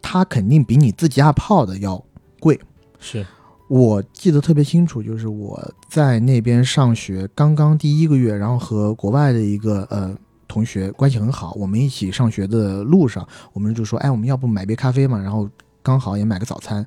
[0.00, 2.02] 它肯定比你自己家泡的要
[2.38, 2.60] 贵。
[3.00, 3.26] 是，
[3.68, 10.16] 我记得特别清楚，就是我在那边上学刚刚第一个月，然后和国外的一个呃
[10.46, 15.18] 同学关系很好，我们一起上学的路上，我们就说，哎，我们要不买杯咖啡嘛？
[15.18, 15.48] 然后
[15.82, 16.86] 刚好也买个早餐。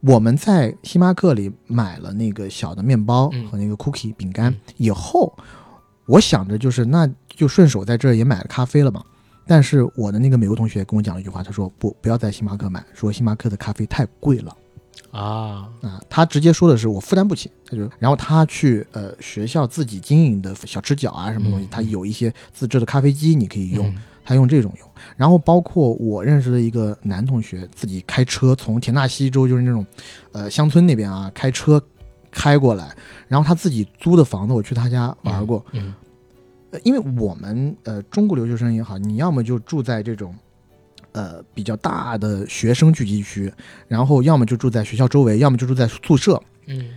[0.00, 3.46] 我们在星巴克里买了那个小的面包嗯。
[3.48, 4.74] 和那个 cookie 饼干嗯。
[4.76, 5.36] 以后，
[6.06, 9.02] 我想着就是那就顺手在这儿也买了咖啡了嘛。
[9.46, 14.54] 但是我的那个美国同学跟我讲了一句话，他说不，不要在星巴克买，说星巴克的咖啡太贵了。
[15.10, 23.96] 啊，啊，他直接说的是我负担不起，他就然后他去呃学校自己经营的小吃角啊什么东西，嗯他有一些自制的咖啡机你可以用，嗯
[24.28, 24.90] 他用这种用。
[25.16, 29.86] 然后包括我认识的一个男同学，自己开车从田纳西州就是那种
[30.32, 31.82] 呃乡村那边啊开车
[32.30, 32.94] 开过来，
[33.26, 35.94] 然后他自己租的房子，我去他家玩过，嗯，
[36.72, 40.34] 呃因为我们呃中国留学生也好，你要么就住在这种
[41.12, 43.50] 呃比较大的学生聚集区，
[43.88, 46.40] 然后要么就住在学校周围，要么就住在宿舍。
[46.66, 46.90] 嗯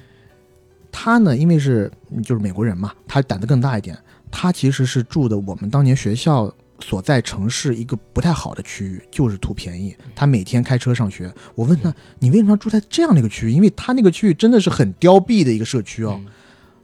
[0.94, 1.90] 他呢，因为是
[2.22, 3.98] 就是美国人嘛，他胆子更大一点，
[4.30, 9.96] 他其实是住的我们当年学校所在城市一个不太好的区域，就是图便宜。
[10.16, 13.52] 他每天开车上学，我问他你为什么要住在这样的一个区域？
[13.52, 16.16] 因为他那个区域真的是很凋敝的一个社区哦。
[16.18, 16.32] 嗯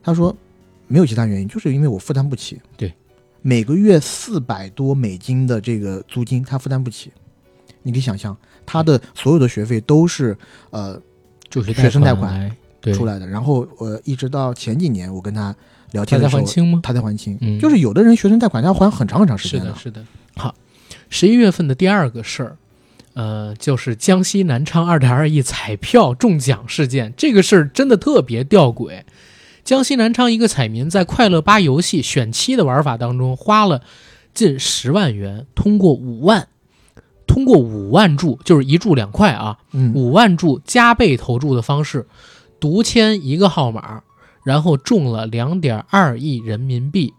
[0.04, 0.34] 他说
[0.88, 2.62] 没有其他原因，就是因为我负担不起。
[2.78, 2.94] 对，
[3.42, 7.12] 每个月四百多美金的这个租金，他负担不起。
[7.84, 10.38] 你可以想象，他的所有的学费都是
[10.70, 10.98] 呃
[11.50, 12.50] 就是学生贷款
[12.94, 13.28] 出来的。
[13.28, 15.54] 然后呃，一直到前几年我跟他
[15.98, 16.80] 聊他在天的时候还，清吗？
[16.84, 17.38] 他在还清。
[17.42, 20.06] 嗯就是有的人学生贷款他要还很长很长时间是的，是的。
[20.36, 20.54] 好，
[21.10, 22.58] 十一月份的第二个事儿，
[23.14, 27.14] 呃，就是江西南昌二点二亿彩票中奖事件。
[27.18, 29.02] 这个事儿真的特别吊诡。
[29.64, 33.82] 江西南昌一个彩民在快乐八游戏选七的玩法当中花了
[34.34, 36.48] 近十万元，通过五万，
[37.26, 42.08] 通过五万注，就是一注两块啊，嗯，五万注加倍投注的方式，
[42.60, 44.04] 独签一个号码，
[44.48, 47.14] 然后中了两点二亿人民币。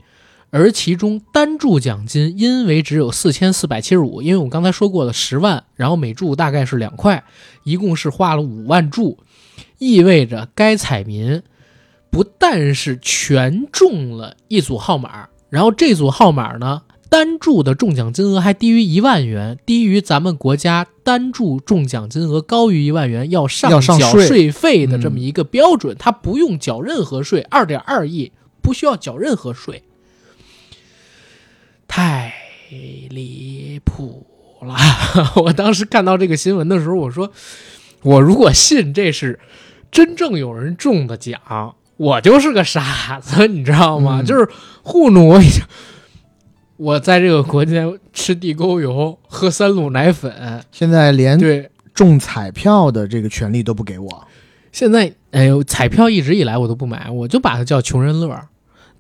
[0.49, 7.23] 而其中单注奖金因为只有四千四百七十五，因为我刚才说过了十万，然后每注大概是两块，
[7.65, 9.19] 一共是花了五万注，
[9.77, 11.43] 意味着该彩民
[12.09, 29.83] 不但是全中了一组号码，然后这组号码呢单注的中奖金额还低于一万元，低于咱们国家单注中奖金额高于一万元要上缴税税费的这么一个标准，它不用缴任何税，二点二亿不需要缴任何税。
[31.87, 32.33] 太
[33.09, 34.27] 离谱
[34.61, 34.77] 了！
[35.43, 37.33] 我当时看到这个新闻的时候，我说，
[38.03, 39.41] 我如果信这是
[39.91, 44.21] 真正有人中的奖，我就是个傻子，你知道吗？
[44.21, 44.47] 嗯就是
[44.83, 45.67] 糊弄我一下。
[46.79, 54.25] 我在这个国家吃地沟油，喝三鹿奶粉，现在连对，中彩票的这个权利都不给我。
[54.71, 58.41] 现在哎呦，彩票一直以来我都不买，我就把它叫穷人乐。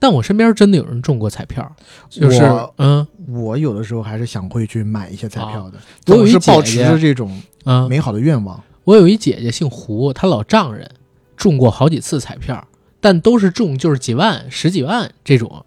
[0.00, 1.72] 但我身边真的有人中过彩票，
[2.10, 2.42] 就是
[2.78, 8.60] 嗯我有的时候还是想会去买一些彩票的，我有一保持着这种嗯，美好的愿望。
[8.84, 10.88] 我有一姐姐姓胡，她老丈人
[11.36, 12.66] 中过好几次彩票，
[13.00, 15.64] 但都是中就是几万、十几万这种。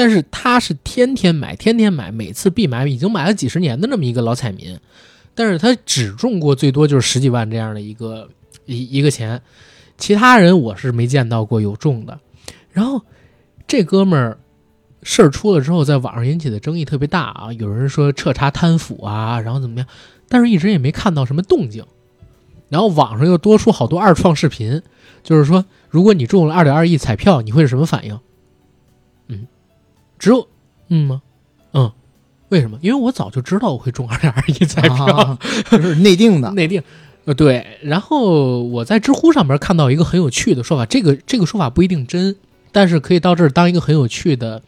[0.00, 4.74] 但是他是天天买，天天买，每次必买，已经买了几十年的那么一个老彩民。
[5.34, 8.26] 但是他只中过最多就是十几万这样的一个
[8.64, 9.42] 一一个钱，
[9.98, 12.18] 其他人我是没见到过有中的。
[12.72, 13.02] 然后
[13.66, 14.38] 这哥们儿
[15.02, 19.86] 事儿出了之后，在网上引起的争议特别大啊，有人说彻查贪腐啊，然后怎么样，
[20.30, 21.84] 但是一直也没看到什么动静。
[22.70, 24.80] 然后网上又多出好多二创视频，
[25.22, 28.18] 就是说，如果你中了二点二亿彩票，你会是什么反应？
[30.20, 30.48] 嗯，只有
[30.88, 31.22] 嗯吗？
[31.72, 31.90] 嗯，
[32.50, 32.78] 为什么？
[32.82, 35.38] 因为我早就知道我会中 二点二亿彩票，啊，
[35.70, 36.50] 就是内定的。
[36.52, 36.82] 内定。
[37.24, 37.66] 呃，对。
[37.82, 42.36] 然后我在知乎上面看到一个很有趣的说法，这个这个说法不一定真，
[42.72, 44.62] 但是可以到这儿当一个很有趣的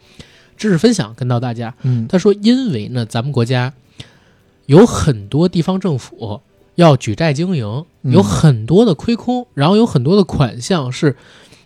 [0.55, 1.73] 知识分享跟到大家。
[1.81, 3.73] 嗯他说，因为呢，咱们国家
[4.67, 6.41] 有很多地方政府
[6.75, 11.17] 要举债经营，嗯有很多的亏空，然后有很多的款项是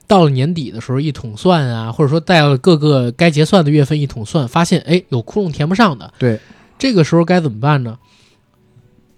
[0.08, 6.40] 到了年底的时候一统算啊，或者说到了各个该结算的月份一统算，发现哎有窟窿填不上的，对，
[6.80, 8.00] 这个时候该怎么办呢？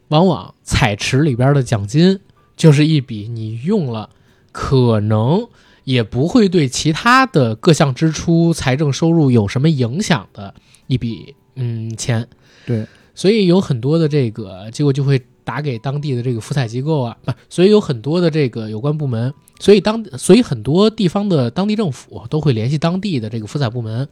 [0.08, 2.20] 往往彩池里边的奖金
[2.58, 4.10] 就是一笔你用了，
[4.52, 5.48] 可能
[5.84, 10.56] 也不会对其他的各项支出、财政收入有什么影响的
[10.88, 12.28] 一笔嗯钱。
[12.66, 24.08] 对，所以有很多的这个结果就会打给当地的这个福彩机构啊，不，所以有很多的这个有关部门，所以当所以很多地方的当地政府都会联系当地的这个福彩部门，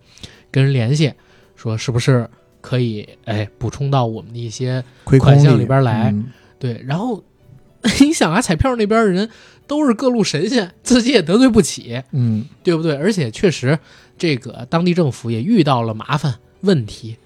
[0.49, 1.13] 跟人联系，
[1.55, 2.27] 说是不是
[2.59, 6.25] 可以哎补充到我们的一些款项里边来嗯
[6.57, 7.23] 对，然后
[8.01, 9.29] 你想啊，彩票那边的人
[9.67, 12.95] 都是各路神仙，自己也得罪不起，嗯，对不对？
[12.95, 13.77] 而且确实，
[14.17, 17.17] 这个当地政府也遇到了麻烦问题，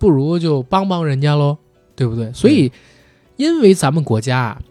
[0.00, 1.58] 不如就帮帮人家喽，
[1.94, 2.32] 对不对？
[2.32, 2.72] 所以，
[3.40, 4.62] 因为咱们国家啊，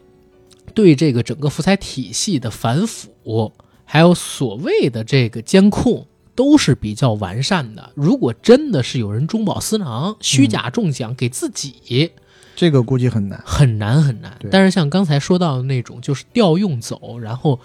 [0.74, 3.52] 对这个整个福彩体系的反腐，
[3.84, 6.06] 还有所谓的这个监控。
[6.36, 7.92] 都是比较完善的。
[7.96, 12.12] 如果真的是有人中饱私囊、虚假中奖给自己，
[12.56, 13.44] 这个估计很难。
[13.46, 14.40] 很难很难。
[14.50, 17.60] 但是像刚才说到的那种，就是调用走，然后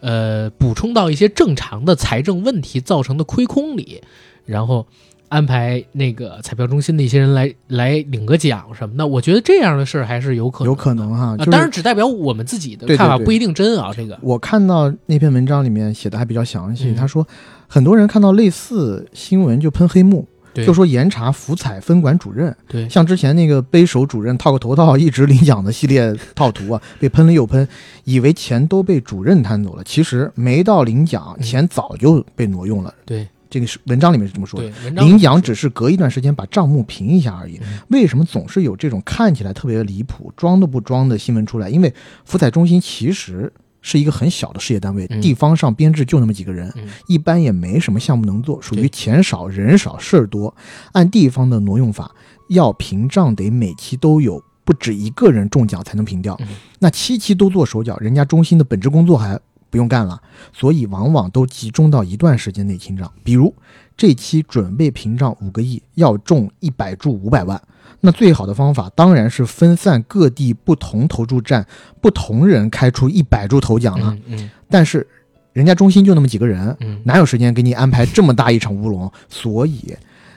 [0.00, 4.02] 呃补充到一些正常的财政问题造成的亏空里，
[4.44, 4.88] 然后
[5.28, 11.36] 安排那个彩票中心的一些人来来领个奖什么的，我觉得这样的事儿还是有可能，有可能哈，啊。
[11.36, 13.92] 就是当然，只代表我们自己的看法不一定真啊。
[13.94, 14.18] 这个。
[14.22, 16.94] 我看到那篇文章里面写的还比较详细，嗯。
[16.94, 17.26] 他说
[17.66, 22.88] 很多人看到类似新闻就喷黑幕，就说严查福彩分管主任，对。
[22.88, 27.66] 像之前那个背手主任套个头套一直领奖的系列套图啊， 被喷了又喷，
[28.04, 31.42] 以为钱都被主任贪走了，其实没到领奖，嗯。
[31.42, 32.94] 钱早就被挪用了。
[33.04, 34.68] 对这个是文章里面是这么说的。
[34.90, 37.78] 领奖只是隔一段时间把账目平一下而已嗯。
[37.88, 41.68] 为什么总是有这种看起来特别离谱、装都不装的新闻出来？
[41.68, 41.92] 因为
[42.24, 50.54] 福彩中心其实是一个很小的事业单位，嗯地方上编制就那么几个人，嗯一般也没什么项目能做，属于钱少人少事儿多。
[50.92, 52.10] 按地方的挪用法，
[52.48, 56.48] 要平账得每期都有不止一个人中奖才能平掉嗯，
[56.80, 59.38] 那七期都做手脚，人家中心的本职工作还
[59.76, 60.18] 不用干了，
[60.54, 63.12] 所以往往都集中到一段时间内清账。
[63.22, 63.54] 比如
[63.94, 67.60] 这期准备平账五个亿，要中一百注五百万。
[68.00, 71.66] 那最好的方法当然是分散各地不同投注站，
[72.00, 74.14] 不同人开出一百注头奖了。
[74.26, 75.06] 嗯嗯但是
[75.52, 79.12] 人家中心就那么几个人，嗯，哪有时间给你安排这么大一场乌龙？
[79.28, 79.94] 所以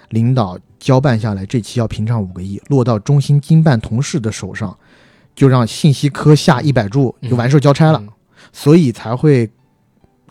[0.10, 4.78] 领导交办下来，这期要平账五个亿，落到中心经办同事的手上，
[5.34, 8.10] 就让信息科下一百注就完事儿交差了，嗯
[8.52, 9.50] 所以才会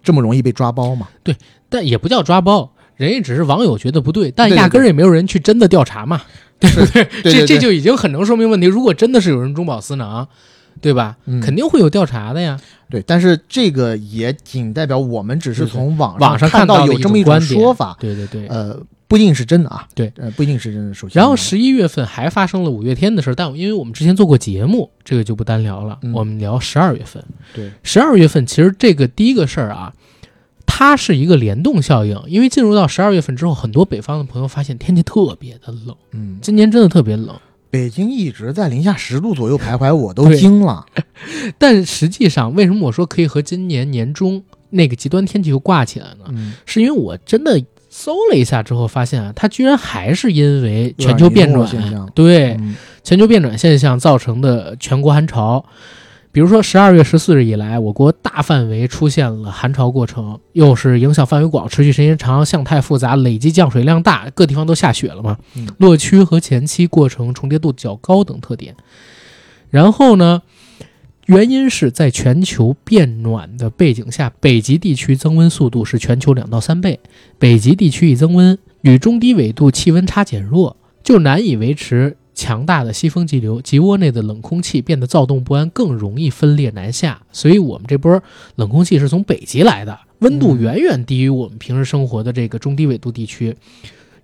[0.03, 1.09] 这么容易被抓包嘛。
[1.23, 1.37] 对
[1.69, 6.23] 但也不叫抓包，人家只是网友觉得不对，但压根儿也没有人去真的调查嘛，
[6.59, 8.67] 对不对这这就已经很能说明问题。
[8.67, 10.29] 如果真的是有人中饱私囊，
[10.81, 11.17] 对吧？
[11.27, 12.59] 嗯肯定会有调查的呀。
[12.91, 18.47] 对，但是这个也仅代表我们只是从网网上看到的有这么一种种观点说法，对对对。
[18.47, 19.87] 呃，不一定是真的啊。
[19.95, 20.95] 对，呃，不一定是真的。
[20.95, 25.99] 首先，然后十一月份还发生了五月天的事儿，但因为我们之前做过节目，这个就不单聊了。
[26.03, 27.23] 嗯我们聊十二月份。
[27.55, 29.93] 对，十二月份其实这个第一个事儿啊，
[30.65, 37.39] 它是一个联动效应，因为进入到十二月份之后，很多北方的朋友发现天气特别的冷，嗯，今年真的特别冷。
[37.71, 40.87] 北京一直在零下十度左右徘徊，我都惊了。
[41.59, 46.25] 但实际上，为什么我说可以和今年年中那个极端天气又挂起来呢？
[46.29, 52.75] 嗯，是因为我真的搜了一下之后，发现啊，它居然还是因为全球变暖现象对、嗯
[53.05, 55.65] 全球变暖现象造成的全国寒潮。
[56.39, 65.37] 比如说，十二月十四日以来，我国大范围出现了寒潮过程，又是影响范围广、持续时间长、向态复杂、累积降水量大，各地方都下雪了嘛。
[65.57, 68.77] 嗯落区和前期过程重叠度较高等特点。
[69.69, 70.43] 然后呢，
[71.27, 77.01] 原因是在全球变暖的背景下，北极地区增温速度是全球两到三倍。
[77.41, 87.21] 北极地区一增温，与中低纬度气温差减弱，就难以维持强大的西风急流，极窝内的冷空气变得躁动不安，更容易分裂南下。
[87.33, 88.23] 所以，我们这波
[88.55, 93.57] 冷空气是从北极来的，温度远远低于我们平时生活的这个中低纬度地区。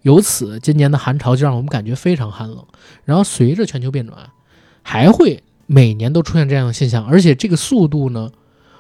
[0.02, 2.65] 由此，今年的寒潮就让我们感觉非常寒冷。
[3.05, 4.31] 然后，随着全球变暖，
[4.83, 8.31] 还会每年都出现这样的现象，而且这个速度呢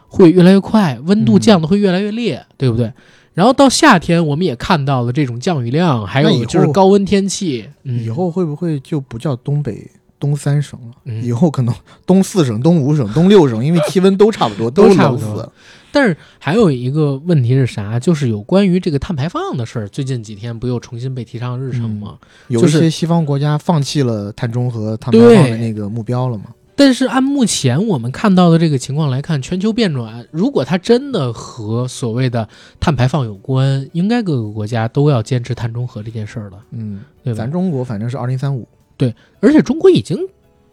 [0.06, 2.92] 会越来越快，温度降的会越来越烈，对不对？
[3.34, 7.68] 然后到夏天，我们也看到了这种降雨量，还有就是高温天气。
[7.82, 10.94] 嗯、以后会不会就不叫东北东三省了？
[11.04, 11.74] 嗯以后可能
[12.06, 15.50] 东四省、东五省、东六省，因为气温都差不多， 都差不多冷死。
[15.90, 18.00] 但是还有一个问题是啥？
[18.00, 22.16] 就是有关于这个碳排放的事儿，最近几天不又重新被提上日程吗？
[22.48, 26.44] 有一些西方国家放弃了碳中和、碳排放的那个目标了嘛？
[26.76, 32.48] 但是按目前我们看到的这个情况来看，全球变暖，如果它真的和所谓的
[32.80, 37.50] 碳排放有关，应该各个国家都要坚持碳中和这件事儿了，嗯，对吧咱？
[37.50, 38.66] 中国反正是二零三五。
[38.96, 40.16] 对而且中国已经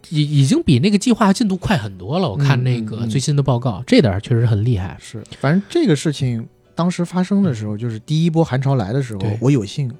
[0.08, 2.30] 已已经比那个计划进度快很多了。
[2.30, 4.96] 我看那个最新的报告，这点儿确实很厉害。
[5.00, 9.92] 是，反正这个事情当时发生的时候，就是第一波寒潮来的时候，我有幸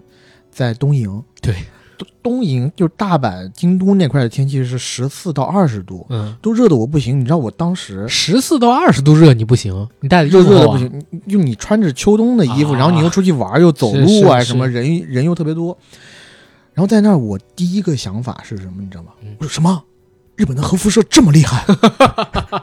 [0.51, 1.23] 在东营。
[1.41, 1.57] 对，
[1.99, 7.19] 东东营就是大阪、京都那块的天气是十四到二十度，嗯，都热的我不行。
[7.21, 15.77] 你知道我当时十四到二十度热你不行，你带的热热的不行，你就你穿着秋冬的衣服，啊然后你又出去玩，又走路啊，什么人人又特别多。
[16.75, 18.81] 然后在那儿，我第一个想法是什么？
[18.81, 19.37] 你知道吗嗯？
[19.39, 19.83] 我说什么？
[20.37, 21.65] 日本的核辐射这么厉害，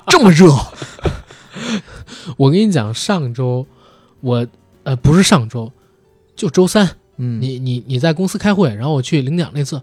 [0.08, 0.52] 这么热？
[2.36, 3.66] 我跟你讲，上周
[4.22, 4.48] 我
[4.84, 5.72] 呃不是上周，
[6.36, 9.80] 就周三，嗯，你你你在公司开会，然后我去领奖那次，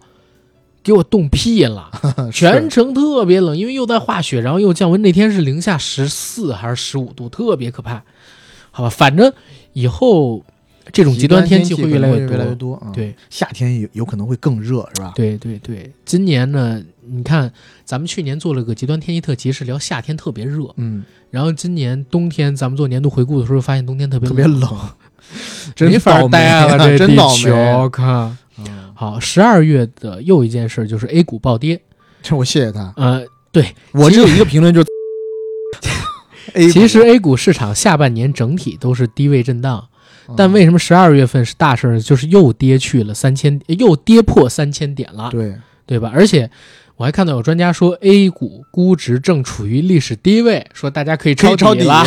[0.83, 1.91] 给我冻屁了，
[2.33, 5.01] 是全程特别冷，因为又在化雪，然后又降温。
[5.03, 8.03] 那天是零下十四还是十五度，特别可怕。
[8.71, 9.33] 好吧，反正
[9.73, 10.45] 以后
[10.93, 12.81] 这种极端天气会越来越越越来越多。
[12.85, 15.13] 嗯，对夏天有有可能会更热，是吧？
[15.15, 17.53] 对对对，今年呢，你看
[17.85, 27.43] 咱们去年做了个极端天气特辑，是聊夏天特别热，嗯，然后今年冬天咱们做年度回顾的时候，发现冬天特别特别 冷，真没法待了，这地真倒霉。
[27.43, 28.37] 球，看。
[28.59, 31.79] 嗯好，十二月的又一件事就是 A 股暴跌，
[32.23, 32.95] 这我谢谢他。
[32.97, 33.23] 呃，
[33.53, 39.87] 对，我只有一个评论， 就是其实 A 股市场下半年整体都是低位震荡，
[40.35, 42.01] 但嗯为什么十二月份是大事？
[42.01, 46.11] 就是又跌去了三千，又跌破三千点了，对对吧？
[46.15, 46.51] 而且
[46.97, 52.03] 我还看到有专家说 A 股估值正处于历史低位，说大家可以抄底了。。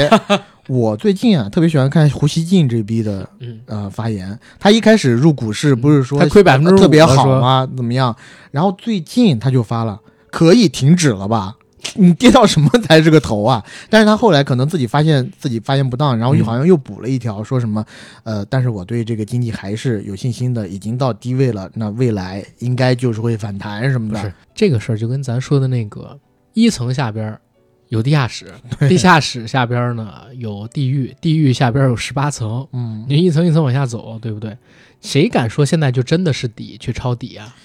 [0.69, 4.37] 我最近啊，特别喜欢看胡锡进这逼的嗯，呃发言。
[4.59, 7.67] 他一开始入股市不是说他亏百分之特别好吗？
[7.75, 8.15] 怎么样？
[8.51, 9.99] 然后最近他就发了，
[10.29, 11.55] 可以停止了吧？
[11.95, 13.65] 你跌到什么才是个头啊？
[13.89, 17.83] 但是他后来可能自己发现自己发现不当，然后又嗯好像又补了一条，说什么
[18.23, 24.21] 呃，但是我对这个经济还是有信心的，已经到低位了，那未来应该就是会反弹什么的。
[24.21, 26.15] 是这个事儿，就跟咱说的那个
[26.53, 27.41] 一层下边儿
[27.89, 34.57] 有地下室，对地下室下边呢有地狱，地狱下边有十八层，嗯，你一层一层往下走，对不对？
[35.01, 37.55] 谁敢说现在就真的是底去抄底啊？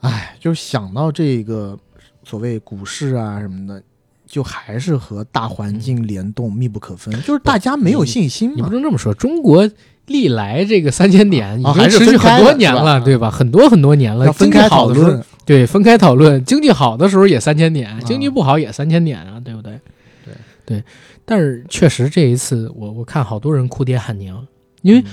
[0.00, 1.78] 唉，就是想到这个
[2.22, 3.82] 所谓股市啊什么的，
[4.26, 8.68] 就还是和大环境联动密不可分，就是大家没有信心你不。
[8.68, 9.68] 能这么说，中国
[10.06, 13.30] 历来这个三千点已经持续很多年了，对吧？
[13.30, 16.44] 很多很多年了，要分开讨论，对，分开讨论。
[16.44, 17.98] 经济好的时候也三千点，啊。
[18.04, 19.78] 经济不好也三千点啊，对不对？
[20.24, 20.34] 对。
[20.64, 20.84] 对，
[21.24, 24.46] 但是确实这一次我我看好多人哭爹喊娘，
[24.82, 25.06] 因为嗯。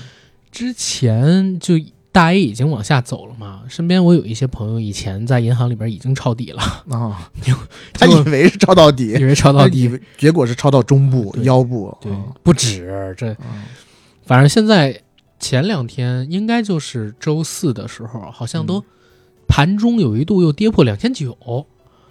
[0.51, 1.73] 之前就
[2.11, 7.31] 大 A 已经往下走了嘛，身边我有一些朋友以前在银行里边已经抄底了，啊，
[7.91, 11.97] 他以为是抄到底，以为抄到底，结果是抄到中部、腰部。
[11.99, 13.65] 对啊，不止这，啊
[14.25, 15.01] 反正现在
[15.39, 18.83] 前两天应该就是周四的时候，好像都嗯
[19.47, 21.37] 盘中有一度又跌破两千九，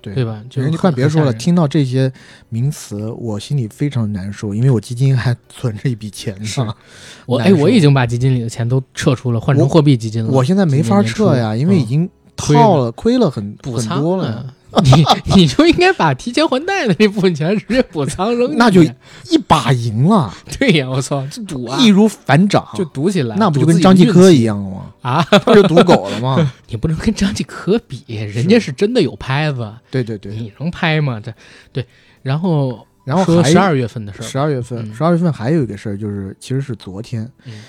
[0.00, 0.42] 对对吧？
[0.50, 2.12] 就是你快别说了，听到这些
[2.50, 6.74] 名词，我心里非常难受，因为我基金还存着一笔钱是呢。
[7.26, 10.30] 我哎，我已经把基金里的钱都撤出了，换成货币基金了。
[10.30, 14.54] 我现在没法撤呀，因为已经套了，亏了很很多了。
[14.72, 14.82] 了。
[14.82, 15.04] 你
[15.36, 20.88] 你就应该把提前还贷的那部分钱直接补仓扔进去，那就一把赢了，对呀！
[20.88, 24.92] 我操，这赌啊，易如反掌，就赌起来，那不就跟张继科一样了吗？
[25.02, 25.22] 啊？
[25.44, 26.52] 不就赌狗了吗？
[26.68, 30.34] 你不能跟张继科比，人家是真的有拍子，对对对。
[30.34, 31.20] 你能拍吗？
[31.20, 31.32] 这
[31.72, 31.86] 对，
[32.22, 37.62] 然后然后十二月份的事儿，十二月份，嗯十二月份还有一个事儿，就是其实是昨天，嗯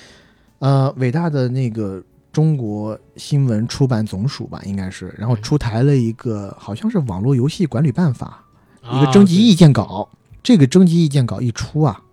[0.60, 2.02] 呃，伟大的那个
[2.34, 5.42] 中国新闻出版总署吧，应该是，然后嗯。
[5.44, 8.44] 出台了一个好像是网络游戏管理办法，
[8.82, 10.10] 啊一个征集意见稿。
[10.42, 12.04] 这个征集意见稿一出啊，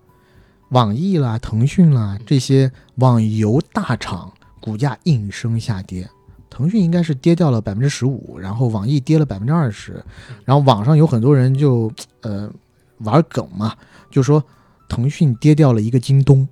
[0.68, 6.08] 网易啦、腾讯啦这些网游大厂股价应声下跌。
[6.50, 10.04] 腾讯应该是跌掉了百分之十五，然后网易跌了百分之二十，
[10.44, 11.90] 然后网上有很多人就
[12.20, 12.52] 呃
[12.98, 13.74] 玩梗嘛，
[14.10, 14.44] 就说
[14.86, 16.46] 腾讯跌掉了一个京东，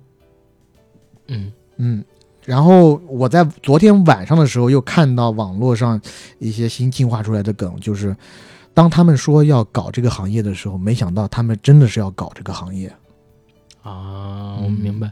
[1.27, 1.51] 嗯。
[1.81, 2.03] 嗯，
[2.45, 6.01] 然后我在昨天晚上的时候又看到网络上
[6.39, 8.15] 一些新进化出来的梗，就是
[8.73, 12.87] 当他们说要搞这个行业的时候，没想到他们真的是要搞这个行业。
[13.81, 15.11] 啊，嗯我明白。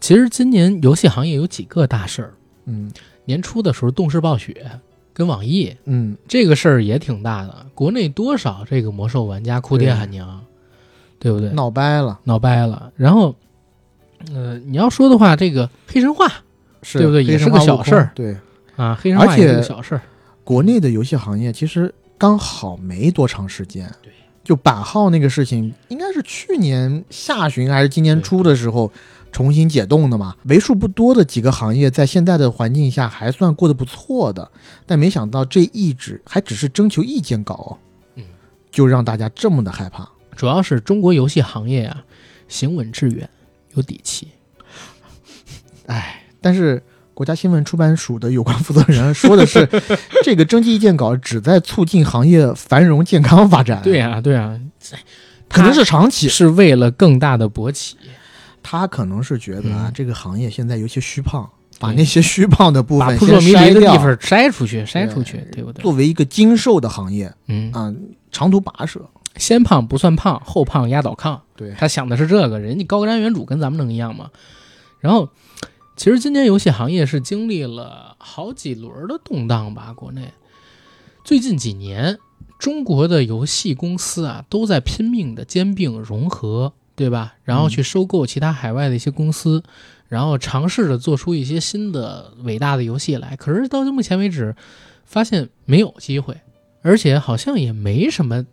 [0.00, 2.34] 其实今年游戏行业有几个大事儿，
[2.66, 2.90] 嗯
[3.24, 4.80] 年初的时候，动视暴雪
[5.12, 10.44] 跟网易嗯，这个事儿也挺大的，国内多少这个魔兽玩家哭爹喊娘，
[11.20, 11.50] 对不对？
[11.50, 12.92] 闹掰了，闹掰了。
[12.96, 13.34] 然后，
[14.34, 16.26] 呃，你要说的话，这个黑神话
[16.82, 18.36] 是对不对也是个小事儿对，
[18.76, 20.02] 啊，黑神话而且也是个小事儿。
[20.44, 24.12] 国内的游戏行业其实刚好没多长时间，对，
[24.42, 28.92] 就版号那个事情，应该是去年下旬还是今年初的时候
[29.30, 30.36] 重新解冻的嘛。
[30.44, 34.50] 为数不多的几个行业在现在的环境下还算过得不错的，
[34.84, 37.78] 但没想到这一纸还只是征求意见稿，
[38.16, 38.24] 嗯，
[38.70, 40.08] 就让大家这么的害怕。
[40.34, 42.04] 主要是中国游戏行业啊，
[42.48, 43.28] 行稳致远，
[43.74, 44.28] 有底气。
[45.86, 46.82] 唉，但是
[47.14, 49.68] 国家新闻出版署的有关负责人 说的是，
[50.24, 53.80] 这个征集意见稿旨在促进行业繁荣健康发展。
[53.82, 54.58] 对呀、对呀、
[55.48, 57.96] 可能是长期，是为了更大的勃起。
[58.62, 61.48] 他可能是觉得啊，嗯这个行业现在有些虚胖，
[61.80, 65.82] 把那些虚胖的部分先筛掉离的地方筛出去，筛出去，对不对？
[65.82, 67.92] 作为一个精瘦的行业嗯，啊，
[68.30, 69.00] 长途跋涉。
[69.36, 71.38] 先胖不算胖，后胖压倒炕。
[71.56, 74.30] 对他想的是这个，人家高瞻远瞩，跟咱们能一样吗？
[75.00, 75.28] 然后，
[76.02, 80.32] 其实今年游戏行业是经历了好几轮的动荡吧，国内
[81.22, 82.18] 最近几年，
[82.58, 87.34] 中国的游戏公司啊都在拼命的兼并融合，对吧？
[87.44, 89.62] 然后去收购其他海外的一些公司，
[90.08, 93.36] 然后尝试着做出一些新的伟大的游戏来。
[93.36, 94.56] 可是到目前为止，
[95.04, 96.36] 发现没有机会，
[96.82, 98.44] 而且好像也没什么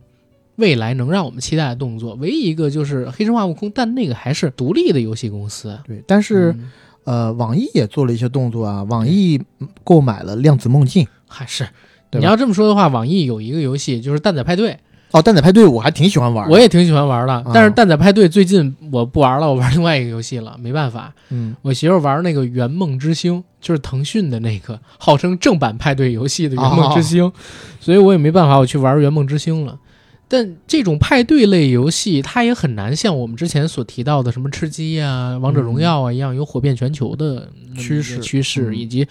[0.58, 2.14] 未来能让我们期待的动作。
[2.14, 5.80] 唯一一个就是《黑神话：悟空》，但那个还是独立的游戏公司。
[5.88, 6.72] 对，但是、嗯
[7.10, 9.42] 呃，网易也做了一些动作啊，网易
[9.84, 11.08] 购买了量子梦境。
[11.28, 11.68] 还是
[12.12, 14.78] 你要这么说的话，网易有一个游戏就是蛋仔派对，
[15.10, 16.48] 哦，蛋仔派对我还挺喜欢玩。
[16.48, 17.44] 我也挺喜欢玩的。
[17.52, 21.12] 但是啊蛋仔派对最近我不玩了，我玩另外一个游戏了，没办法。
[21.30, 27.24] 嗯，我媳妇玩那个《圆梦之星》，就是腾讯的那个号称正版派对游戏的《圆梦之星》
[27.80, 29.76] 所以我也没办法，我去玩《圆梦之星》了。
[30.32, 39.08] 但这种派对类游戏，它也很难像我们之前所提到的什么吃鸡呀、王者荣耀啊一样，有火遍全球的趋势趋势嗯以及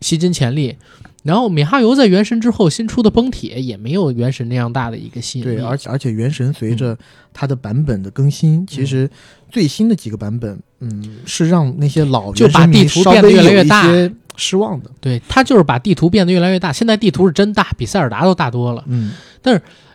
[0.00, 0.76] 吸金潜力。
[1.22, 5.56] 然后米哈游在原神之后新出的崩铁也没有原神那样大的一个吸引力。
[5.56, 6.98] 对，而且而且原神随嗯着
[7.32, 9.08] 它的版本的更新，其实
[9.50, 13.88] 最新的几个版本，嗯，是让那些老就把地图变得越来越大
[14.36, 14.90] 失望的。
[15.00, 16.72] 对，它就是把地图变得越来越大。
[16.72, 18.84] 现在地图是真大，比塞尔达都大多了。
[18.86, 19.12] 嗯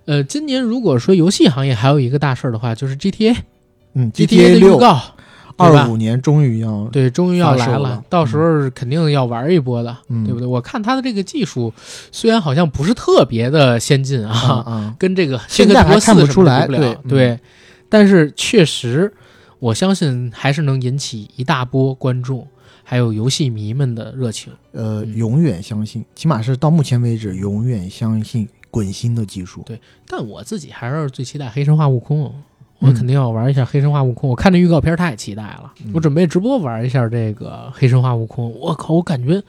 [0.05, 3.35] 呃，今年如果说游戏行业还有一个大事儿的话，就是 GTA
[3.93, 4.99] 嗯 GTA 的预六告，
[5.57, 10.23] 二五年终于要对，终于要来了到时候肯定要玩一波的，嗯。
[10.25, 10.47] 对不对？
[10.47, 11.71] 我看它的这个技术
[12.11, 17.39] 虽然好像不是特别的先进啊， 跟这个现在还看不出来对对嗯，
[17.89, 19.13] 但是确实，
[19.59, 22.47] 我相信还是能引起一大波观众
[22.83, 24.51] 还有游戏迷们的热情。
[24.71, 25.15] 呃，嗯。
[25.15, 29.61] 永远相信，起码是到目前为止，永远相信滚新的技术。
[29.65, 32.25] 对但我自己还是最期待《黑神话：悟空》。
[32.79, 34.27] 我肯定要玩一下《黑神话：悟空》。
[34.31, 38.49] 我看这预告片太期待了，嗯我准备直播玩一下这个《黑神话：悟空》。
[38.57, 39.35] 我靠，我感觉《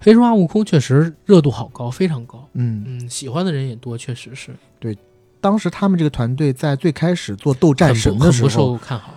[0.00, 2.48] 黑神话：悟空》确实热度好高，非常高。
[2.54, 4.96] 嗯，嗯，喜欢的人也多，确实是对
[5.42, 9.12] 当时他们这个团队在最开始做斗战神的时候，受看好。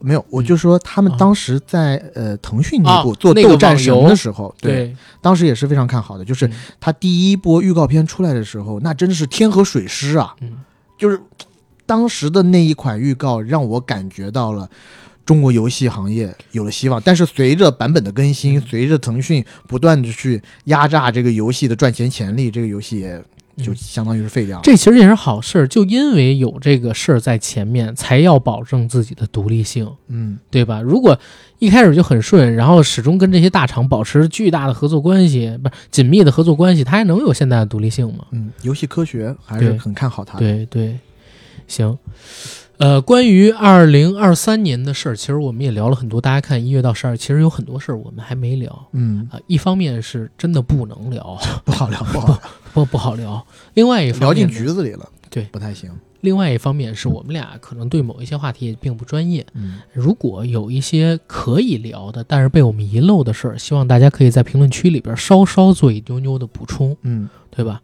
[0.00, 6.24] 没有，我就说他们啊当时在呃腾讯内部做斗战神的时候，对，对，当时也是非常看好的。
[6.24, 10.34] 就是嗯他第一波预告片出来的时候，那真的是天河水师啊！
[10.40, 10.58] 嗯，
[10.96, 11.20] 就是
[11.84, 14.68] 当时的那一款预告让我感觉到了
[15.24, 17.00] 中国游戏行业有了希望。
[17.04, 23.22] 但是随着版本的更新，嗯随着腾讯不断的去压榨这个游戏的赚钱潜力，这个游戏也
[23.58, 24.62] 就嗯相当于是废掉了。
[24.62, 29.90] 这其实也是好事儿，就因为有这个事儿在前面，才要保证自己的独立性。
[30.08, 30.80] 嗯对吧？
[30.80, 31.18] 如果
[31.58, 38.24] 一开始就很顺，然后始终跟这些大厂保持巨大的合作关系，不是紧密的合作关系，它还能有现在的独立性吗？
[38.30, 40.40] 嗯，游戏科学还是很看好它的。
[40.40, 40.98] 对对，
[41.66, 41.98] 行。
[42.78, 46.20] 呃，关于二零二三年的事儿，其实我们也聊了很多。
[46.20, 52.40] 大家看一月到十二，其实有很多事儿我们还没聊嗯，啊、一方面是真的不能聊，不好聊，不好聊
[52.72, 55.90] 不不好聊；另外一方聊进局子里了，对不太行。
[56.20, 59.46] 另外一方面是我们俩可能对某一些话题也并不专业。
[59.54, 67.80] 嗯如果有一些可以聊的，但是被我们遗漏的事儿，希望大家可以在评论区里边稍稍做一丢丢的补充，嗯对吧？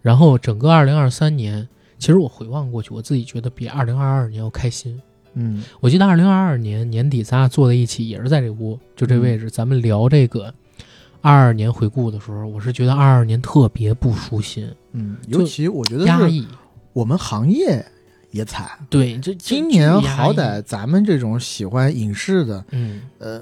[0.00, 5.00] 然后整个二零二三年，其实我回望过去，我自己觉得比二零二二年要开心。
[5.34, 10.54] 嗯我记得二零二二年年底咱俩坐在一起，也是在这屋，就这位置，咱们聊这个
[11.22, 16.46] 二二年回顾的时候，我是觉得二二年特别不舒心、嗯，尤其我觉得是压抑。
[16.92, 17.82] 我们行业
[18.32, 18.68] 也惨。
[18.90, 23.00] 对，这今年好歹咱们这种喜欢影视的，嗯。
[23.18, 23.40] 呃，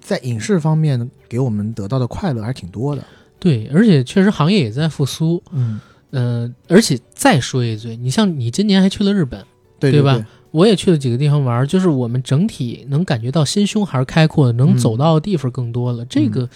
[0.00, 3.02] 在影视方面给我们得到的快乐还是挺多的。
[3.40, 5.80] 对，而且确实行业也在复苏，嗯，
[6.10, 9.42] 嗯、而且再说一嘴，你像你今年还去了日本，
[9.80, 10.24] 对对吧对？
[10.50, 16.04] 我也去了几个地方玩，就是我们整体能感觉到心胸还是开阔的，能嗯走到的地方更多了。
[16.04, 16.48] 这个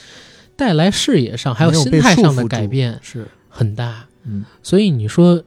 [0.59, 4.07] 带来视野上还有心态上的改变是，很大。
[4.25, 5.43] 嗯所以你说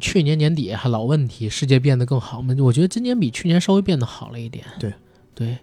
[0.00, 2.54] 去年年底还老问题，世界变得更好吗？
[2.60, 4.64] 我觉得今年比去年稍微变得好了一点。
[4.80, 4.94] 对
[5.34, 5.58] 对，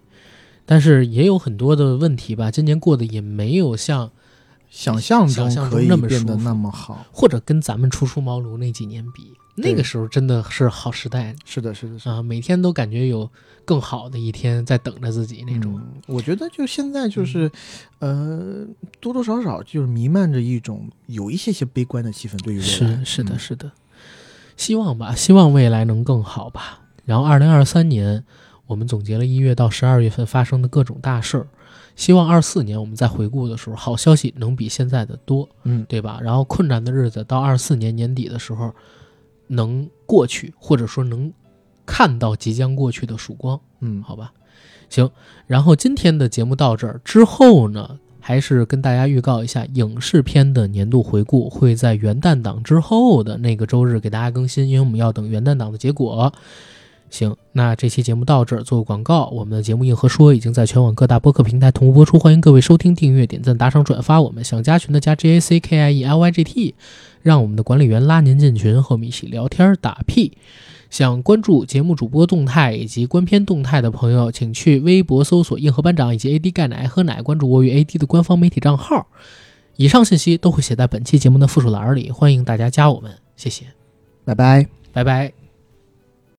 [0.64, 4.12] 但是也有很多的问题吧，今年过得也没有像
[4.70, 7.04] 想象想象中可以那么舒服变得那么好。
[7.12, 12.14] 或者跟咱们初出茅庐那几年比，那个时候真的是好时代是的，是的，是的。
[12.14, 12.22] 啊！
[12.22, 13.30] 每天都感觉有
[13.64, 15.74] 更好的一天在等着自己那种。
[15.76, 17.50] 嗯我觉得就现在就是，
[18.00, 18.66] 呃，
[19.00, 22.68] 多多少少就是弥漫着一种有一些些悲观的气氛，对于未来。
[22.68, 23.70] 是是的，嗯是的，
[24.56, 26.80] 希望吧，希望未来能更好吧。
[27.04, 28.24] 然后，二零二三年，
[28.66, 31.46] 我们总结了一月到十二月份发生的各种大事儿。
[31.96, 36.18] 希望二四年我们在回顾的时候，好消息能比现在的多，嗯对吧？
[36.20, 38.74] 然后困难的日子到二四年年底的时候
[39.48, 41.32] 能过去，或者说能
[41.86, 43.60] 看到即将过去的曙光。
[43.80, 44.32] 嗯，好吧，
[44.88, 45.10] 行。
[45.46, 56.32] 然后今天的节目到这儿之后呢，还是跟大家预告一下，影视片的年度回顾会在元旦档之后的那个周日给大家更新，因为我们要等元旦档的结果。
[57.14, 64.20] 行，那这期节目到这儿，做个广告，我们的节目《硬核说》已经在全网各大播客平台同步播出，欢迎各位收听、订阅、点赞、打赏、转发。
[64.20, 66.74] 我们想加群的加 J A C K I E L Y G T，
[67.22, 70.36] 让我们的管理员拉您进群，和我们一起聊天打屁。
[70.90, 79.06] 想关注节目主播动态以及观片动态的朋友，请去微博搜索“硬核班长”以及 “AD 钙奶喝奶”，关注我与 AD 的官方媒体账号。
[79.76, 83.66] 以上信息都会写在本期节目的附属栏里，欢迎大家加我们，谢谢，
[84.24, 84.66] 拜拜。
[84.92, 85.43] 拜拜。